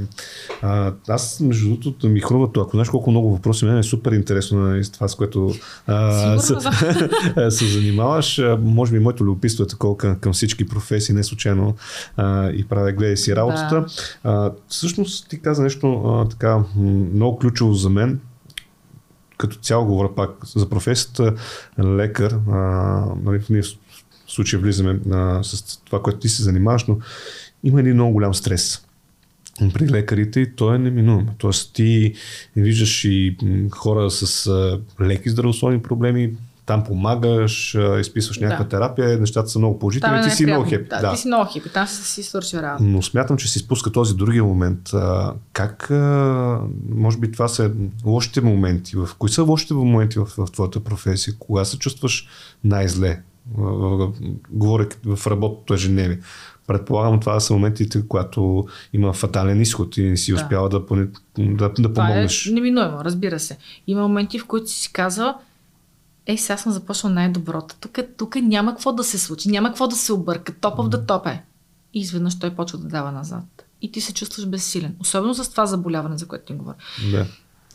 А, 0.61 0.93
аз, 1.07 1.39
между 1.39 1.77
другото, 1.77 2.09
ми 2.09 2.19
хрумва 2.19 2.51
това. 2.51 2.63
Ако 2.63 2.71
знаеш 2.71 2.89
колко 2.89 3.11
много 3.11 3.31
въпроси, 3.31 3.65
мен 3.65 3.77
е 3.77 3.83
супер 3.83 4.11
интересно 4.11 4.59
на 4.59 4.69
нали, 4.69 4.91
това, 4.91 5.07
с 5.07 5.15
което 5.15 5.51
а, 5.87 6.39
се, 6.39 6.55
се 7.49 7.65
занимаваш. 7.65 8.41
Може 8.59 8.91
би 8.91 8.99
моето 8.99 9.23
любопитство 9.23 9.63
е 9.63 9.67
такова 9.67 9.97
към, 9.97 10.19
към 10.19 10.33
всички 10.33 10.67
професии, 10.67 11.15
не 11.15 11.23
случайно 11.23 11.75
а, 12.17 12.49
и 12.49 12.67
правя 12.67 12.91
гледай 12.91 13.17
си 13.17 13.35
работата. 13.35 13.81
Да. 13.81 13.85
А, 14.23 14.51
всъщност 14.67 15.29
ти 15.29 15.41
каза 15.41 15.63
нещо 15.63 16.03
а, 16.05 16.29
така 16.29 16.63
много 17.13 17.37
ключово 17.37 17.73
за 17.73 17.89
мен 17.89 18.19
като 19.37 19.57
цяло 19.57 19.85
говоря 19.85 20.15
пак 20.15 20.45
за 20.45 20.69
професията 20.69 21.33
лекар, 21.79 22.39
а, 22.51 22.57
нали, 23.23 23.41
ние 23.49 23.61
в 24.33 24.35
случая 24.35 24.61
влизаме 24.61 24.99
а, 25.11 25.43
с 25.43 25.79
това, 25.85 26.01
което 26.01 26.19
ти 26.19 26.29
се 26.29 26.43
занимаваш, 26.43 26.85
но 26.85 26.97
има 27.63 27.79
един 27.79 27.93
много 27.93 28.13
голям 28.13 28.33
стрес 28.33 28.85
при 29.73 29.89
лекарите 29.89 30.39
и 30.39 30.55
то 30.55 30.73
е 30.73 30.77
неминуемо. 30.77 31.33
Тоест 31.37 31.73
ти 31.73 32.13
виждаш 32.55 33.05
и 33.05 33.37
хора 33.71 34.11
с 34.11 34.47
а, 34.47 34.79
леки 35.01 35.29
здравословни 35.29 35.81
проблеми, 35.81 36.33
там 36.65 36.83
помагаш, 36.83 37.77
изписваш 37.99 38.39
някаква 38.39 38.63
да. 38.63 38.69
терапия, 38.69 39.19
нещата 39.19 39.49
са 39.49 39.59
много 39.59 39.79
положителни, 39.79 40.21
ти 40.21 40.27
е 40.27 40.31
си 40.31 40.45
много 40.45 40.69
хепи. 40.69 40.89
Да, 40.89 41.01
да, 41.01 41.13
ти 41.13 41.21
си 41.21 41.27
много 41.27 41.49
хепи, 41.53 41.69
там 41.69 41.87
си 41.87 42.23
свърши 42.23 42.57
работа. 42.57 42.83
Но 42.83 43.01
смятам, 43.01 43.37
че 43.37 43.51
си 43.51 43.59
спуска 43.59 43.91
този 43.91 44.15
другия 44.15 44.43
момент. 44.43 44.91
Как, 45.53 45.89
може 46.89 47.17
би 47.17 47.31
това 47.31 47.47
са 47.47 47.71
лошите 48.05 48.41
моменти, 48.41 48.95
в 48.95 49.09
кои 49.19 49.29
са 49.29 49.43
лошите 49.43 49.73
моменти 49.73 50.19
в, 50.19 50.25
в 50.25 50.51
твоята 50.51 50.79
професия, 50.79 51.33
кога 51.39 51.65
се 51.65 51.79
чувстваш 51.79 52.27
най-зле, 52.63 53.21
говоря 54.49 54.87
в 55.05 55.27
работното 55.27 55.73
ежедневие. 55.73 56.19
Предполагам, 56.67 57.19
това 57.19 57.39
са 57.39 57.53
моментите, 57.53 58.07
когато 58.07 58.67
има 58.93 59.13
фатален 59.13 59.61
изход 59.61 59.97
и 59.97 60.03
не 60.03 60.17
си 60.17 60.31
да. 60.31 60.35
успява 60.35 60.69
да, 60.69 60.79
да, 60.79 61.07
да, 61.37 61.69
да 61.69 61.93
помогнеш. 61.93 62.43
Това 62.43 62.51
е 62.51 62.55
неминуемо, 62.55 63.03
разбира 63.03 63.39
се. 63.39 63.57
Има 63.87 64.01
моменти, 64.01 64.39
в 64.39 64.47
които 64.47 64.69
си 64.69 64.93
казва, 64.93 65.35
е, 66.25 66.37
сега 66.37 66.57
съм 66.57 66.71
започнал 66.71 67.13
най-доброто. 67.13 67.75
Тук, 67.79 67.99
тук 68.17 68.35
няма 68.35 68.71
какво 68.71 68.93
да 68.93 69.03
се 69.03 69.17
случи, 69.17 69.49
няма 69.49 69.69
какво 69.69 69.87
да 69.87 69.95
се 69.95 70.13
обърка. 70.13 70.53
Топъв 70.53 70.89
да 70.89 71.05
топе. 71.05 71.41
И 71.93 71.99
изведнъж 71.99 72.39
той 72.39 72.55
почва 72.55 72.77
да 72.77 72.87
дава 72.87 73.11
назад. 73.11 73.43
И 73.81 73.91
ти 73.91 74.01
се 74.01 74.13
чувстваш 74.13 74.47
безсилен. 74.47 74.95
Особено 74.99 75.33
с 75.33 75.49
това 75.49 75.65
заболяване, 75.65 76.17
за 76.17 76.27
което 76.27 76.45
ти 76.45 76.53
говоря. 76.53 76.75
Да. 77.11 77.25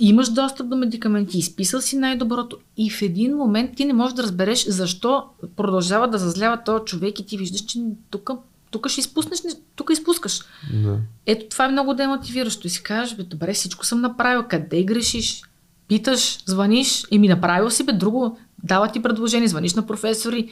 Имаш 0.01 0.29
достъп 0.29 0.69
до 0.69 0.77
медикаменти, 0.77 1.39
изписал 1.39 1.81
си 1.81 1.99
най-доброто 1.99 2.59
и 2.77 2.91
в 2.91 3.03
един 3.03 3.37
момент 3.37 3.77
ти 3.77 3.85
не 3.85 3.93
можеш 3.93 4.15
да 4.15 4.23
разбереш 4.23 4.67
защо 4.67 5.25
продължава 5.57 6.09
да 6.09 6.19
зазлява 6.19 6.63
този 6.65 6.85
човек 6.85 7.21
и 7.21 7.27
ти 7.27 7.37
виждаш, 7.37 7.61
че 7.61 7.79
тук 8.11 8.31
тук 8.71 8.89
ще 8.89 9.01
изпуснеш, 9.01 9.41
тук 9.77 9.91
изпускаш. 9.93 10.41
Да. 10.73 10.99
Ето 11.27 11.47
това 11.51 11.65
е 11.65 11.69
много 11.69 11.95
демотивиращо. 11.95 12.67
И 12.67 12.71
си 12.71 12.83
кажеш, 12.83 13.17
бе, 13.17 13.23
добре, 13.23 13.53
всичко 13.53 13.87
съм 13.87 14.01
направил, 14.01 14.45
къде 14.49 14.85
грешиш? 14.85 15.43
питаш, 15.89 16.39
звъниш 16.47 17.05
и 17.11 17.19
ми 17.19 17.29
направил 17.29 17.71
си 17.71 17.85
бе 17.85 17.93
друго, 17.93 18.39
дава 18.65 18.89
ти 18.89 19.03
предложение, 19.03 19.49
звъниш 19.49 19.75
на 19.75 19.87
професори, 19.87 20.49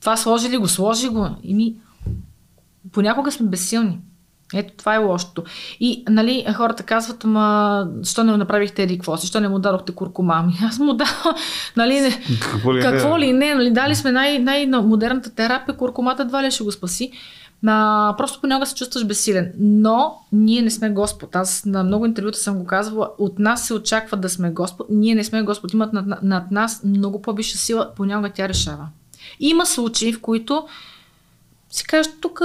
това 0.00 0.16
сложи 0.16 0.50
ли 0.50 0.56
го, 0.56 0.68
сложи 0.68 1.08
го. 1.08 1.28
И 1.42 1.54
ми, 1.54 1.74
понякога 2.92 3.32
сме 3.32 3.46
безсилни. 3.46 3.98
Ето, 4.54 4.72
това 4.76 4.94
е 4.94 4.98
лошото. 4.98 5.44
И, 5.80 6.04
нали, 6.08 6.46
хората 6.56 6.82
казват, 6.82 7.24
ама, 7.24 7.88
защо 8.00 8.24
не 8.24 8.36
направихте 8.36 8.82
еди 8.82 8.98
какво 8.98 9.16
си, 9.16 9.20
защо 9.20 9.40
не 9.40 9.48
му 9.48 9.58
дадохте 9.58 9.92
куркума? 9.92 10.52
Аз 10.62 10.78
му 10.78 10.94
дадох, 10.94 11.24
нали, 11.76 12.00
не, 12.00 12.10
какво 12.40 12.74
ли, 12.74 12.80
какво 12.80 13.16
не? 13.16 13.26
ли 13.26 13.32
не, 13.32 13.54
нали, 13.54 13.70
дали 13.70 13.94
сме 13.94 14.12
най- 14.12 14.38
най-модерната 14.38 15.34
терапия, 15.34 15.76
куркумата 15.76 16.16
едва 16.20 16.42
ли 16.42 16.50
ще 16.50 16.64
го 16.64 16.72
спаси. 16.72 17.12
А, 17.66 18.14
просто 18.18 18.40
понякога 18.40 18.66
се 18.66 18.74
чувстваш 18.74 19.06
безсилен. 19.06 19.52
Но 19.58 20.18
ние 20.32 20.62
не 20.62 20.70
сме 20.70 20.90
Господ. 20.90 21.36
Аз 21.36 21.64
на 21.64 21.84
много 21.84 22.06
интервюта 22.06 22.38
съм 22.38 22.58
го 22.58 22.66
казвала. 22.66 23.10
От 23.18 23.38
нас 23.38 23.66
се 23.66 23.74
очаква 23.74 24.16
да 24.16 24.28
сме 24.28 24.50
Господ. 24.50 24.86
Ние 24.90 25.14
не 25.14 25.24
сме 25.24 25.42
Господ. 25.42 25.72
Имат 25.72 25.92
над, 25.92 26.22
над 26.22 26.50
нас 26.50 26.84
много 26.84 27.22
по-висша 27.22 27.58
сила. 27.58 27.90
Понякога 27.96 28.30
тя 28.30 28.48
решава. 28.48 28.88
Има 29.40 29.66
случаи, 29.66 30.12
в 30.12 30.20
които 30.20 30.66
си 31.70 31.84
кажеш, 31.84 32.12
тук 32.20 32.40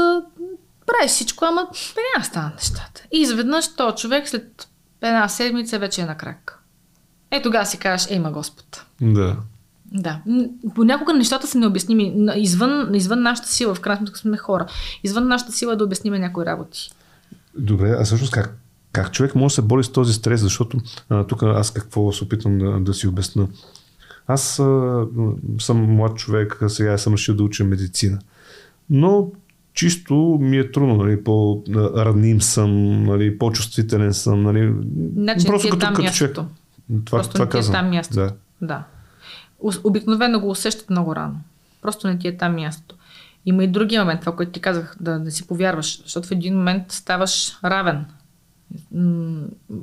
прави 0.91 1.09
всичко, 1.09 1.45
ама 1.45 1.61
няма 1.61 2.25
станат 2.25 2.55
нещата. 2.55 3.03
И 3.11 3.19
изведнъж 3.19 3.75
то 3.75 3.95
човек 3.95 4.29
след 4.29 4.67
една 5.01 5.29
седмица 5.29 5.79
вече 5.79 6.01
е 6.01 6.05
на 6.05 6.17
крак. 6.17 6.63
Е, 7.31 7.41
тогава 7.41 7.65
си 7.65 7.77
кажеш, 7.77 8.11
е, 8.11 8.15
има 8.15 8.31
Господ. 8.31 8.85
Да. 9.01 9.37
Да. 9.91 10.21
Понякога 10.75 11.13
нещата 11.13 11.47
са 11.47 11.57
необясними. 11.57 12.27
Извън, 12.35 12.95
извън 12.95 13.21
нашата 13.21 13.47
сила, 13.47 13.75
в 13.75 13.79
крайна 13.79 13.97
сметка 13.97 14.19
сме 14.19 14.37
хора. 14.37 14.65
Извън 15.03 15.27
нашата 15.27 15.51
сила 15.51 15.73
е 15.73 15.75
да 15.75 15.83
обясниме 15.83 16.19
някои 16.19 16.45
работи. 16.45 16.91
Добре, 17.57 17.95
а 17.99 18.03
всъщност 18.03 18.31
как, 18.33 18.57
как 18.91 19.11
човек 19.11 19.35
може 19.35 19.51
да 19.51 19.55
се 19.55 19.61
бори 19.61 19.83
с 19.83 19.91
този 19.91 20.13
стрес? 20.13 20.41
Защото 20.41 20.77
а, 21.09 21.27
тук 21.27 21.43
аз 21.43 21.71
какво 21.71 22.11
се 22.11 22.23
опитвам 22.23 22.57
да, 22.57 22.79
да 22.79 22.93
си 22.93 23.07
обясна. 23.07 23.47
Аз 24.27 24.59
а, 24.59 25.05
съм 25.59 25.95
млад 25.95 26.17
човек, 26.17 26.59
сега 26.67 26.97
съм 26.97 27.13
решил 27.13 27.35
да 27.35 27.43
уча 27.43 27.63
медицина. 27.63 28.19
Но 28.89 29.31
чисто 29.73 30.37
ми 30.41 30.57
е 30.57 30.71
трудно, 30.71 30.95
нали, 30.97 31.23
по-равним 31.23 32.41
съм, 32.41 33.03
нали, 33.03 33.37
по-чувствителен 33.37 34.13
съм. 34.13 34.43
Нали, 34.43 34.73
значи 35.15 35.47
просто 35.47 35.67
е 35.67 35.71
като, 35.71 35.93
като. 35.93 36.11
Човек. 36.13 36.35
Това, 36.35 36.49
Просто 37.05 37.33
това 37.33 37.45
не 37.45 37.51
ти 37.51 37.57
е 37.57 37.71
там 37.71 37.89
мястото. 37.89 38.19
Да. 38.19 38.33
да 38.61 38.83
обикновено 39.83 40.39
го 40.39 40.49
усещат 40.49 40.89
много 40.89 41.15
рано. 41.15 41.35
Просто 41.81 42.07
не 42.07 42.17
ти 42.17 42.27
е 42.27 42.37
там 42.37 42.55
мястото. 42.55 42.95
Има 43.45 43.63
и 43.63 43.67
други 43.67 43.99
момент, 43.99 44.19
това, 44.19 44.35
което 44.35 44.51
ти 44.51 44.59
казах, 44.59 44.97
да 44.99 45.19
не 45.19 45.31
си 45.31 45.47
повярваш, 45.47 46.01
защото 46.03 46.27
в 46.27 46.31
един 46.31 46.57
момент 46.57 46.91
ставаш 46.91 47.57
равен. 47.63 48.05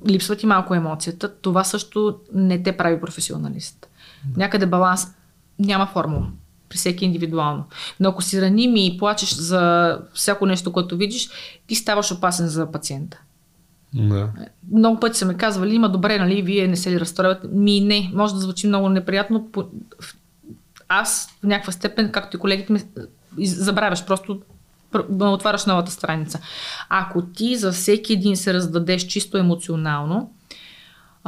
Липсва 0.09 0.37
ти 0.37 0.47
малко 0.47 0.75
емоцията. 0.75 1.35
Това 1.41 1.65
също 1.65 2.19
не 2.35 2.63
те 2.63 2.77
прави 2.77 3.01
професионалист. 3.01 3.89
Някъде 4.37 4.67
баланс 4.67 5.07
няма 5.59 5.87
формула. 5.87 6.31
При 6.69 6.79
всеки 6.79 7.05
индивидуално. 7.05 7.65
Но 8.01 8.09
ако 8.09 8.23
си 8.23 8.43
раним 8.43 8.77
и 8.77 8.97
плачеш 8.99 9.35
за 9.35 9.99
всяко 10.15 10.47
нещо, 10.47 10.73
което 10.73 10.97
видиш, 10.97 11.29
ти 11.67 11.75
ставаш 11.75 12.13
опасен 12.13 12.49
за 12.49 12.73
пациента. 12.73 13.21
Да. 13.95 14.29
Много 14.73 15.01
пъти 15.01 15.19
са 15.19 15.27
ме 15.27 15.35
казвали, 15.35 15.75
има 15.75 15.89
добре, 15.89 16.19
нали, 16.19 16.43
вие 16.43 16.69
не 16.69 16.77
се 16.77 16.91
ли 16.91 17.01
разстроявате? 17.01 17.49
Ми 17.53 17.81
не, 17.81 18.11
може 18.15 18.35
да 18.35 18.41
звучи 18.41 18.67
много 18.67 18.89
неприятно. 18.89 19.49
Аз 20.89 21.29
в 21.43 21.47
някаква 21.47 21.73
степен, 21.73 22.13
както 22.13 22.37
и 22.37 22.41
колегите 22.41 22.73
ми, 22.73 22.81
забравяш 23.39 24.05
просто 24.05 24.41
отваряш 25.21 25.67
новата 25.67 25.91
страница. 25.91 26.41
Ако 26.89 27.23
ти 27.23 27.57
за 27.57 27.73
всеки 27.73 28.13
един 28.13 28.37
се 28.37 28.55
раздадеш 28.55 29.07
чисто 29.07 29.39
емоционално, 29.39 30.31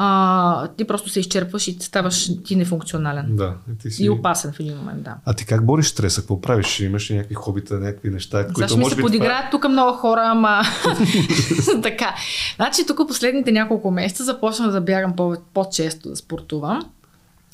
а, 0.00 0.68
ти 0.76 0.84
просто 0.84 1.10
се 1.10 1.20
изчерпваш 1.20 1.68
и 1.68 1.76
ставаш 1.80 2.30
ти 2.44 2.56
нефункционален. 2.56 3.36
Да. 3.36 3.54
И, 3.72 3.78
ти 3.78 3.90
си... 3.90 4.04
и 4.04 4.10
опасен 4.10 4.52
в 4.52 4.60
един 4.60 4.76
момент, 4.76 5.02
да. 5.02 5.14
А 5.24 5.34
ти 5.34 5.46
как 5.46 5.66
бориш 5.66 5.86
стреса? 5.86 6.20
Какво 6.20 6.40
правиш? 6.40 6.80
Имаш 6.80 7.10
ли 7.10 7.14
някакви 7.14 7.34
хобита, 7.34 7.74
някакви 7.74 8.10
неща, 8.10 8.44
които 8.46 8.60
Защо 8.60 8.76
може 8.76 8.94
ми 8.94 8.96
се 8.96 9.02
подиграят 9.02 9.50
това... 9.50 9.50
тук 9.50 9.70
много 9.70 9.96
хора, 9.96 10.22
ама 10.24 10.62
така. 11.82 12.14
Значи 12.56 12.86
тук 12.86 13.08
последните 13.08 13.52
няколко 13.52 13.90
месеца 13.90 14.24
започнах 14.24 14.70
да 14.70 14.80
бягам 14.80 15.16
по- 15.16 15.36
по-често 15.54 16.08
да 16.08 16.16
спортувам. 16.16 16.82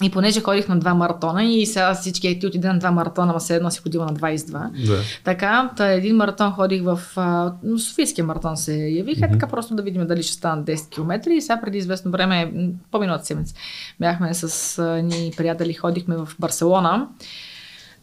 И 0.03 0.11
понеже 0.11 0.41
ходих 0.41 0.69
на 0.69 0.79
два 0.79 0.95
маратона 0.95 1.45
и 1.45 1.67
сега 1.67 1.95
всички 1.95 2.29
ети 2.29 2.47
отиде 2.47 2.69
на 2.69 2.79
два 2.79 2.91
маратона, 2.91 3.31
ама 3.31 3.39
все 3.39 3.57
едно 3.57 3.71
си 3.71 3.81
ходила 3.81 4.05
на 4.07 4.15
22. 4.15 4.87
Да. 4.87 4.99
Така, 5.25 5.71
та 5.77 5.93
един 5.93 6.17
маратон 6.17 6.53
ходих 6.53 6.83
в 6.83 7.01
а, 7.17 7.53
Софийския 7.79 8.25
маратон 8.25 8.57
се 8.57 8.77
явих, 8.77 9.19
mm-hmm. 9.19 9.33
така 9.33 9.47
просто 9.47 9.75
да 9.75 9.83
видим 9.83 10.07
дали 10.07 10.23
ще 10.23 10.33
станат 10.33 10.67
10 10.67 10.91
км 10.91 11.31
и 11.31 11.41
сега 11.41 11.61
преди 11.61 11.79
известно 11.79 12.11
време, 12.11 12.53
по-миналата 12.91 13.25
седмица, 13.25 13.55
бяхме 14.01 14.35
с 14.35 14.79
а, 14.79 15.03
ни 15.03 15.33
приятели, 15.37 15.75
ходихме 15.75 16.17
в 16.17 16.29
Барселона. 16.39 17.09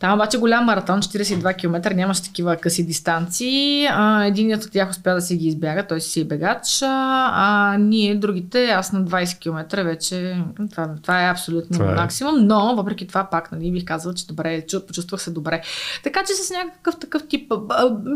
Там 0.01 0.13
обаче 0.13 0.37
голям 0.37 0.65
маратон, 0.65 1.01
42 1.01 1.57
км, 1.57 1.93
нямаше 1.95 2.23
такива 2.23 2.55
къси 2.55 2.85
дистанции. 2.85 3.87
А, 3.91 4.25
единият 4.25 4.63
от 4.63 4.71
тях 4.71 4.89
успя 4.89 5.13
да 5.13 5.21
си 5.21 5.37
ги 5.37 5.47
избяга, 5.47 5.87
той 5.87 6.01
си 6.01 6.21
е 6.21 6.23
бегач, 6.23 6.81
а, 6.81 7.75
ние 7.79 8.15
другите, 8.15 8.65
аз 8.65 8.91
на 8.91 9.05
20 9.05 9.39
км 9.39 9.83
вече, 9.83 10.37
това, 10.71 10.89
това 11.01 11.27
е 11.27 11.31
абсолютно 11.31 11.77
това 11.77 11.91
е. 11.91 11.95
максимум, 11.95 12.35
но 12.37 12.75
въпреки 12.75 13.07
това 13.07 13.27
пак 13.31 13.51
нали, 13.51 13.71
бих 13.71 13.85
казала, 13.85 14.13
че 14.13 14.27
добре, 14.27 14.65
почувствах 14.87 15.21
се 15.21 15.31
добре. 15.31 15.61
Така 16.03 16.19
че 16.27 16.33
с 16.33 16.49
някакъв 16.49 16.99
такъв 16.99 17.27
тип 17.27 17.53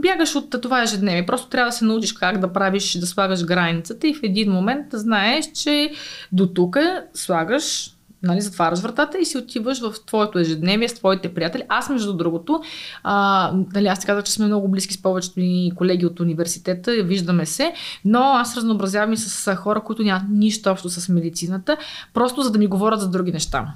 бягаш 0.02 0.36
от 0.36 0.56
това 0.62 0.84
ежедневие. 0.84 1.26
Просто 1.26 1.50
трябва 1.50 1.70
да 1.70 1.76
се 1.78 1.86
научиш 1.86 2.14
как 2.14 2.38
да 2.38 2.54
правиш, 2.54 2.98
да 3.00 3.08
слагаш 3.08 3.46
границата 3.46 4.08
и 4.08 4.14
в 4.14 4.20
един 4.24 4.52
момент 4.52 4.86
знаеш, 4.94 5.52
че 5.52 5.92
до 6.32 6.48
тук 6.48 6.78
слагаш 7.14 7.95
нали, 8.26 8.42
затваряш 8.42 8.80
вратата 8.80 9.18
и 9.18 9.26
си 9.26 9.38
отиваш 9.38 9.82
в 9.82 9.94
твоето 10.06 10.40
ежедневие 10.40 10.90
с 10.90 10.94
твоите 10.94 11.34
приятели. 11.34 11.64
Аз, 11.70 11.90
между 11.90 12.14
другото, 12.14 12.62
а, 13.04 13.52
нали, 13.74 13.88
аз 13.88 14.00
ти 14.00 14.06
казах, 14.06 14.24
че 14.24 14.32
сме 14.32 14.46
много 14.46 14.68
близки 14.68 14.94
с 14.94 15.02
повечето 15.02 15.40
ни 15.40 15.72
колеги 15.76 16.06
от 16.06 16.20
университета, 16.20 16.92
виждаме 16.92 17.46
се, 17.46 17.74
но 18.06 18.20
аз 18.20 18.58
разнообразявам 18.58 19.14
и 19.14 19.18
с 19.18 19.56
хора, 19.56 19.82
които 19.82 20.04
нямат 20.04 20.24
нищо 20.30 20.70
общо 20.70 20.90
с 20.90 21.10
медицината, 21.10 21.78
просто 22.14 22.42
за 22.42 22.52
да 22.52 22.60
ми 22.60 22.68
говорят 22.68 23.00
за 23.00 23.10
други 23.10 23.32
неща. 23.32 23.74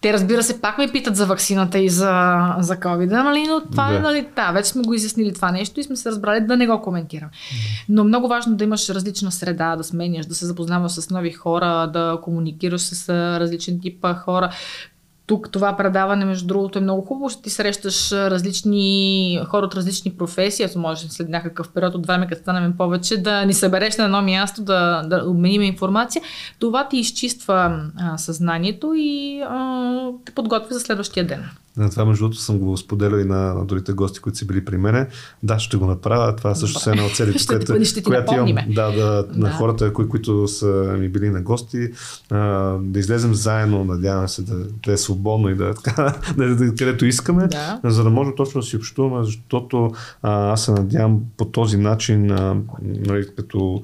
Те 0.00 0.12
разбира 0.12 0.42
се 0.42 0.60
пак 0.60 0.78
ме 0.78 0.92
питат 0.92 1.16
за 1.16 1.26
вакцината 1.26 1.78
и 1.78 1.88
за, 1.88 2.38
за 2.58 2.76
COVID, 2.76 3.22
нали, 3.22 3.46
но 3.48 3.60
това 3.70 3.88
е, 3.88 3.92
да. 3.92 3.98
е, 3.98 4.00
нали, 4.00 4.26
да, 4.36 4.52
вече 4.52 4.68
сме 4.68 4.82
го 4.82 4.94
изяснили 4.94 5.34
това 5.34 5.52
нещо 5.52 5.80
и 5.80 5.82
сме 5.82 5.96
се 5.96 6.10
разбрали 6.10 6.40
да 6.40 6.56
не 6.56 6.66
го 6.66 6.82
коментирам. 6.82 7.28
Но 7.88 8.04
много 8.04 8.28
важно 8.28 8.56
да 8.56 8.64
имаш 8.64 8.88
различна 8.88 9.32
среда, 9.32 9.76
да 9.76 9.84
сменяш, 9.84 10.26
да 10.26 10.34
се 10.34 10.46
запознаваш 10.46 10.92
с 10.92 11.10
нови 11.10 11.30
хора, 11.30 11.90
да 11.92 12.18
комуникираш 12.22 12.80
с 12.80 13.08
различен 13.40 13.80
тип 13.80 14.06
хора 14.24 14.50
тук 15.30 15.50
това 15.50 15.76
предаване, 15.76 16.24
между 16.24 16.46
другото, 16.46 16.78
е 16.78 16.82
много 16.82 17.02
хубаво. 17.02 17.30
Ще 17.30 17.42
ти 17.42 17.50
срещаш 17.50 18.12
различни 18.12 19.40
хора 19.46 19.66
от 19.66 19.74
различни 19.74 20.10
професии. 20.10 20.64
Аз 20.64 20.76
може 20.76 21.08
след 21.08 21.28
някакъв 21.28 21.68
период 21.68 21.94
от 21.94 22.06
време, 22.06 22.26
като 22.26 22.42
станем 22.42 22.76
повече, 22.76 23.16
да 23.16 23.44
ни 23.44 23.54
събереш 23.54 23.96
на 23.96 24.04
едно 24.04 24.22
място, 24.22 24.62
да, 24.62 25.02
да 25.02 25.24
обменим 25.26 25.62
информация. 25.62 26.22
Това 26.58 26.88
ти 26.88 26.96
изчиства 26.96 27.82
а, 27.98 28.18
съзнанието 28.18 28.92
и 28.96 29.40
а, 29.40 30.10
те 30.24 30.32
подготвя 30.32 30.74
за 30.74 30.80
следващия 30.80 31.26
ден. 31.26 31.50
На 31.76 31.90
това, 31.90 32.04
между 32.04 32.24
другото, 32.24 32.40
съм 32.40 32.58
го 32.58 32.76
споделял 32.76 33.18
и 33.18 33.24
на, 33.24 33.54
на 33.54 33.64
другите 33.64 33.92
гости, 33.92 34.20
които 34.20 34.38
са 34.38 34.46
били 34.46 34.64
при 34.64 34.76
мене. 34.76 35.06
Да, 35.42 35.58
ще 35.58 35.76
го 35.76 35.86
направя. 35.86 36.36
Това 36.36 36.54
също 36.54 36.90
е 36.90 36.92
една 36.92 37.06
от 37.06 37.16
целите, 37.16 37.46
която, 37.46 38.02
която 38.04 38.34
имам 38.34 38.64
да, 38.68 38.90
да, 38.92 39.26
да. 39.26 39.26
на 39.34 39.52
хората, 39.52 39.92
кои, 39.92 40.08
които 40.08 40.48
са 40.48 40.96
ми 40.98 41.08
били 41.08 41.30
на 41.30 41.40
гости, 41.42 41.88
а, 42.30 42.38
да 42.80 42.98
излезем 42.98 43.34
заедно, 43.34 43.84
надявам 43.84 44.28
се 44.28 44.42
да, 44.42 44.56
да 44.86 44.92
е 44.92 44.96
свободно 44.96 45.48
и 45.48 45.54
да, 45.54 45.74
така, 45.74 46.14
да, 46.36 46.56
да 46.56 46.74
където 46.74 47.06
искаме, 47.06 47.48
да. 47.48 47.80
за 47.84 48.04
да 48.04 48.10
може 48.10 48.30
точно 48.36 48.60
да 48.60 48.66
си 48.66 48.76
общуваме, 48.76 49.24
защото 49.24 49.90
а, 50.22 50.52
аз 50.52 50.64
се 50.64 50.72
надявам 50.72 51.20
по 51.36 51.44
този 51.44 51.76
начин, 51.76 52.30
а, 52.30 52.56
нали, 52.82 53.26
като 53.36 53.82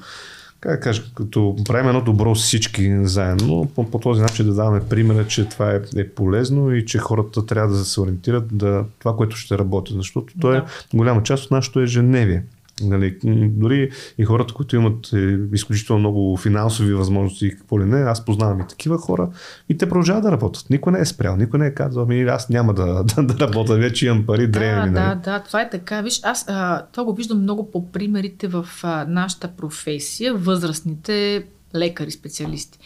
как 0.66 0.74
да 0.74 0.80
кажа, 0.80 1.02
като 1.14 1.56
правим 1.64 1.88
едно 1.88 2.01
добро 2.01 2.34
всички 2.34 3.06
заедно, 3.06 3.70
по, 3.74 3.90
по 3.90 3.98
този 3.98 4.22
начин 4.22 4.47
да 4.47 4.55
даваме 4.55 4.80
примера, 4.88 5.26
че 5.26 5.48
това 5.48 5.72
е, 5.74 5.80
е 5.97 6.09
полезно 6.09 6.74
и 6.74 6.86
че 6.86 6.98
хората 6.98 7.47
трябва 7.47 7.76
да 7.76 7.84
се 7.84 8.01
ориентират 8.01 8.56
да 8.56 8.84
това, 8.98 9.16
което 9.16 9.36
ще 9.36 9.59
работи, 9.59 9.94
защото 9.97 10.34
то 10.40 10.52
е 10.52 10.62
голяма 10.94 11.22
част 11.22 11.44
от 11.44 11.51
нашето 11.51 11.80
ежедневие. 11.80 12.43
Нали, 12.82 13.19
дори 13.48 13.90
и 14.19 14.24
хората, 14.24 14.55
които 14.55 14.77
имат 14.77 15.12
е, 15.12 15.39
изключително 15.53 16.01
много 16.01 16.36
финансови 16.36 16.94
възможности 16.94 17.47
и 17.47 17.51
какво 17.51 17.81
ли 17.81 17.85
не, 17.85 18.01
аз 18.01 18.24
познавам 18.24 18.61
и 18.61 18.66
такива 18.69 18.98
хора 18.98 19.28
и 19.69 19.78
те 19.78 19.89
продължават 19.89 20.23
да 20.23 20.32
работят. 20.32 20.70
Никой 20.70 20.93
не 20.93 21.01
е 21.01 21.05
спрял, 21.05 21.36
никой 21.36 21.59
не 21.59 21.66
е 21.66 21.74
казал, 21.74 22.03
ами 22.03 22.23
аз 22.23 22.48
няма 22.48 22.74
да, 22.74 23.05
да, 23.16 23.23
да 23.23 23.47
работя, 23.47 23.77
вече 23.77 24.07
имам 24.07 24.27
пари, 24.27 24.48
древни. 24.48 24.93
Да, 24.93 25.01
нали? 25.01 25.15
да, 25.15 25.31
да, 25.32 25.43
това 25.43 25.61
е 25.61 25.70
така. 25.70 26.01
Виж, 26.01 26.20
аз 26.23 26.44
а, 26.48 26.86
това 26.93 27.05
го 27.05 27.15
виждам 27.15 27.43
много 27.43 27.70
по 27.70 27.93
примерите 27.93 28.48
в 28.48 28.66
а, 28.82 29.07
нашата 29.09 29.48
професия, 29.48 30.35
възрастните 30.35 31.47
лекари, 31.74 32.11
специалисти. 32.11 32.78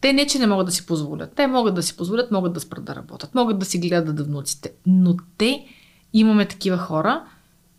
Те 0.00 0.12
не, 0.12 0.26
че 0.26 0.38
не 0.38 0.46
могат 0.46 0.66
да 0.66 0.72
си 0.72 0.86
позволят. 0.86 1.32
Те 1.36 1.46
могат 1.46 1.74
да 1.74 1.82
си 1.82 1.96
позволят, 1.96 2.30
могат 2.30 2.52
да 2.52 2.60
спрат 2.60 2.84
да 2.84 2.94
работят, 2.94 3.34
могат 3.34 3.58
да 3.58 3.64
си 3.64 3.78
гледат 3.78 4.16
да 4.16 4.24
внуците. 4.24 4.72
Но 4.86 5.16
те, 5.38 5.64
имаме 6.12 6.46
такива 6.46 6.78
хора, 6.78 7.24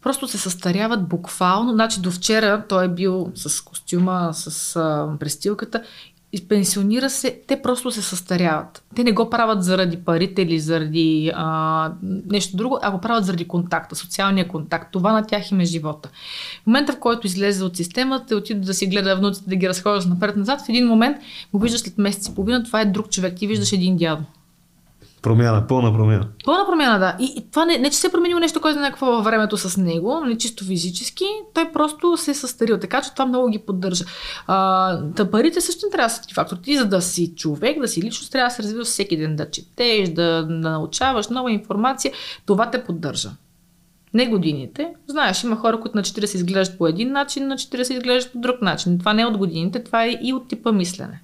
просто 0.02 0.28
се 0.28 0.38
състаряват 0.38 1.08
буквално. 1.08 1.72
Значи 1.72 2.02
до 2.02 2.12
вчера 2.12 2.64
той 2.70 2.86
е 2.86 2.90
бил 2.90 3.32
с 3.36 3.62
костюма, 3.62 4.30
с 4.34 4.76
а, 4.76 5.18
престилката 5.20 5.84
и 6.34 6.48
пенсионира 6.48 7.10
се, 7.10 7.40
те 7.48 7.62
просто 7.62 7.92
се 7.92 8.02
състаряват. 8.02 8.84
Те 8.96 9.04
не 9.04 9.12
го 9.12 9.30
правят 9.30 9.64
заради 9.64 9.98
парите 9.98 10.42
или 10.42 10.60
заради 10.60 11.32
а, 11.36 11.92
нещо 12.02 12.58
друго, 12.58 12.80
а 12.82 12.92
го 12.92 13.02
правят 13.02 13.26
заради 13.26 13.48
контакта, 13.48 13.96
социалния 13.96 14.48
контакт. 14.48 14.92
Това 14.92 15.12
на 15.14 15.26
тях 15.26 15.52
им 15.52 15.60
е 15.60 15.66
живота. 15.66 16.10
В 16.64 16.68
момента, 16.68 16.94
в 16.94 17.00
който 17.00 17.28
излезе 17.28 17.64
от 17.64 17.78
системата, 17.78 18.36
отиде 18.36 18.60
да 18.60 18.74
си 18.74 18.88
гледа 18.88 19.16
внуците, 19.16 19.50
да 19.50 19.56
ги 19.56 19.70
разхожда 19.70 20.10
напред-назад, 20.10 20.62
в 20.62 20.70
един 20.70 20.88
момент 20.88 21.18
го 21.54 21.60
виждаш 21.60 21.82
след 21.82 21.98
месец 21.98 22.28
и 22.28 22.36
половина, 22.36 22.64
това 22.64 22.82
е 22.82 22.86
друг 22.86 23.10
човек. 23.10 23.36
Ти 23.36 23.48
виждаш 23.48 23.72
един 23.72 23.98
дядо. 23.98 24.24
Промяна, 25.22 25.68
пълна 25.68 25.94
промяна. 25.94 26.28
Пълна 26.46 26.66
промяна, 26.66 27.00
да. 27.00 27.16
И, 27.20 27.34
и 27.38 27.52
това 27.52 27.66
не, 27.66 27.78
не 27.78 27.90
че 27.90 27.98
се 27.98 28.08
е 28.08 28.12
променило 28.12 28.40
нещо, 28.40 28.62
което 28.62 28.80
е 28.80 28.82
някакво 28.82 29.06
във 29.06 29.24
времето 29.24 29.58
с 29.58 29.78
него, 29.78 30.20
не 30.26 30.38
чисто 30.38 30.66
физически, 30.66 31.26
той 31.54 31.72
просто 31.72 32.18
се 32.18 32.32
е 32.32 32.34
състарил. 32.34 32.78
Така 32.78 33.02
че 33.02 33.14
това 33.14 33.26
много 33.26 33.50
ги 33.50 33.60
поддържа. 33.60 34.06
А, 34.48 34.96
да 34.98 35.32
парите 35.32 35.62
също 35.62 35.86
не 35.86 35.92
трябва 35.92 36.08
да 36.08 36.14
са 36.14 36.22
ти 36.22 36.34
фактор. 36.34 36.58
Ти 36.58 36.78
за 36.78 36.86
да 36.86 37.02
си 37.02 37.36
човек, 37.36 37.80
да 37.80 37.88
си 37.88 38.02
личност, 38.02 38.32
трябва 38.32 38.48
да 38.48 38.56
се 38.56 38.64
развиваш 38.64 38.88
всеки 38.88 39.18
ден, 39.18 39.36
да 39.36 39.50
четеш, 39.50 40.10
да, 40.10 40.44
да 40.44 40.70
научаваш 40.70 41.28
нова 41.28 41.52
информация. 41.52 42.14
Това 42.46 42.72
те 42.72 42.84
поддържа. 42.84 43.30
Не 44.14 44.28
годините. 44.28 44.94
Знаеш, 45.08 45.44
има 45.44 45.56
хора, 45.56 45.80
които 45.80 45.98
на 45.98 46.04
40 46.04 46.36
изглеждат 46.36 46.78
по 46.78 46.88
един 46.88 47.12
начин, 47.12 47.48
на 47.48 47.56
40 47.56 47.94
изглеждат 47.94 48.34
по 48.34 48.40
друг 48.40 48.62
начин. 48.62 49.00
Това 49.00 49.14
не 49.14 49.22
е 49.22 49.26
от 49.26 49.38
годините, 49.38 49.84
това 49.84 50.06
е 50.06 50.20
и 50.22 50.34
от 50.34 50.48
типа 50.48 50.72
мислене. 50.72 51.22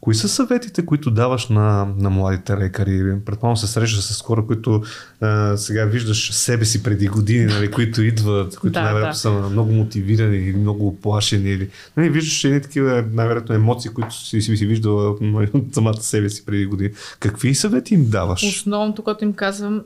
Кои 0.00 0.14
са 0.14 0.28
съветите, 0.28 0.86
които 0.86 1.10
даваш 1.10 1.48
на, 1.48 1.88
на 1.98 2.10
младите 2.10 2.56
лекари? 2.56 3.20
Предполагам 3.24 3.56
се 3.56 3.66
срещаш 3.66 4.04
с 4.04 4.22
хора, 4.22 4.46
които 4.46 4.82
а, 5.20 5.56
сега 5.56 5.84
виждаш 5.84 6.32
себе 6.32 6.64
си 6.64 6.82
преди 6.82 7.08
години, 7.08 7.44
нали, 7.44 7.70
които 7.70 8.02
идват, 8.02 8.58
които 8.58 8.74
да, 8.74 8.82
най-вероятно 8.82 9.12
да. 9.12 9.18
са 9.18 9.30
много 9.30 9.72
мотивирани 9.72 10.36
или 10.36 10.56
много 10.56 10.88
оплашени. 10.88 11.50
Или, 11.50 11.70
нали, 11.96 12.10
виждаш 12.10 12.44
едни 12.44 12.62
такива 12.62 13.04
най-вероятно 13.12 13.54
емоции, 13.54 13.90
които 13.90 14.14
си, 14.14 14.40
си, 14.40 14.56
си 14.56 14.66
виждала 14.66 15.16
нали, 15.20 15.50
от 15.54 15.74
самата 15.74 16.02
себе 16.02 16.28
си 16.28 16.46
преди 16.46 16.66
години. 16.66 16.90
Какви 17.20 17.54
съвети 17.54 17.94
им 17.94 18.10
даваш? 18.10 18.42
Основното, 18.42 19.02
което 19.02 19.24
им 19.24 19.32
казвам, 19.32 19.82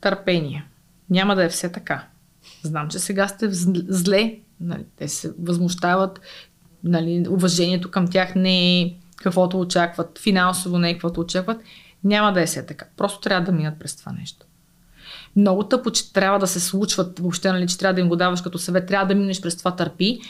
търпение. 0.00 0.64
Няма 1.10 1.34
да 1.34 1.44
е 1.44 1.48
все 1.48 1.68
така. 1.68 2.06
Знам, 2.62 2.88
че 2.88 2.98
сега 2.98 3.28
сте 3.28 3.48
зле. 3.50 4.34
Нали, 4.60 4.84
те 4.96 5.08
се 5.08 5.32
възмущават. 5.42 6.20
Нали, 6.84 7.24
уважението 7.28 7.90
към 7.90 8.08
тях 8.08 8.34
не 8.34 8.80
е 8.80 8.94
каквото 9.22 9.60
очакват, 9.60 10.18
финансово 10.18 10.78
не 10.78 10.92
каквото 10.92 11.20
очакват, 11.20 11.60
няма 12.04 12.32
да 12.32 12.42
е 12.42 12.46
се 12.46 12.66
така. 12.66 12.86
Просто 12.96 13.20
трябва 13.20 13.44
да 13.44 13.52
минат 13.52 13.78
през 13.78 13.96
това 13.96 14.12
нещо. 14.12 14.46
Много 15.36 15.62
тъпо, 15.62 15.90
че 15.90 16.12
трябва 16.12 16.38
да 16.38 16.46
се 16.46 16.60
случват, 16.60 17.18
въобще, 17.18 17.52
нали, 17.52 17.66
че 17.66 17.78
трябва 17.78 17.94
да 17.94 18.00
им 18.00 18.08
го 18.08 18.16
даваш 18.16 18.40
като 18.40 18.58
съвет, 18.58 18.86
трябва 18.86 19.06
да 19.06 19.14
минеш 19.14 19.40
през 19.40 19.56
това 19.56 19.76
търпи, 19.76 20.20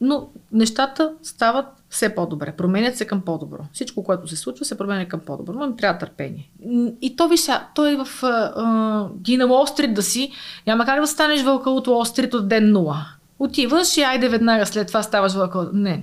но 0.00 0.28
нещата 0.52 1.12
стават 1.22 1.66
все 1.90 2.14
по-добре. 2.14 2.56
Променят 2.56 2.96
се 2.96 3.06
към 3.06 3.20
по-добро. 3.20 3.58
Всичко, 3.72 4.04
което 4.04 4.28
се 4.28 4.36
случва, 4.36 4.64
се 4.64 4.78
променя 4.78 5.08
към 5.08 5.20
по-добро, 5.20 5.52
но 5.52 5.64
им 5.64 5.76
трябва 5.76 5.98
търпение. 5.98 6.50
И 7.00 7.16
то 7.16 7.28
виж, 7.28 7.46
той 7.74 7.92
е 7.92 7.96
в 7.96 8.08
Динамо 9.14 9.54
Острит 9.54 9.94
да 9.94 10.02
си, 10.02 10.32
няма 10.66 10.84
как 10.84 11.00
да 11.00 11.06
станеш 11.06 11.42
вълка 11.42 11.70
от 11.70 11.88
Острит 11.88 12.34
от 12.34 12.48
ден 12.48 12.72
0. 12.72 12.96
Отиваш 13.38 13.96
и 13.96 14.02
айде 14.02 14.28
веднага 14.28 14.66
след 14.66 14.86
това 14.86 15.02
ставаш 15.02 15.32
вълка. 15.32 15.70
Не, 15.72 16.02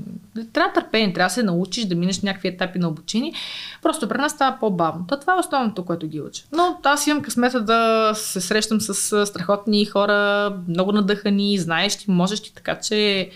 трябва 0.54 0.74
търпение, 0.74 1.14
трябва 1.14 1.28
да 1.28 1.34
се 1.34 1.44
научиш 1.44 1.86
да 1.86 1.96
минеш 1.96 2.22
някакви 2.22 2.48
етапи 2.48 2.80
на 2.80 2.88
обучение. 2.88 3.34
Просто 3.82 4.10
при 4.10 4.18
нас 4.18 4.32
става 4.32 4.58
по-бавно. 4.60 5.06
То 5.08 5.20
това 5.20 5.34
е 5.34 5.40
основното, 5.40 5.86
което 5.86 6.08
ги 6.08 6.22
уча. 6.22 6.44
Но 6.52 6.78
аз 6.84 7.08
имам 7.08 7.24
късмета 7.24 7.62
да 7.62 8.12
се 8.16 8.42
срещам 8.42 8.82
с 8.82 9.26
страхотни 9.26 9.86
хора, 9.86 10.54
много 10.68 10.92
надъхани, 10.92 11.58
знаещи, 11.58 12.12
можещи, 12.12 12.54
така 12.54 12.80
че 12.80 13.30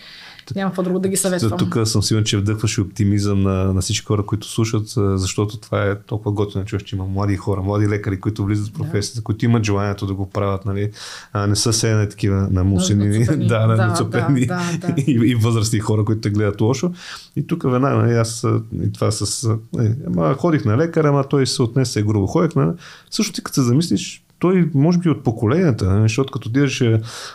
няма 0.56 0.70
какво 0.70 0.82
друго 0.82 0.98
да 0.98 1.08
ги 1.08 1.16
съветвам. 1.16 1.58
Тук 1.58 1.78
съм 1.84 2.02
сигурен, 2.02 2.24
че 2.24 2.36
вдъхваш 2.36 2.78
оптимизъм 2.78 3.42
на, 3.42 3.74
на 3.74 3.80
всички 3.80 4.06
хора, 4.06 4.26
които 4.26 4.46
слушат, 4.46 4.84
защото 4.96 5.56
това 5.56 5.86
е 5.86 6.00
толкова 6.00 6.32
готино, 6.32 6.64
че 6.64 6.96
има 6.96 7.06
млади 7.06 7.36
хора, 7.36 7.62
млади 7.62 7.88
лекари, 7.88 8.20
които 8.20 8.44
влизат 8.44 8.68
в 8.68 8.72
професията, 8.72 9.20
да. 9.20 9.24
които 9.24 9.44
имат 9.44 9.64
желанието 9.64 10.06
да 10.06 10.14
го 10.14 10.30
правят, 10.30 10.64
нали? 10.64 10.90
а, 11.32 11.46
не 11.46 11.56
са 11.56 11.72
седнали 11.72 12.08
такива 12.08 12.48
намусени, 12.50 13.24
да, 13.24 13.36
да, 13.36 13.66
да, 13.66 13.76
да, 13.76 14.04
да, 14.04 14.94
и, 15.06 15.12
и 15.12 15.34
възрастни 15.34 15.78
хора, 15.78 16.04
които 16.04 16.20
те 16.20 16.30
гледат 16.30 16.60
лошо. 16.60 16.92
И 17.36 17.46
тук 17.46 17.62
веднага, 17.62 17.96
нали, 17.96 18.12
аз 18.12 18.46
и 18.82 18.92
това 18.92 19.10
с... 19.10 19.48
Е, 19.80 19.94
ама, 20.06 20.34
ходих 20.34 20.64
на 20.64 20.76
лекаря, 20.76 21.08
ама 21.08 21.24
той 21.24 21.46
се 21.46 21.62
отнесе 21.62 22.02
грубо. 22.02 22.26
Ходих 22.26 22.56
на... 22.56 22.74
Също 23.10 23.32
ти 23.32 23.42
като 23.42 23.54
се 23.54 23.62
замислиш, 23.62 24.24
той 24.40 24.70
може 24.74 24.98
би 24.98 25.08
от 25.08 25.24
поколенията, 25.24 25.90
нали, 25.90 26.02
защото 26.02 26.32
като 26.32 26.48
отидеш 26.48 26.84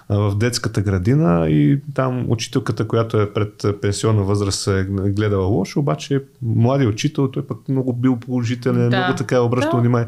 в 0.10 0.36
детската 0.36 0.82
градина 0.82 1.50
и 1.50 1.80
там 1.94 2.26
учителката, 2.28 2.88
която 2.88 3.22
е 3.22 3.34
пред 3.34 3.66
пенсионна 3.82 4.24
възраст 4.24 4.68
е 4.68 4.84
гледала 4.90 5.46
лошо, 5.46 5.80
обаче 5.80 6.24
млади 6.42 6.88
учител, 6.88 7.32
той 7.32 7.48
пък 7.48 7.58
много 7.70 7.94
бил 7.94 8.16
положителен, 8.16 8.90
да. 8.90 8.98
много 8.98 9.16
така 9.18 9.36
е 9.36 9.40
обръщал 9.40 9.72
да. 9.72 9.80
внимание 9.82 10.08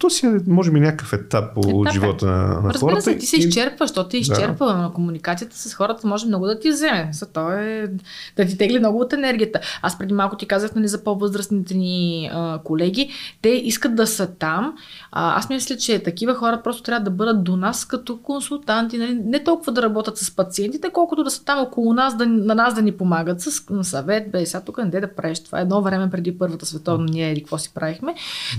то 0.00 0.10
си 0.10 0.26
е, 0.26 0.30
може 0.46 0.70
би, 0.70 0.80
някакъв 0.80 1.12
етап 1.12 1.56
от 1.56 1.66
етап, 1.66 1.92
живота 1.92 2.26
на, 2.26 2.36
на 2.36 2.74
Разбира 2.74 2.90
хората. 2.90 3.02
се, 3.02 3.18
ти 3.18 3.26
се 3.26 3.36
изчерпваш, 3.36 3.88
защото 3.88 4.08
ти 4.08 4.18
изчерпва, 4.18 4.66
да. 4.66 4.76
но 4.76 4.92
комуникацията 4.92 5.58
с 5.58 5.74
хората 5.74 6.06
може 6.06 6.26
много 6.26 6.46
да 6.46 6.58
ти 6.58 6.70
вземе. 6.70 7.08
За 7.12 7.26
то 7.26 7.52
е 7.52 7.90
да 8.36 8.46
ти 8.46 8.58
тегли 8.58 8.78
много 8.78 9.00
от 9.00 9.12
енергията. 9.12 9.60
Аз 9.82 9.98
преди 9.98 10.14
малко 10.14 10.36
ти 10.36 10.46
казах 10.46 10.74
нали, 10.74 10.88
за 10.88 11.04
по-възрастните 11.04 11.74
ни 11.74 12.30
а, 12.32 12.58
колеги. 12.64 13.10
Те 13.42 13.48
искат 13.48 13.94
да 13.94 14.06
са 14.06 14.26
там. 14.26 14.74
А, 15.12 15.38
аз 15.38 15.48
мисля, 15.48 15.76
че 15.76 16.02
такива 16.02 16.34
хора 16.34 16.60
просто 16.64 16.82
трябва 16.82 17.04
да 17.04 17.10
бъдат 17.10 17.44
до 17.44 17.56
нас 17.56 17.84
като 17.84 18.18
консултанти. 18.18 18.98
Нали? 18.98 19.20
Не 19.24 19.44
толкова 19.44 19.72
да 19.72 19.82
работят 19.82 20.18
с 20.18 20.36
пациентите, 20.36 20.90
колкото 20.92 21.24
да 21.24 21.30
са 21.30 21.44
там 21.44 21.58
около 21.58 21.94
нас, 21.94 22.16
да, 22.16 22.26
на 22.26 22.54
нас 22.54 22.74
да 22.74 22.82
ни 22.82 22.92
помагат 22.92 23.40
с 23.40 23.62
съвет. 23.82 24.30
Бе, 24.30 24.46
сега 24.46 24.60
тук 24.60 24.78
не 24.78 25.00
да 25.00 25.14
правиш 25.14 25.40
това. 25.40 25.60
Едно 25.60 25.82
време 25.82 26.10
преди 26.10 26.38
Първата 26.38 26.66
световна 26.66 27.06
ние 27.10 27.32
или 27.32 27.40
какво 27.40 27.58
си 27.58 27.74
правихме. 27.74 28.14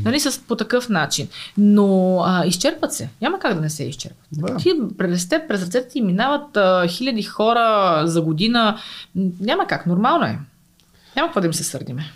Нали, 0.05 0.19
с, 0.19 0.41
по 0.47 0.55
такъв 0.55 0.89
начин. 0.89 1.27
Но 1.57 2.19
а, 2.25 2.45
изчерпват 2.45 2.93
се. 2.93 3.09
Няма 3.21 3.39
как 3.39 3.53
да 3.53 3.61
не 3.61 3.69
се 3.69 3.83
изчерпват. 3.83 4.27
Да. 4.31 4.57
Ти, 4.57 4.73
през 4.97 5.29
те, 5.29 5.47
през 5.47 5.63
ръцете 5.63 5.87
ти 5.87 6.01
минават 6.01 6.57
а, 6.57 6.87
хиляди 6.87 7.23
хора 7.23 8.01
за 8.05 8.21
година. 8.21 8.77
Няма 9.39 9.67
как. 9.67 9.85
Нормално 9.85 10.25
е. 10.25 10.39
Няма 11.15 11.27
какво 11.27 11.41
да 11.41 11.47
им 11.47 11.53
се 11.53 11.63
сърдиме. 11.63 12.11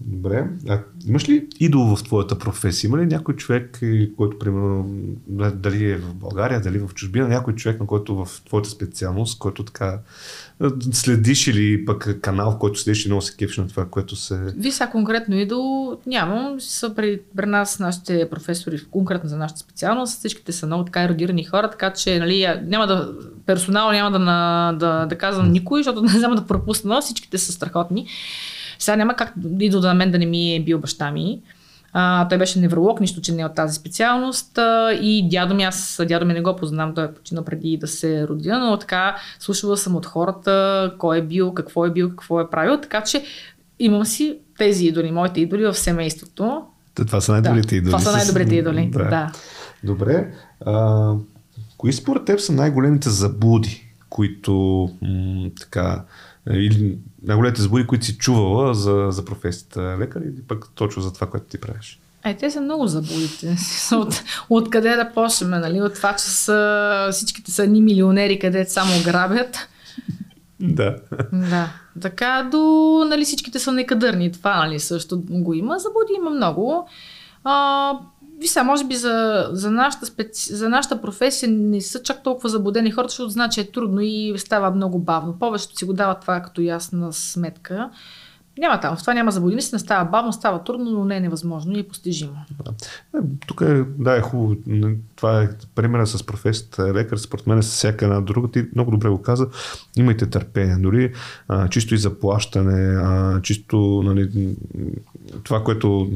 Добре. 0.00 0.46
А 0.68 0.80
имаш 1.06 1.28
ли 1.28 1.46
идол 1.60 1.96
в 1.96 2.04
твоята 2.04 2.38
професия? 2.38 2.88
Има 2.88 2.98
ли 2.98 3.06
някой 3.06 3.36
човек, 3.36 3.80
който, 4.16 4.38
примерно, 4.38 4.86
дали 5.54 5.90
е 5.90 5.96
в 5.96 6.14
България, 6.14 6.60
дали 6.60 6.78
в 6.78 6.94
чужбина, 6.94 7.28
някой 7.28 7.54
човек, 7.54 7.80
на 7.80 7.86
който 7.86 8.24
в 8.24 8.42
твоята 8.46 8.68
специалност, 8.68 9.38
който 9.38 9.64
така 9.64 9.98
следиш 10.92 11.46
или 11.46 11.84
пък 11.84 12.20
канал, 12.20 12.50
в 12.50 12.58
който 12.58 12.80
следиш 12.80 13.04
и 13.04 13.08
много 13.08 13.22
се 13.22 13.36
кефиш 13.36 13.56
на 13.56 13.68
това, 13.68 13.86
което 13.86 14.16
се... 14.16 14.54
Ви 14.56 14.72
сега 14.72 14.90
конкретно 14.90 15.36
идол 15.36 15.98
нямам. 16.06 16.60
Са 16.60 16.94
при, 16.94 17.20
при 17.36 17.46
нас 17.46 17.78
нашите 17.78 18.30
професори, 18.30 18.80
конкретно 18.90 19.30
за 19.30 19.36
нашата 19.36 19.60
специалност, 19.60 20.18
всичките 20.18 20.52
са 20.52 20.66
много 20.66 20.84
така 20.84 21.02
еродирани 21.02 21.44
хора, 21.44 21.70
така 21.70 21.92
че 21.92 22.18
нали, 22.18 22.46
няма 22.64 22.86
да, 22.86 23.12
персонал 23.46 23.92
няма 23.92 24.10
да, 24.10 24.18
да, 24.78 25.06
да 25.06 25.18
казвам 25.18 25.52
никой, 25.52 25.82
защото 25.82 26.02
не 26.14 26.18
знам 26.18 26.34
да 26.34 26.46
пропусна, 26.46 27.00
всичките 27.00 27.38
са 27.38 27.52
страхотни. 27.52 28.06
Сега 28.78 28.96
няма 28.96 29.14
как 29.14 29.32
идол 29.60 29.80
да 29.80 29.88
на 29.88 29.94
мен 29.94 30.10
да 30.10 30.18
не 30.18 30.26
ми 30.26 30.54
е 30.54 30.60
бил 30.60 30.78
баща 30.78 31.10
ми. 31.10 31.40
А, 31.92 32.28
той 32.28 32.38
беше 32.38 32.58
невролог, 32.58 33.00
нищо, 33.00 33.20
че 33.20 33.32
не 33.32 33.42
е 33.42 33.46
от 33.46 33.54
тази 33.54 33.74
специалност. 33.74 34.58
А, 34.58 34.92
и 34.92 35.28
дядо 35.28 35.54
ми, 35.54 35.62
аз 35.62 36.00
дядо 36.08 36.26
ми 36.26 36.34
не 36.34 36.40
го 36.40 36.56
познавам, 36.56 36.94
той 36.94 37.04
е 37.04 37.14
починал 37.14 37.44
преди 37.44 37.76
да 37.76 37.86
се 37.86 38.28
родя, 38.28 38.58
но 38.58 38.76
така 38.76 39.16
слушала 39.38 39.76
съм 39.76 39.96
от 39.96 40.06
хората 40.06 40.94
кой 40.98 41.18
е 41.18 41.22
бил, 41.22 41.54
какво 41.54 41.86
е 41.86 41.90
бил, 41.90 42.10
какво 42.10 42.40
е 42.40 42.50
правил. 42.50 42.80
Така 42.80 43.02
че 43.02 43.24
имам 43.78 44.04
си 44.04 44.38
тези 44.58 44.86
идоли, 44.86 45.10
моите 45.10 45.40
идоли 45.40 45.64
в 45.64 45.74
семейството. 45.74 46.62
Това 46.94 47.20
са 47.20 47.32
най-добрите 47.32 47.68
да, 47.68 47.76
идоли. 47.76 47.90
Това 47.90 47.98
са 47.98 48.12
най-добрите 48.12 48.54
идоли, 48.54 48.90
да. 48.92 49.04
да. 49.04 49.32
Добре. 49.84 50.32
А, 50.66 51.12
кои 51.76 51.92
според 51.92 52.24
теб 52.24 52.40
са 52.40 52.52
най-големите 52.52 53.10
заблуди, 53.10 53.88
които 54.10 54.88
м- 55.02 55.50
така 55.60 56.04
или 56.50 56.98
най-големите 57.22 57.62
заблуди, 57.62 57.86
които 57.86 58.04
си 58.04 58.18
чувала 58.18 58.74
за, 58.74 59.06
за 59.10 59.24
професията 59.24 59.96
лекар 60.00 60.20
или 60.20 60.42
пък 60.48 60.68
точно 60.74 61.02
за 61.02 61.12
това, 61.12 61.26
което 61.26 61.46
ти 61.46 61.60
правиш? 61.60 62.00
Е, 62.24 62.36
те 62.36 62.50
са 62.50 62.60
много 62.60 62.86
заблудите. 62.86 63.56
От, 63.92 64.22
от 64.50 64.70
къде 64.70 64.96
да 64.96 65.12
почнем, 65.14 65.50
нали? 65.50 65.82
От 65.82 65.94
това, 65.94 66.16
че 66.16 66.24
са, 66.24 67.08
всичките 67.12 67.50
са 67.50 67.66
ни 67.66 67.82
милионери, 67.82 68.38
къде 68.38 68.64
само 68.64 69.02
грабят. 69.04 69.56
Да. 70.60 70.96
Да. 71.32 71.68
Така 72.00 72.48
до, 72.52 72.58
нали, 73.08 73.24
всичките 73.24 73.58
са 73.58 73.72
некадърни. 73.72 74.32
Това, 74.32 74.56
нали, 74.56 74.80
също 74.80 75.22
го 75.28 75.54
има. 75.54 75.78
Заблуди 75.78 76.12
има 76.16 76.30
много. 76.30 76.88
А, 77.44 77.92
Виса, 78.40 78.64
може 78.64 78.84
би 78.84 78.94
за, 78.94 79.48
за, 79.52 79.70
нашата 79.70 80.06
специ... 80.06 80.54
за 80.54 80.68
нашата 80.68 81.00
професия 81.00 81.50
не 81.50 81.80
са 81.80 82.02
чак 82.02 82.22
толкова 82.22 82.48
заблудени 82.48 82.90
хората, 82.90 83.10
защото 83.10 83.30
знаят, 83.30 83.52
че 83.52 83.60
е 83.60 83.70
трудно 83.70 84.00
и 84.00 84.34
става 84.36 84.70
много 84.70 84.98
бавно. 84.98 85.38
Повечето 85.38 85.76
си 85.76 85.84
го 85.84 85.92
дават 85.92 86.20
това 86.20 86.40
като 86.40 86.60
ясна 86.60 87.12
сметка. 87.12 87.90
Няма 88.58 88.80
там, 88.80 88.96
в 88.96 89.00
това 89.00 89.14
няма 89.14 89.30
заблудини, 89.30 89.62
не 89.72 89.78
става 89.78 90.04
бавно, 90.10 90.32
става 90.32 90.64
трудно, 90.64 90.90
но 90.90 91.04
не 91.04 91.16
е 91.16 91.20
невъзможно 91.20 91.76
и 91.76 91.80
е 91.80 91.88
постижимо. 91.88 92.32
Да. 92.64 92.70
Е, 93.18 93.20
тук 93.46 93.60
е, 93.60 93.84
да, 93.98 94.16
е 94.16 94.20
хубаво. 94.20 94.56
Това 95.16 95.42
е 95.42 95.48
примера 95.74 96.06
с 96.06 96.26
професията 96.26 96.94
лекар, 96.94 97.16
според 97.16 97.46
мен 97.46 97.58
е 97.58 97.62
с 97.62 97.66
всяка 97.66 98.04
една 98.04 98.20
друга. 98.20 98.50
Ти 98.50 98.66
много 98.74 98.90
добре 98.90 99.08
го 99.08 99.22
каза. 99.22 99.48
Имайте 99.96 100.30
търпение. 100.30 100.76
Дори 100.76 101.12
а, 101.48 101.68
чисто 101.68 101.94
и 101.94 101.98
заплащане, 101.98 102.96
а, 103.02 103.40
чисто 103.42 104.02
нали, 104.04 104.56
това, 105.44 105.64
което 105.64 106.10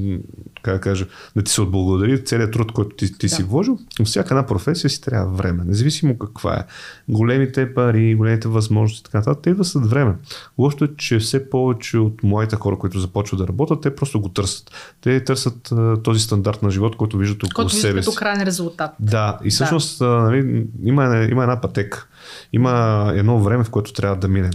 как 0.63 0.75
да 0.75 0.81
кажа, 0.81 1.07
да 1.37 1.43
ти 1.43 1.53
се 1.53 1.61
отблагодари 1.63 2.25
целият 2.25 2.53
труд, 2.53 2.73
който 2.73 2.97
ти, 2.97 3.19
ти 3.19 3.27
да. 3.27 3.35
си 3.35 3.43
вложил. 3.43 3.79
Всяка 4.05 4.35
една 4.35 4.47
професия 4.47 4.91
си 4.91 5.01
трябва 5.01 5.37
време, 5.37 5.65
независимо 5.67 6.19
каква 6.19 6.55
е. 6.55 6.65
Големите 7.09 7.75
пари, 7.75 8.15
големите 8.15 8.49
възможности, 8.49 9.05
така 9.05 9.19
нататък, 9.19 9.43
те 9.43 9.51
идват 9.51 9.67
след 9.67 9.87
време. 9.87 10.15
Лошото 10.59 10.85
е, 10.85 10.89
че 10.97 11.19
все 11.19 11.51
повече 11.51 11.99
от 11.99 12.23
моите 12.23 12.57
хора, 12.57 12.79
които 12.79 12.99
започват 12.99 13.41
да 13.41 13.49
работят, 13.49 13.81
те 13.81 13.95
просто 13.95 14.21
го 14.21 14.29
търсят. 14.29 14.71
Те 15.01 15.25
търсят 15.25 15.69
uh, 15.69 16.05
този 16.05 16.21
стандарт 16.21 16.63
на 16.63 16.71
живот, 16.71 16.97
който 16.97 17.19
виждат 17.19 17.45
около 17.45 17.55
който 17.55 17.75
себе 17.75 18.03
си. 18.03 18.07
Който 18.07 18.19
крайен 18.19 18.43
резултат. 18.43 18.91
Да, 19.01 19.39
и 19.45 19.51
всъщност 19.51 19.99
да. 19.99 20.07
нали, 20.07 20.67
има, 20.85 21.27
има 21.31 21.43
една 21.43 21.61
пътека. 21.61 22.07
Има 22.53 23.13
едно 23.15 23.43
време, 23.43 23.65
в 23.65 23.71
което 23.71 23.93
трябва 23.93 24.17
да 24.17 24.29
мине. 24.29 24.51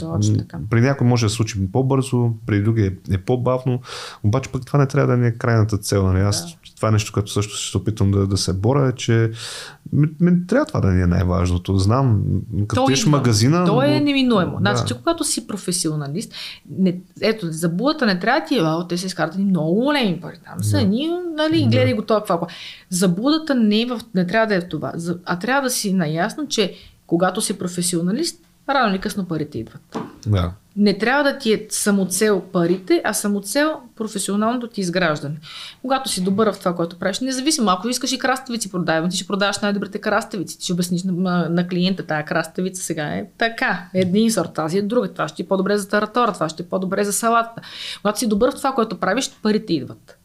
При 0.69 0.81
някой 0.81 1.07
може 1.07 1.25
да 1.25 1.29
случи 1.29 1.71
по-бързо, 1.71 2.31
при 2.45 2.61
други 2.61 2.81
е, 2.81 3.13
е 3.13 3.17
по-бавно, 3.17 3.81
обаче 4.23 4.51
пък 4.51 4.65
това 4.65 4.79
не 4.79 4.87
трябва 4.87 5.15
да 5.15 5.21
ни 5.21 5.27
е 5.27 5.31
крайната 5.31 5.77
цел. 5.77 6.07
Нали? 6.07 6.19
Аз 6.19 6.45
да. 6.45 6.57
това 6.75 6.87
е 6.87 6.91
нещо, 6.91 7.13
което 7.13 7.31
също 7.31 7.55
ще 7.55 7.71
се 7.71 7.77
опитам 7.77 8.11
да, 8.11 8.27
да 8.27 8.37
се 8.37 8.53
боря, 8.53 8.89
е, 8.89 8.91
че 8.91 9.31
ми, 9.93 10.07
ми, 10.19 10.47
трябва 10.47 10.65
това 10.65 10.79
да 10.79 10.87
ни 10.87 11.01
е 11.01 11.07
най-важното. 11.07 11.77
Знам, 11.77 12.21
като 12.67 12.85
тиш 12.85 13.05
магазина... 13.05 13.65
То 13.65 13.81
е 13.81 13.99
неминуемо. 13.99 14.51
Да. 14.51 14.57
Значи, 14.59 14.87
че 14.87 14.97
когато 14.97 15.23
си 15.23 15.47
професионалист, 15.47 16.33
не, 16.79 16.99
ето, 17.21 17.47
за 17.51 17.69
булата 17.69 18.05
не 18.05 18.19
трябва 18.19 18.43
ти, 18.47 18.59
а, 18.61 18.87
те 18.87 18.97
се 18.97 19.05
изкарат 19.05 19.37
много 19.37 19.75
големи 19.75 20.21
пари. 20.21 20.37
Там 20.45 20.63
са 20.63 20.77
да. 20.77 20.83
ни, 20.83 21.09
нали, 21.37 21.61
да. 21.61 21.69
гледай 21.69 21.93
го 21.93 22.01
това. 22.01 22.47
За 22.89 23.07
будата 23.07 23.55
не, 23.55 23.81
е 23.81 23.85
в, 23.85 23.99
не 24.15 24.27
трябва 24.27 24.47
да 24.47 24.55
е 24.55 24.61
в 24.61 24.69
това, 24.69 24.93
а 25.25 25.39
трябва 25.39 25.61
да 25.61 25.69
си 25.69 25.93
наясно, 25.93 26.47
че 26.47 26.73
когато 27.07 27.41
си 27.41 27.57
професионалист, 27.57 28.39
рано 28.69 28.89
или 28.89 28.99
късно 28.99 29.25
парите 29.25 29.57
идват. 29.57 29.97
Да. 30.27 30.51
Не 30.75 30.97
трябва 30.97 31.23
да 31.23 31.37
ти 31.37 31.53
е 31.53 31.65
самоцел 31.69 32.41
парите, 32.41 33.01
а 33.05 33.13
самоцел 33.13 33.79
професионалното 33.95 34.67
ти 34.67 34.81
изграждане. 34.81 35.35
Когато 35.81 36.09
си 36.09 36.23
добър 36.23 36.53
в 36.53 36.59
това, 36.59 36.75
което 36.75 36.99
правиш, 36.99 37.19
независимо, 37.19 37.69
ако 37.69 37.89
искаш 37.89 38.11
и 38.11 38.19
краставици 38.19 38.71
продавам, 38.71 39.09
ти 39.09 39.17
ще 39.17 39.27
продаваш 39.27 39.59
най-добрите 39.59 39.99
краставици, 39.99 40.57
ти 40.57 40.63
ще 40.63 40.73
обясниш 40.73 41.03
на, 41.03 41.49
на 41.49 41.67
клиента, 41.67 42.03
тая 42.03 42.25
краставица 42.25 42.83
сега 42.83 43.03
е 43.03 43.25
така, 43.37 43.89
един 43.93 44.31
сорт, 44.31 44.53
тази 44.53 44.77
е 44.77 44.81
друга, 44.81 45.13
това 45.13 45.27
ще 45.27 45.43
е 45.43 45.47
по-добре 45.47 45.77
за 45.77 45.89
таратора, 45.89 46.33
това 46.33 46.49
ще 46.49 46.63
е 46.63 46.65
по-добре 46.65 47.03
за 47.03 47.13
салата. 47.13 47.61
Когато 48.01 48.19
си 48.19 48.27
добър 48.27 48.51
в 48.51 48.55
това, 48.55 48.71
което 48.71 48.99
правиш, 48.99 49.31
парите 49.41 49.73
идват. 49.73 50.16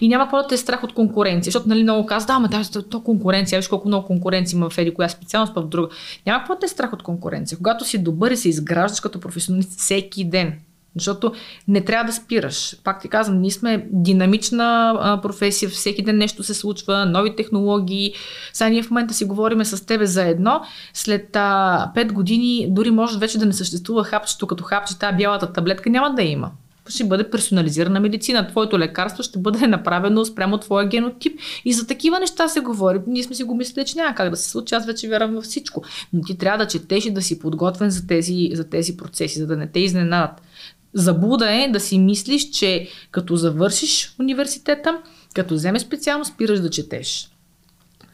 И 0.00 0.08
няма 0.08 0.24
какво 0.24 0.36
да 0.36 0.46
те 0.46 0.54
е 0.54 0.58
страх 0.58 0.84
от 0.84 0.94
конкуренция, 0.94 1.50
защото 1.50 1.68
нали, 1.68 1.82
много 1.82 2.06
казват, 2.06 2.26
да, 2.26 2.32
ама 2.32 2.48
да, 2.48 2.82
то 2.82 3.00
конкуренция, 3.00 3.58
виж 3.58 3.68
колко 3.68 3.88
много 3.88 4.06
конкуренция 4.06 4.56
има 4.56 4.70
в 4.70 4.78
еди 4.78 4.94
коя 4.94 5.08
специалност, 5.08 5.54
па 5.54 5.62
в 5.62 5.68
друга. 5.68 5.88
Няма 6.26 6.38
какво 6.38 6.54
да 6.54 6.58
те 6.58 6.66
е 6.66 6.68
страх 6.68 6.92
от 6.92 7.02
конкуренция. 7.02 7.58
Когато 7.58 7.84
си 7.84 7.98
добър 7.98 8.30
и 8.30 8.36
се 8.36 8.48
изграждаш 8.48 9.00
като 9.00 9.20
професионалист 9.20 9.78
всеки 9.78 10.24
ден, 10.24 10.52
защото 10.96 11.32
не 11.68 11.80
трябва 11.80 12.04
да 12.04 12.12
спираш. 12.12 12.76
Пак 12.84 13.02
ти 13.02 13.08
казвам, 13.08 13.40
ние 13.40 13.50
сме 13.50 13.86
динамична 13.90 14.96
а, 15.00 15.20
професия, 15.20 15.68
всеки 15.68 16.02
ден 16.02 16.16
нещо 16.16 16.42
се 16.42 16.54
случва, 16.54 17.06
нови 17.06 17.36
технологии. 17.36 18.12
Сега 18.52 18.70
ние 18.70 18.82
в 18.82 18.90
момента 18.90 19.14
си 19.14 19.24
говориме 19.24 19.64
с 19.64 19.86
тебе 19.86 20.06
за 20.06 20.24
едно, 20.24 20.60
след 20.94 21.36
а, 21.36 21.92
5 21.96 22.12
години 22.12 22.66
дори 22.70 22.90
може 22.90 23.18
вече 23.18 23.38
да 23.38 23.46
не 23.46 23.52
съществува 23.52 24.04
хапчето 24.04 24.46
като 24.46 24.64
хапче, 24.64 24.98
тази 24.98 25.16
бялата 25.16 25.52
таблетка 25.52 25.90
няма 25.90 26.14
да 26.14 26.22
има 26.22 26.50
ще 26.88 27.04
бъде 27.04 27.30
персонализирана 27.30 28.00
медицина. 28.00 28.48
Твоето 28.48 28.78
лекарство 28.78 29.22
ще 29.22 29.38
бъде 29.38 29.66
направено 29.66 30.24
спрямо 30.24 30.58
твоя 30.58 30.88
генотип. 30.88 31.40
И 31.64 31.72
за 31.72 31.86
такива 31.86 32.20
неща 32.20 32.48
се 32.48 32.60
говори. 32.60 33.00
Ние 33.06 33.22
сме 33.22 33.34
си 33.34 33.44
го 33.44 33.54
мислили, 33.54 33.84
че 33.84 33.96
няма 33.96 34.14
как 34.14 34.30
да 34.30 34.36
се 34.36 34.50
случи. 34.50 34.74
Аз 34.74 34.86
вече 34.86 35.08
вярвам 35.08 35.34
във 35.34 35.44
всичко. 35.44 35.82
Но 36.12 36.22
ти 36.22 36.38
трябва 36.38 36.64
да 36.64 36.70
четеш 36.70 37.04
и 37.04 37.10
да 37.10 37.22
си 37.22 37.38
подготвен 37.38 37.90
за 37.90 38.06
тези, 38.06 38.50
за 38.52 38.64
тези 38.64 38.96
процеси, 38.96 39.38
за 39.38 39.46
да 39.46 39.56
не 39.56 39.66
те 39.66 39.80
изненадат. 39.80 40.42
Забуда 40.94 41.52
е 41.52 41.68
да 41.68 41.80
си 41.80 41.98
мислиш, 41.98 42.50
че 42.50 42.88
като 43.10 43.36
завършиш 43.36 44.14
университета, 44.20 44.98
като 45.34 45.54
вземеш 45.54 45.82
специално, 45.82 46.24
спираш 46.24 46.60
да 46.60 46.70
четеш. 46.70 47.30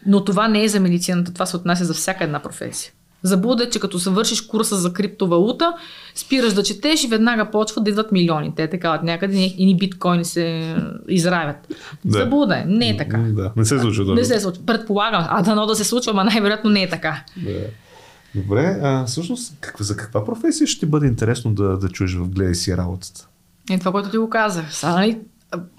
Но 0.06 0.24
това 0.24 0.48
не 0.48 0.64
е 0.64 0.68
за 0.68 0.80
медицината, 0.80 1.32
това 1.32 1.47
се 1.47 1.56
отнася 1.56 1.84
за 1.84 1.94
всяка 1.94 2.24
една 2.24 2.43
професия. 2.43 2.93
Заблуда 3.27 3.65
е, 3.65 3.70
че 3.70 3.81
като 3.81 3.98
завършиш 3.98 4.40
курса 4.40 4.77
за 4.77 4.93
криптовалута, 4.93 5.73
спираш 6.15 6.53
да 6.53 6.62
четеш 6.62 7.05
и 7.05 7.09
веднага 7.09 7.51
почват 7.51 7.85
да 7.85 7.90
идват 7.90 8.12
милиони. 8.12 8.53
Те 8.57 8.70
така 8.70 8.94
от 8.94 9.03
някъде 9.03 9.55
и 9.57 9.66
ни 9.66 9.77
биткоини 9.77 10.24
се 10.24 10.77
изравят. 11.09 11.57
Да. 12.05 12.19
Заблуда 12.19 12.57
е. 12.57 12.65
Не 12.66 12.89
е 12.89 12.97
така. 12.97 13.19
Да. 13.19 13.53
Не 13.57 13.65
се 13.65 13.78
случва. 13.78 14.15
Не 14.15 14.24
се 14.24 14.40
случва. 14.40 14.62
Предполагам. 14.66 15.27
А 15.28 15.43
дано 15.43 15.66
да 15.66 15.74
се 15.74 15.85
случва, 15.85 16.15
но 16.15 16.24
най-вероятно 16.24 16.70
не 16.70 16.82
е 16.82 16.89
така. 16.89 17.24
Да. 17.36 17.51
Добре, 18.35 18.81
а 18.82 19.05
всъщност 19.05 19.55
как, 19.61 19.82
за 19.82 19.97
каква 19.97 20.24
професия 20.24 20.66
ще 20.66 20.86
бъде 20.86 21.07
интересно 21.07 21.55
да, 21.55 21.78
да 21.78 21.89
чуеш 21.89 22.15
в 22.15 22.28
гледай 22.28 22.55
си 22.55 22.77
работата? 22.77 23.28
Е 23.70 23.78
това, 23.78 23.93
което 23.93 24.11
ти 24.11 24.19
го 24.19 24.31
казах. 24.31 24.74
Сега, 24.74 24.93
нали, 24.93 25.19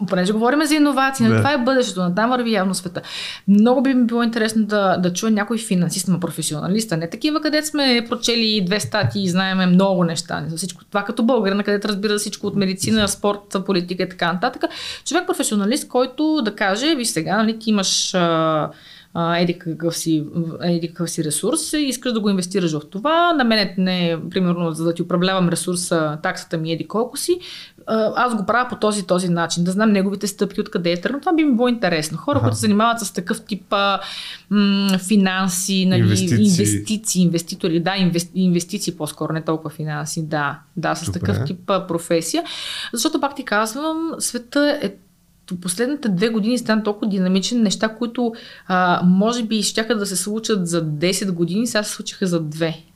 понеже 0.08 0.34
говорим 0.34 0.66
за 0.66 0.76
иновации, 0.76 1.26
нали, 1.26 1.38
това 1.38 1.54
е 1.54 1.58
бъдещето, 1.58 2.00
на 2.00 2.16
там 2.16 2.30
върви 2.30 2.52
явно 2.52 2.74
света. 2.74 3.02
Много 3.48 3.82
би 3.82 3.94
ми 3.94 4.06
било 4.06 4.24
интересно 4.24 4.66
да, 4.66 4.98
да 4.98 5.14
чуя 5.14 5.32
някой 5.32 5.58
финансист, 5.58 6.08
на 6.08 6.20
професионалиста, 6.20 6.98
не 6.98 7.10
такива, 7.10 7.42
където 7.42 7.68
сме 7.68 8.06
прочели 8.10 8.64
две 8.66 8.80
статии 8.80 9.24
и 9.24 9.30
знаеме 9.30 9.66
много 9.66 10.04
неща. 10.04 10.42
Не 10.42 10.50
за 10.50 10.58
всичко 10.58 10.86
това 10.86 11.04
като 11.04 11.24
българин, 11.24 11.64
където 11.64 11.88
разбира 11.88 12.18
всичко 12.18 12.48
от 12.48 12.56
медицина, 12.56 13.08
спорт, 13.08 13.56
политика 13.66 14.04
и 14.04 14.10
така 14.10 14.34
нататък. 14.34 14.64
Човек 15.06 15.28
професионалист, 15.28 15.88
който 15.88 16.42
да 16.42 16.56
каже, 16.56 16.96
ви 16.96 17.06
сега, 17.06 17.38
нали, 17.38 17.60
ти 17.60 17.70
имаш 17.70 18.14
а, 18.14 18.70
еди 19.38 19.60
какъв, 19.60 19.98
си, 19.98 20.26
еди 20.64 20.88
какъв 20.88 21.10
си 21.10 21.24
ресурс 21.24 21.74
и 21.74 21.78
искаш 21.78 22.14
да 22.14 22.20
го 22.20 22.30
инвестираш 22.30 22.74
в 22.74 22.82
това. 22.92 23.34
На 23.34 23.44
мен 23.44 23.74
не, 23.78 24.18
примерно, 24.30 24.72
за 24.72 24.84
да 24.84 24.94
ти 24.94 25.02
управлявам 25.02 25.50
ресурса, 25.50 26.18
таксата 26.24 26.58
ми 26.58 26.72
еди 26.72 26.88
колко 26.88 27.18
си, 27.18 27.40
аз 28.16 28.36
го 28.36 28.46
правя 28.46 28.70
по 28.70 28.76
този 28.76 29.08
този 29.08 29.30
начин, 29.30 29.64
да 29.64 29.72
знам 29.72 29.92
неговите 29.92 30.28
стъпки, 30.28 30.62
откъде 30.62 30.92
е 30.92 31.02
тръгнал. 31.02 31.20
Това 31.20 31.34
би 31.34 31.44
ми 31.44 31.56
било 31.56 31.68
интересно. 31.68 32.18
Хора, 32.18 32.40
които 32.40 32.56
се 32.56 32.62
занимават 32.62 33.00
с 33.00 33.14
такъв 33.14 33.42
тип 33.42 33.74
м- 34.50 34.98
финанси, 35.08 35.86
нали, 35.86 36.00
инвестиции. 36.00 36.44
инвестиции, 36.44 37.22
инвеститори, 37.22 37.80
да, 37.80 37.96
инвести, 37.98 38.32
инвестиции 38.36 38.94
по-скоро, 38.94 39.34
не 39.34 39.42
толкова 39.42 39.70
финанси, 39.70 40.26
да, 40.26 40.60
да, 40.78 40.96
с 40.96 41.06
Добре. 41.06 41.20
такъв 41.20 41.46
тип 41.46 41.72
професия. 41.88 42.44
Защото 42.94 43.22
пак 43.22 43.36
ти 43.36 43.44
казвам, 43.44 44.12
света 44.20 44.80
е 44.82 44.92
последните 45.56 46.10
две 46.10 46.30
години 46.30 46.58
стана 46.58 46.84
толкова 46.84 47.10
динамичен, 47.12 47.64
неща, 47.64 47.88
които 47.88 48.34
а, 48.68 49.02
може 49.04 49.44
би 49.44 49.64
ще 49.64 49.84
да 49.84 50.06
се 50.06 50.16
случат 50.16 50.68
за 50.68 50.86
10 50.86 51.32
години, 51.32 51.68
сега 51.68 51.84
се 51.84 51.92
случиха 51.92 52.28
за 52.28 52.42
две 52.42 52.87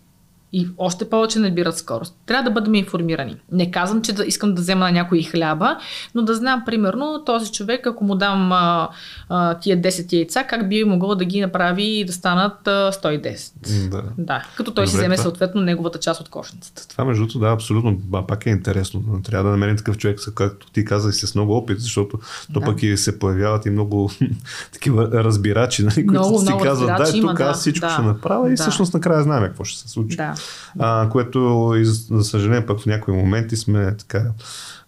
и 0.54 0.68
още 0.78 1.10
повече 1.10 1.40
набират 1.40 1.78
скорост. 1.78 2.16
Трябва 2.26 2.44
да 2.44 2.52
бъдем 2.52 2.76
информирани. 2.76 3.36
Не 3.52 3.72
казвам, 3.72 4.02
че 4.02 4.14
да 4.14 4.26
искам 4.26 4.54
да 4.54 4.62
взема 4.62 4.86
на 4.86 4.92
някой 4.92 5.24
хляба, 5.24 5.78
но 6.16 6.22
да 6.22 6.36
знам, 6.36 6.64
примерно, 6.66 7.24
този 7.26 7.52
човек, 7.52 7.88
ако 7.88 8.04
му 8.04 8.16
дам 8.16 8.52
а, 8.52 8.90
а, 9.30 9.60
тия 9.60 9.82
10 9.82 10.14
яйца, 10.14 10.44
как 10.44 10.70
би 10.70 10.84
могъл 10.84 11.16
да 11.16 11.26
ги 11.26 11.42
направи 11.42 11.84
и 11.84 12.06
да 12.06 12.14
станат 12.14 12.68
а, 12.68 12.92
110. 12.92 13.90
Да. 13.90 14.04
да. 14.18 14.44
Като 14.58 14.72
той 14.72 14.86
Добре, 14.86 14.92
си 14.92 14.98
вземе 14.98 15.16
това... 15.16 15.24
съответно 15.24 15.62
неговата 15.62 16.00
част 16.00 16.22
от 16.22 16.30
кошницата. 16.30 16.88
Това, 16.88 17.06
между 17.06 17.22
другото, 17.22 17.40
да, 17.40 17.48
абсолютно. 17.48 18.00
Пак 18.28 18.46
е 18.46 18.50
интересно. 18.50 19.22
Трябва 19.24 19.44
да 19.44 19.52
намерим 19.52 19.78
такъв 19.78 19.98
човек, 19.98 20.20
както 20.36 20.72
ти 20.72 20.86
каза, 20.86 21.10
и 21.10 21.14
с 21.14 21.36
много 21.36 21.54
опит, 21.54 21.80
защото 21.80 22.18
да. 22.18 22.54
то 22.54 22.62
пък 22.62 22.84
и 22.84 22.98
се 22.98 23.20
появяват 23.20 23.66
и 23.66 23.70
много 23.70 24.12
такива 24.74 25.10
разбирачи, 25.14 25.84
нали, 25.84 25.96
които 25.96 26.12
много, 26.12 26.40
си 26.40 26.54
казват, 26.64 26.88
да, 26.88 27.12
тук 27.22 27.38
да, 27.38 27.44
аз 27.44 27.60
всичко 27.60 27.88
да, 27.88 27.94
ще 27.94 28.02
направя 28.02 28.48
да. 28.48 28.54
и 28.54 28.56
всъщност 28.56 28.94
накрая 28.94 29.24
знаем 29.24 29.44
какво 29.44 29.64
ще 29.64 29.80
се 29.80 29.88
случи. 29.88 30.18
Да 30.18 30.36
а, 30.80 31.10
което, 31.10 31.72
за 31.84 32.24
съжаление, 32.24 32.66
пък 32.66 32.80
в 32.80 32.86
някои 32.86 33.14
моменти 33.14 33.56
сме 33.58 33.98
така 33.98 34.24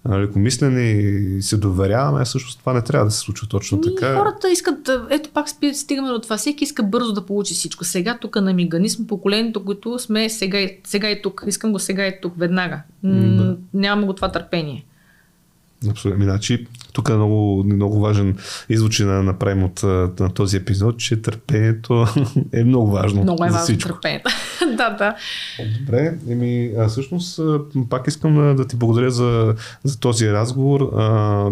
лекомислени 0.09 0.91
и 1.37 1.41
се 1.41 1.57
доверяваме, 1.57 2.25
всъщност 2.25 2.59
това 2.59 2.73
не 2.73 2.81
трябва 2.81 3.05
да 3.05 3.11
се 3.11 3.19
случва 3.19 3.47
точно 3.47 3.77
и 3.77 3.81
така. 3.81 4.15
Хората 4.15 4.51
искат, 4.51 4.89
ето 5.09 5.29
пак 5.33 5.49
стигаме 5.73 6.09
до 6.09 6.19
това, 6.19 6.37
всеки 6.37 6.63
иска 6.63 6.83
бързо 6.83 7.13
да 7.13 7.25
получи 7.25 7.53
всичко. 7.53 7.83
Сега 7.83 8.17
тук 8.21 8.35
на 8.35 8.53
мига, 8.53 8.79
ние 8.79 8.89
сме 8.89 9.07
поколението, 9.07 9.65
които 9.65 9.99
сме 9.99 10.29
сега, 10.29 10.69
сега 10.83 11.09
и 11.09 11.21
тук, 11.21 11.43
искам 11.47 11.71
го 11.71 11.79
сега 11.79 12.07
и 12.07 12.13
тук, 12.21 12.33
веднага. 12.37 12.81
Да. 13.03 13.57
Нямаме 13.73 14.07
го 14.07 14.13
това 14.13 14.31
търпение. 14.31 14.85
Абсолютно. 15.89 16.23
Значи, 16.23 16.67
тук 16.93 17.09
е 17.09 17.13
много, 17.13 17.63
много 17.63 17.99
важен 17.99 18.37
извод, 18.69 18.91
че 18.91 19.05
направим 19.05 19.63
от 19.63 19.83
на 20.19 20.29
този 20.33 20.57
епизод, 20.57 20.99
че 20.99 21.21
търпението 21.21 22.05
е 22.53 22.63
много 22.63 22.91
важно. 22.91 23.23
Много 23.23 23.45
е 23.45 23.49
за 23.49 23.57
важно 23.57 23.77
търпението. 23.77 24.29
да, 24.77 24.89
да. 24.89 25.15
Добре, 25.79 26.17
еми, 26.29 26.71
а 26.77 26.87
всъщност 26.87 27.39
пак 27.89 28.07
искам 28.07 28.35
да, 28.35 28.55
да 28.55 28.67
ти 28.67 28.75
благодаря 28.75 29.11
за, 29.11 29.55
за 29.83 29.99
този 29.99 30.31
разговор. 30.31 30.91
А, 30.95 31.49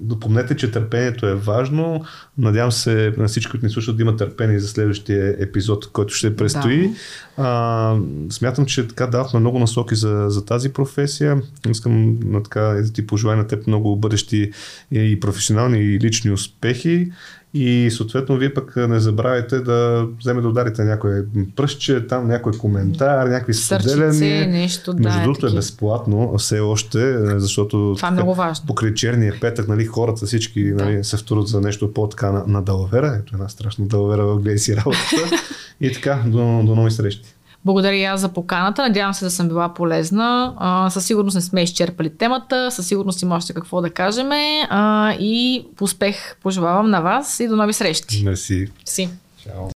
допомнете, 0.00 0.56
че 0.56 0.70
търпението 0.70 1.26
е 1.26 1.34
важно. 1.34 2.04
Надявам 2.38 2.72
се 2.72 3.14
на 3.16 3.28
всички, 3.28 3.50
които 3.50 3.66
ни 3.66 3.72
слушат, 3.72 3.96
да 3.96 4.02
имат 4.02 4.18
търпение 4.18 4.58
за 4.58 4.68
следващия 4.68 5.36
епизод, 5.38 5.92
който 5.92 6.14
ще 6.14 6.36
предстои. 6.36 6.88
Да. 6.88 6.94
А, 7.36 7.96
смятам, 8.30 8.66
че 8.66 8.88
така 8.88 9.06
давахме 9.06 9.40
много 9.40 9.58
насоки 9.58 9.94
за, 9.94 10.24
за 10.28 10.44
тази 10.44 10.72
професия. 10.72 11.42
Искам 11.70 12.18
на 12.24 12.42
така 12.42 12.60
да 12.60 12.92
ти 12.92 13.06
пожелая 13.06 13.36
на 13.36 13.46
теб 13.46 13.66
много 13.66 13.96
бъдещи 13.96 14.50
и 14.92 15.20
професионални 15.20 15.78
и 15.78 16.00
лични 16.00 16.30
успехи. 16.30 17.12
И 17.54 17.90
съответно 17.90 18.36
вие 18.36 18.54
пък 18.54 18.76
не 18.76 19.00
забравяйте 19.00 19.60
да 19.60 20.06
вземе 20.18 20.40
да 20.40 20.48
ударите 20.48 20.84
някой 20.84 21.24
пръстче, 21.56 22.06
там 22.06 22.28
някой 22.28 22.52
коментар, 22.52 23.26
някакви 23.26 23.54
споделяния. 23.54 24.48
нещо, 24.48 24.92
да. 24.92 25.02
Между 25.02 25.22
другото 25.22 25.46
е, 25.46 25.50
е 25.50 25.54
безплатно 25.54 26.38
все 26.38 26.60
още, 26.60 27.18
защото 27.38 27.94
Това 27.96 28.08
е 28.08 28.10
много 28.10 28.34
важно. 28.34 28.66
покрай 28.66 28.94
черния 28.94 29.34
петък, 29.40 29.68
нали, 29.68 29.84
хората 29.84 30.26
всички 30.26 30.64
да. 30.64 30.84
нали, 30.84 31.04
се 31.04 31.16
вторят 31.16 31.48
за 31.48 31.60
нещо 31.60 31.92
по-така 31.92 32.32
на, 32.32 32.44
на 32.46 32.62
далавера. 32.62 33.18
Ето 33.20 33.34
една 33.34 33.48
страшна 33.48 33.86
далавера 33.86 34.26
в 34.26 34.36
гледай 34.36 34.58
си 34.58 34.76
работата. 34.76 35.30
и 35.80 35.92
така, 35.92 36.22
до, 36.26 36.62
до 36.64 36.74
нови 36.74 36.90
срещи. 36.90 37.34
Благодаря 37.64 37.96
и 37.96 38.04
аз 38.04 38.20
за 38.20 38.28
поканата. 38.28 38.82
Надявам 38.82 39.14
се 39.14 39.24
да 39.24 39.30
съм 39.30 39.48
била 39.48 39.74
полезна. 39.74 40.54
А, 40.58 40.90
със 40.90 41.06
сигурност 41.06 41.34
не 41.34 41.40
сме 41.40 41.62
изчерпали 41.62 42.16
темата. 42.16 42.70
Със 42.70 42.86
сигурност 42.86 43.22
има 43.22 43.36
още 43.36 43.54
какво 43.54 43.80
да 43.80 43.90
кажем. 43.90 44.28
А, 44.32 45.12
и 45.20 45.66
успех 45.80 46.36
пожелавам 46.42 46.90
на 46.90 47.00
вас 47.00 47.40
и 47.40 47.48
до 47.48 47.56
нови 47.56 47.72
срещи. 47.72 48.24
Мерси. 48.24 48.68
Си. 48.84 49.08
Чао. 49.44 49.70